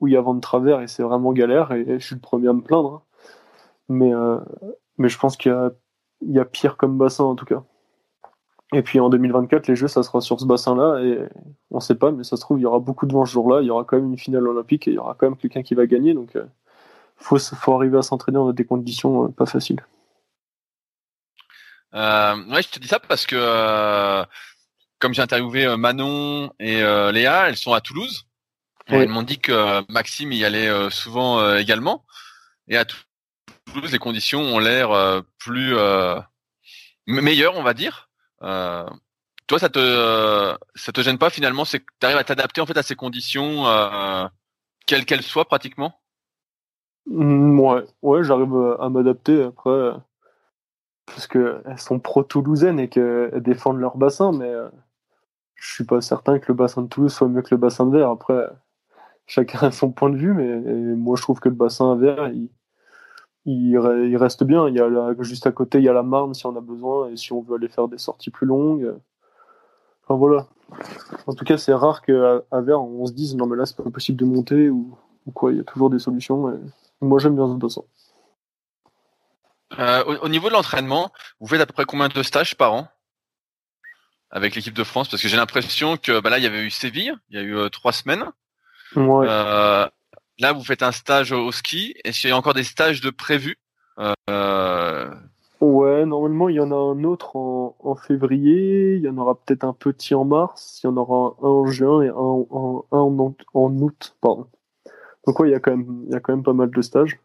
où 0.00 0.08
il 0.08 0.14
y 0.14 0.16
a 0.16 0.20
vent 0.20 0.34
de 0.34 0.40
travers 0.40 0.80
et 0.80 0.88
c'est 0.88 1.02
vraiment 1.02 1.32
galère 1.32 1.72
et, 1.72 1.98
je 1.98 2.06
suis 2.06 2.14
le 2.16 2.20
premier 2.20 2.48
à 2.48 2.52
me 2.52 2.62
plaindre. 2.62 2.94
Hein. 2.94 3.02
Mais 3.88 4.14
euh, 4.14 4.38
mais 4.98 5.08
je 5.08 5.18
pense 5.18 5.36
qu'il 5.36 5.52
y 6.22 6.32
y 6.34 6.38
a 6.40 6.44
pire 6.44 6.76
comme 6.76 6.98
bassin 6.98 7.24
en 7.24 7.36
tout 7.36 7.46
cas. 7.46 7.64
Et 8.74 8.82
puis 8.82 8.98
en 8.98 9.08
2024, 9.08 9.68
les 9.68 9.76
Jeux, 9.76 9.88
ça 9.88 10.02
sera 10.02 10.20
sur 10.20 10.40
ce 10.40 10.44
bassin-là 10.44 11.00
et 11.00 11.18
on 11.70 11.80
sait 11.80 11.94
pas, 11.94 12.10
mais 12.10 12.24
ça 12.24 12.36
se 12.36 12.40
trouve 12.40 12.58
il 12.58 12.62
y 12.62 12.66
aura 12.66 12.80
beaucoup 12.80 13.06
de 13.06 13.12
vent 13.12 13.24
ce 13.24 13.32
jour-là. 13.32 13.60
Il 13.60 13.66
y 13.66 13.70
aura 13.70 13.84
quand 13.84 13.96
même 13.96 14.10
une 14.10 14.18
finale 14.18 14.46
olympique 14.48 14.88
et 14.88 14.90
il 14.90 14.94
y 14.94 14.98
aura 14.98 15.14
quand 15.18 15.26
même 15.26 15.36
quelqu'un 15.36 15.62
qui 15.62 15.74
va 15.74 15.86
gagner. 15.86 16.12
Donc 16.12 16.34
euh, 16.34 16.44
faut 17.16 17.38
faut 17.38 17.74
arriver 17.74 17.98
à 17.98 18.02
s'entraîner 18.02 18.36
dans 18.36 18.52
des 18.52 18.64
conditions 18.64 19.30
pas 19.30 19.46
faciles. 19.46 19.80
Euh, 21.94 22.34
ouais, 22.50 22.62
je 22.62 22.68
te 22.68 22.78
dis 22.80 22.88
ça 22.88 22.98
parce 22.98 23.26
que 23.26 23.36
euh, 23.38 24.24
comme 24.98 25.14
j'ai 25.14 25.22
interviewé 25.22 25.66
euh, 25.66 25.76
Manon 25.76 26.52
et 26.58 26.82
euh, 26.82 27.12
Léa, 27.12 27.48
elles 27.48 27.56
sont 27.56 27.72
à 27.72 27.80
Toulouse. 27.80 28.26
Et 28.88 28.96
elles 28.96 29.08
m'ont 29.08 29.22
dit 29.22 29.38
que 29.38 29.90
Maxime 29.90 30.30
y 30.32 30.44
allait 30.44 30.90
souvent 30.90 31.56
également. 31.56 32.04
Et 32.68 32.76
à 32.76 32.84
Toulouse, 32.84 33.90
les 33.90 33.98
conditions 33.98 34.42
ont 34.42 34.58
l'air 34.58 35.22
plus 35.38 35.74
meilleures, 37.06 37.56
on 37.56 37.62
va 37.62 37.72
dire. 37.72 38.10
Toi, 39.46 39.58
ça 39.58 39.68
te 39.68 40.56
ça 40.74 40.92
te 40.92 41.00
gêne 41.00 41.18
pas 41.18 41.30
finalement 41.30 41.64
C'est 41.64 41.80
que 41.80 41.92
tu 42.00 42.06
arrives 42.06 42.18
à 42.18 42.24
t'adapter 42.24 42.60
en 42.60 42.66
fait 42.66 42.76
à 42.76 42.82
ces 42.82 42.96
conditions, 42.96 43.64
quelles 44.86 45.04
qu'elles 45.04 45.22
soient 45.22 45.46
pratiquement? 45.46 46.00
Mmh, 47.06 47.60
ouais, 48.02 48.24
j'arrive 48.24 48.76
à 48.80 48.88
m'adapter. 48.88 49.42
Après, 49.42 49.92
parce 51.06 51.26
qu'elles 51.26 51.78
sont 51.78 51.98
pro-toulousaines 51.98 52.80
et 52.80 52.88
qu'elles 52.88 53.42
défendent 53.42 53.80
leur 53.80 53.96
bassin, 53.96 54.32
mais 54.32 54.48
euh, 54.48 54.68
je 55.54 55.72
suis 55.72 55.84
pas 55.84 56.00
certain 56.00 56.38
que 56.38 56.46
le 56.48 56.54
bassin 56.54 56.82
de 56.82 56.88
Toulouse 56.88 57.12
soit 57.12 57.28
mieux 57.28 57.42
que 57.42 57.54
le 57.54 57.58
bassin 57.58 57.86
de 57.86 57.96
Verre. 57.96 58.10
Après, 58.10 58.48
chacun 59.26 59.68
a 59.68 59.70
son 59.70 59.92
point 59.92 60.10
de 60.10 60.16
vue, 60.16 60.34
mais 60.34 60.56
moi 60.96 61.16
je 61.16 61.22
trouve 61.22 61.40
que 61.40 61.48
le 61.48 61.54
bassin 61.54 61.92
à 61.92 61.96
Verre, 61.96 62.28
il, 62.28 62.50
reste 63.46 64.44
bien. 64.44 64.68
Il 64.68 64.74
y 64.74 64.80
a 64.80 65.14
juste 65.20 65.46
à 65.46 65.52
côté, 65.52 65.78
il 65.78 65.84
y 65.84 65.88
a 65.88 65.92
la 65.92 66.02
Marne 66.02 66.34
si 66.34 66.46
on 66.46 66.56
a 66.56 66.60
besoin 66.60 67.10
et 67.10 67.16
si 67.16 67.32
on 67.32 67.42
veut 67.42 67.56
aller 67.56 67.68
faire 67.68 67.88
des 67.88 67.98
sorties 67.98 68.30
plus 68.30 68.46
longues. 68.46 68.94
Enfin 70.04 70.18
voilà. 70.18 70.46
En 71.26 71.34
tout 71.34 71.44
cas, 71.44 71.56
c'est 71.56 71.74
rare 71.74 72.02
qu'à 72.02 72.42
à 72.50 72.60
Vert, 72.60 72.82
on 72.82 73.06
se 73.06 73.12
dise 73.12 73.36
non 73.36 73.46
mais 73.46 73.56
là 73.56 73.66
c'est 73.66 73.76
pas 73.76 73.88
possible 73.90 74.18
de 74.18 74.24
monter 74.24 74.68
ou, 74.70 74.96
quoi. 75.34 75.52
Il 75.52 75.58
y 75.58 75.60
a 75.60 75.64
toujours 75.64 75.90
des 75.90 75.98
solutions. 75.98 76.50
Et 76.50 76.58
moi 77.00 77.18
j'aime 77.18 77.36
bien 77.36 77.48
ce 77.48 77.54
bassin. 77.54 77.82
Euh, 79.78 80.04
au, 80.22 80.28
niveau 80.28 80.48
de 80.48 80.52
l'entraînement, 80.52 81.10
vous 81.40 81.48
faites 81.48 81.60
à 81.60 81.66
peu 81.66 81.72
près 81.72 81.84
combien 81.84 82.08
de 82.08 82.22
stages 82.22 82.56
par 82.56 82.72
an? 82.72 82.88
Avec 84.30 84.54
l'équipe 84.54 84.74
de 84.74 84.84
France? 84.84 85.08
Parce 85.08 85.22
que 85.22 85.28
j'ai 85.28 85.36
l'impression 85.36 85.96
que 85.96 86.20
bah 86.20 86.30
là, 86.30 86.38
il 86.38 86.44
y 86.44 86.46
avait 86.46 86.62
eu 86.62 86.70
Séville, 86.70 87.14
il 87.30 87.36
y 87.36 87.38
a 87.38 87.42
eu 87.42 87.56
euh, 87.56 87.68
trois 87.68 87.92
semaines. 87.92 88.24
Ouais. 88.96 89.26
Euh, 89.28 89.88
là, 90.38 90.52
vous 90.52 90.64
faites 90.64 90.82
un 90.82 90.92
stage 90.92 91.32
au 91.32 91.50
ski. 91.52 91.94
Est-ce 92.04 92.20
qu'il 92.20 92.30
y 92.30 92.32
a 92.32 92.36
encore 92.36 92.54
des 92.54 92.64
stages 92.64 93.00
de 93.00 93.10
prévus 93.10 93.56
euh, 93.98 95.10
Ouais, 95.60 96.04
normalement, 96.04 96.48
il 96.48 96.56
y 96.56 96.60
en 96.60 96.70
a 96.70 96.74
un 96.74 97.04
autre 97.04 97.36
en, 97.36 97.96
février. 97.96 98.96
Il 98.96 99.02
y 99.02 99.08
en 99.08 99.16
aura 99.18 99.34
peut-être 99.34 99.64
un 99.64 99.72
petit 99.72 100.14
en 100.14 100.24
mars. 100.24 100.80
Il 100.82 100.88
y 100.88 100.90
en 100.90 100.96
aura 100.96 101.36
un 101.42 101.48
en 101.48 101.66
juin 101.66 102.02
et 102.02 102.08
un, 102.08 102.12
en, 102.14 102.84
en, 102.90 103.78
août. 103.78 104.16
Pardon. 104.20 104.46
Donc, 105.26 105.38
ouais, 105.40 105.48
il 105.48 105.52
y, 105.52 105.54
a 105.54 105.60
quand 105.60 105.70
même, 105.70 106.04
il 106.06 106.12
y 106.12 106.16
a 106.16 106.20
quand 106.20 106.34
même 106.34 106.44
pas 106.44 106.52
mal 106.52 106.70
de 106.70 106.82
stages. 106.82 107.18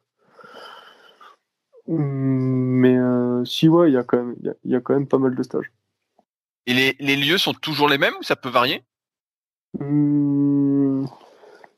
Mais 1.88 2.95
euh, 2.95 3.43
si, 3.45 3.68
ouais, 3.68 3.89
il 3.89 3.93
y, 3.93 3.97
a 3.97 4.03
quand 4.03 4.18
même, 4.18 4.36
il, 4.64 4.72
y 4.72 4.76
a, 4.76 4.80
quand 4.80 4.93
même 4.93 5.07
pas 5.07 5.18
mal 5.18 5.36
de 5.36 5.43
stages. 5.43 5.72
Et 6.68 6.74
les, 6.74 6.95
les 6.99 7.16
lieux 7.16 7.39
sont 7.39 7.53
toujours 7.53 7.89
les 7.89 7.97
mêmes 7.97 8.14
ou 8.20 8.24
ça 8.24 8.36
peut 8.36 8.49
varier? 8.49 8.84
Hmm, 9.78 11.05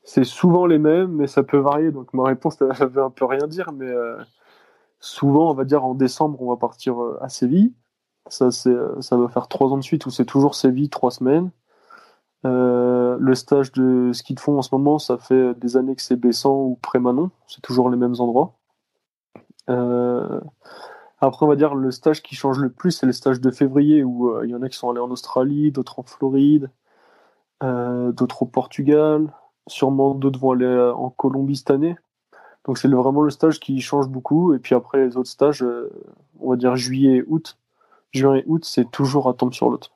C'est 0.04 0.24
souvent 0.24 0.66
les 0.66 0.78
mêmes, 0.78 1.12
mais 1.12 1.26
ça 1.26 1.42
peut 1.42 1.58
varier. 1.58 1.92
Donc 1.92 2.12
ma 2.14 2.24
réponse, 2.24 2.56
ça 2.56 2.86
veut 2.86 3.02
un 3.02 3.10
peu 3.10 3.24
rien 3.24 3.46
dire. 3.46 3.72
Mais 3.72 3.88
euh, 3.88 4.16
souvent, 5.00 5.50
on 5.50 5.54
va 5.54 5.64
dire 5.64 5.84
en 5.84 5.94
décembre, 5.94 6.40
on 6.42 6.50
va 6.50 6.56
partir 6.56 7.02
euh, 7.02 7.18
à 7.22 7.28
Séville. 7.28 7.74
Ça, 8.28 8.48
va 8.48 9.28
faire 9.28 9.48
trois 9.48 9.68
ans 9.68 9.76
de 9.76 9.82
suite 9.82 10.06
où 10.06 10.10
c'est 10.10 10.24
toujours 10.24 10.54
Séville, 10.54 10.88
trois 10.90 11.10
semaines. 11.10 11.50
le 12.44 13.34
stage 13.34 13.72
de 13.72 14.12
ski 14.12 14.34
de 14.34 14.40
fond 14.40 14.58
en 14.58 14.62
ce 14.62 14.74
moment, 14.74 14.98
ça 14.98 15.18
fait 15.18 15.54
des 15.54 15.76
années 15.76 15.96
que 15.96 16.02
c'est 16.02 16.16
Bessan 16.16 16.52
ou 16.52 16.78
Prémanon. 16.80 17.30
C'est 17.48 17.62
toujours 17.62 17.90
les 17.90 17.96
mêmes 17.96 18.14
endroits. 18.18 18.54
Euh, 19.70 20.40
après, 21.20 21.46
on 21.46 21.48
va 21.48 21.56
dire 21.56 21.74
le 21.74 21.90
stage 21.90 22.22
qui 22.22 22.34
change 22.34 22.58
le 22.58 22.70
plus, 22.70 22.90
c'est 22.92 23.06
le 23.06 23.12
stage 23.12 23.40
de 23.40 23.50
février 23.50 24.02
où 24.02 24.30
euh, 24.30 24.42
il 24.44 24.50
y 24.50 24.54
en 24.54 24.62
a 24.62 24.68
qui 24.68 24.76
sont 24.76 24.90
allés 24.90 25.00
en 25.00 25.10
Australie, 25.10 25.70
d'autres 25.70 26.00
en 26.00 26.02
Floride, 26.02 26.70
euh, 27.62 28.12
d'autres 28.12 28.42
au 28.42 28.46
Portugal. 28.46 29.32
Sûrement 29.68 30.14
d'autres 30.14 30.38
vont 30.38 30.52
aller 30.52 30.92
en 30.94 31.10
Colombie 31.10 31.56
cette 31.56 31.70
année. 31.70 31.96
Donc 32.64 32.78
c'est 32.78 32.88
vraiment 32.88 33.22
le 33.22 33.30
stage 33.30 33.60
qui 33.60 33.80
change 33.80 34.08
beaucoup. 34.08 34.54
Et 34.54 34.58
puis 34.58 34.74
après 34.74 35.04
les 35.04 35.16
autres 35.16 35.30
stages, 35.30 35.64
on 36.40 36.50
va 36.50 36.56
dire 36.56 36.76
juillet 36.76 37.18
et 37.18 37.24
août. 37.26 37.58
Juin 38.12 38.36
et 38.36 38.44
août, 38.46 38.64
c'est 38.64 38.90
toujours 38.90 39.28
à 39.28 39.34
tombe 39.34 39.54
sur 39.54 39.70
l'autre. 39.70 39.92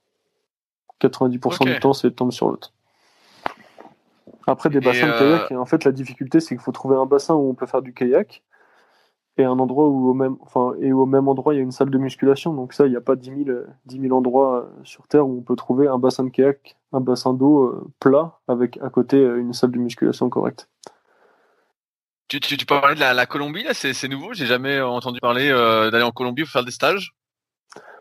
90% 1.00 1.64
du 1.64 1.78
temps, 1.80 1.92
c'est 1.92 2.10
tombe 2.10 2.32
sur 2.32 2.48
l'autre. 2.48 2.72
Après 4.46 4.70
des 4.70 4.80
bassins 4.80 5.08
de 5.08 5.18
kayak, 5.18 5.50
et 5.50 5.56
en 5.56 5.66
fait 5.66 5.84
la 5.84 5.90
difficulté 5.90 6.38
c'est 6.38 6.54
qu'il 6.54 6.62
faut 6.62 6.70
trouver 6.70 6.96
un 6.96 7.06
bassin 7.06 7.34
où 7.34 7.50
on 7.50 7.54
peut 7.54 7.66
faire 7.66 7.82
du 7.82 7.92
kayak 7.92 8.44
et 9.38 9.44
un 9.44 9.58
endroit 9.58 9.88
où 9.88 10.08
au 10.08 10.14
même, 10.14 10.36
enfin, 10.40 10.74
et 10.80 10.92
au 10.92 11.04
même 11.04 11.28
endroit 11.28 11.52
il 11.52 11.58
y 11.58 11.60
a 11.60 11.62
une 11.62 11.72
salle 11.72 11.90
de 11.90 11.98
musculation. 11.98 12.54
Donc 12.54 12.72
ça, 12.72 12.86
il 12.86 12.90
n'y 12.90 12.96
a 12.96 13.00
pas 13.00 13.16
10 13.16 13.32
000, 13.44 14.16
endroits 14.16 14.56
euh, 14.56 14.84
sur 14.84 15.06
Terre 15.08 15.26
où 15.26 15.38
on 15.38 15.42
peut 15.42 15.56
trouver 15.56 15.88
un 15.88 15.98
bassin 15.98 16.24
de 16.24 16.30
kayak, 16.30 16.76
un 16.96 17.00
bassin 17.00 17.32
d'eau 17.32 17.64
euh, 17.64 17.92
plat 18.00 18.38
avec 18.48 18.78
à 18.82 18.90
côté 18.90 19.16
euh, 19.16 19.38
une 19.38 19.52
salle 19.52 19.72
de 19.72 19.78
musculation 19.78 20.28
correcte. 20.28 20.68
Tu, 22.28 22.40
tu, 22.40 22.56
tu 22.56 22.66
peux 22.66 22.80
parler 22.80 22.96
de 22.96 23.00
la, 23.00 23.26
Colombie 23.26 23.62
là, 23.62 23.72
c'est 23.72 24.08
nouveau. 24.08 24.32
J'ai 24.32 24.46
jamais 24.46 24.80
entendu 24.80 25.20
parler 25.20 25.48
d'aller 25.48 26.02
en 26.02 26.10
Colombie 26.10 26.42
pour 26.42 26.50
faire 26.50 26.64
des 26.64 26.72
stages? 26.72 27.14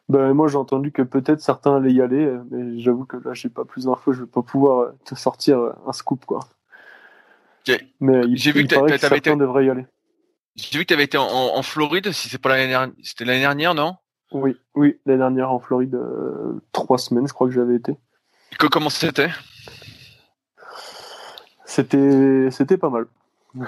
Ben, 0.09 0.33
moi 0.33 0.47
j'ai 0.47 0.57
entendu 0.57 0.91
que 0.91 1.03
peut-être 1.03 1.41
certains 1.41 1.75
allaient 1.75 1.93
y 1.93 2.01
aller, 2.01 2.35
mais 2.49 2.79
j'avoue 2.79 3.05
que 3.05 3.17
là 3.17 3.33
j'ai 3.33 3.49
pas 3.49 3.65
plus 3.65 3.85
d'infos, 3.85 4.13
je 4.13 4.21
vais 4.21 4.29
pas 4.29 4.41
pouvoir 4.41 4.93
te 5.03 5.13
sortir 5.13 5.59
un 5.85 5.93
scoop 5.93 6.25
quoi. 6.25 6.39
Mais 7.99 8.23
j'ai 8.35 8.51
vu 8.51 8.65
que, 8.65 8.75
que 8.75 8.97
certains 8.97 9.15
été... 9.15 9.35
devraient 9.35 9.65
y 9.65 9.69
aller. 9.69 9.85
J'ai 10.55 10.79
vu 10.79 10.85
que 10.85 10.89
tu 10.89 10.93
avais 10.93 11.03
été 11.03 11.17
en, 11.17 11.61
Floride, 11.61 12.11
si 12.11 12.29
c'est 12.29 12.37
pas 12.37 12.49
l'année 12.49 12.67
dernière, 12.67 12.95
c'était 13.03 13.25
l'année 13.25 13.41
dernière, 13.41 13.75
non? 13.75 13.95
Oui, 14.31 14.55
oui, 14.73 14.99
l'année 15.05 15.19
dernière 15.19 15.51
en 15.51 15.59
Floride, 15.59 15.95
euh, 15.95 16.61
trois 16.71 16.97
semaines, 16.97 17.27
je 17.27 17.33
crois 17.33 17.47
que 17.47 17.53
j'avais 17.53 17.75
été. 17.75 17.97
Que, 18.57 18.67
comment 18.67 18.89
c'était? 18.89 19.29
C'était, 21.65 22.49
c'était 22.51 22.77
pas 22.77 22.89
mal. 22.89 23.07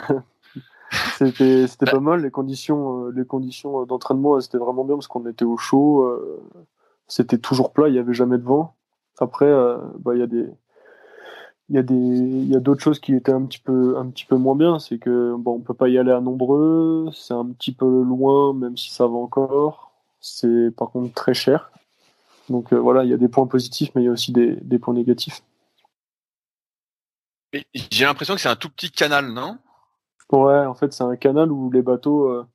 c'était, 1.18 1.68
c'était 1.68 1.92
pas 1.92 2.00
mal. 2.00 2.22
Les 2.22 2.32
conditions, 2.32 3.06
euh, 3.06 3.12
les 3.16 3.26
conditions 3.26 3.86
d'entraînement, 3.86 4.40
c'était 4.40 4.58
vraiment 4.58 4.86
bien 4.86 4.96
parce 4.96 5.08
qu'on 5.08 5.26
était 5.28 5.46
au 5.46 5.58
chaud. 5.58 6.04
Euh, 6.04 6.42
c'était 7.08 7.38
toujours 7.38 7.74
plat, 7.74 7.90
il 7.90 7.96
y 7.96 8.00
avait 8.00 8.14
jamais 8.14 8.38
de 8.38 8.44
vent. 8.44 8.76
Après, 9.20 9.52
bah, 10.00 10.14
il 10.14 10.20
y 10.20 10.24
a 10.24 10.28
des, 10.28 10.46
il 11.70 11.76
y 11.76 11.80
a 11.80 11.84
des 11.84 11.96
il 11.96 12.48
y 12.48 12.56
a 12.56 12.60
d'autres 12.60 12.82
choses 12.82 13.00
qui 13.00 13.14
étaient 13.14 13.32
un 13.32 13.44
petit 13.44 13.60
peu 13.60 13.98
un 13.98 14.08
petit 14.10 14.26
peu 14.26 14.38
moins 14.38 14.56
bien 14.56 14.80
c'est 14.80 15.00
que 15.00 15.36
bon 15.38 15.56
on 15.56 15.60
peut 15.60 15.74
pas 15.74 15.90
y 15.90 15.98
aller 15.98 16.12
à 16.12 16.22
nombreux 16.22 17.10
c'est 17.14 17.34
un 17.34 17.46
petit 17.46 17.74
peu 17.74 18.04
loin 18.04 18.54
même 18.54 18.78
si 18.78 18.92
ça 18.94 19.06
va 19.06 19.16
encore 19.16 19.92
c'est 20.22 20.72
par 20.76 20.92
contre 20.92 21.14
très 21.14 21.34
cher 21.34 21.72
donc 22.50 22.74
euh, 22.74 22.78
voilà 22.78 23.04
il 23.04 23.10
y 23.10 23.14
a 23.14 23.18
des 23.18 23.28
points 23.28 23.48
positifs 23.48 23.90
mais 23.96 24.02
il 24.02 24.06
y 24.06 24.08
a 24.08 24.12
aussi 24.12 24.32
des, 24.32 24.56
des 24.56 24.80
points 24.80 24.94
négatifs. 24.94 25.44
J'ai 27.92 28.06
l'impression 28.06 28.36
que 28.36 28.42
c'est 28.42 28.50
un 28.50 28.56
tout 28.56 28.70
petit 28.70 28.92
canal 28.92 29.32
non? 29.32 29.58
Ouais 30.32 30.66
en 30.66 30.74
fait 30.74 30.94
c'est 30.94 31.04
un 31.04 31.16
canal 31.16 31.52
où 31.52 31.72
les 31.72 31.82
bateaux 31.82 32.30
euh, 32.30 32.46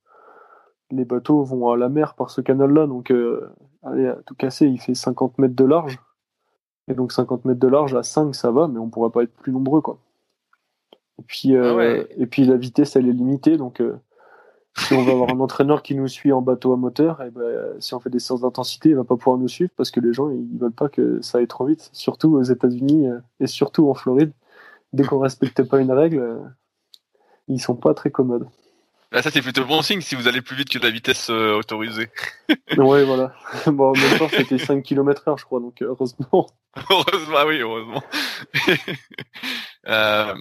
les 0.91 1.05
bateaux 1.05 1.43
vont 1.43 1.71
à 1.71 1.77
la 1.77 1.89
mer 1.89 2.15
par 2.15 2.31
ce 2.31 2.41
canal 2.41 2.73
là 2.73 2.87
donc 2.87 3.11
euh, 3.11 3.51
allez 3.83 4.09
à 4.09 4.17
tout 4.27 4.35
casser 4.35 4.67
il 4.67 4.81
fait 4.81 4.95
50 4.95 5.39
mètres 5.39 5.57
de 5.57 5.65
large. 5.65 5.99
Et 6.89 6.95
donc 6.95 7.13
50 7.13 7.45
mètres 7.45 7.61
de 7.61 7.69
large 7.69 7.95
à 7.95 8.03
5, 8.03 8.35
ça 8.35 8.51
va, 8.51 8.69
mais 8.69 8.79
on 8.79 8.91
pourra 8.91 9.11
pas 9.11 9.23
être 9.23 9.33
plus 9.35 9.53
nombreux, 9.53 9.81
quoi. 9.81 9.99
Et 11.19 11.23
puis, 11.23 11.55
euh, 11.55 12.03
ah 12.03 12.13
et 12.17 12.27
puis 12.27 12.45
la 12.45 12.57
vitesse, 12.57 12.97
elle 12.97 13.09
est 13.09 13.13
limitée, 13.13 13.57
donc 13.57 13.81
si 14.79 14.95
on 14.95 15.05
va 15.05 15.13
avoir 15.13 15.31
un 15.31 15.41
entraîneur 15.41 15.83
qui 15.83 15.95
nous 15.95 16.09
suit 16.09 16.33
en 16.33 16.41
bateau 16.41 16.73
à 16.73 16.77
moteur, 16.77 17.23
et 17.23 17.31
ben, 17.31 17.75
si 17.79 17.95
on 17.95 18.01
fait 18.01 18.11
des 18.11 18.19
séances 18.19 18.41
d'intensité, 18.41 18.91
il 18.91 18.97
va 18.97 19.05
pas 19.05 19.17
pouvoir 19.17 19.39
nous 19.39 19.49
suivre 19.49 19.71
parce 19.77 19.91
que 19.91 20.01
les 20.01 20.13
gens, 20.13 20.31
ils 20.31 20.59
veulent 20.59 20.73
pas 20.73 20.89
que 20.89 21.21
ça 21.21 21.39
aille 21.39 21.47
trop 21.47 21.67
vite, 21.67 21.91
surtout 21.93 22.35
aux 22.35 22.43
États-Unis 22.43 23.09
euh, 23.09 23.19
et 23.41 23.47
surtout 23.47 23.89
en 23.91 23.95
Floride. 23.95 24.33
Dès 24.93 25.05
qu'on 25.05 25.19
respecte 25.19 25.63
pas 25.63 25.81
une 25.81 25.93
règle, 25.93 26.41
ils 27.49 27.61
sont 27.61 27.77
pas 27.77 27.95
très 27.95 28.11
commodes. 28.11 28.47
Là, 29.13 29.21
ça, 29.21 29.31
c'est 29.31 29.43
plutôt 29.43 29.67
bon 29.67 29.83
signe 29.83 30.01
si 30.01 30.15
vous 30.15 30.27
allez 30.27 30.41
plus 30.41 30.57
vite 30.57 30.71
que 30.71 30.79
la 30.79 30.89
vitesse 30.89 31.29
euh, 31.29 31.55
autorisée. 31.55 32.09
ouais, 32.79 33.05
voilà. 33.05 33.35
Bon, 33.67 33.91
en 33.91 33.93
même 33.93 34.19
temps, 34.19 34.29
c'était 34.31 34.59
5 34.59 34.83
km 34.83 35.29
heure, 35.29 35.37
je 35.37 35.45
crois, 35.45 35.61
donc 35.61 35.83
heureusement. 35.83 36.49
heureusement, 36.91 37.45
oui, 37.47 37.59
heureusement. 37.61 38.03
euh... 39.87 40.35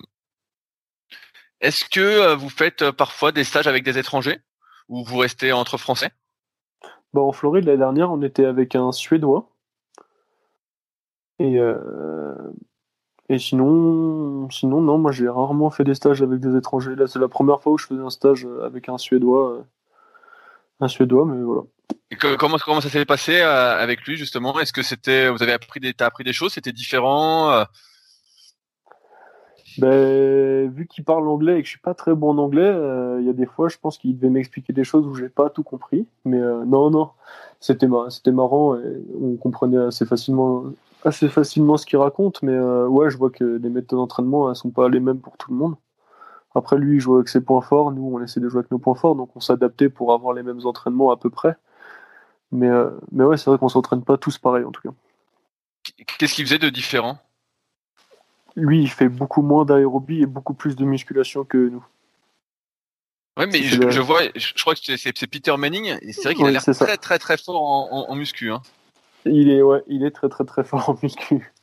Est-ce 1.61 1.85
que 1.85 1.99
euh, 1.99 2.35
vous 2.35 2.49
faites 2.49 2.81
euh, 2.81 2.91
parfois 2.91 3.31
des 3.31 3.43
stages 3.43 3.67
avec 3.67 3.83
des 3.83 3.97
étrangers? 3.97 4.39
Ou 4.89 5.05
vous 5.05 5.17
restez 5.17 5.51
entre 5.51 5.77
Français? 5.77 6.09
Bon, 7.13 7.27
En 7.27 7.31
Floride, 7.31 7.65
l'année 7.65 7.77
dernière, 7.77 8.11
on 8.11 8.21
était 8.23 8.45
avec 8.45 8.75
un 8.75 8.91
Suédois. 8.91 9.47
Et 11.39 11.59
euh, 11.59 12.35
et 13.29 13.39
sinon, 13.39 14.49
sinon 14.49 14.81
non, 14.81 14.97
moi 14.97 15.11
j'ai 15.11 15.29
rarement 15.29 15.69
fait 15.69 15.83
des 15.83 15.95
stages 15.95 16.21
avec 16.21 16.39
des 16.39 16.57
étrangers. 16.57 16.95
Là, 16.95 17.07
c'est 17.07 17.19
la 17.19 17.29
première 17.29 17.61
fois 17.61 17.73
où 17.73 17.77
je 17.77 17.87
faisais 17.87 18.01
un 18.01 18.09
stage 18.09 18.45
avec 18.63 18.89
un 18.89 18.97
Suédois, 18.97 19.65
un 20.81 20.87
Suédois, 20.87 21.25
mais 21.25 21.41
voilà. 21.41 21.61
Et 22.11 22.15
comment 22.15 22.57
comment 22.57 22.81
ça 22.81 22.89
s'est 22.89 23.05
passé 23.05 23.39
avec 23.39 24.01
lui 24.01 24.17
justement? 24.17 24.59
Est-ce 24.59 24.73
que 24.73 24.83
c'était, 24.83 25.29
vous 25.29 25.41
avez 25.41 25.53
appris 25.53 25.79
des, 25.79 25.93
appris 25.99 26.23
des 26.23 26.33
choses? 26.33 26.53
C'était 26.53 26.73
différent? 26.73 27.65
Ben, 29.77 30.69
vu 30.71 30.87
qu'il 30.87 31.03
parle 31.03 31.27
anglais 31.27 31.59
et 31.59 31.61
que 31.61 31.65
je 31.65 31.71
suis 31.71 31.79
pas 31.79 31.93
très 31.93 32.13
bon 32.13 32.31
en 32.31 32.37
anglais, 32.37 32.71
il 33.19 33.25
y 33.25 33.29
a 33.29 33.33
des 33.33 33.45
fois, 33.45 33.69
je 33.69 33.77
pense 33.77 33.97
qu'il 33.97 34.15
devait 34.15 34.29
m'expliquer 34.29 34.73
des 34.73 34.83
choses 34.83 35.05
où 35.07 35.15
j'ai 35.15 35.29
pas 35.29 35.49
tout 35.49 35.63
compris. 35.63 36.07
Mais 36.25 36.39
non, 36.39 36.89
non, 36.89 37.09
c'était 37.59 37.87
marrant 37.87 38.77
on 39.21 39.35
comprenait 39.35 39.77
assez 39.77 40.05
facilement 40.05 40.65
assez 41.05 41.29
facilement 41.29 41.77
ce 41.77 41.85
qu'il 41.85 41.97
raconte, 41.97 42.41
mais 42.43 42.53
euh, 42.53 42.87
ouais, 42.87 43.09
je 43.09 43.17
vois 43.17 43.29
que 43.29 43.43
les 43.43 43.69
méthodes 43.69 43.99
d'entraînement, 43.99 44.49
elles 44.49 44.55
sont 44.55 44.69
pas 44.69 44.89
les 44.89 44.99
mêmes 44.99 45.19
pour 45.19 45.37
tout 45.37 45.51
le 45.51 45.57
monde. 45.57 45.75
Après, 46.53 46.77
lui, 46.77 46.97
il 46.97 46.99
joue 46.99 47.15
avec 47.15 47.29
ses 47.29 47.41
points 47.41 47.61
forts, 47.61 47.91
nous, 47.91 48.11
on 48.13 48.21
essaie 48.21 48.39
de 48.39 48.49
jouer 48.49 48.59
avec 48.59 48.71
nos 48.71 48.79
points 48.79 48.95
forts, 48.95 49.15
donc 49.15 49.29
on 49.35 49.39
s'adaptait 49.39 49.89
pour 49.89 50.13
avoir 50.13 50.33
les 50.33 50.43
mêmes 50.43 50.59
entraînements 50.65 51.11
à 51.11 51.17
peu 51.17 51.29
près. 51.29 51.55
Mais, 52.51 52.67
euh, 52.67 52.89
mais 53.11 53.23
ouais, 53.23 53.37
c'est 53.37 53.49
vrai 53.49 53.57
qu'on 53.57 53.69
s'entraîne 53.69 54.03
pas 54.03 54.17
tous 54.17 54.37
pareil, 54.37 54.65
en 54.65 54.71
tout 54.71 54.81
cas. 54.81 54.93
Qu'est-ce 56.17 56.35
qu'il 56.35 56.45
faisait 56.45 56.59
de 56.59 56.69
différent? 56.69 57.17
Lui, 58.55 58.81
il 58.81 58.89
fait 58.89 59.09
beaucoup 59.09 59.41
moins 59.41 59.65
d'aérobie 59.65 60.21
et 60.21 60.25
beaucoup 60.25 60.53
plus 60.53 60.75
de 60.75 60.83
musculation 60.83 61.43
que 61.43 61.57
nous. 61.57 61.85
Ouais, 63.37 63.47
mais 63.47 63.63
je, 63.63 64.01
vois, 64.01 64.21
je 64.35 64.61
crois 64.61 64.75
que 64.75 64.97
c'est 64.97 65.27
Peter 65.27 65.55
Manning, 65.55 65.97
et 66.01 66.11
c'est 66.11 66.23
vrai 66.23 66.35
qu'il 66.35 66.45
a 66.45 66.51
l'air 66.51 66.63
très, 66.63 66.97
très 66.97 67.17
très 67.17 67.37
fort 67.37 67.63
en, 67.63 68.09
en, 68.09 68.15
muscu. 68.15 68.51
Hein. 68.51 68.61
Il 69.25 69.49
est, 69.49 69.61
ouais, 69.61 69.81
il 69.87 70.03
est 70.03 70.11
très 70.11 70.27
très 70.27 70.43
très 70.43 70.65
fort 70.65 70.89
en 70.89 70.97
muscu. 71.01 71.53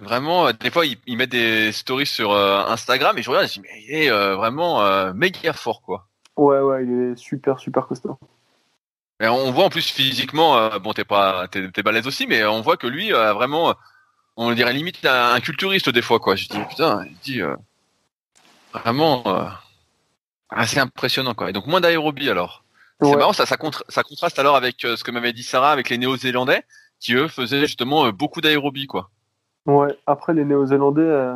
Vraiment, 0.00 0.48
euh, 0.48 0.52
des 0.52 0.70
fois, 0.70 0.84
il, 0.84 1.16
met 1.16 1.28
des 1.28 1.70
stories 1.70 2.06
sur 2.06 2.32
euh, 2.32 2.64
Instagram 2.66 3.16
et 3.16 3.22
je 3.22 3.30
regarde, 3.30 3.46
je 3.46 3.52
dis, 3.54 3.60
mais 3.60 3.82
il 3.84 3.94
est 3.94 4.10
euh, 4.10 4.34
vraiment 4.34 5.12
méga 5.14 5.52
fort, 5.52 5.82
quoi. 5.82 6.08
Ouais, 6.36 6.58
ouais, 6.58 6.84
il 6.84 7.12
est 7.12 7.16
super, 7.16 7.60
super 7.60 7.86
costaud. 7.86 8.18
Et 9.20 9.28
on 9.28 9.50
voit 9.50 9.64
en 9.64 9.70
plus 9.70 9.90
physiquement, 9.90 10.58
euh, 10.58 10.78
bon, 10.78 10.92
t'es 10.92 11.04
pas, 11.04 11.48
t'es, 11.48 11.82
balèze 11.82 12.06
aussi, 12.06 12.26
mais 12.26 12.44
on 12.44 12.60
voit 12.60 12.76
que 12.76 12.86
lui, 12.86 13.14
euh, 13.14 13.32
vraiment, 13.32 13.74
on 14.36 14.52
dirait 14.52 14.72
limite 14.72 15.04
un, 15.04 15.32
un 15.34 15.40
culturiste 15.40 15.88
des 15.90 16.02
fois, 16.02 16.20
quoi. 16.20 16.36
Je 16.36 16.48
dis, 16.48 16.58
putain, 16.68 17.04
il 17.06 17.16
dit, 17.22 17.42
euh, 17.42 17.56
vraiment, 18.72 19.22
euh, 19.26 19.44
assez 20.50 20.78
impressionnant, 20.78 21.34
quoi. 21.34 21.50
Et 21.50 21.52
donc, 21.52 21.66
moins 21.66 21.80
d'aérobie, 21.80 22.30
alors. 22.30 22.62
C'est 23.02 23.16
marrant, 23.18 23.32
ça, 23.34 23.44
ça, 23.44 23.56
contra- 23.58 23.84
ça 23.90 24.02
contraste 24.02 24.38
alors 24.38 24.56
avec 24.56 24.82
euh, 24.84 24.96
ce 24.96 25.04
que 25.04 25.10
m'avait 25.10 25.34
dit 25.34 25.42
Sarah, 25.42 25.70
avec 25.70 25.90
les 25.90 25.98
Néo-Zélandais, 25.98 26.62
qui 26.98 27.12
eux 27.14 27.28
faisaient 27.28 27.60
justement 27.60 28.06
euh, 28.06 28.12
beaucoup 28.12 28.40
d'aérobie, 28.40 28.86
quoi. 28.86 29.10
Ouais, 29.66 29.98
après 30.06 30.32
les 30.32 30.44
Néo-Zélandais, 30.46 31.34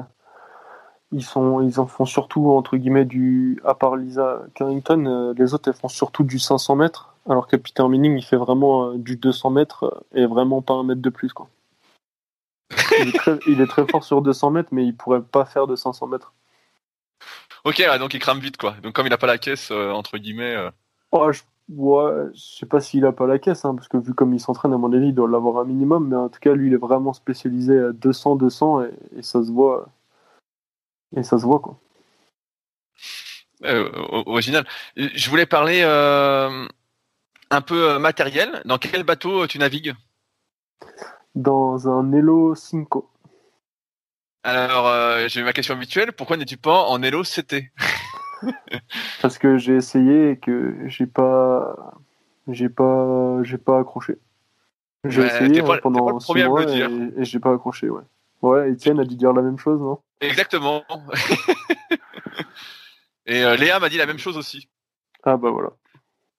ils 1.12 1.24
sont, 1.24 1.61
ils 1.61 1.80
en 1.80 1.86
font 1.86 2.07
surtout 2.07 2.51
entre 2.51 2.76
guillemets 2.76 3.05
du, 3.05 3.61
à 3.64 3.74
part 3.74 3.96
Lisa 3.96 4.42
Carrington, 4.55 5.34
les 5.36 5.53
autres 5.55 5.68
elles 5.68 5.74
font 5.76 5.88
surtout 5.88 6.22
du 6.22 6.38
500 6.38 6.76
mètres, 6.76 7.14
alors 7.28 7.48
que 7.48 7.57
Peter 7.57 7.82
Minning 7.88 8.16
il 8.16 8.24
fait 8.24 8.36
vraiment 8.36 8.94
du 8.94 9.16
200 9.16 9.51
mètres 9.51 10.05
et 10.14 10.26
vraiment 10.26 10.62
pas 10.62 10.74
un 10.74 10.84
mètre 10.84 11.03
de 11.03 11.11
plus 11.11 11.32
quoi. 11.32 11.48
Il 13.00 13.08
est 13.08 13.12
très, 13.16 13.38
il 13.46 13.60
est 13.60 13.66
très 13.66 13.86
fort 13.86 14.04
sur 14.04 14.22
200 14.22 14.50
mètres, 14.50 14.68
mais 14.72 14.84
il 14.86 14.96
pourrait 14.96 15.22
pas 15.22 15.44
faire 15.44 15.66
de 15.66 15.76
500 15.76 16.06
mètres. 16.06 16.32
Ok, 17.64 17.76
ouais, 17.78 17.98
donc 17.98 18.14
il 18.14 18.20
crame 18.20 18.38
vite, 18.40 18.56
quoi. 18.56 18.74
Donc 18.82 18.94
comme 18.94 19.06
il 19.06 19.12
a 19.12 19.18
pas 19.18 19.26
la 19.26 19.38
caisse, 19.38 19.70
euh, 19.70 19.90
entre 19.90 20.18
guillemets. 20.18 20.54
euh, 20.54 20.70
je, 21.32 21.42
ouais, 21.68 22.26
je 22.34 22.40
sais 22.40 22.66
pas 22.66 22.80
s'il 22.80 23.04
a 23.04 23.12
pas 23.12 23.26
la 23.26 23.38
caisse, 23.38 23.64
hein, 23.64 23.74
parce 23.74 23.88
que 23.88 23.96
vu 23.98 24.14
comme 24.14 24.32
il 24.34 24.40
s'entraîne, 24.40 24.72
à 24.72 24.78
mon 24.78 24.92
avis, 24.92 25.08
il 25.08 25.14
doit 25.14 25.28
l'avoir 25.28 25.58
un 25.58 25.64
minimum, 25.64 26.08
mais 26.08 26.16
en 26.16 26.28
tout 26.28 26.40
cas, 26.40 26.54
lui, 26.54 26.68
il 26.68 26.74
est 26.74 26.78
vraiment 26.78 27.12
spécialisé 27.12 27.78
à 27.78 27.92
200, 27.92 28.36
200, 28.36 28.82
et, 28.84 28.90
et 29.18 29.22
ça 29.22 29.42
se 29.42 29.50
voit. 29.50 29.88
Et 31.16 31.22
ça 31.22 31.38
se 31.38 31.44
voit, 31.44 31.58
quoi. 31.60 31.78
euh, 33.64 33.90
original. 34.26 34.66
Je 34.96 35.28
voulais 35.28 35.46
parler 35.46 35.82
un 37.50 37.60
peu 37.60 37.98
matériel. 37.98 38.62
Dans 38.64 38.78
quel 38.78 39.02
bateau 39.02 39.46
tu 39.46 39.58
navigues? 39.58 39.94
Dans 41.34 41.88
un 41.88 42.12
Elo 42.12 42.54
Cinco. 42.54 43.08
Alors, 44.42 44.86
euh, 44.88 45.28
j'ai 45.28 45.42
ma 45.42 45.52
question 45.52 45.74
habituelle. 45.74 46.12
Pourquoi 46.12 46.36
n'es-tu 46.36 46.56
pas 46.56 46.84
en 46.84 47.02
Elo 47.02 47.22
CT 47.22 47.70
Parce 49.22 49.38
que 49.38 49.58
j'ai 49.58 49.76
essayé 49.76 50.30
et 50.30 50.36
que 50.38 50.76
j'ai 50.86 51.06
pas. 51.06 51.94
J'ai 52.48 52.68
pas. 52.70 53.42
J'ai 53.42 53.58
pas 53.58 53.78
accroché. 53.80 54.16
J'ai 55.04 55.20
Ouais, 55.22 55.26
essayé 55.26 55.62
pas- 55.62 55.78
pendant 55.78 56.06
pas 56.06 56.20
six 56.20 56.42
mois 56.44 56.64
et, 56.64 56.80
et 57.16 57.24
j'ai 57.24 57.38
pas 57.38 57.52
accroché, 57.54 57.88
ouais. 57.90 58.02
Ouais, 58.42 58.72
Étienne 58.72 58.98
a 59.00 59.04
dû 59.04 59.16
dire 59.16 59.32
la 59.34 59.42
même 59.42 59.58
chose, 59.58 59.78
non? 59.80 60.00
Exactement. 60.20 60.82
Et 63.26 63.44
euh, 63.44 63.56
Léa 63.56 63.78
m'a 63.78 63.88
dit 63.88 63.98
la 63.98 64.06
même 64.06 64.18
chose 64.18 64.36
aussi. 64.36 64.68
Ah 65.22 65.36
bah 65.36 65.50
voilà. 65.50 65.70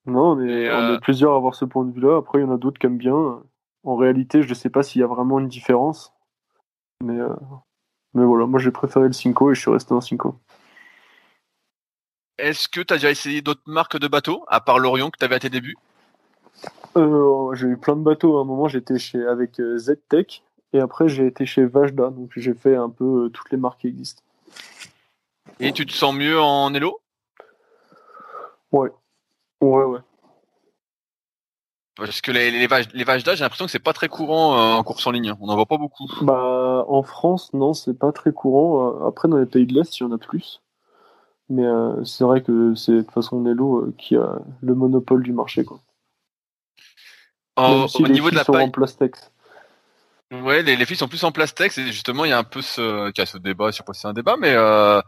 Non, 0.08 0.32
on 0.32 0.42
est, 0.42 0.70
on 0.72 0.74
euh, 0.74 0.96
est 0.96 1.00
plusieurs 1.00 1.34
à 1.34 1.36
avoir 1.38 1.54
ce 1.56 1.64
point 1.66 1.86
de 1.86 1.94
vue-là. 1.94 2.18
Après, 2.18 2.40
il 2.40 2.42
y 2.42 2.46
en 2.46 2.52
a 2.54 2.58
d'autres 2.58 2.80
qui 2.80 2.88
aiment 2.88 2.98
bien. 2.98 3.42
En 3.84 3.96
réalité, 3.96 4.44
je 4.44 4.54
sais 4.54 4.70
pas 4.70 4.84
s'il 4.84 5.02
y 5.02 5.04
a 5.04 5.08
vraiment 5.08 5.40
une 5.40 5.48
différence. 5.48 6.14
Mais, 7.04 7.20
euh, 7.20 7.34
mais 8.14 8.26
voilà, 8.26 8.46
moi 8.46 8.60
j'ai 8.60 8.72
préféré 8.72 9.08
le 9.08 9.14
Cinco 9.14 9.52
et 9.52 9.56
je 9.56 9.62
suis 9.62 9.72
resté 9.72 9.94
en 9.94 10.02
Cinco. 10.02 10.36
Est-ce 12.38 12.68
que 12.68 12.82
tu 12.82 12.94
as 12.94 12.98
déjà 12.98 13.12
essayé 13.12 13.42
d'autres 13.42 13.62
marques 13.66 13.98
de 13.98 14.08
bateaux, 14.08 14.46
à 14.48 14.62
part 14.62 14.80
l'Orion 14.80 15.10
que 15.10 15.18
tu 15.18 15.26
avais 15.26 15.36
à 15.36 15.40
tes 15.40 15.50
débuts? 15.50 15.78
Euh, 16.98 17.54
j'ai 17.56 17.68
eu 17.68 17.78
plein 17.78 17.96
de 17.96 18.02
bateaux. 18.02 18.38
À 18.38 18.42
un 18.42 18.46
moment, 18.46 18.68
j'étais 18.68 19.00
chez 19.00 19.26
avec 19.26 19.60
euh, 19.60 19.78
Z-Tech 19.78 20.44
et 20.74 20.80
après 20.80 21.08
j'ai 21.08 21.28
été 21.28 21.46
chez 21.46 21.66
Vajda. 21.66 22.10
Donc 22.10 22.32
j'ai 22.36 22.54
fait 22.54 22.76
un 22.76 22.90
peu 22.90 23.26
euh, 23.26 23.30
toutes 23.30 23.52
les 23.52 23.58
marques 23.58 23.82
qui 23.82 23.88
existent. 23.88 24.22
Et 25.60 25.72
tu 25.72 25.86
te 25.86 25.92
sens 25.92 26.16
mieux 26.16 26.40
en 26.40 26.74
Elo? 26.74 27.00
Ouais, 28.72 28.90
ouais. 29.62 30.00
Parce 31.96 32.22
que 32.22 32.32
les, 32.32 32.52
les, 32.52 32.68
vaches, 32.68 32.88
les 32.94 33.04
vaches 33.04 33.24
d'âge, 33.24 33.38
j'ai 33.38 33.44
l'impression 33.44 33.66
que 33.66 33.72
c'est 33.72 33.80
pas 33.80 33.94
très 33.94 34.08
courant 34.08 34.56
euh, 34.56 34.74
en 34.74 34.84
course 34.84 35.06
en 35.08 35.12
ligne. 35.12 35.34
On 35.42 35.48
n'en 35.48 35.56
voit 35.56 35.66
pas 35.66 35.78
beaucoup. 35.78 36.10
Bah, 36.22 36.86
en 36.88 37.04
France, 37.04 37.54
non, 37.54 37.74
c'est 37.74 37.94
pas 37.98 38.12
très 38.12 38.32
courant. 38.32 39.04
Euh, 39.04 39.08
Après, 39.08 39.28
dans 39.28 39.38
les 39.38 39.46
pays 39.46 39.66
de 39.66 39.74
l'Est, 39.74 40.00
il 40.00 40.04
y 40.04 40.06
en 40.06 40.12
a 40.12 40.18
plus. 40.18 40.62
Mais 41.50 41.66
euh, 41.66 42.04
c'est 42.06 42.24
vrai 42.24 42.42
que 42.42 42.76
c'est 42.76 42.94
de 42.94 43.02
toute 43.02 43.12
façon 43.12 43.42
Nello 43.42 43.80
euh, 43.80 43.94
qui 43.98 44.16
a 44.16 44.40
le 44.62 44.74
monopole 44.76 45.24
du 45.24 45.34
marché. 45.34 45.66
Quoi. 45.66 45.80
En- 47.58 47.88
si 47.88 48.04
au 48.04 48.06
les 48.06 48.14
niveau 48.14 48.30
de 48.30 48.30
filles 48.30 48.38
la 48.38 48.44
sont 48.46 48.54
paille, 48.54 48.66
en 48.68 48.70
plastex. 48.72 49.32
ouais, 50.32 50.64
les, 50.64 50.76
les 50.76 50.86
filles 50.86 50.96
sont 50.98 51.08
plus 51.08 51.24
en 51.24 51.32
plastex 51.32 51.78
et 51.78 51.88
justement 51.92 52.26
il 52.26 52.30
y 52.30 52.34
a 52.34 52.38
un 52.38 52.44
peu 52.44 52.62
ce, 52.62 53.12
ce 53.26 53.38
débat, 53.38 53.72
je 53.72 53.78
sais 53.78 53.84
pas 53.84 53.94
si 53.94 54.02
c'est 54.02 54.08
un 54.08 54.14
débat, 54.14 54.38
mais 54.40 54.54
euh, 54.56 55.02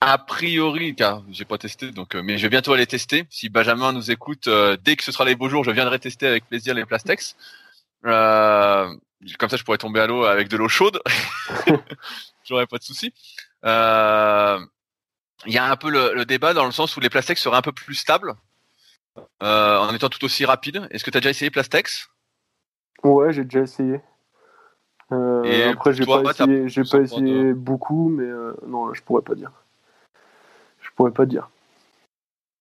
a 0.00 0.18
priori, 0.18 0.94
car 0.94 1.22
j'ai 1.30 1.44
pas 1.44 1.58
testé, 1.58 1.90
donc 1.90 2.14
euh, 2.14 2.22
mais 2.22 2.38
je 2.38 2.42
vais 2.42 2.50
bientôt 2.50 2.72
aller 2.72 2.86
tester. 2.86 3.26
Si 3.30 3.48
Benjamin 3.48 3.92
nous 3.92 4.10
écoute, 4.10 4.46
euh, 4.48 4.76
dès 4.82 4.96
que 4.96 5.02
ce 5.02 5.12
sera 5.12 5.24
les 5.24 5.34
beaux 5.34 5.48
jours, 5.48 5.64
je 5.64 5.70
viendrai 5.70 5.98
tester 5.98 6.26
avec 6.26 6.46
plaisir 6.46 6.74
les 6.74 6.84
plastex. 6.84 7.36
Euh, 8.04 8.94
comme 9.38 9.48
ça, 9.48 9.56
je 9.56 9.64
pourrais 9.64 9.78
tomber 9.78 10.00
à 10.00 10.06
l'eau 10.06 10.24
avec 10.24 10.48
de 10.48 10.56
l'eau 10.56 10.68
chaude. 10.68 11.00
J'aurais 12.44 12.66
pas 12.66 12.78
de 12.78 12.82
souci. 12.84 13.12
Euh, 13.64 14.58
Il 15.46 15.52
y 15.52 15.58
a 15.58 15.70
un 15.70 15.76
peu 15.76 15.90
le, 15.90 16.14
le 16.14 16.24
débat 16.24 16.54
dans 16.54 16.66
le 16.66 16.72
sens 16.72 16.96
où 16.96 17.00
les 17.00 17.10
plastex 17.10 17.40
seraient 17.40 17.56
un 17.56 17.62
peu 17.62 17.72
plus 17.72 17.94
stables 17.94 18.34
euh, 19.42 19.78
en 19.78 19.94
étant 19.94 20.08
tout 20.08 20.24
aussi 20.24 20.44
rapides. 20.44 20.86
Est-ce 20.90 21.04
que 21.04 21.10
tu 21.10 21.16
as 21.16 21.20
déjà 21.20 21.30
essayé 21.30 21.50
plastex? 21.50 22.08
Ouais, 23.02 23.32
j'ai 23.32 23.44
déjà 23.44 23.60
essayé. 23.60 24.00
Euh, 25.12 25.42
Et 25.44 25.62
après, 25.64 25.92
j'ai 25.92 26.04
pas 26.04 26.22
essayé, 26.22 26.84
pas 26.90 26.98
essayé 26.98 27.52
beaucoup, 27.54 28.08
mais 28.08 28.24
euh, 28.24 28.54
non, 28.66 28.86
là, 28.86 28.92
je 28.94 29.02
pourrais 29.02 29.22
pas 29.22 29.34
dire. 29.34 29.52
Je 30.96 31.02
pourrais 31.02 31.12
pas 31.12 31.26
dire. 31.26 31.50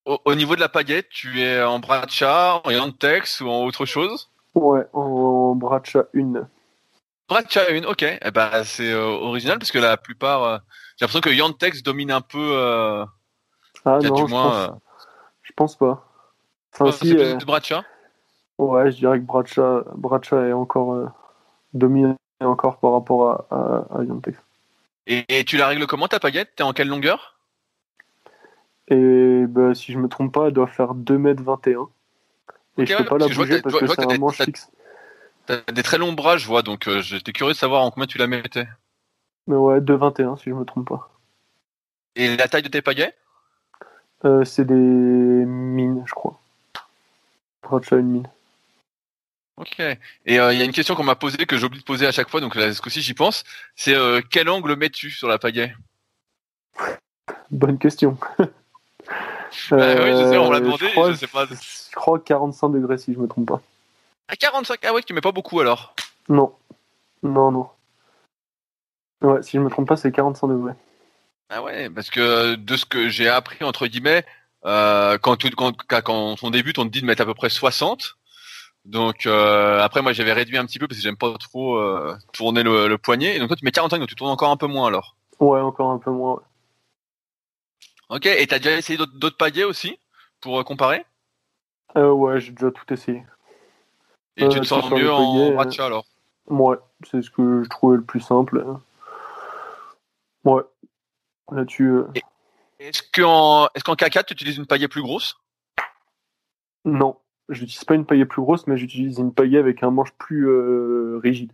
au, 0.06 0.20
au 0.26 0.36
niveau 0.36 0.56
de 0.56 0.60
la 0.60 0.70
paillette, 0.70 1.10
tu 1.10 1.42
es 1.42 1.62
en 1.64 1.80
Bracha, 1.80 2.62
en 2.64 2.70
Yantex 2.70 3.42
ou 3.42 3.50
en 3.50 3.64
autre 3.66 3.86
chose? 3.86 4.30
Ouais, 4.54 4.86
en 4.94 5.56
Bracha 5.56 6.06
1. 6.14 6.48
Bracha 7.30 7.62
1, 7.72 7.84
ok. 7.86 8.04
Eh 8.04 8.32
ben, 8.32 8.64
c'est 8.64 8.92
euh, 8.92 9.04
original 9.06 9.58
parce 9.58 9.72
que 9.72 9.80
la 9.80 9.98
plupart, 9.98 10.44
euh, 10.44 10.58
j'ai 10.98 11.06
l'impression 11.06 11.22
que 11.22 11.30
Yantex 11.30 11.82
domine 11.82 12.12
un 12.12 12.22
peu. 12.22 12.52
Euh, 12.54 13.06
Ah 13.86 14.02
non, 14.02 14.14
du 14.16 14.26
je, 14.28 14.28
moins. 14.28 14.68
pense, 14.68 14.78
je 15.44 15.52
pense 15.56 15.76
pas. 15.76 16.06
Enfin, 16.74 16.92
si, 16.92 17.08
c'est 17.10 17.16
plus 17.16 17.38
de 17.38 17.46
Bracha. 17.46 17.84
ouais, 18.58 18.92
je 18.92 18.98
dirais 18.98 19.20
que 19.20 19.26
Bracha, 19.26 19.84
Bracha 19.96 20.46
est 20.48 20.54
encore 20.54 21.12
dominé 21.74 22.14
encore 22.42 22.80
par 22.80 22.92
rapport 22.94 23.30
à, 23.52 23.56
à, 23.96 24.00
à 24.00 24.04
Yantex. 24.04 24.38
Et, 25.08 25.24
et 25.40 25.44
tu 25.46 25.58
la 25.58 25.68
règles 25.68 25.88
comment 25.88 26.08
ta 26.08 26.20
paillette 26.20 26.54
T'es 26.56 26.64
en 26.64 26.74
quelle 26.74 26.88
longueur? 26.90 27.35
Et 28.90 29.46
bah, 29.48 29.74
si 29.74 29.92
je 29.92 29.98
me 29.98 30.08
trompe 30.08 30.34
pas, 30.34 30.48
elle 30.48 30.54
doit 30.54 30.68
faire 30.68 30.94
2m21. 30.94 31.90
Et 32.78 32.82
Ok, 32.82 32.88
je 32.88 32.94
ouais, 32.94 32.98
peux 32.98 33.06
pas 33.06 33.18
la 33.18 33.28
bouger 33.28 33.62
parce 33.62 33.80
que 33.80 33.88
c'est 33.88 34.00
un 34.00 34.06
t'as- 34.08 34.18
manche 34.18 34.38
fixe. 34.42 34.70
T'as 35.48 35.62
des 35.72 35.84
très 35.84 35.98
longs 35.98 36.14
bras, 36.14 36.38
je 36.38 36.48
vois, 36.48 36.62
donc 36.64 36.88
euh, 36.88 37.02
j'étais 37.02 37.32
curieux 37.32 37.54
de 37.54 37.58
savoir 37.58 37.84
en 37.84 37.92
combien 37.92 38.08
tu 38.08 38.18
la 38.18 38.28
mettais. 38.28 38.68
Mais 39.48 39.56
ouais, 39.56 39.80
2,21 39.80 40.38
si 40.38 40.50
je 40.50 40.56
me 40.56 40.66
trompe 40.66 40.88
pas. 40.90 41.10
Et 42.16 42.36
la 42.36 42.48
taille 42.48 42.64
de 42.64 42.68
tes 42.70 42.82
paillettes 42.82 43.16
Euh, 44.24 44.44
c'est 44.44 44.66
des 44.66 44.74
mines, 44.74 46.04
je 46.08 46.14
crois. 46.14 46.40
Bracha 47.62 47.98
une 47.98 48.08
mine. 48.08 48.28
Ok. 49.58 49.80
Et 49.80 50.40
euh, 50.40 50.52
il 50.54 50.60
y 50.60 50.62
a 50.62 50.66
une 50.66 50.72
question 50.74 50.96
qu'on 50.96 51.04
m'a 51.04 51.16
posée 51.16 51.46
que 51.46 51.58
j'oublie 51.58 51.80
de 51.80 51.84
poser 51.86 52.06
à 52.08 52.12
chaque 52.12 52.30
fois, 52.30 52.42
donc 52.42 52.56
là, 52.56 52.74
ce 52.74 52.82
coup-ci 52.82 53.02
j'y 53.02 53.14
pense. 53.14 53.44
C'est 53.76 53.96
quel 54.30 54.50
angle 54.50 54.76
mets-tu 54.76 55.12
sur 55.12 55.28
la 55.28 55.38
paillette 55.38 55.72
Bonne 57.52 57.78
question. 57.78 58.18
Bah 59.72 59.96
oui, 60.04 60.12
je 60.12 60.30
sais, 60.30 60.38
on 60.38 60.48
me 60.48 60.52
l'a 60.54 60.58
Euh, 60.58 60.62
demandé, 60.62 60.86
je 60.88 60.92
crois, 60.92 61.12
je 61.12 61.16
sais 61.18 61.28
pas. 61.28 61.46
Je 61.46 61.96
crois 61.96 62.20
45 62.20 62.70
degrés 62.70 62.98
si 62.98 63.14
je 63.14 63.20
me 63.20 63.28
trompe 63.28 63.48
pas. 63.48 63.62
À 64.28 64.36
45 64.36 64.80
Ah 64.86 64.94
ouais, 64.94 65.04
tu 65.04 65.14
mets 65.14 65.22
pas 65.22 65.32
beaucoup 65.32 65.60
alors. 65.60 65.94
Non. 66.30 66.54
Non, 67.24 67.52
non. 67.52 67.70
Ouais, 69.22 69.42
si 69.44 69.58
je 69.58 69.62
me 69.62 69.70
trompe 69.70 69.88
pas, 69.88 69.96
c'est 69.96 70.12
45 70.12 70.48
degrés. 70.48 70.74
Ah 71.50 71.62
ouais, 71.62 71.90
parce 71.90 72.10
que 72.10 72.56
de 72.56 72.76
ce 72.76 72.86
que 72.86 73.08
j'ai 73.10 73.30
appris 73.30 73.64
entre 73.64 73.88
guillemets, 73.88 74.26
euh, 74.66 75.18
quand, 75.20 75.36
tout, 75.38 75.50
quand, 75.56 75.74
quand, 75.88 76.02
quand 76.02 76.36
on 76.44 76.50
débute, 76.50 76.80
on 76.80 76.86
te 76.86 76.90
dit 76.90 77.02
de 77.02 77.06
mettre 77.06 77.22
à 77.22 77.26
peu 77.26 77.34
près 77.36 77.50
60. 77.50 78.16
Donc 78.84 79.26
euh, 79.26 79.80
après 79.82 80.02
moi 80.04 80.14
j'avais 80.14 80.34
réduit 80.34 80.58
un 80.58 80.66
petit 80.66 80.78
peu 80.78 80.88
parce 80.88 80.98
que 81.00 81.04
j'aime 81.04 81.18
pas 81.18 81.34
trop 81.40 81.78
euh, 81.78 82.16
tourner 82.34 82.62
le, 82.64 82.88
le 82.88 82.98
poignet. 82.98 83.36
Et 83.36 83.40
donc 83.40 83.48
toi 83.48 83.56
tu 83.58 83.66
mets 83.66 83.72
45, 83.72 84.00
donc 84.00 84.10
tu 84.10 84.16
tournes 84.16 84.30
encore 84.32 84.52
un 84.52 84.58
peu 84.58 84.68
moins 84.68 84.88
alors. 84.88 85.16
Ouais, 85.40 85.60
encore 85.60 85.90
un 85.92 85.98
peu 85.98 86.12
moins. 86.12 86.42
Ok, 88.10 88.26
et 88.28 88.46
t'as 88.48 88.60
déjà 88.60 88.78
essayé 88.78 88.98
d'autres 88.98 89.38
paillets 89.38 89.64
aussi 89.64 90.00
pour 90.42 90.60
euh, 90.60 90.64
comparer? 90.64 91.06
Euh, 91.98 92.12
ouais, 92.12 92.40
j'ai 92.40 92.52
déjà 92.52 92.72
tout 92.72 92.94
essayé. 92.94 93.24
Et 94.38 94.44
Euh, 94.44 94.50
tu 94.50 94.60
te 94.60 94.66
sur 94.66 94.82
sens 94.82 94.92
mieux 94.92 95.12
en 95.12 95.56
paillet, 95.56 95.82
euh, 95.82 95.86
alors? 95.86 96.06
Ouais, 96.48 96.78
c'est 97.10 97.22
ce 97.22 97.30
que 97.32 97.64
je 97.64 97.70
trouvais 97.70 97.98
le 97.98 98.04
plus 98.04 98.20
simple. 98.20 98.64
Ouais. 100.44 100.62
Là-dessus, 101.52 101.88
euh, 101.88 102.08
Est-ce 102.80 103.02
qu'en 103.14 103.68
est-ce 103.74 103.84
qu'en 103.84 103.96
K4 103.96 104.26
tu 104.26 104.34
utilises 104.34 104.58
une 104.58 104.68
paillette 104.68 104.92
plus 104.92 105.02
grosse? 105.02 105.38
Non. 106.84 107.18
J'utilise 107.50 107.84
pas 107.84 107.96
une 107.96 108.06
paillette 108.06 108.30
plus 108.30 108.42
grosse, 108.42 108.68
mais 108.68 108.78
j'utilise 108.78 109.20
une 109.20 109.34
paillette 109.34 109.62
avec 109.62 109.84
un 109.84 109.92
manche 109.92 110.12
plus 110.14 110.48
euh, 110.48 111.20
rigide. 111.24 111.52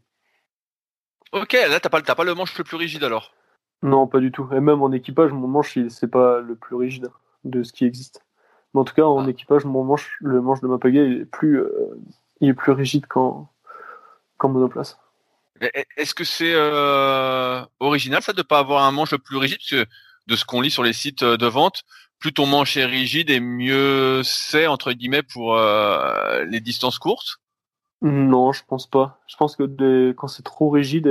Ok, 1.34 1.54
là 1.54 1.80
t'as 1.80 1.90
pas, 1.90 2.02
t'as 2.02 2.16
pas 2.16 2.24
le 2.24 2.34
manche 2.34 2.58
le 2.58 2.64
plus 2.64 2.78
rigide 2.78 3.04
alors? 3.04 3.34
Non, 3.84 4.08
pas 4.08 4.20
du 4.20 4.32
tout. 4.32 4.48
Et 4.54 4.60
même 4.60 4.82
en 4.84 4.92
équipage, 4.92 5.32
mon 5.32 5.48
manche, 5.48 5.76
il- 5.76 5.92
c'est 5.92 6.08
pas 6.08 6.40
le 6.40 6.56
plus 6.56 6.76
rigide 6.76 7.10
de 7.44 7.64
ce 7.64 7.74
qui 7.74 7.86
existe. 7.86 8.22
Mais 8.74 8.82
en 8.82 8.84
tout 8.84 8.94
cas, 8.94 9.04
en 9.04 9.28
équipage, 9.28 9.66
mon 9.66 9.84
manche, 9.84 10.18
le 10.22 10.42
manche 10.42 10.62
de 10.62 10.68
ma 10.68 10.78
pagaie 10.78 11.10
est 11.22 11.26
plus, 11.26 11.64
il 12.42 12.50
est 12.50 12.54
plus 12.54 12.72
rigide 12.72 13.08
qu'en 13.08 13.50
qu'en 14.38 14.50
monoplace. 14.50 15.00
Est-ce 15.98 16.14
que 16.16 16.24
c'est 16.24 16.56
original 17.80 18.22
ça 18.22 18.34
de 18.34 18.42
pas 18.42 18.60
avoir 18.60 18.84
un 18.84 18.92
manche 18.92 19.16
plus 19.16 19.38
rigide? 19.38 19.58
Parce 19.60 19.84
que 19.86 19.90
de 20.28 20.36
ce 20.36 20.46
qu'on 20.46 20.62
lit 20.62 20.72
sur 20.72 20.84
les 20.84 20.94
sites 20.94 21.24
de 21.24 21.46
vente, 21.46 21.84
plus 22.20 22.34
ton 22.34 22.46
manche 22.46 22.78
est 22.78 22.86
rigide 22.86 23.30
et 23.30 23.40
mieux 23.40 24.22
c'est 24.24 24.68
entre 24.68 24.92
guillemets 24.94 25.24
pour 25.24 25.56
les 25.58 26.60
distances 26.62 27.00
courtes? 27.00 27.38
Non, 28.02 28.52
je 28.52 28.64
pense 28.66 28.88
pas. 28.90 29.20
Je 29.28 29.36
pense 29.38 29.56
que 29.56 30.12
quand 30.14 30.28
c'est 30.28 30.44
trop 30.44 30.70
rigide, 30.70 31.08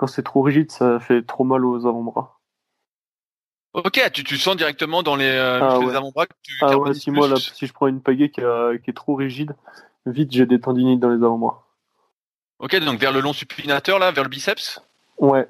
quand 0.00 0.06
c'est 0.06 0.22
trop 0.22 0.40
rigide, 0.40 0.72
ça 0.72 0.98
fait 0.98 1.20
trop 1.20 1.44
mal 1.44 1.62
aux 1.62 1.86
avant-bras. 1.86 2.40
Ok, 3.74 4.00
tu, 4.14 4.24
tu 4.24 4.38
sens 4.38 4.56
directement 4.56 5.02
dans 5.02 5.14
les, 5.14 5.28
euh, 5.28 5.60
ah, 5.60 5.74
avant-bras 5.94 6.24
que 6.24 6.32
tu 6.42 6.54
Ah 6.62 6.78
ouais, 6.78 6.94
si 6.94 7.10
moi, 7.10 7.28
là, 7.28 7.36
si 7.36 7.66
je 7.66 7.72
prends 7.74 7.86
une 7.86 8.00
pagaie 8.00 8.30
qui, 8.30 8.40
qui 8.82 8.90
est 8.90 8.96
trop 8.96 9.14
rigide, 9.14 9.54
vite 10.06 10.32
j'ai 10.32 10.46
des 10.46 10.58
tendinites 10.58 11.00
dans 11.00 11.10
les 11.10 11.22
avant-bras. 11.22 11.66
Ok, 12.60 12.76
donc 12.76 12.98
vers 12.98 13.12
le 13.12 13.20
long 13.20 13.34
supinateur, 13.34 13.98
là, 13.98 14.10
vers 14.10 14.24
le 14.24 14.30
biceps? 14.30 14.80
Ouais, 15.18 15.46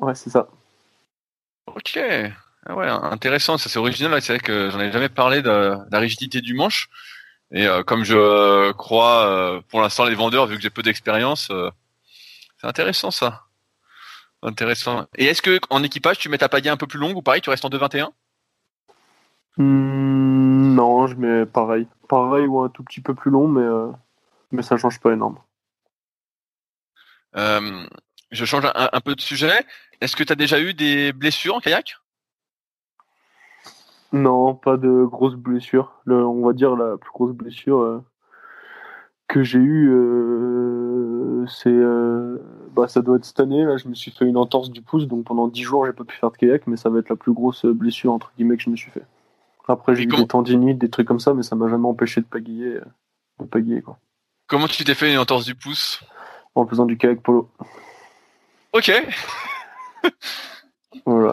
ouais, 0.00 0.16
c'est 0.16 0.30
ça. 0.30 0.48
Ok, 1.68 1.96
ah 2.66 2.74
ouais, 2.74 2.88
intéressant, 2.88 3.56
ça 3.56 3.68
c'est 3.68 3.78
original, 3.78 4.20
c'est 4.20 4.32
vrai 4.32 4.40
que 4.40 4.68
j'en 4.70 4.80
ai 4.80 4.90
jamais 4.90 5.08
parlé 5.08 5.42
de, 5.42 5.76
la 5.92 5.98
rigidité 6.00 6.40
du 6.40 6.54
manche. 6.54 6.90
Et 7.52 7.68
euh, 7.68 7.84
comme 7.84 8.02
je 8.02 8.72
crois, 8.72 9.26
euh, 9.28 9.60
pour 9.68 9.80
l'instant, 9.80 10.06
les 10.06 10.16
vendeurs, 10.16 10.46
vu 10.46 10.56
que 10.56 10.62
j'ai 10.62 10.70
peu 10.70 10.82
d'expérience, 10.82 11.52
c'est 12.60 12.66
intéressant 12.66 13.12
ça. 13.12 13.44
Intéressant. 14.42 15.06
Et 15.16 15.26
est-ce 15.26 15.40
que 15.40 15.60
en 15.70 15.84
équipage, 15.84 16.18
tu 16.18 16.28
mets 16.28 16.38
ta 16.38 16.48
pagaie 16.48 16.68
un 16.68 16.76
peu 16.76 16.88
plus 16.88 16.98
longue 16.98 17.16
ou 17.16 17.22
pareil, 17.22 17.40
tu 17.40 17.50
restes 17.50 17.64
en 17.64 17.68
2,21 17.68 18.10
mmh, 19.58 20.74
Non, 20.74 21.06
je 21.06 21.14
mets 21.14 21.46
pareil. 21.46 21.86
Pareil 22.08 22.46
ou 22.46 22.60
un 22.60 22.68
tout 22.68 22.82
petit 22.82 23.00
peu 23.00 23.14
plus 23.14 23.30
long, 23.30 23.46
mais, 23.46 23.62
euh, 23.62 23.92
mais 24.50 24.62
ça 24.62 24.76
change 24.76 24.98
pas 24.98 25.12
énorme. 25.12 25.38
Euh, 27.36 27.86
je 28.32 28.44
change 28.44 28.64
un, 28.74 29.00
peu 29.00 29.14
de 29.14 29.20
sujet. 29.20 29.64
Est-ce 30.00 30.16
que 30.16 30.24
tu 30.24 30.32
as 30.32 30.36
déjà 30.36 30.60
eu 30.60 30.74
des 30.74 31.12
blessures 31.12 31.54
en 31.54 31.60
kayak? 31.60 31.96
Non, 34.12 34.56
pas 34.56 34.76
de 34.76 35.04
grosses 35.04 35.36
blessures. 35.36 36.02
on 36.06 36.44
va 36.44 36.52
dire 36.52 36.74
la 36.74 36.98
plus 36.98 37.12
grosse 37.12 37.32
blessure 37.32 37.80
euh, 37.80 38.04
que 39.28 39.44
j'ai 39.44 39.60
eue, 39.60 39.88
c'est 41.46 41.70
bah, 42.74 42.88
ça 42.88 43.02
doit 43.02 43.16
être 43.16 43.24
cette 43.24 43.40
année. 43.40 43.64
Là, 43.64 43.76
je 43.76 43.88
me 43.88 43.94
suis 43.94 44.10
fait 44.10 44.24
une 44.24 44.36
entorse 44.36 44.70
du 44.70 44.82
pouce, 44.82 45.06
donc 45.06 45.24
pendant 45.24 45.48
10 45.48 45.62
jours, 45.62 45.86
j'ai 45.86 45.92
pas 45.92 46.04
pu 46.04 46.16
faire 46.16 46.30
de 46.30 46.36
kayak, 46.36 46.66
mais 46.66 46.76
ça 46.76 46.88
va 46.90 46.98
être 46.98 47.08
la 47.08 47.16
plus 47.16 47.32
grosse 47.32 47.64
blessure 47.64 48.12
entre 48.12 48.32
guillemets 48.36 48.56
que 48.56 48.62
je 48.62 48.70
me 48.70 48.76
suis 48.76 48.90
fait. 48.90 49.04
Après, 49.68 49.94
j'ai 49.94 50.02
eu 50.02 50.06
des 50.06 50.26
tendinites, 50.26 50.78
des 50.78 50.90
trucs 50.90 51.06
comme 51.06 51.20
ça, 51.20 51.34
mais 51.34 51.42
ça 51.42 51.54
m'a 51.54 51.68
jamais 51.68 51.86
empêché 51.86 52.20
de 52.20 52.26
pagayer, 52.26 52.76
euh, 52.76 52.84
de 53.40 53.46
pagayer 53.46 53.80
quoi. 53.80 53.98
Comment 54.48 54.66
tu 54.66 54.84
t'es 54.84 54.94
fait 54.94 55.12
une 55.12 55.18
entorse 55.18 55.44
du 55.44 55.54
pouce? 55.54 56.02
En 56.54 56.66
faisant 56.66 56.84
du 56.84 56.98
kayak 56.98 57.22
polo. 57.22 57.48
Ok. 58.72 58.90
voilà. 61.06 61.32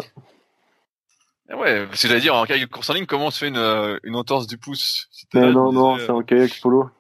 Ah 1.50 1.58
ouais, 1.58 1.88
c'est 1.94 2.12
à 2.12 2.20
dire 2.20 2.36
en 2.36 2.46
kayak 2.46 2.62
de 2.62 2.72
course 2.72 2.90
en 2.92 2.94
ligne, 2.94 3.08
comment 3.08 3.26
on 3.26 3.32
se 3.32 3.40
fait 3.40 3.48
une, 3.48 3.58
euh, 3.58 3.98
une 4.04 4.16
entorse 4.16 4.46
du 4.46 4.58
pouce? 4.58 5.10
Non, 5.34 5.72
non, 5.72 5.98
c'est 5.98 6.12
en 6.12 6.22
kayak 6.22 6.62
polo 6.62 6.92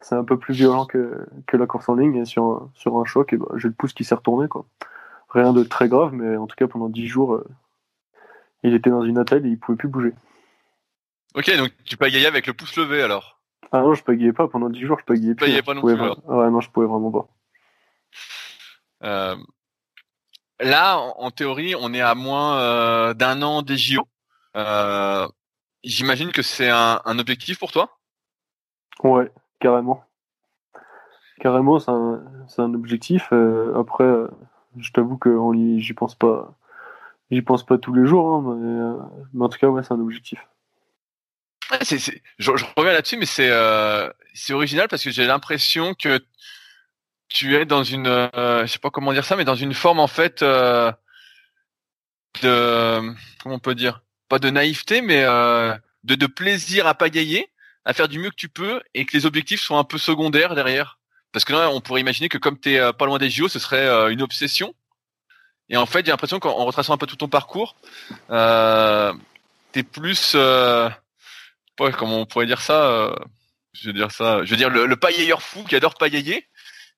c'est 0.00 0.14
un 0.14 0.24
peu 0.24 0.38
plus 0.38 0.54
violent 0.54 0.86
que, 0.86 1.26
que 1.46 1.56
la 1.56 1.66
course 1.66 1.88
en 1.88 1.94
ligne. 1.94 2.16
Et 2.16 2.24
sur, 2.24 2.68
sur 2.74 2.98
un 2.98 3.04
choc, 3.04 3.32
et 3.32 3.36
bah, 3.36 3.46
j'ai 3.56 3.68
le 3.68 3.74
pouce 3.74 3.92
qui 3.92 4.04
s'est 4.04 4.14
retourné. 4.14 4.48
Quoi. 4.48 4.66
Rien 5.30 5.52
de 5.52 5.64
très 5.64 5.88
grave, 5.88 6.12
mais 6.12 6.36
en 6.36 6.46
tout 6.46 6.56
cas, 6.56 6.68
pendant 6.68 6.88
10 6.88 7.06
jours, 7.06 7.34
euh, 7.34 7.46
il 8.62 8.74
était 8.74 8.90
dans 8.90 9.02
une 9.02 9.18
attelle 9.18 9.46
et 9.46 9.50
il 9.50 9.58
pouvait 9.58 9.76
plus 9.76 9.88
bouger. 9.88 10.12
Ok, 11.34 11.54
donc 11.56 11.70
tu 11.84 11.96
pagayais 11.96 12.26
avec 12.26 12.46
le 12.46 12.54
pouce 12.54 12.76
levé 12.76 13.02
alors? 13.02 13.40
Ah 13.72 13.80
non, 13.80 13.94
je 13.94 14.02
pagayais 14.02 14.32
pas. 14.32 14.48
Pendant 14.48 14.70
10 14.70 14.80
jours, 14.80 14.98
je 15.00 15.04
pagayais 15.04 15.34
plus. 15.34 15.46
Pagayais 15.46 15.62
pas 15.62 15.74
non 15.74 15.82
plus, 15.82 15.94
Ouais, 15.94 16.50
non, 16.50 16.60
je 16.60 16.70
pouvais 16.70 16.86
vraiment 16.86 17.10
pas. 17.10 17.26
Euh, 19.02 19.36
là, 20.60 20.98
en, 20.98 21.30
théorie, 21.30 21.74
on 21.78 21.92
est 21.92 22.00
à 22.00 22.14
moins 22.14 22.58
euh, 22.60 23.14
d'un 23.14 23.42
an 23.42 23.62
des 23.62 23.76
JO. 23.76 24.06
J'imagine 25.84 26.32
que 26.32 26.42
c'est 26.42 26.70
un, 26.70 27.00
un 27.04 27.18
objectif 27.18 27.58
pour 27.58 27.70
toi? 27.70 27.98
Ouais, 29.02 29.30
carrément. 29.60 30.04
Carrément, 31.40 31.78
c'est 31.78 31.90
un, 31.90 32.74
objectif. 32.74 33.28
Euh, 33.32 33.78
après, 33.78 34.04
euh, 34.04 34.28
je 34.78 34.90
t'avoue 34.90 35.18
que 35.18 35.30
j'y 35.78 35.92
pense 35.92 36.14
pas. 36.14 36.54
J'y 37.30 37.42
pense 37.42 37.66
pas 37.66 37.76
tous 37.76 37.92
les 37.92 38.06
jours, 38.06 38.36
hein, 38.36 38.58
euh, 38.62 38.96
mais, 39.34 39.44
en 39.44 39.48
tout 39.48 39.58
cas, 39.58 39.68
c'est 39.82 39.92
un 39.92 40.00
objectif. 40.00 40.38
je, 42.38 42.50
reviens 42.76 42.92
là-dessus, 42.92 43.16
mais 43.18 43.26
c'est, 43.26 43.50
c'est 44.32 44.54
original 44.54 44.88
parce 44.88 45.02
que 45.02 45.10
j'ai 45.10 45.26
l'impression 45.26 45.94
que 45.94 46.20
tu 47.28 47.54
es 47.56 47.66
dans 47.66 47.82
une, 47.82 48.06
je 48.06 48.66
sais 48.66 48.78
pas 48.78 48.90
comment 48.90 49.12
dire 49.12 49.24
ça, 49.24 49.36
mais 49.36 49.44
dans 49.44 49.56
une 49.56 49.74
forme 49.74 49.98
en 49.98 50.06
fait 50.06 50.42
de, 50.42 50.92
comment 53.42 53.56
on 53.56 53.58
peut 53.58 53.74
dire, 53.74 54.02
pas 54.28 54.38
de 54.38 54.48
naïveté, 54.48 55.02
mais 55.02 55.22
de, 55.24 56.14
de 56.14 56.26
plaisir 56.26 56.86
à 56.86 56.94
pagayer 56.94 57.50
à 57.86 57.94
faire 57.94 58.08
du 58.08 58.18
mieux 58.18 58.30
que 58.30 58.36
tu 58.36 58.48
peux 58.48 58.82
et 58.92 59.06
que 59.06 59.16
les 59.16 59.24
objectifs 59.24 59.62
sont 59.62 59.78
un 59.78 59.84
peu 59.84 59.96
secondaires 59.96 60.54
derrière. 60.54 60.98
Parce 61.32 61.44
que 61.44 61.52
là, 61.52 61.70
on 61.70 61.80
pourrait 61.80 62.00
imaginer 62.00 62.28
que 62.28 62.36
comme 62.36 62.58
tu 62.58 62.72
es 62.72 62.78
euh, 62.78 62.92
pas 62.92 63.06
loin 63.06 63.18
des 63.18 63.30
JO, 63.30 63.48
ce 63.48 63.58
serait 63.58 63.86
euh, 63.86 64.08
une 64.08 64.22
obsession. 64.22 64.74
Et 65.68 65.76
en 65.76 65.86
fait, 65.86 66.04
j'ai 66.04 66.10
l'impression 66.10 66.40
qu'en 66.40 66.64
retraçant 66.64 66.94
un 66.94 66.98
peu 66.98 67.06
tout 67.06 67.16
ton 67.16 67.28
parcours, 67.28 67.76
euh, 68.30 69.12
es 69.74 69.82
plus, 69.82 70.32
euh, 70.34 70.88
comment 71.76 72.20
on 72.20 72.26
pourrait 72.26 72.46
dire 72.46 72.60
ça 72.60 72.86
euh, 72.90 73.14
Je 73.72 73.88
veux 73.88 73.92
dire 73.92 74.10
ça. 74.10 74.44
Je 74.44 74.50
veux 74.50 74.56
dire 74.56 74.70
le, 74.70 74.86
le 74.86 74.96
fou 75.38 75.64
qui 75.64 75.76
adore 75.76 75.94
paillayer. 75.94 76.46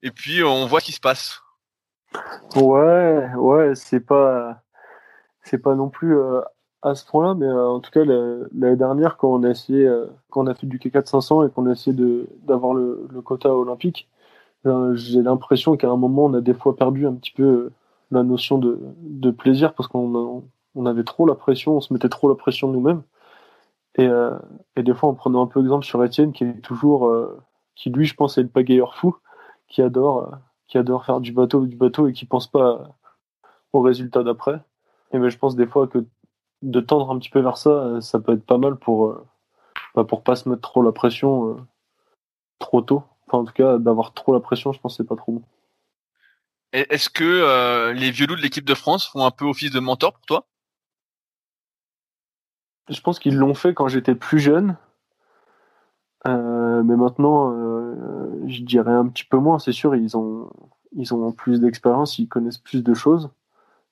Et 0.03 0.11
puis 0.11 0.43
on 0.43 0.67
voit 0.67 0.81
ce 0.81 0.87
qui 0.87 0.93
se 0.93 1.01
passe. 1.01 1.41
Ouais, 2.55 3.29
ouais, 3.35 3.75
c'est 3.75 4.01
pas, 4.01 4.63
c'est 5.43 5.59
pas 5.59 5.75
non 5.75 5.91
plus 5.91 6.17
à 6.83 6.95
ce 6.95 7.05
point-là, 7.07 7.35
mais 7.35 7.47
euh, 7.47 7.69
en 7.69 7.81
tout 7.81 7.91
cas 7.91 8.05
l'année 8.05 8.77
dernière 8.77 9.17
quand 9.17 9.29
on 9.29 9.43
a 9.43 9.51
essayé, 9.51 9.87
euh, 9.87 10.07
quand 10.31 10.43
on 10.45 10.47
a 10.47 10.55
fait 10.55 10.67
du 10.67 10.79
K4 10.79 11.07
500 11.07 11.47
et 11.47 11.51
qu'on 11.51 11.67
a 11.67 11.73
essayé 11.73 11.97
d'avoir 12.43 12.75
le, 12.75 13.09
le, 13.11 13.23
quota 13.23 13.55
olympique, 13.55 14.09
euh, 14.67 14.95
j'ai 14.95 15.23
l'impression 15.23 15.77
qu'à 15.77 15.91
un 15.91 15.97
moment 15.97 16.27
on 16.27 16.35
a 16.35 16.41
des 16.41 16.55
fois 16.55 16.77
perdu 16.77 17.07
un 17.07 17.15
petit 17.15 17.33
peu 17.33 17.71
la 18.11 18.23
notion 18.23 18.59
de, 18.59 18.79
de 19.01 19.31
plaisir 19.31 19.75
parce 19.75 19.89
qu'on 19.89 20.45
on 20.75 20.87
avait 20.87 21.05
trop 21.05 21.27
la 21.27 21.35
pression, 21.35 21.77
on 21.77 21.81
se 21.81 21.93
mettait 21.93 22.09
trop 22.09 22.29
la 22.29 22.35
pression 22.37 22.69
nous-mêmes. 22.69 23.03
Et, 23.97 24.09
et 24.77 24.83
des 24.85 24.95
fois, 24.95 25.09
en 25.09 25.15
prenant 25.15 25.43
un 25.43 25.47
peu 25.49 25.61
exemple 25.61 25.85
sur 25.85 26.03
Étienne, 26.05 26.33
qui 26.33 26.45
est 26.45 26.61
toujours, 26.61 27.13
qui 27.75 27.91
lui, 27.91 28.07
je 28.07 28.15
pense, 28.15 28.39
est 28.39 28.43
le 28.43 28.49
pagayeur 28.49 28.95
fou, 28.95 29.17
qui 29.69 29.83
adore, 29.83 30.31
qui 30.69 30.79
adore 30.79 31.05
faire 31.05 31.21
du 31.21 31.33
bateau, 31.33 31.67
du 31.67 31.77
bateau 31.77 32.07
et 32.07 32.13
qui 32.13 32.25
pense 32.25 32.47
pas 32.47 32.97
au 33.73 33.81
résultat 33.81 34.23
d'après. 34.23 34.61
Et 35.13 35.19
ben, 35.19 35.29
je 35.29 35.39
pense 35.39 35.57
des 35.57 35.67
fois 35.67 35.89
que 35.89 36.05
de 36.63 36.81
tendre 36.81 37.11
un 37.11 37.19
petit 37.19 37.31
peu 37.31 37.41
vers 37.41 37.57
ça, 37.57 37.71
euh, 37.71 38.01
ça 38.01 38.19
peut 38.19 38.33
être 38.33 38.45
pas 38.45 38.59
mal 38.59 38.77
pour, 38.77 39.07
euh, 39.07 39.27
bah, 39.95 40.05
pour 40.05 40.23
pas 40.23 40.37
se 40.37 40.49
mettre 40.49 40.63
trop 40.63 40.83
la 40.83 40.93
pression 40.93 41.51
euh, 41.51 41.57
trop 42.59 42.83
tôt. 42.83 43.05
Enfin, 43.27 43.39
en 43.39 43.45
tout 43.45 43.53
cas, 43.53 43.79
d'avoir 43.79 44.15
trop 44.15 44.33
la 44.33 44.41
pression, 44.41 44.73
je 44.73 44.81
pense 44.81 44.97
que 44.97 45.03
c'est 45.03 45.09
pas 45.09 45.17
trop 45.17 45.33
bon. 45.33 45.43
Est-ce 46.73 47.09
que 47.09 47.93
les 47.93 48.11
vieux 48.11 48.27
loups 48.27 48.37
de 48.37 48.43
l'équipe 48.43 48.65
de 48.65 48.75
France 48.75 49.07
font 49.07 49.25
un 49.25 49.31
peu 49.31 49.47
office 49.47 49.71
de 49.71 49.81
mentor 49.81 50.13
pour 50.13 50.27
toi? 50.27 50.47
Je 52.91 53.01
pense 53.01 53.19
qu'ils 53.19 53.37
l'ont 53.37 53.55
fait 53.55 53.73
quand 53.73 53.89
j'étais 53.89 54.15
plus 54.15 54.39
jeune. 54.39 54.77
mais 56.27 56.97
maintenant, 56.97 57.55
je 58.47 58.63
dirais 58.63 58.93
un 58.93 59.09
petit 59.09 59.25
peu 59.25 59.39
moins. 59.39 59.59
C'est 59.59 59.73
sûr, 59.73 59.95
ils 59.95 60.15
ont, 60.15 60.51
ils 60.93 61.15
ont 61.15 61.33
plus 61.33 61.59
d'expérience, 61.59 62.19
ils 62.19 62.29
connaissent 62.29 62.59
plus 62.59 62.83
de 62.83 62.93
choses 62.93 63.31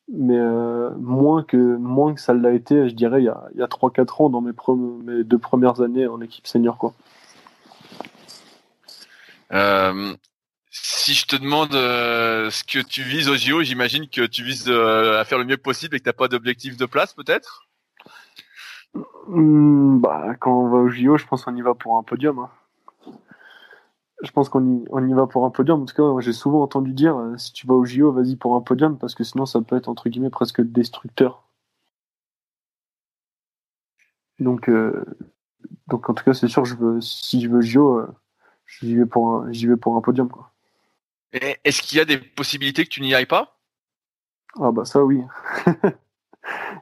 mais 0.09 0.39
euh, 0.39 0.91
moins 0.99 1.43
que 1.43 1.57
moins 1.57 2.15
que 2.15 2.21
ça 2.21 2.33
l'a 2.33 2.53
été, 2.53 2.89
je 2.89 2.95
dirais, 2.95 3.23
il 3.23 3.25
y 3.25 3.29
a, 3.29 3.49
il 3.55 3.61
y 3.61 3.63
a 3.63 3.67
3-4 3.67 4.23
ans 4.23 4.31
dans 4.31 4.41
mes, 4.41 4.53
mes, 5.05 5.25
deux 5.25 5.39
premières 5.39 5.81
années 5.81 6.07
en 6.07 6.21
équipe 6.21 6.47
senior. 6.47 6.79
Quoi. 6.79 6.95
Euh, 9.53 10.15
si 10.71 11.15
je 11.15 11.27
te 11.27 11.37
demande 11.37 11.75
euh, 11.75 12.51
ce 12.51 12.63
que 12.65 12.79
tu 12.79 13.03
vises 13.03 13.29
au 13.29 13.37
JO, 13.37 13.63
j'imagine 13.63 14.09
que 14.09 14.27
tu 14.27 14.45
vises 14.45 14.69
à 14.69 15.25
faire 15.25 15.39
le 15.39 15.45
mieux 15.45 15.57
possible 15.57 15.97
et 15.97 15.99
que 15.99 16.05
tu 16.05 16.09
n'as 16.09 16.15
pas 16.15 16.29
d'objectif 16.29 16.77
de 16.77 16.87
place, 16.87 17.13
peut-être? 17.15 17.67
Hmm, 19.27 19.99
bah, 19.99 20.35
Quand 20.39 20.53
on 20.53 20.69
va 20.69 20.79
au 20.79 20.89
JO, 20.89 21.17
je 21.17 21.27
pense 21.27 21.45
qu'on 21.45 21.57
y 21.57 21.63
va 21.63 21.75
pour 21.75 21.97
un 21.97 22.03
podium. 22.03 22.39
Hein 22.39 22.51
je 24.23 24.31
pense 24.31 24.49
qu'on 24.49 24.65
y, 24.65 24.85
on 24.91 25.07
y 25.07 25.13
va 25.13 25.27
pour 25.27 25.45
un 25.45 25.51
podium. 25.51 25.83
En 25.83 25.85
tout 25.85 25.95
cas, 25.95 26.21
j'ai 26.21 26.33
souvent 26.33 26.63
entendu 26.63 26.93
dire 26.93 27.17
euh, 27.17 27.37
si 27.37 27.53
tu 27.53 27.67
vas 27.67 27.75
au 27.75 27.85
JO, 27.85 28.13
vas-y 28.13 28.37
pour 28.37 28.57
un 28.57 28.61
podium, 28.61 28.99
parce 28.99 29.15
que 29.15 29.25
sinon 29.25 29.47
ça 29.47 29.61
peut 29.61 29.77
être 29.77 29.89
entre 29.89 30.09
guillemets 30.09 30.31
presque 30.31 30.63
destructeur. 30.63 31.43
Donc, 34.39 34.69
euh, 34.69 35.05
donc 35.89 36.09
en 36.11 36.15
tout 36.15 36.25
cas, 36.25 36.35
c'est 36.35 36.49
sûr, 36.49 36.65
je 36.65 36.75
veux, 36.77 37.01
si 37.01 37.41
je 37.41 37.49
veux 37.49 37.61
JO, 37.61 37.99
euh, 37.99 38.07
j'y 38.67 38.97
vais 38.97 39.07
pour 39.07 39.29
un, 39.29 39.53
j'y 39.53 39.67
vais 39.67 39.77
pour 39.77 39.97
un 39.97 40.01
podium. 40.01 40.29
Quoi. 40.29 40.51
Est-ce 41.33 41.83
qu'il 41.83 41.99
y 41.99 42.01
a 42.01 42.05
des 42.05 42.19
possibilités 42.19 42.85
que 42.85 42.91
tu 42.91 43.03
n'y 43.03 43.15
ailles 43.15 43.27
pas? 43.27 43.59
Ah 44.59 44.73
bah 44.73 44.87
ça 44.87 45.05
oui. 45.05 45.23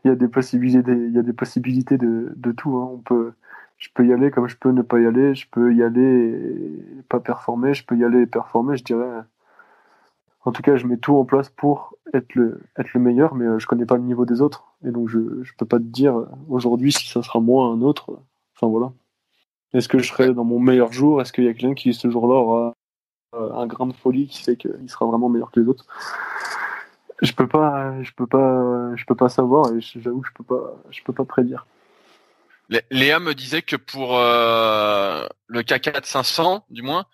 il 0.05 0.09
y 0.09 0.11
a 0.11 0.15
des 0.15 0.28
possibilités, 0.28 0.93
il 0.93 1.12
y 1.12 1.19
a 1.19 1.23
des 1.23 1.32
possibilités 1.32 1.98
de, 1.98 2.32
de 2.36 2.52
tout. 2.52 2.77
Hein. 2.77 2.90
On 2.93 2.98
peut, 2.98 3.32
je 3.85 3.90
peux 3.93 4.06
y 4.06 4.15
aller 4.15 4.31
comme 4.31 4.48
je 4.48 4.56
peux 4.56 4.70
ne 4.70 4.81
pas 4.81 4.98
y 4.98 5.06
aller. 5.06 5.35
Je 5.35 5.47
peux 5.51 5.74
y 5.74 5.82
aller 5.82 6.01
et 6.01 7.02
pas 7.11 7.20
performer. 7.20 7.74
Je 7.74 7.85
peux 7.85 7.97
y 7.98 8.05
aller 8.05 8.23
et 8.23 8.27
performer. 8.27 8.78
Je 8.78 8.85
dirais. 8.85 9.11
En 10.47 10.52
tout 10.52 10.62
cas, 10.62 10.77
je 10.77 10.86
mets 10.86 10.97
tout 10.97 11.15
en 11.16 11.27
place 11.27 11.51
pour 11.51 11.94
être 12.15 12.35
le, 12.35 12.62
être 12.78 12.94
le 12.94 13.01
meilleur, 13.01 13.35
mais 13.35 13.47
je 13.59 13.66
connais 13.66 13.85
pas 13.85 13.97
le 13.97 14.02
niveau 14.02 14.24
des 14.24 14.40
autres. 14.40 14.74
Et 14.86 14.90
donc, 14.90 15.09
je, 15.11 15.43
je 15.43 15.52
peux 15.59 15.66
pas 15.66 15.78
te 15.78 15.85
dire 15.85 16.27
aujourd'hui 16.48 16.93
si 16.93 17.11
ça 17.11 17.23
sera 17.23 17.40
moi 17.40 17.66
un 17.66 17.82
autre. 17.82 18.19
Enfin, 18.56 18.69
voilà. 18.69 18.93
Est-ce 19.74 19.89
que 19.89 19.98
je 19.98 20.09
serai 20.09 20.32
dans 20.32 20.44
mon 20.44 20.61
meilleur 20.61 20.90
jour? 20.93 21.20
Est-ce 21.20 21.32
qu'il 21.32 21.44
y 21.44 21.48
a 21.48 21.52
quelqu'un 21.52 21.74
qui, 21.74 21.93
ce 21.93 22.09
jour-là, 22.09 22.36
aura 22.36 22.74
un 23.35 23.66
grain 23.66 23.86
de 23.86 23.93
folie 23.93 24.28
qui 24.28 24.43
fait 24.43 24.56
qu'il 24.56 24.89
sera 24.89 25.05
vraiment 25.05 25.28
meilleur 25.28 25.51
que 25.51 25.61
les 25.61 25.69
autres? 25.69 25.86
Je 27.20 27.32
peux 27.35 27.48
pas, 27.48 28.02
je 28.02 28.12
peux 28.16 28.27
pas, 28.27 28.97
je 28.97 29.05
peux 29.05 29.15
pas 29.15 29.28
savoir 29.28 29.73
et 29.74 29.81
j'avoue 29.81 30.23
que 30.23 30.28
je 30.28 30.35
peux 30.35 30.44
pas, 30.44 30.74
je 30.90 31.02
peux 31.02 31.12
pas 31.12 31.24
prédire. 31.24 31.66
Léa 32.90 33.20
me 33.20 33.34
disait 33.34 33.62
que 33.62 33.76
pour 33.76 34.18
euh, 34.18 35.26
le 35.46 35.62
K4 35.62 36.04
500, 36.04 36.64
du 36.70 36.82
moins, 36.82 37.06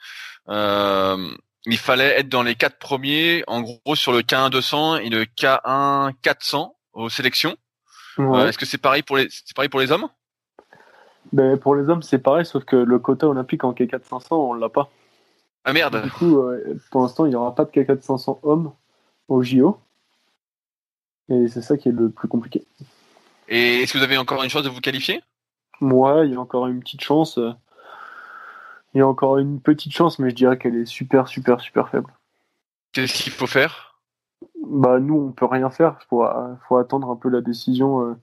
euh, 0.49 1.29
il 1.67 1.79
fallait 1.79 2.21
être 2.21 2.29
dans 2.29 2.43
les 2.43 2.55
quatre 2.55 2.79
premiers, 2.79 3.43
en 3.47 3.61
gros 3.63 3.95
sur 3.95 4.13
le 4.13 4.21
K1 4.21 4.51
200 4.51 4.97
et 4.99 5.09
le 5.09 5.25
K1 5.25 6.13
400 6.23 6.77
aux 6.93 7.09
sélections. 7.09 7.57
Euh, 8.19 8.47
est-ce 8.47 8.59
que 8.59 8.67
c'est 8.67 8.79
pareil 8.79 9.03
pour 9.03 9.17
les, 9.17 9.29
c'est 9.31 9.55
pareil 9.55 9.69
pour 9.69 9.81
les 9.81 9.91
hommes? 9.93 10.09
Ben, 11.33 11.59
pour 11.59 11.75
les 11.75 11.89
hommes, 11.89 12.03
c'est 12.03 12.19
pareil, 12.19 12.45
sauf 12.45 12.65
que 12.65 12.77
le 12.77 12.99
quota 12.99 13.29
olympique 13.29 13.65
en 13.65 13.73
K4 13.73 14.05
500, 14.05 14.37
on 14.37 14.53
l'a 14.55 14.69
pas. 14.69 14.91
Ah 15.65 15.73
merde. 15.73 16.03
Du 16.03 16.11
coup, 16.11 16.43
pour 16.91 17.03
l'instant, 17.03 17.27
il 17.27 17.33
y 17.33 17.37
aura 17.37 17.55
pas 17.55 17.65
de 17.65 17.71
K4 17.71 18.01
500 18.01 18.41
hommes 18.43 18.73
au 19.29 19.43
JO. 19.43 19.79
Et 21.29 21.49
c'est 21.49 21.63
ça 21.63 21.77
qui 21.77 21.89
est 21.89 21.93
le 21.93 22.11
plus 22.11 22.29
compliqué. 22.29 22.65
Et 23.49 23.83
est-ce 23.83 23.93
que 23.93 23.99
vous 23.99 24.05
avez 24.05 24.19
encore 24.19 24.43
une 24.43 24.51
chance 24.51 24.65
de 24.65 24.69
vous 24.69 24.81
qualifier? 24.81 25.23
Moi, 25.81 26.27
il 26.27 26.33
y 26.33 26.37
a 26.37 26.41
encore 26.41 26.67
une 26.67 26.81
petite 26.81 27.03
chance. 27.03 27.39
Il 28.95 28.99
y 28.99 29.01
a 29.01 29.07
encore 29.07 29.39
une 29.39 29.61
petite 29.61 29.93
chance, 29.93 30.19
mais 30.19 30.31
je 30.31 30.35
dirais 30.35 30.59
qu'elle 30.59 30.77
est 30.77 30.87
super, 30.87 31.29
super, 31.29 31.61
super 31.61 31.89
faible. 31.89 32.13
Qu'est-ce 32.93 33.23
qu'il 33.23 33.33
faut 33.33 33.47
faire? 33.47 33.99
Bah 34.67 34.99
nous, 35.01 35.17
on 35.17 35.33
peut 35.33 35.47
rien 35.47 35.71
faire. 35.71 35.97
Il 36.03 36.07
faut, 36.09 36.25
faut, 36.69 36.77
attendre 36.77 37.11
un 37.11 37.17
peu 37.17 37.29
la 37.29 37.41
décision 37.41 38.03
euh, 38.03 38.17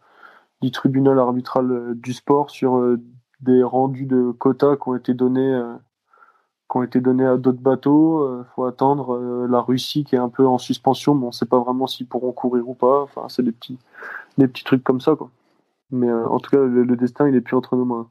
du 0.62 0.72
tribunal 0.72 1.20
arbitral 1.20 1.72
euh, 1.72 1.94
du 1.96 2.14
sport 2.14 2.50
sur 2.50 2.78
euh, 2.78 3.02
des 3.40 3.64
rendus 3.64 4.06
de 4.06 4.32
quotas 4.32 4.76
qui 4.76 4.90
ont 4.90 4.96
été 4.96 5.14
donnés 5.14 5.62
qui 6.70 6.78
ont 6.78 6.84
été 6.84 7.00
donnés 7.00 7.26
à 7.26 7.38
d'autres 7.38 7.62
bateaux. 7.62 8.28
Il 8.28 8.40
euh, 8.40 8.44
faut 8.56 8.66
attendre 8.66 9.16
euh, 9.16 9.48
la 9.50 9.62
Russie 9.62 10.04
qui 10.04 10.16
est 10.16 10.20
un 10.20 10.30
peu 10.30 10.46
en 10.46 10.58
suspension, 10.58 11.16
mais 11.16 11.24
on 11.24 11.28
ne 11.28 11.34
sait 11.34 11.46
pas 11.46 11.60
vraiment 11.60 11.88
s'ils 11.88 12.08
pourront 12.08 12.32
courir 12.32 12.68
ou 12.68 12.74
pas. 12.74 13.02
Enfin, 13.04 13.28
c'est 13.30 13.44
des 13.44 13.52
petits, 13.52 13.78
des 14.38 14.48
petits 14.48 14.64
trucs 14.64 14.84
comme 14.84 15.02
ça, 15.02 15.16
quoi. 15.16 15.30
Mais 15.92 16.08
euh, 16.08 16.28
en 16.28 16.40
tout 16.40 16.52
cas, 16.52 16.58
le, 16.58 16.96
destin, 16.96 17.28
il 17.30 17.36
est 17.36 17.42
plus 17.42 17.56
entre 17.56 17.76
nos 17.76 17.86
mains. 17.86 18.10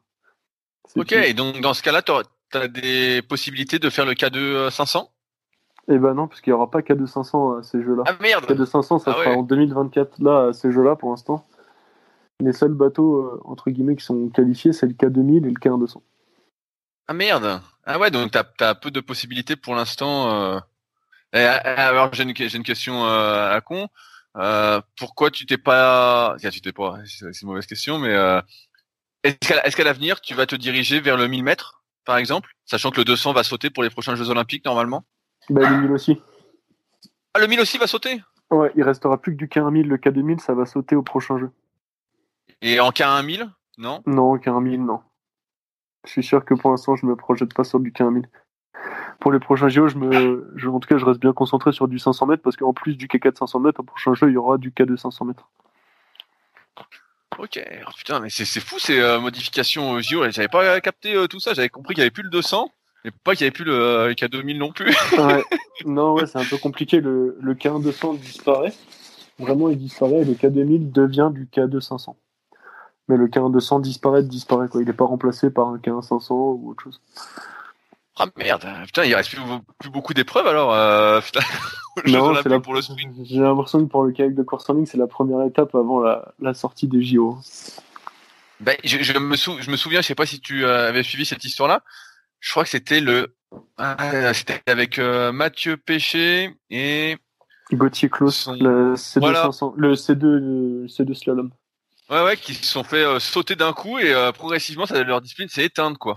Ok, 0.95 1.15
donc 1.35 1.61
dans 1.61 1.75
ce 1.75 1.83
cas-là, 1.83 2.03
tu 2.03 2.13
as 2.57 2.69
des 2.69 3.23
possibilités 3.23 3.79
de 3.79 3.91
faire 3.91 4.07
le 4.07 4.13
K2 4.13 4.71
500 4.71 5.11
Eh 5.89 5.99
ben 5.99 6.15
non, 6.15 6.29
parce 6.29 6.41
qu'il 6.41 6.53
n'y 6.53 6.55
aura 6.55 6.71
pas 6.71 6.81
K2 6.81 7.07
500 7.07 7.59
à 7.59 7.63
ces 7.63 7.83
jeux-là. 7.83 8.05
Ah 8.07 8.17
merde 8.21 8.45
K2 8.45 8.65
500, 8.65 8.99
ça 9.01 9.15
ah 9.15 9.25
sera 9.25 9.37
en 9.37 9.43
2024 9.43 10.23
là, 10.23 10.49
à 10.49 10.53
ces 10.53 10.71
jeux-là 10.73 10.97
pour 10.97 11.11
l'instant. 11.11 11.47
Les 12.41 12.53
seuls 12.53 12.75
bateaux, 12.75 13.41
entre 13.45 13.71
guillemets, 13.71 13.97
qui 13.97 14.05
sont 14.05 14.29
qualifiés, 14.29 14.73
c'est 14.73 14.87
le 14.87 14.93
K2000 14.93 15.39
et 15.39 15.51
le 15.51 15.53
K1200. 15.53 16.01
Ah 17.09 17.15
merde 17.15 17.61
Ah 17.85 17.99
ouais, 17.99 18.11
donc 18.11 18.33
t'as 18.33 18.45
as 18.61 18.75
peu 18.75 18.91
de 18.91 19.01
possibilités 19.01 19.57
pour 19.57 19.75
l'instant. 19.75 20.31
Euh... 20.31 20.59
alors 21.33 22.13
j'ai 22.13 22.25
une, 22.25 22.31
une, 22.31 22.63
question 22.63 23.05
euh, 23.07 23.55
à 23.55 23.61
con. 23.61 23.89
Euh, 24.37 24.81
pourquoi 24.99 25.31
tu 25.31 25.47
t'es 25.47 25.59
pas... 25.59 26.37
tu 26.41 26.61
t'es 26.61 26.73
pas, 26.73 26.99
c'est 27.07 27.43
une 27.43 27.49
mauvaise 27.49 27.67
question, 27.67 27.99
mais 27.99 28.13
euh, 28.13 28.41
est-ce 29.23 29.77
qu'à 29.77 29.85
l'avenir 29.85 30.21
tu 30.21 30.35
vas 30.35 30.47
te 30.47 30.57
diriger 30.57 31.01
vers 31.01 31.17
le 31.17 31.27
1000 31.27 31.43
mètres, 31.43 31.83
par 32.05 32.19
exemple, 32.19 32.51
sachant 32.65 32.91
que 32.91 32.99
le 32.99 33.05
200 33.05 33.33
va 33.33 33.43
sauter 33.43 33.71
pour 33.71 33.83
les 33.83 33.91
prochains 33.91 34.15
Jeux 34.15 34.31
Olympiques 34.31 34.65
normalement? 34.65 35.05
Bah 35.49 35.69
le 35.69 35.77
1000 35.83 35.93
aussi. 35.93 36.21
Ah 37.35 37.39
le 37.39 37.47
1000 37.47 37.61
aussi 37.61 37.79
va 37.79 37.87
sauter? 37.87 38.21
Ouais, 38.51 38.71
il 38.77 38.83
restera 38.85 39.21
plus 39.21 39.33
que 39.33 39.39
du 39.39 39.49
K1000, 39.49 39.87
le 39.87 39.97
K2000 39.97 40.39
ça 40.39 40.55
va 40.55 40.67
sauter 40.67 40.97
au 40.97 41.03
prochain 41.03 41.39
jeu. 41.39 41.51
Et 42.63 42.79
en 42.81 42.91
K1000 42.91 43.51
Non? 43.79 44.03
Non, 44.07 44.37
K1000 44.37 44.85
non. 44.85 45.01
Je 46.05 46.13
suis 46.13 46.23
sûr 46.23 46.45
que 46.45 46.55
pour 46.55 46.71
l'instant, 46.71 46.95
je 46.95 47.05
me 47.05 47.17
projette 47.17 47.53
pas 47.53 47.65
sur 47.65 47.81
du 47.81 47.93
15 47.93 48.13
000. 48.13 48.25
Pour 49.21 49.33
les 49.33 49.39
prochains 49.39 49.69
JO, 49.69 49.89
je 49.89 49.97
me, 49.97 50.53
je, 50.57 50.69
en 50.69 50.79
tout 50.79 50.89
cas, 50.89 50.99
je 50.99 51.05
reste 51.05 51.21
bien 51.21 51.33
concentré 51.33 51.73
sur 51.73 51.89
du 51.89 51.99
500 51.99 52.27
mètres 52.27 52.43
parce 52.43 52.57
qu'en 52.57 52.73
plus 52.73 52.97
du 52.97 53.07
K4 53.07 53.39
500 53.39 53.61
mètres, 53.61 53.81
au 53.81 53.83
prochain 53.83 54.15
jeu, 54.15 54.29
il 54.29 54.35
y 54.35 54.37
aura 54.37 54.59
du 54.59 54.71
K2 54.71 54.97
500 54.97 55.25
mètres. 55.25 55.49
Ok, 57.39 57.63
oh, 57.87 57.91
putain, 57.97 58.21
mais 58.21 58.31
c'est 58.31 58.61
fou 58.61 58.79
ces 58.79 58.99
euh, 58.99 59.21
modifications 59.21 59.91
aux 59.91 60.01
JO. 60.01 60.31
J'avais 60.31 60.49
pas 60.49 60.81
capté 60.81 61.15
euh, 61.15 61.27
tout 61.27 61.41
ça. 61.41 61.53
J'avais 61.55 61.69
compris 61.69 61.95
qu'il 61.95 62.01
n'y 62.01 62.07
avait 62.07 62.11
plus 62.11 62.23
le 62.23 62.31
200, 62.31 62.71
mais 63.05 63.11
pas 63.11 63.35
qu'il 63.35 63.45
n'y 63.45 63.49
avait 63.49 63.55
plus 63.55 63.65
le 63.65 63.75
euh, 63.75 64.13
K2000 64.13 64.57
non 64.57 64.73
plus. 64.73 64.87
ouais. 65.19 65.45
Non, 65.85 66.15
ouais, 66.15 66.27
c'est 66.27 66.39
un 66.39 66.45
peu 66.45 66.57
compliqué. 66.57 67.01
Le, 67.01 67.37
le 67.41 67.55
K1 67.55 67.83
200 67.83 68.15
disparaît. 68.15 68.73
Vraiment, 69.39 69.69
il 69.69 69.77
disparaît 69.77 70.23
et 70.23 70.25
le 70.25 70.33
K2000 70.33 70.93
devient 70.93 71.31
du 71.33 71.47
K2 71.47 71.81
500. 71.81 72.17
Mais 73.09 73.17
le 73.17 73.29
K1 73.29 73.83
disparaît, 73.83 74.23
disparaît 74.23 74.69
quoi. 74.69 74.81
Il 74.81 74.87
n'est 74.87 74.95
pas 74.95 75.05
remplacé 75.05 75.51
par 75.51 75.69
un 75.69 75.77
K1 75.77 76.03
500 76.03 76.35
ou 76.35 76.71
autre 76.71 76.85
chose. 76.85 77.01
Ah 78.19 78.27
merde, 78.37 78.67
putain, 78.87 79.05
il 79.05 79.15
reste 79.15 79.31
plus, 79.79 79.91
beaucoup 79.91 80.15
d'épreuves 80.15 80.47
alors. 80.47 80.73
Euh, 80.73 81.21
putain, 81.25 81.41
non, 82.07 82.35
c'est 82.43 82.49
la... 82.49 82.61
pour 82.61 82.73
le 82.73 82.81
J'ai 83.25 83.41
l'impression 83.41 83.85
que 83.85 83.91
pour 83.91 84.05
le 84.05 84.13
kayak 84.13 84.35
de 84.35 84.43
course 84.43 84.69
en 84.71 84.75
ligne, 84.75 84.87
c'est 84.87 84.97
la 84.97 85.07
première 85.07 85.43
étape 85.43 85.75
avant 85.75 86.01
la, 86.01 86.33
la 86.41 86.55
sortie 86.55 86.89
des 86.89 87.03
JO. 87.03 87.39
Ben, 88.61 88.77
je, 88.85 89.03
je, 89.03 89.19
me 89.19 89.37
je 89.37 89.71
me 89.71 89.77
souviens, 89.77 90.01
je 90.01 90.07
sais 90.07 90.15
pas 90.15 90.27
si 90.27 90.41
tu 90.41 90.65
euh, 90.65 90.89
avais 90.89 91.03
suivi 91.03 91.27
cette 91.27 91.45
histoire-là. 91.45 91.83
Je 92.41 92.51
crois 92.51 92.65
que 92.65 92.71
c'était 92.71 93.01
le, 93.01 93.35
ah, 93.77 94.33
c'était 94.33 94.63
avec 94.67 94.99
euh, 94.99 95.31
Mathieu 95.33 95.77
Péché 95.77 96.55
et 96.71 97.17
Gauthier 97.73 98.09
Klaus, 98.09 98.49
le 98.49 98.95
C2 98.95 99.75
le 99.77 99.95
C2, 99.95 100.21
le 100.23 100.87
C2 100.87 101.15
slalom. 101.15 101.51
Ouais, 102.09 102.23
ouais, 102.23 102.37
qui 102.37 102.55
se 102.55 102.65
sont 102.65 102.85
fait 102.85 103.05
euh, 103.05 103.19
sauter 103.19 103.57
d'un 103.57 103.73
coup 103.73 103.99
et 103.99 104.15
progressivement, 104.33 104.87
ça, 104.87 105.03
leur 105.03 105.21
discipline 105.21 105.49
s'est 105.49 105.65
éteinte, 105.65 105.99
quoi. 105.99 106.15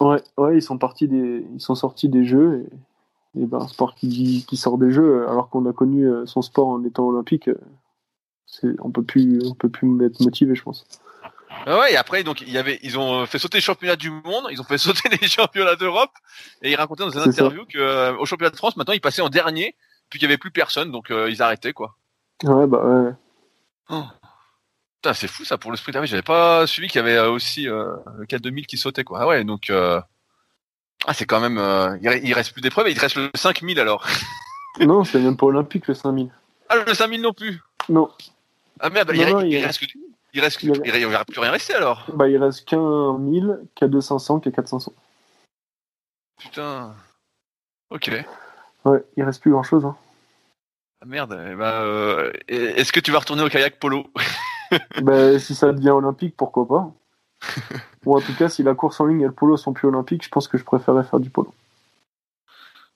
Ouais, 0.00 0.22
ouais, 0.38 0.56
ils 0.56 0.62
sont 0.62 0.78
partis 0.78 1.08
des, 1.08 1.44
ils 1.54 1.60
sont 1.60 1.74
sortis 1.74 2.08
des 2.08 2.24
jeux 2.24 2.66
et, 3.34 3.42
et 3.42 3.46
ben, 3.46 3.58
un 3.60 3.68
sport 3.68 3.94
qui, 3.94 4.44
qui 4.48 4.56
sort 4.56 4.78
des 4.78 4.90
jeux 4.90 5.28
alors 5.28 5.50
qu'on 5.50 5.66
a 5.66 5.72
connu 5.72 6.08
euh, 6.08 6.26
son 6.26 6.42
sport 6.42 6.68
en 6.68 6.82
étant 6.84 7.06
olympique, 7.06 7.50
c'est, 8.46 8.74
on 8.80 8.90
peut 8.90 9.02
plus, 9.02 9.40
on 9.46 9.54
peut 9.54 9.68
plus 9.68 10.04
être 10.04 10.20
motivé, 10.20 10.54
je 10.54 10.62
pense. 10.62 10.84
Ouais, 11.66 11.92
et 11.92 11.96
après, 11.96 12.24
donc, 12.24 12.40
il 12.40 12.50
y 12.50 12.58
avait, 12.58 12.78
ils 12.82 12.98
ont 12.98 13.26
fait 13.26 13.38
sauter 13.38 13.58
les 13.58 13.62
championnats 13.62 13.96
du 13.96 14.10
monde, 14.10 14.46
ils 14.50 14.60
ont 14.60 14.64
fait 14.64 14.78
sauter 14.78 15.08
les 15.20 15.28
championnats 15.28 15.76
d'Europe, 15.76 16.12
et 16.62 16.70
ils 16.70 16.76
racontaient 16.76 17.04
dans 17.04 17.10
une 17.10 17.28
interview 17.28 17.64
que 17.66 18.16
au 18.16 18.24
championnat 18.24 18.50
de 18.50 18.56
France, 18.56 18.76
maintenant, 18.76 18.94
ils 18.94 19.00
passaient 19.00 19.22
en 19.22 19.28
dernier, 19.28 19.76
puis 20.08 20.18
qu'il 20.18 20.26
y 20.26 20.30
avait 20.30 20.38
plus 20.38 20.50
personne, 20.50 20.90
donc 20.90 21.10
ils 21.10 21.42
arrêtaient, 21.42 21.72
quoi. 21.72 21.96
Ouais, 22.44 22.66
bah 22.66 22.84
ouais. 22.84 23.12
Oh. 23.90 24.04
Putain, 25.02 25.14
c'est 25.14 25.28
fou 25.28 25.46
ça 25.46 25.56
pour 25.56 25.70
le 25.70 25.78
sprint. 25.78 25.96
Ah 25.96 26.00
oui, 26.02 26.06
j'avais 26.06 26.20
pas 26.20 26.66
suivi 26.66 26.86
qu'il 26.86 26.98
y 26.98 27.02
avait 27.02 27.16
euh, 27.16 27.30
aussi 27.30 27.66
euh, 27.66 27.96
le 28.18 28.26
4 28.26 28.42
2000 28.42 28.66
qui 28.66 28.76
sautait 28.76 29.02
quoi. 29.02 29.20
Ah 29.22 29.26
ouais, 29.26 29.44
donc 29.44 29.70
euh... 29.70 29.98
ah 31.06 31.14
c'est 31.14 31.24
quand 31.24 31.40
même 31.40 31.56
euh, 31.56 31.96
il 32.02 32.34
reste 32.34 32.52
plus 32.52 32.60
d'épreuves, 32.60 32.90
il 32.90 32.98
reste 32.98 33.16
le 33.16 33.30
5000 33.34 33.80
alors. 33.80 34.06
non, 34.80 35.02
c'est 35.04 35.18
même 35.18 35.38
pas 35.38 35.46
olympique 35.46 35.86
le 35.88 35.94
5000. 35.94 36.30
Ah 36.68 36.76
le 36.86 36.92
5000 36.92 37.22
non 37.22 37.32
plus. 37.32 37.62
Non. 37.88 38.10
Ah 38.78 38.90
merde, 38.90 39.10
il, 39.14 39.24
reste 39.24 39.80
il 40.34 40.40
reste 40.42 40.62
il, 40.62 40.74
il, 40.84 41.06
va 41.06 41.24
plus 41.24 41.40
rien 41.40 41.50
rester 41.50 41.72
alors. 41.72 42.04
Bah 42.12 42.28
il 42.28 42.36
reste 42.36 42.68
qu'un 42.68 43.16
1000, 43.16 43.58
K2500, 43.80 44.44
K4500. 44.44 44.88
Putain. 46.40 46.94
OK. 47.88 48.10
Ouais, 48.84 49.02
il 49.16 49.24
reste 49.24 49.40
plus 49.40 49.50
grand-chose 49.50 49.86
hein. 49.86 49.96
Ah 51.00 51.06
merde, 51.06 51.42
eh 51.50 51.54
ben, 51.54 52.30
est-ce 52.48 52.92
que 52.92 53.00
tu 53.00 53.12
vas 53.12 53.20
retourner 53.20 53.42
au 53.42 53.48
kayak 53.48 53.78
polo? 53.78 54.04
ben, 55.02 55.38
si 55.38 55.54
ça 55.54 55.72
devient 55.72 55.90
olympique, 55.90 56.36
pourquoi 56.36 56.66
pas. 56.66 56.92
Ou 58.06 58.16
en 58.16 58.20
tout 58.20 58.34
cas, 58.34 58.48
si 58.48 58.62
la 58.62 58.74
course 58.74 59.00
en 59.00 59.06
ligne 59.06 59.20
et 59.22 59.26
le 59.26 59.32
polo 59.32 59.56
sont 59.56 59.72
plus 59.72 59.88
olympiques, 59.88 60.24
je 60.24 60.28
pense 60.28 60.48
que 60.48 60.58
je 60.58 60.64
préférerais 60.64 61.04
faire 61.04 61.20
du 61.20 61.30
polo. 61.30 61.52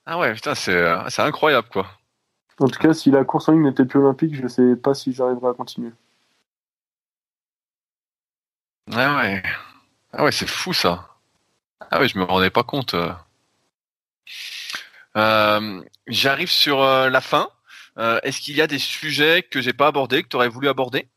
Ah 0.05 0.19
ouais, 0.19 0.33
putain, 0.33 0.55
c'est 0.55 1.19
incroyable 1.19 1.67
quoi. 1.71 1.87
En 2.59 2.67
tout 2.67 2.79
cas, 2.79 2.93
si 2.93 3.11
la 3.11 3.23
course 3.23 3.49
en 3.49 3.53
ligne 3.53 3.63
n'était 3.63 3.85
plus 3.85 3.99
olympique, 3.99 4.35
je 4.35 4.47
sais 4.47 4.75
pas 4.75 4.93
si 4.93 5.13
j'arriverais 5.13 5.49
à 5.49 5.53
continuer. 5.53 5.91
Ah 8.93 9.17
ouais. 9.17 9.43
Ah 10.13 10.23
ouais, 10.23 10.31
c'est 10.31 10.47
fou 10.47 10.73
ça. 10.73 11.09
Ah 11.91 11.99
ouais, 11.99 12.07
je 12.07 12.17
me 12.17 12.23
rendais 12.23 12.49
pas 12.49 12.63
compte. 12.63 12.93
Euh, 12.93 13.11
euh, 15.17 15.81
j'arrive 16.07 16.49
sur 16.49 16.81
euh, 16.81 17.09
la 17.09 17.21
fin. 17.21 17.49
Est-ce 17.97 18.41
qu'il 18.41 18.55
y 18.55 18.61
a 18.61 18.67
des 18.67 18.79
sujets 18.79 19.43
que 19.43 19.61
j'ai 19.61 19.71
pas 19.71 19.87
abordés, 19.87 20.23
que 20.23 20.27
tu 20.27 20.35
aurais 20.35 20.49
voulu 20.49 20.67
aborder? 20.67 21.07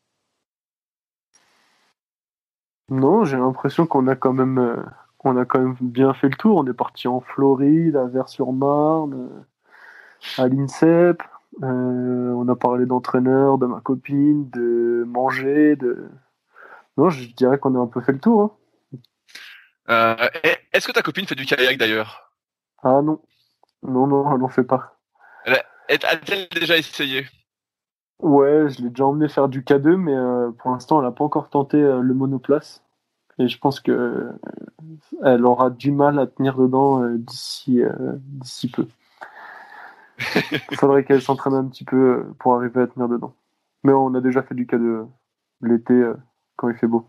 Non, 2.90 3.24
j'ai 3.24 3.36
l'impression 3.36 3.86
qu'on 3.86 4.06
a 4.06 4.16
quand 4.16 4.32
même, 4.32 4.58
euh, 4.58 4.82
on 5.24 5.36
a 5.36 5.44
quand 5.44 5.58
même 5.58 5.76
bien 5.80 6.14
fait 6.14 6.28
le 6.28 6.36
tour. 6.36 6.56
On 6.56 6.66
est 6.66 6.74
parti 6.74 7.08
en 7.08 7.20
Floride, 7.20 7.96
à 7.96 8.06
Vers-sur-Marne, 8.06 9.44
à 10.38 10.48
l'INSEP. 10.48 11.22
Euh, 11.62 12.32
on 12.32 12.48
a 12.48 12.56
parlé 12.56 12.86
d'entraîneur, 12.86 13.58
de 13.58 13.66
ma 13.66 13.80
copine, 13.80 14.48
de 14.50 15.04
manger, 15.06 15.76
de. 15.76 16.08
Non, 16.96 17.10
je 17.10 17.28
dirais 17.34 17.58
qu'on 17.58 17.74
a 17.74 17.78
un 17.78 17.86
peu 17.86 18.00
fait 18.00 18.12
le 18.12 18.20
tour. 18.20 18.42
Hein. 18.42 18.98
Euh, 19.90 20.28
Est-ce 20.72 20.86
que 20.86 20.92
ta 20.92 21.02
copine 21.02 21.26
fait 21.26 21.34
du 21.34 21.46
kayak 21.46 21.78
d'ailleurs? 21.78 22.32
Ah 22.82 23.00
non. 23.02 23.20
Non, 23.82 24.06
non, 24.06 24.32
elle 24.32 24.40
n'en 24.40 24.48
fait 24.48 24.64
pas. 24.64 24.98
A-t-elle 25.88 26.48
déjà 26.48 26.76
essayé? 26.76 27.26
Ouais, 28.20 28.68
je 28.68 28.82
l'ai 28.82 28.88
déjà 28.90 29.06
emmené 29.06 29.28
faire 29.28 29.48
du 29.48 29.62
K2, 29.62 29.96
mais 29.96 30.14
euh, 30.14 30.50
pour 30.50 30.70
l'instant, 30.72 30.98
elle 30.98 31.04
n'a 31.06 31.12
pas 31.12 31.24
encore 31.24 31.50
tenté 31.50 31.76
euh, 31.76 32.00
le 32.00 32.14
monoplace. 32.14 32.82
Et 33.38 33.46
je 33.46 33.58
pense 33.58 33.78
que 33.78 33.92
euh, 33.92 34.32
elle 35.24 35.44
aura 35.44 35.70
du 35.70 35.92
mal 35.92 36.18
à 36.18 36.26
tenir 36.26 36.56
dedans 36.56 37.02
euh, 37.04 37.16
d'ici 37.18 37.80
d'ici 38.18 38.68
peu. 38.68 38.86
Il 40.70 40.76
faudrait 40.76 41.04
qu'elle 41.04 41.22
s'entraîne 41.22 41.54
un 41.54 41.64
petit 41.66 41.84
peu 41.84 42.26
pour 42.40 42.56
arriver 42.56 42.82
à 42.82 42.86
tenir 42.88 43.08
dedans. 43.08 43.34
Mais 43.84 43.92
on 43.92 44.12
a 44.14 44.20
déjà 44.20 44.42
fait 44.42 44.56
du 44.56 44.66
K2 44.66 44.82
euh, 44.82 45.04
l'été 45.62 46.12
quand 46.56 46.68
il 46.68 46.74
fait 46.74 46.88
beau. 46.88 47.06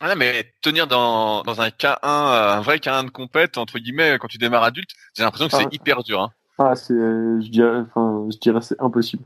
Ah, 0.00 0.16
mais 0.16 0.52
tenir 0.62 0.88
dans, 0.88 1.42
dans 1.42 1.60
un 1.60 1.68
K1, 1.68 1.98
euh, 2.02 2.56
un 2.56 2.60
vrai 2.62 2.78
K1 2.78 3.04
de 3.04 3.10
compète, 3.10 3.58
entre 3.58 3.78
guillemets, 3.78 4.18
quand 4.20 4.28
tu 4.28 4.38
démarres 4.38 4.64
adulte, 4.64 4.90
j'ai 5.14 5.22
l'impression 5.22 5.46
que 5.46 5.54
Ah. 5.54 5.58
c'est 5.62 5.74
hyper 5.74 6.02
dur. 6.02 6.20
Hein. 6.22 6.30
Ah, 6.58 6.74
c'est, 6.74 6.94
je 6.94 7.48
dirais, 7.48 7.80
enfin, 7.80 8.26
je 8.32 8.36
dirais 8.38 8.60
c'est 8.62 8.80
impossible. 8.80 9.22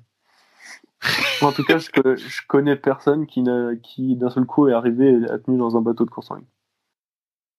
En 1.43 1.53
tout 1.53 1.65
cas, 1.65 1.79
je, 1.79 1.91
co- 1.91 2.17
je 2.17 2.41
connais 2.49 2.77
personne 2.77 3.27
qui, 3.27 3.43
n'a- 3.43 3.77
qui 3.83 4.17
d'un 4.17 4.31
seul 4.31 4.45
coup 4.47 4.69
est 4.69 4.73
arrivé 4.73 5.13
et 5.13 5.31
a 5.31 5.39
tenu 5.39 5.59
dans 5.59 5.77
un 5.77 5.81
bateau 5.81 6.05
de 6.05 6.11
course 6.11 6.31
en 6.31 6.37
ligne. 6.37 6.47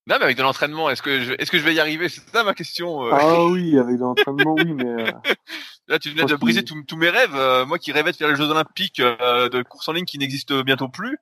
Non, 0.07 0.17
mais 0.19 0.25
avec 0.25 0.37
de 0.37 0.43
l'entraînement, 0.43 0.89
est-ce 0.91 1.01
que 1.01 1.21
je, 1.21 1.33
est-ce 1.39 1.49
que 1.49 1.57
je 1.57 1.63
vais 1.63 1.73
y 1.73 1.79
arriver? 1.79 2.09
C'est 2.09 2.21
ça 2.29 2.43
ma 2.43 2.53
question. 2.53 3.05
euh. 3.07 3.11
Ah 3.11 3.43
oui, 3.45 3.77
avec 3.79 3.95
de 3.95 4.01
l'entraînement, 4.01 4.53
oui, 4.55 4.73
mais 4.73 4.85
euh, 5.03 5.11
Là, 5.87 5.97
tu 5.99 6.09
venais 6.11 6.25
de 6.25 6.35
briser 6.35 6.63
tous 6.63 6.97
mes 6.97 7.09
rêves. 7.09 7.33
euh, 7.35 7.65
moi 7.65 7.79
qui 7.79 7.91
rêvais 7.91 8.11
de 8.11 8.15
faire 8.17 8.29
les 8.29 8.35
Jeux 8.35 8.49
Olympiques 8.49 8.99
euh, 8.99 9.49
de 9.49 9.63
course 9.63 9.87
en 9.89 9.93
ligne 9.93 10.05
qui 10.05 10.17
n'existent 10.19 10.61
bientôt 10.61 10.89
plus. 10.89 11.17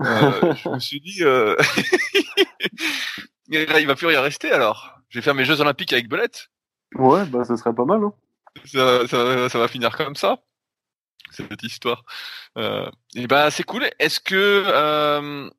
Euh, 0.00 0.54
je 0.64 0.68
me 0.68 0.78
suis 0.78 1.00
dit, 1.00 1.20
il 3.48 3.86
va 3.86 3.94
plus 3.94 4.06
rien 4.06 4.20
rester 4.20 4.50
alors. 4.52 4.92
Je 5.08 5.18
vais 5.18 5.22
faire 5.22 5.34
mes 5.34 5.44
Jeux 5.44 5.60
Olympiques 5.60 5.92
avec 5.92 6.08
Belette. 6.08 6.48
ouais, 6.96 7.24
bah 7.26 7.44
ça 7.44 7.56
serait 7.56 7.74
pas 7.74 7.84
mal. 7.84 8.02
Hein. 8.04 8.12
Ça, 8.64 9.06
ça, 9.06 9.48
ça 9.48 9.58
va 9.58 9.68
finir 9.68 9.96
comme 9.96 10.16
ça. 10.16 10.38
Cette 11.30 11.62
histoire. 11.62 12.04
Euh, 12.56 12.88
et 13.14 13.26
ben 13.26 13.50
c'est 13.50 13.64
cool. 13.64 13.84
Est-ce 13.98 14.20
que 14.20 14.62
euh, 14.66 15.50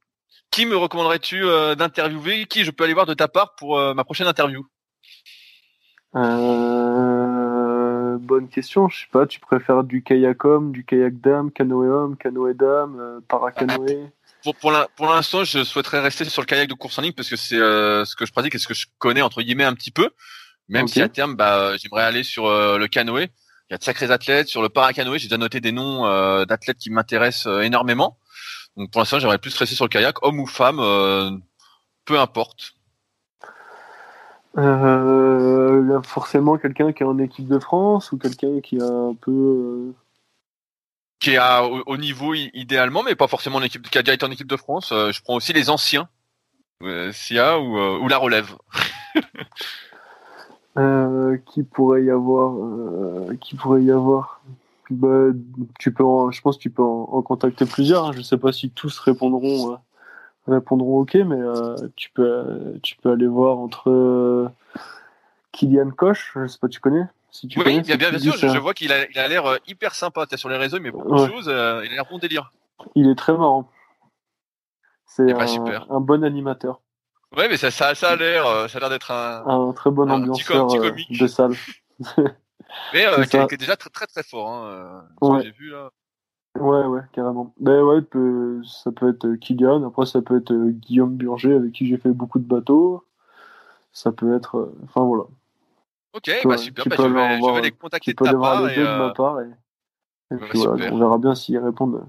qui 0.50 0.66
me 0.66 0.76
recommanderais-tu 0.76 1.44
euh, 1.44 1.76
d'interviewer? 1.76 2.46
Qui 2.46 2.64
je 2.64 2.72
peux 2.72 2.84
aller 2.86 2.94
voir 2.94 3.06
de 3.06 3.14
ta 3.14 3.28
part 3.28 3.56
pour 3.56 3.80
ma 3.94 4.04
prochaine 4.04 4.28
interview? 4.28 4.66
Bonne 8.20 8.50
question, 8.50 8.90
je 8.90 9.02
sais 9.02 9.08
pas, 9.12 9.26
tu 9.28 9.40
préfères 9.40 9.84
du 9.84 10.02
kayak 10.04 10.44
homme, 10.44 10.72
du 10.72 10.84
kayak 10.84 11.22
dame, 11.22 11.52
canoë 11.52 11.88
homme, 11.88 12.18
canoë 12.18 12.54
dame, 12.56 13.22
paracanoë? 13.28 14.10
Pour 14.44 14.56
pour 14.56 14.72
l'in- 14.72 14.88
pour 14.96 15.08
l'instant, 15.08 15.44
je 15.44 15.64
souhaiterais 15.64 16.00
rester 16.00 16.26
sur 16.26 16.42
le 16.42 16.48
kayak 16.48 16.68
de 16.68 16.74
course 16.74 16.98
en 16.98 17.04
ligne 17.04 17.14
parce 17.14 17.30
que 17.30 17.36
c'est 17.36 17.56
ce 17.58 18.16
que 18.16 18.26
je 18.26 18.32
pratique 18.32 18.56
et 18.56 18.58
ce 18.58 18.68
que 18.68 18.74
je 18.74 18.88
connais 18.98 19.22
entre 19.22 19.42
guillemets 19.42 19.64
un 19.64 19.74
petit 19.74 19.92
peu. 19.92 20.10
Même 20.70 20.88
si 20.88 21.02
à 21.02 21.08
terme, 21.08 21.36
bah, 21.36 21.78
j'aimerais 21.78 22.04
aller 22.04 22.24
sur 22.24 22.50
le 22.50 22.88
canoë. 22.88 23.30
Il 23.70 23.74
y 23.74 23.76
a 23.76 23.78
de 23.78 23.84
sacrés 23.84 24.12
athlètes 24.12 24.48
sur 24.48 24.62
le 24.62 24.70
paracanoë. 24.70 25.20
J'ai 25.20 25.28
déjà 25.28 25.38
noté 25.38 25.60
des 25.60 25.72
noms 25.74 26.06
euh, 26.06 26.46
d'athlètes 26.46 26.78
qui 26.78 26.90
m'intéressent 26.90 27.48
euh, 27.48 27.62
énormément. 27.62 28.18
Donc 28.78 28.92
pour 28.92 29.02
l'instant, 29.02 29.20
j'aimerais 29.20 29.40
plus 29.40 29.56
rester 29.58 29.76
sur 29.76 29.86
le 29.86 29.90
kayak, 29.90 30.24
homme 30.24 30.40
ou 30.40 30.48
femme, 30.48 30.80
euh, 30.80 31.32
peu 32.06 32.20
importe. 32.20 32.74
euh, 34.58 36.02
Forcément 36.04 36.58
quelqu'un 36.58 36.94
qui 36.94 37.04
est 37.04 37.06
en 37.06 37.18
équipe 37.20 37.48
de 37.48 37.60
France 37.60 38.12
ou 38.12 38.18
quelqu'un 38.18 38.62
qui 38.62 38.80
a 38.80 38.86
un 38.86 39.16
peu... 39.16 39.32
euh, 39.32 39.94
Qui 41.20 41.32
est 41.32 41.38
à, 41.38 41.64
au, 41.66 41.84
au 41.88 41.98
niveau 41.98 42.34
idéalement, 42.36 43.04
mais 43.04 43.16
pas 43.16 43.28
forcément 43.28 43.60
l'équipe 43.60 43.90
qui 43.90 43.98
a 43.98 44.04
déjà 44.04 44.14
été 44.14 44.26
en 44.26 44.32
équipe 44.32 44.48
de 44.48 44.58
France. 44.58 44.92
Euh, 44.92 45.12
je 45.12 45.22
prends 45.22 45.36
aussi 45.36 45.52
les 45.54 45.70
anciens, 45.70 46.08
euh, 46.84 47.12
SIA 47.12 47.60
ou, 47.60 47.78
euh, 47.78 47.98
ou 48.00 48.08
la 48.08 48.18
relève. 48.18 48.56
Euh, 50.78 51.38
qui 51.48 51.64
pourrait 51.64 52.04
y 52.04 52.12
avoir 52.12 52.54
euh, 52.56 53.36
qui 53.42 53.56
pourrait 53.56 53.84
y 53.84 53.92
avoir? 53.92 54.42
Bah, 54.90 55.28
tu 55.80 55.92
peux 55.92 56.04
en- 56.04 56.32
je 56.32 56.40
pense 56.42 56.58
que 56.58 56.62
tu 56.62 56.70
peux 56.70 56.84
en, 56.84 57.10
en 57.12 57.22
contacter 57.22 57.66
plusieurs 57.66 58.06
hein. 58.06 58.12
je 58.14 58.22
sais 58.22 58.38
pas 58.38 58.52
si 58.54 58.70
tous 58.70 59.00
répondront 59.00 59.74
euh, 59.74 59.76
répondront 60.48 61.00
ok 61.00 61.16
mais 61.16 61.36
euh, 61.40 61.76
tu 61.96 62.10
peux 62.12 62.80
tu 62.84 62.96
peux 62.96 63.12
aller 63.12 63.28
voir 63.28 63.58
entre 63.58 63.90
euh, 63.90 64.48
Kylian 65.52 65.92
Koch 65.92 66.32
je 66.36 66.48
sais 66.48 66.60
pas 66.60 66.68
tu 66.70 66.80
connais? 66.80 67.04
Si 67.32 67.48
tu 67.48 67.60
Oui, 67.60 67.66
connais 67.66 67.82
bien, 67.82 67.98
bien, 67.98 68.10
bien 68.12 68.20
sûr. 68.20 68.38
Je, 68.38 68.58
vois 68.58 68.74
qu'il 68.74 68.92
a, 68.92 69.10
il 69.10 69.20
a 69.20 69.28
l'air 69.28 69.60
hyper 69.68 69.94
sympa. 69.94 70.26
T'es 70.26 70.38
sur 70.38 70.50
les 70.50 70.56
réseaux, 70.56 70.80
mais 70.80 70.92
beaucoup 70.92 71.10
Ouais. 71.10 71.28
de 71.28 71.28
choses. 71.28 71.50
euh, 71.50 71.82
il 71.86 71.92
a 71.92 71.96
l'air 71.96 72.06
bon 72.10 72.18
délire. 72.18 72.52
il 72.96 73.10
est 73.10 73.16
très 73.16 73.34
marrant 73.34 73.70
c'est 75.06 75.32
un, 75.32 75.86
un 75.90 76.00
bon 76.00 76.24
animateur 76.24 76.82
Ouais, 77.38 77.48
mais 77.48 77.58
ça, 77.58 77.70
ça, 77.72 77.94
ça 77.96 78.10
a 78.12 78.16
l'air, 78.16 78.46
euh, 78.48 78.68
ça 78.68 78.78
a 78.78 78.82
l'air 78.82 78.90
d'être 78.90 79.12
un, 79.12 79.46
un 79.46 79.72
très 79.74 79.92
bon 79.92 80.04
Un 80.10 80.20
petit 80.22 80.22
ambianceur 80.54 80.68
petit 80.68 80.78
euh, 80.80 80.90
comique. 80.90 81.20
de 81.20 81.28
salle 81.28 81.54
mais 82.94 83.06
euh, 83.06 83.24
qui, 83.26 83.38
est- 83.38 83.58
déjà 83.58 83.76
très, 83.76 83.90
très, 83.90 84.08
très 84.08 84.24
fort. 84.24 84.50
Hein, 84.52 84.68
euh, 85.22 85.28
Ouais. 85.28 85.44
j'ai 85.44 85.52
vu 85.52 85.70
là. 85.70 85.90
Ouais, 86.60 86.86
ouais, 86.86 87.02
carrément. 87.14 87.54
Ben 87.60 87.82
ouais, 87.84 88.02
peut- 88.02 88.62
ça 88.64 88.92
peut 88.92 89.10
être 89.10 89.36
Kylian, 89.36 89.88
après 89.88 90.06
ça 90.08 90.22
peut 90.22 90.38
être 90.38 90.54
Guillaume 90.54 91.16
Burger 91.16 91.54
avec 91.54 91.72
qui 91.74 91.88
j'ai 91.88 91.98
fait 91.98 92.10
beaucoup 92.10 92.40
de 92.40 92.48
bateaux. 92.48 93.06
Ça 93.92 94.12
peut 94.12 94.36
être. 94.36 94.58
euh, 94.58 94.76
Enfin 94.86 95.02
voilà. 95.06 95.24
Ok, 96.14 96.32
bah 96.46 96.58
super. 96.58 96.84
tu 96.84 96.90
Bah, 96.90 96.96
peux 96.98 97.04
je, 97.04 97.08
vais, 97.10 97.36
je 97.36 97.40
voir- 97.42 97.56
vais 97.56 97.62
les 97.62 97.72
contacter 97.72 98.16
Tu 98.16 98.24
de 98.24 98.30
ta 98.32 98.36
part 98.38 98.64
les 98.66 98.74
et, 98.74 98.76
deux 98.78 98.82
de 98.88 98.98
ma 98.98 99.10
part 99.12 99.42
et, 99.42 99.46
et 100.32 100.36
ouais, 100.36 100.48
puis 100.50 100.58
voilà, 100.60 100.92
on 100.92 100.98
verra 100.98 101.18
bien 101.20 101.36
s'ils 101.36 101.60
répondent, 101.60 102.04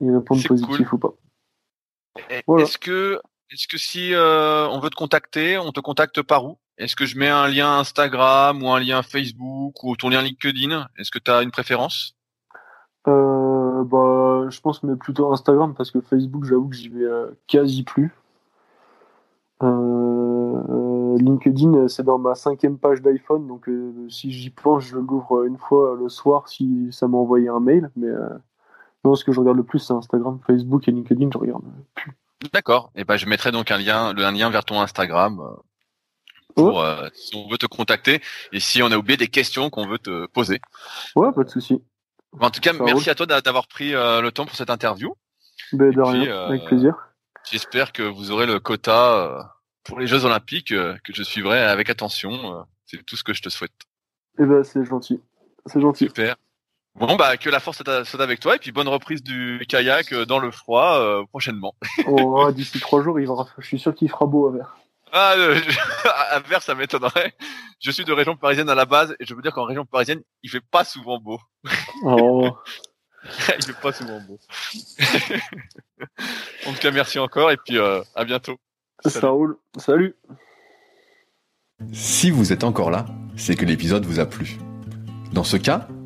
ils 0.00 0.10
répondent 0.12 0.42
positif 0.44 0.92
ou 0.92 0.98
pas. 0.98 1.12
Voilà. 2.48 2.64
Est-ce 2.64 2.78
que, 2.78 3.20
est-ce 3.50 3.68
que 3.68 3.78
si 3.78 4.14
euh, 4.14 4.66
on 4.68 4.80
veut 4.80 4.90
te 4.90 4.96
contacter, 4.96 5.58
on 5.58 5.72
te 5.72 5.80
contacte 5.80 6.22
par 6.22 6.44
où? 6.44 6.58
Est-ce 6.76 6.96
que 6.96 7.06
je 7.06 7.18
mets 7.18 7.28
un 7.28 7.46
lien 7.46 7.78
Instagram 7.78 8.62
ou 8.62 8.70
un 8.70 8.80
lien 8.80 9.02
Facebook 9.02 9.84
ou 9.84 9.96
ton 9.96 10.08
lien 10.08 10.22
LinkedIn? 10.22 10.88
Est-ce 10.98 11.10
que 11.10 11.18
tu 11.18 11.30
as 11.30 11.42
une 11.42 11.52
préférence? 11.52 12.16
Euh, 13.06 13.84
bah, 13.84 14.46
je 14.48 14.60
pense 14.60 14.82
mais 14.82 14.96
plutôt 14.96 15.32
Instagram 15.32 15.74
parce 15.74 15.90
que 15.90 16.00
Facebook, 16.00 16.44
j'avoue 16.44 16.68
que 16.68 16.74
j'y 16.74 16.88
vais 16.88 17.04
euh, 17.04 17.30
quasi 17.46 17.84
plus. 17.84 18.12
Euh, 19.62 21.16
LinkedIn, 21.18 21.86
c'est 21.88 22.02
dans 22.02 22.18
ma 22.18 22.34
cinquième 22.34 22.78
page 22.78 23.02
d'iPhone, 23.02 23.46
donc 23.46 23.70
si 24.08 24.32
j'y 24.32 24.50
plonge, 24.50 24.88
je 24.88 24.98
l'ouvre 24.98 25.44
une 25.44 25.58
fois 25.58 25.96
le 25.96 26.08
soir 26.08 26.48
si 26.48 26.88
ça 26.90 27.06
m'a 27.06 27.18
envoyé 27.18 27.48
un 27.48 27.60
mail. 27.60 27.90
Mais 27.94 28.08
non, 29.04 29.14
ce 29.14 29.24
que 29.24 29.30
je 29.30 29.38
regarde 29.38 29.56
le 29.56 29.62
plus, 29.62 29.78
c'est 29.78 29.92
Instagram, 29.92 30.40
Facebook 30.44 30.88
et 30.88 30.90
LinkedIn, 30.90 31.30
je 31.32 31.38
regarde 31.38 31.62
plus. 31.94 32.16
D'accord. 32.52 32.90
Et 32.94 33.04
ben 33.04 33.16
je 33.16 33.26
mettrai 33.26 33.52
donc 33.52 33.70
un 33.70 33.78
lien, 33.78 34.12
le- 34.12 34.24
un 34.24 34.32
lien 34.32 34.50
vers 34.50 34.64
ton 34.64 34.80
Instagram 34.80 35.40
euh, 35.40 35.54
pour 36.54 36.80
euh, 36.82 37.08
si 37.14 37.34
on 37.36 37.48
veut 37.48 37.58
te 37.58 37.66
contacter 37.66 38.20
et 38.52 38.60
si 38.60 38.82
on 38.82 38.90
a 38.90 38.96
oublié 38.96 39.16
des 39.16 39.28
questions 39.28 39.70
qu'on 39.70 39.86
veut 39.86 39.98
te 39.98 40.26
poser. 40.26 40.60
Ouais, 41.16 41.32
pas 41.32 41.44
de 41.44 41.50
souci. 41.50 41.82
En 42.40 42.50
tout 42.50 42.60
cas, 42.60 42.72
Ça 42.72 42.82
merci 42.82 43.04
roule. 43.04 43.10
à 43.10 43.14
toi 43.14 43.26
d'a- 43.26 43.40
d'avoir 43.40 43.66
pris 43.68 43.94
euh, 43.94 44.20
le 44.20 44.30
temps 44.32 44.44
pour 44.46 44.56
cette 44.56 44.70
interview. 44.70 45.14
Ben, 45.72 45.90
de 45.90 46.02
puis, 46.02 46.10
rien, 46.10 46.30
euh, 46.32 46.46
avec 46.48 46.64
plaisir. 46.66 46.94
J'espère 47.50 47.92
que 47.92 48.02
vous 48.02 48.30
aurez 48.30 48.46
le 48.46 48.58
quota 48.60 49.14
euh, 49.14 49.42
pour 49.84 50.00
les 50.00 50.06
Jeux 50.06 50.24
Olympiques 50.24 50.68
que 50.68 51.12
je 51.14 51.22
suivrai 51.22 51.60
avec 51.60 51.90
attention. 51.90 52.66
C'est 52.86 53.04
tout 53.04 53.16
ce 53.16 53.24
que 53.24 53.32
je 53.34 53.42
te 53.42 53.48
souhaite. 53.48 53.72
Et 54.38 54.44
ben, 54.44 54.62
c'est 54.64 54.84
gentil. 54.84 55.20
C'est 55.66 55.80
gentil. 55.80 56.06
Super. 56.06 56.36
Bon 56.96 57.16
bah 57.16 57.36
que 57.36 57.50
la 57.50 57.58
force 57.58 57.82
soit 58.04 58.22
avec 58.22 58.38
toi 58.38 58.54
et 58.54 58.58
puis 58.58 58.70
bonne 58.70 58.86
reprise 58.86 59.22
du 59.22 59.64
kayak 59.68 60.12
euh, 60.12 60.26
dans 60.26 60.38
le 60.38 60.52
froid 60.52 61.00
euh, 61.00 61.24
prochainement. 61.26 61.74
Oh, 62.06 62.52
D'ici 62.52 62.78
trois 62.78 63.02
jours, 63.02 63.18
il 63.18 63.26
va... 63.26 63.34
je 63.58 63.66
suis 63.66 63.80
sûr 63.80 63.94
qu'il 63.94 64.08
fera 64.08 64.26
beau 64.26 64.48
à 64.48 64.52
verre. 64.52 64.76
Ah, 65.12 65.34
euh, 65.36 65.60
à 66.30 66.40
vers 66.40 66.62
ça 66.62 66.74
m'étonnerait. 66.74 67.34
Je 67.80 67.90
suis 67.90 68.04
de 68.04 68.12
région 68.12 68.36
parisienne 68.36 68.68
à 68.68 68.74
la 68.74 68.84
base 68.84 69.16
et 69.20 69.24
je 69.24 69.34
veux 69.34 69.42
dire 69.42 69.52
qu'en 69.52 69.64
région 69.64 69.84
parisienne 69.84 70.22
il 70.42 70.50
fait 70.50 70.60
pas 70.60 70.84
souvent 70.84 71.18
beau. 71.18 71.40
Oh. 72.02 72.50
il 73.58 73.64
fait 73.64 73.80
pas 73.80 73.92
souvent 73.92 74.20
beau. 74.20 74.38
en 76.66 76.72
tout 76.72 76.80
cas 76.80 76.90
merci 76.90 77.18
encore 77.18 77.50
et 77.50 77.56
puis 77.56 77.78
euh, 77.78 78.02
à 78.14 78.24
bientôt. 78.24 78.56
Salut. 79.04 79.20
Ça 79.20 79.28
roule. 79.28 79.56
Salut. 79.78 80.16
Si 81.92 82.30
vous 82.30 82.52
êtes 82.52 82.64
encore 82.64 82.90
là, 82.90 83.04
c'est 83.36 83.56
que 83.56 83.64
l'épisode 83.64 84.04
vous 84.04 84.20
a 84.20 84.26
plu. 84.26 84.58
Dans 85.32 85.44
ce 85.44 85.56
cas, 85.56 85.88